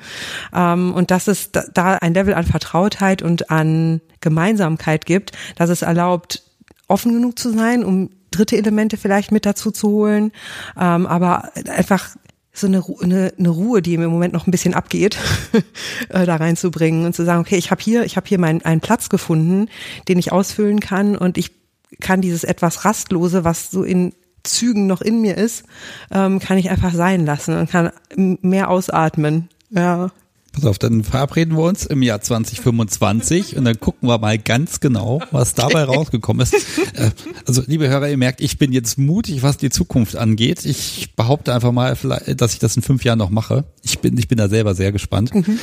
Ähm, 0.54 0.94
und 0.94 1.12
dass 1.12 1.28
es 1.28 1.52
da 1.52 1.96
ein 1.96 2.14
Level 2.14 2.34
an 2.34 2.46
Vertrautheit 2.46 3.22
und 3.22 3.50
an 3.50 4.02
Gemeinsamkeit 4.22 5.06
gibt, 5.06 5.32
dass 5.56 5.70
es 5.70 5.82
erlaubt, 5.82 6.44
offen 6.88 7.14
genug 7.14 7.40
zu 7.40 7.52
sein, 7.52 7.84
um 7.84 8.10
dritte 8.32 8.58
Elemente 8.58 8.98
vielleicht 8.98 9.32
mit 9.32 9.46
dazu 9.46 9.72
zu 9.72 9.90
holen, 9.90 10.32
ähm, 10.80 11.06
aber 11.06 11.52
einfach 11.70 12.16
so 12.54 12.68
eine, 12.68 12.84
eine, 13.02 13.34
eine 13.38 13.50
Ruhe, 13.50 13.82
die 13.82 13.98
mir 13.98 14.06
im 14.06 14.12
Moment 14.12 14.34
noch 14.34 14.48
ein 14.48 14.52
bisschen 14.52 14.74
abgeht, 14.74 15.18
äh, 16.10 16.26
da 16.26 16.36
reinzubringen 16.36 17.06
und 17.06 17.16
zu 17.16 17.24
sagen, 17.24 17.42
okay, 17.42 17.58
ich 17.58 17.72
habe 17.72 17.82
hier, 17.82 18.04
ich 18.04 18.18
habe 18.18 18.28
hier 18.28 18.40
meinen 18.40 18.62
einen 18.64 18.82
Platz 18.82 19.10
gefunden, 19.10 19.70
den 20.08 20.20
ich 20.20 20.32
ausfüllen 20.32 20.80
kann 20.80 21.16
und 21.16 21.38
ich 21.38 21.52
kann 22.00 22.22
dieses 22.22 22.44
etwas 22.44 22.86
rastlose, 22.86 23.44
was 23.44 23.72
so 23.72 23.84
in 23.84 24.14
Zügen 24.44 24.88
noch 24.88 25.02
in 25.02 25.22
mir 25.22 25.38
ist, 25.38 25.64
ähm, 26.12 26.40
kann 26.40 26.58
ich 26.58 26.70
einfach 26.70 26.94
sein 26.94 27.26
lassen 27.26 27.58
und 27.58 27.70
kann 27.70 27.92
mehr 28.16 28.70
ausatmen. 28.70 29.50
Ja. 29.70 30.12
Pass 30.54 30.66
auf, 30.66 30.80
dann 30.80 31.06
verabreden 31.06 31.56
wir 31.56 31.64
uns 31.64 31.86
im 31.86 32.02
Jahr 32.02 32.20
2025 32.20 33.56
und 33.56 33.64
dann 33.64 33.80
gucken 33.80 34.10
wir 34.10 34.18
mal 34.18 34.38
ganz 34.38 34.82
genau, 34.82 35.22
was 35.32 35.54
dabei 35.54 35.84
rausgekommen 35.86 36.44
ist. 36.44 36.54
Äh, 36.94 37.12
also, 37.48 37.64
liebe 37.66 37.88
Hörer, 37.88 38.10
ihr 38.10 38.18
merkt, 38.18 38.42
ich 38.42 38.58
bin 38.58 38.74
jetzt 38.74 38.98
mutig, 38.98 39.44
was 39.44 39.56
die 39.56 39.70
Zukunft 39.70 40.18
angeht. 40.18 40.66
Ich 40.66 41.16
behaupte 41.16 41.54
einfach 41.54 41.72
mal, 41.72 41.96
dass 42.36 42.52
ich 42.52 42.60
das 42.60 42.76
in 42.76 42.82
fünf 42.82 43.06
Jahren 43.06 43.20
noch 43.20 43.30
mache. 43.30 43.64
Ich 43.82 44.00
bin, 44.00 44.18
ich 44.18 44.28
bin 44.28 44.38
da 44.38 44.50
selber 44.50 44.76
sehr 44.76 44.92
gespannt. 44.92 45.34
Mhm. 45.34 45.58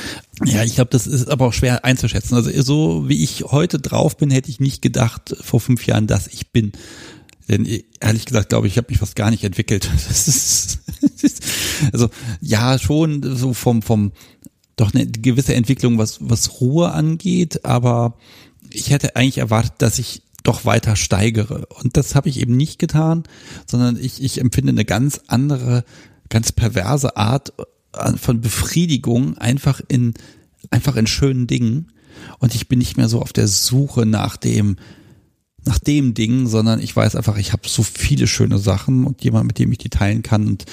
Ja, 0.46 0.64
ich 0.64 0.76
glaube, 0.76 0.90
das 0.90 1.06
ist 1.06 1.28
aber 1.28 1.46
auch 1.46 1.52
schwer 1.52 1.84
einzuschätzen. 1.84 2.34
Also, 2.34 2.50
so 2.62 3.10
wie 3.10 3.22
ich 3.22 3.44
heute 3.44 3.78
drauf 3.78 4.16
bin, 4.16 4.30
hätte 4.30 4.48
ich 4.48 4.58
nicht 4.58 4.80
gedacht 4.80 5.36
vor 5.42 5.60
fünf 5.60 5.86
Jahren, 5.86 6.06
dass 6.06 6.28
ich 6.28 6.50
bin. 6.50 6.72
Denn 7.48 7.66
ehrlich 8.00 8.26
gesagt, 8.26 8.50
glaube 8.50 8.66
ich, 8.66 8.74
ich 8.74 8.78
habe 8.78 8.88
mich 8.90 8.98
fast 8.98 9.16
gar 9.16 9.30
nicht 9.30 9.44
entwickelt. 9.44 9.90
Ist, 10.10 10.80
also 11.92 12.10
ja, 12.40 12.78
schon 12.78 13.22
so 13.36 13.54
vom, 13.54 13.82
vom, 13.82 14.12
doch 14.76 14.92
eine 14.92 15.06
gewisse 15.06 15.54
Entwicklung, 15.54 15.98
was, 15.98 16.18
was 16.20 16.60
Ruhe 16.60 16.92
angeht, 16.92 17.64
aber 17.64 18.16
ich 18.70 18.90
hätte 18.90 19.16
eigentlich 19.16 19.38
erwartet, 19.38 19.74
dass 19.78 19.98
ich 19.98 20.22
doch 20.42 20.64
weiter 20.64 20.96
steigere. 20.96 21.66
Und 21.66 21.96
das 21.96 22.14
habe 22.14 22.28
ich 22.28 22.40
eben 22.40 22.56
nicht 22.56 22.78
getan, 22.78 23.24
sondern 23.66 23.96
ich, 23.96 24.22
ich 24.22 24.40
empfinde 24.40 24.70
eine 24.70 24.84
ganz 24.84 25.20
andere, 25.26 25.84
ganz 26.28 26.52
perverse 26.52 27.16
Art 27.16 27.52
äh, 27.92 28.12
von 28.16 28.40
Befriedigung 28.40 29.36
einfach 29.38 29.80
in, 29.88 30.14
einfach 30.70 30.96
in 30.96 31.06
schönen 31.06 31.46
Dingen. 31.46 31.92
Und 32.38 32.54
ich 32.54 32.68
bin 32.68 32.78
nicht 32.78 32.96
mehr 32.96 33.08
so 33.08 33.20
auf 33.20 33.32
der 33.32 33.48
Suche 33.48 34.06
nach 34.06 34.36
dem, 34.36 34.76
nach 35.64 35.78
dem 35.78 36.14
Ding, 36.14 36.46
sondern 36.46 36.80
ich 36.80 36.94
weiß 36.94 37.16
einfach, 37.16 37.36
ich 37.36 37.52
habe 37.52 37.68
so 37.68 37.82
viele 37.82 38.26
schöne 38.26 38.58
Sachen 38.58 39.04
und 39.04 39.22
jemand, 39.22 39.46
mit 39.46 39.58
dem 39.58 39.70
ich 39.72 39.78
die 39.78 39.90
teilen 39.90 40.22
kann. 40.22 40.46
Und 40.46 40.64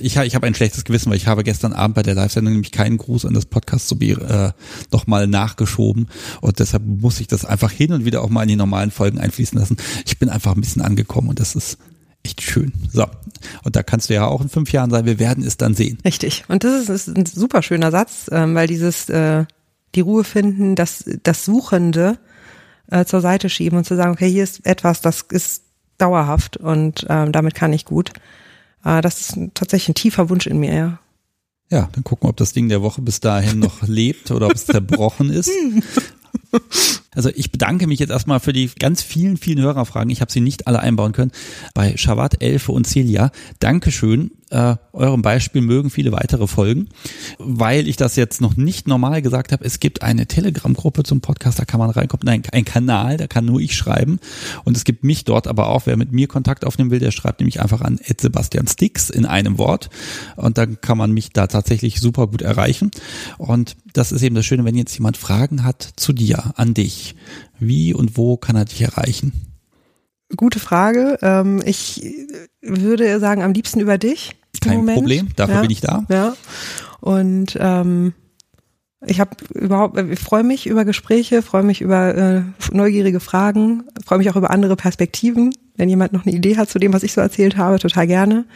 ich, 0.00 0.16
ich 0.16 0.34
habe 0.34 0.46
ein 0.46 0.54
schlechtes 0.54 0.84
Gewissen, 0.84 1.10
weil 1.10 1.16
ich 1.16 1.26
habe 1.26 1.44
gestern 1.44 1.72
Abend 1.72 1.96
bei 1.96 2.02
der 2.02 2.14
Live-Sendung 2.14 2.54
nämlich 2.54 2.72
keinen 2.72 2.96
Gruß 2.96 3.26
an 3.26 3.34
das 3.34 3.46
Podcast 3.46 3.88
so 3.88 3.96
äh, 3.96 4.52
nochmal 4.92 5.26
nachgeschoben. 5.26 6.08
Und 6.40 6.58
deshalb 6.60 6.84
muss 6.86 7.20
ich 7.20 7.26
das 7.26 7.44
einfach 7.44 7.70
hin 7.70 7.92
und 7.92 8.04
wieder 8.04 8.22
auch 8.22 8.30
mal 8.30 8.42
in 8.42 8.48
die 8.48 8.56
normalen 8.56 8.90
Folgen 8.90 9.18
einfließen 9.18 9.58
lassen. 9.58 9.76
Ich 10.06 10.18
bin 10.18 10.28
einfach 10.28 10.54
ein 10.54 10.60
bisschen 10.60 10.82
angekommen 10.82 11.28
und 11.28 11.40
das 11.40 11.54
ist 11.54 11.78
echt 12.24 12.42
schön. 12.42 12.72
So. 12.92 13.06
Und 13.64 13.76
da 13.76 13.82
kannst 13.82 14.08
du 14.08 14.14
ja 14.14 14.26
auch 14.26 14.40
in 14.40 14.48
fünf 14.48 14.72
Jahren 14.72 14.90
sein, 14.90 15.04
wir 15.04 15.18
werden 15.18 15.44
es 15.44 15.56
dann 15.56 15.74
sehen. 15.74 15.98
Richtig. 16.04 16.44
Und 16.48 16.64
das 16.64 16.88
ist, 16.88 17.08
ein 17.08 17.26
super 17.26 17.62
schöner 17.62 17.90
Satz, 17.90 18.28
ähm, 18.32 18.54
weil 18.54 18.66
dieses 18.66 19.08
äh, 19.08 19.44
die 19.94 20.00
Ruhe 20.00 20.24
finden, 20.24 20.74
das, 20.74 21.04
das 21.22 21.44
Suchende, 21.44 22.18
äh, 22.90 23.04
zur 23.04 23.20
Seite 23.20 23.48
schieben 23.48 23.78
und 23.78 23.84
zu 23.84 23.96
sagen, 23.96 24.12
okay, 24.12 24.30
hier 24.30 24.44
ist 24.44 24.64
etwas, 24.66 25.00
das 25.00 25.22
ist 25.22 25.62
dauerhaft 25.98 26.56
und 26.56 27.06
ähm, 27.08 27.32
damit 27.32 27.54
kann 27.54 27.72
ich 27.72 27.84
gut. 27.84 28.12
Äh, 28.84 29.00
das 29.00 29.20
ist 29.20 29.38
tatsächlich 29.54 29.90
ein 29.90 29.94
tiefer 29.94 30.28
Wunsch 30.28 30.46
in 30.46 30.58
mir, 30.58 30.74
ja. 30.74 30.98
Ja, 31.68 31.88
dann 31.92 32.04
gucken 32.04 32.26
wir, 32.26 32.30
ob 32.30 32.36
das 32.36 32.52
Ding 32.52 32.68
der 32.68 32.82
Woche 32.82 33.02
bis 33.02 33.20
dahin 33.20 33.58
noch 33.58 33.82
lebt 33.88 34.30
oder 34.30 34.46
ob 34.46 34.54
es 34.54 34.66
zerbrochen 34.66 35.30
ist. 35.30 35.50
Also 37.14 37.30
ich 37.34 37.50
bedanke 37.50 37.86
mich 37.86 37.98
jetzt 37.98 38.10
erstmal 38.10 38.40
für 38.40 38.52
die 38.52 38.70
ganz 38.78 39.02
vielen, 39.02 39.36
vielen 39.36 39.60
Hörerfragen. 39.60 40.10
Ich 40.10 40.20
habe 40.20 40.30
sie 40.30 40.40
nicht 40.40 40.66
alle 40.66 40.80
einbauen 40.80 41.12
können. 41.12 41.32
Bei 41.74 41.96
Shavat, 41.96 42.42
Elfe 42.42 42.72
und 42.72 42.86
Celia. 42.86 43.30
Dankeschön. 43.58 44.32
Äh, 44.50 44.76
eurem 44.92 45.22
Beispiel 45.22 45.60
mögen 45.60 45.90
viele 45.90 46.12
weitere 46.12 46.46
folgen. 46.46 46.88
Weil 47.38 47.88
ich 47.88 47.96
das 47.96 48.14
jetzt 48.14 48.40
noch 48.40 48.56
nicht 48.56 48.86
normal 48.86 49.20
gesagt 49.20 49.50
habe, 49.50 49.64
es 49.64 49.80
gibt 49.80 50.02
eine 50.02 50.26
Telegram-Gruppe 50.26 51.02
zum 51.02 51.20
Podcast, 51.20 51.58
da 51.58 51.64
kann 51.64 51.80
man 51.80 51.90
reinkommen. 51.90 52.24
Nein, 52.24 52.42
ein 52.52 52.64
Kanal, 52.64 53.16
da 53.16 53.26
kann 53.26 53.44
nur 53.44 53.60
ich 53.60 53.74
schreiben. 53.74 54.20
Und 54.64 54.76
es 54.76 54.84
gibt 54.84 55.02
mich 55.02 55.24
dort 55.24 55.48
aber 55.48 55.68
auch. 55.68 55.86
Wer 55.86 55.96
mit 55.96 56.12
mir 56.12 56.28
Kontakt 56.28 56.64
aufnehmen 56.64 56.90
will, 56.90 57.00
der 57.00 57.10
schreibt 57.10 57.40
nämlich 57.40 57.60
einfach 57.60 57.80
an 57.80 57.98
Sebastian 58.20 58.68
Sticks 58.68 59.10
in 59.10 59.26
einem 59.26 59.58
Wort. 59.58 59.90
Und 60.36 60.58
dann 60.58 60.80
kann 60.80 60.98
man 60.98 61.10
mich 61.10 61.30
da 61.30 61.48
tatsächlich 61.48 62.00
super 62.00 62.28
gut 62.28 62.42
erreichen. 62.42 62.92
Und 63.38 63.76
das 63.92 64.12
ist 64.12 64.22
eben 64.22 64.36
das 64.36 64.46
Schöne, 64.46 64.64
wenn 64.64 64.76
jetzt 64.76 64.94
jemand 64.94 65.16
Fragen 65.16 65.64
hat 65.64 65.88
zu 65.96 66.12
dir, 66.12 66.52
an 66.56 66.72
dich. 66.72 67.16
Wie 67.58 67.94
und 67.94 68.16
wo 68.16 68.36
kann 68.36 68.54
er 68.54 68.66
dich 68.66 68.82
erreichen? 68.82 69.45
Gute 70.34 70.58
Frage. 70.58 71.18
Ähm, 71.22 71.62
ich 71.64 72.02
würde 72.60 73.20
sagen, 73.20 73.42
am 73.42 73.52
liebsten 73.52 73.80
über 73.80 73.98
dich. 73.98 74.36
Kein 74.60 74.86
Problem, 74.86 75.28
dafür 75.36 75.56
ja, 75.56 75.60
bin 75.60 75.70
ich 75.70 75.80
da. 75.80 76.04
Ja. 76.08 76.34
Und 77.00 77.56
ähm, 77.60 78.14
ich 79.06 79.20
habe 79.20 79.30
überhaupt, 79.54 79.98
ich 79.98 80.18
freue 80.18 80.42
mich 80.42 80.66
über 80.66 80.84
Gespräche, 80.84 81.42
freue 81.42 81.62
mich 81.62 81.80
über 81.80 82.14
äh, 82.14 82.42
neugierige 82.72 83.20
Fragen, 83.20 83.84
freue 84.04 84.18
mich 84.18 84.30
auch 84.30 84.36
über 84.36 84.50
andere 84.50 84.74
Perspektiven. 84.76 85.54
Wenn 85.76 85.88
jemand 85.88 86.12
noch 86.12 86.26
eine 86.26 86.34
Idee 86.34 86.56
hat 86.56 86.70
zu 86.70 86.78
dem, 86.78 86.92
was 86.92 87.02
ich 87.02 87.12
so 87.12 87.20
erzählt 87.20 87.56
habe, 87.56 87.78
total 87.78 88.06
gerne. 88.06 88.46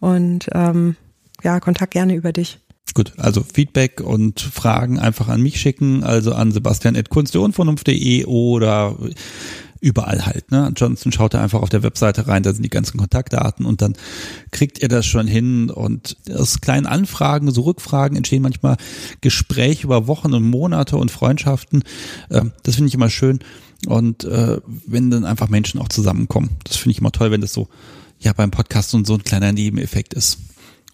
Und 0.00 0.48
ähm, 0.52 0.96
ja, 1.42 1.60
Kontakt 1.60 1.92
gerne 1.92 2.14
über 2.14 2.32
dich. 2.32 2.58
Gut, 2.94 3.12
also 3.16 3.42
Feedback 3.42 4.00
und 4.00 4.40
Fragen 4.40 4.98
einfach 4.98 5.28
an 5.28 5.42
mich 5.42 5.60
schicken, 5.60 6.02
also 6.02 6.32
an 6.32 6.52
sebastian.kunsteunvernunft.de 6.52 8.24
oder 8.24 8.96
überall 9.80 10.26
halt. 10.26 10.50
Ne? 10.50 10.64
Ansonsten 10.64 11.12
schaut 11.12 11.34
ihr 11.34 11.40
einfach 11.40 11.62
auf 11.62 11.68
der 11.68 11.82
Webseite 11.82 12.26
rein, 12.26 12.42
da 12.42 12.52
sind 12.52 12.62
die 12.62 12.70
ganzen 12.70 12.98
Kontaktdaten 12.98 13.64
und 13.66 13.82
dann 13.82 13.94
kriegt 14.50 14.82
ihr 14.82 14.88
das 14.88 15.06
schon 15.06 15.26
hin. 15.26 15.70
Und 15.70 16.16
aus 16.32 16.60
kleinen 16.60 16.86
Anfragen, 16.86 17.50
so 17.50 17.62
Rückfragen 17.62 18.16
entstehen 18.16 18.42
manchmal 18.42 18.76
Gespräche 19.20 19.84
über 19.84 20.06
Wochen 20.06 20.34
und 20.34 20.44
Monate 20.44 20.96
und 20.96 21.10
Freundschaften. 21.10 21.84
Ähm, 22.30 22.52
das 22.62 22.76
finde 22.76 22.88
ich 22.88 22.94
immer 22.94 23.10
schön. 23.10 23.40
Und 23.86 24.24
äh, 24.24 24.60
wenn 24.86 25.10
dann 25.10 25.24
einfach 25.24 25.48
Menschen 25.48 25.80
auch 25.80 25.88
zusammenkommen. 25.88 26.50
Das 26.64 26.76
finde 26.76 26.92
ich 26.92 26.98
immer 26.98 27.12
toll, 27.12 27.30
wenn 27.30 27.40
das 27.40 27.52
so 27.52 27.68
ja 28.18 28.32
beim 28.32 28.50
Podcast 28.50 28.94
und 28.94 29.06
so 29.06 29.14
ein 29.14 29.22
kleiner 29.22 29.52
Nebeneffekt 29.52 30.14
ist. 30.14 30.38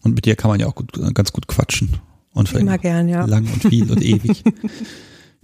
Und 0.02 0.14
mit 0.14 0.26
dir 0.26 0.36
kann 0.36 0.50
man 0.50 0.60
ja 0.60 0.66
auch 0.66 0.74
gut, 0.74 0.92
ganz 1.14 1.32
gut 1.32 1.46
quatschen. 1.46 1.96
Und 2.34 2.52
Immer 2.52 2.78
gern, 2.78 3.08
ja. 3.08 3.24
Lang 3.24 3.46
und 3.50 3.62
viel 3.62 3.90
und 3.90 4.02
ewig. 4.02 4.42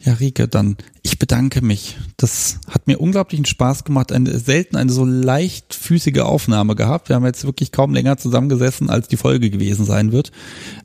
Ja, 0.03 0.15
Rike, 0.15 0.49
dann 0.49 0.79
ich 1.03 1.19
bedanke 1.19 1.61
mich. 1.61 1.99
Das 2.17 2.59
hat 2.69 2.87
mir 2.87 2.99
unglaublichen 2.99 3.45
Spaß 3.45 3.85
gemacht. 3.85 4.13
Eine, 4.13 4.39
selten 4.39 4.77
eine 4.77 4.91
so 4.91 5.05
leichtfüßige 5.05 6.21
Aufnahme 6.21 6.75
gehabt. 6.75 7.11
Wir 7.11 7.17
haben 7.17 7.27
jetzt 7.27 7.45
wirklich 7.45 7.71
kaum 7.71 7.93
länger 7.93 8.17
zusammengesessen, 8.17 8.89
als 8.89 9.09
die 9.09 9.19
Folge 9.19 9.51
gewesen 9.51 9.85
sein 9.85 10.11
wird. 10.11 10.33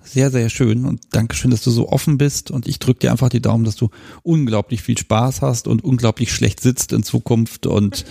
Sehr, 0.03 0.31
sehr 0.31 0.49
schön 0.49 0.83
und 0.83 1.01
danke 1.11 1.35
schön, 1.35 1.51
dass 1.51 1.61
du 1.61 1.71
so 1.71 1.87
offen 1.89 2.17
bist 2.17 2.51
und 2.51 2.67
ich 2.67 2.79
drücke 2.79 2.99
dir 2.99 3.11
einfach 3.11 3.29
die 3.29 3.41
Daumen, 3.41 3.63
dass 3.63 3.77
du 3.77 3.89
unglaublich 4.23 4.81
viel 4.81 4.97
Spaß 4.97 5.41
hast 5.41 5.67
und 5.67 5.83
unglaublich 5.83 6.33
schlecht 6.33 6.59
sitzt 6.59 6.91
in 6.91 7.03
Zukunft 7.03 7.67
und 7.67 8.05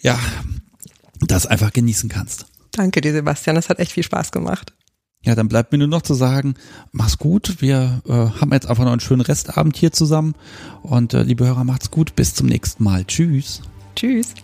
ja, 0.00 0.18
das 1.20 1.46
einfach 1.46 1.74
genießen 1.74 2.08
kannst. 2.08 2.46
Danke 2.72 3.02
dir, 3.02 3.12
Sebastian. 3.12 3.56
Das 3.56 3.68
hat 3.68 3.80
echt 3.80 3.92
viel 3.92 4.04
Spaß 4.04 4.32
gemacht. 4.32 4.72
Ja, 5.24 5.34
dann 5.34 5.48
bleibt 5.48 5.72
mir 5.72 5.78
nur 5.78 5.88
noch 5.88 6.02
zu 6.02 6.14
sagen, 6.14 6.54
mach's 6.92 7.18
gut. 7.18 7.56
Wir 7.60 8.02
äh, 8.06 8.12
haben 8.12 8.52
jetzt 8.52 8.66
einfach 8.66 8.84
noch 8.84 8.92
einen 8.92 9.00
schönen 9.00 9.20
Restabend 9.20 9.76
hier 9.76 9.92
zusammen. 9.92 10.34
Und 10.82 11.12
äh, 11.12 11.22
liebe 11.22 11.46
Hörer, 11.46 11.64
macht's 11.64 11.90
gut. 11.90 12.14
Bis 12.14 12.34
zum 12.34 12.46
nächsten 12.46 12.84
Mal. 12.84 13.04
Tschüss. 13.04 13.62
Tschüss. 13.96 14.34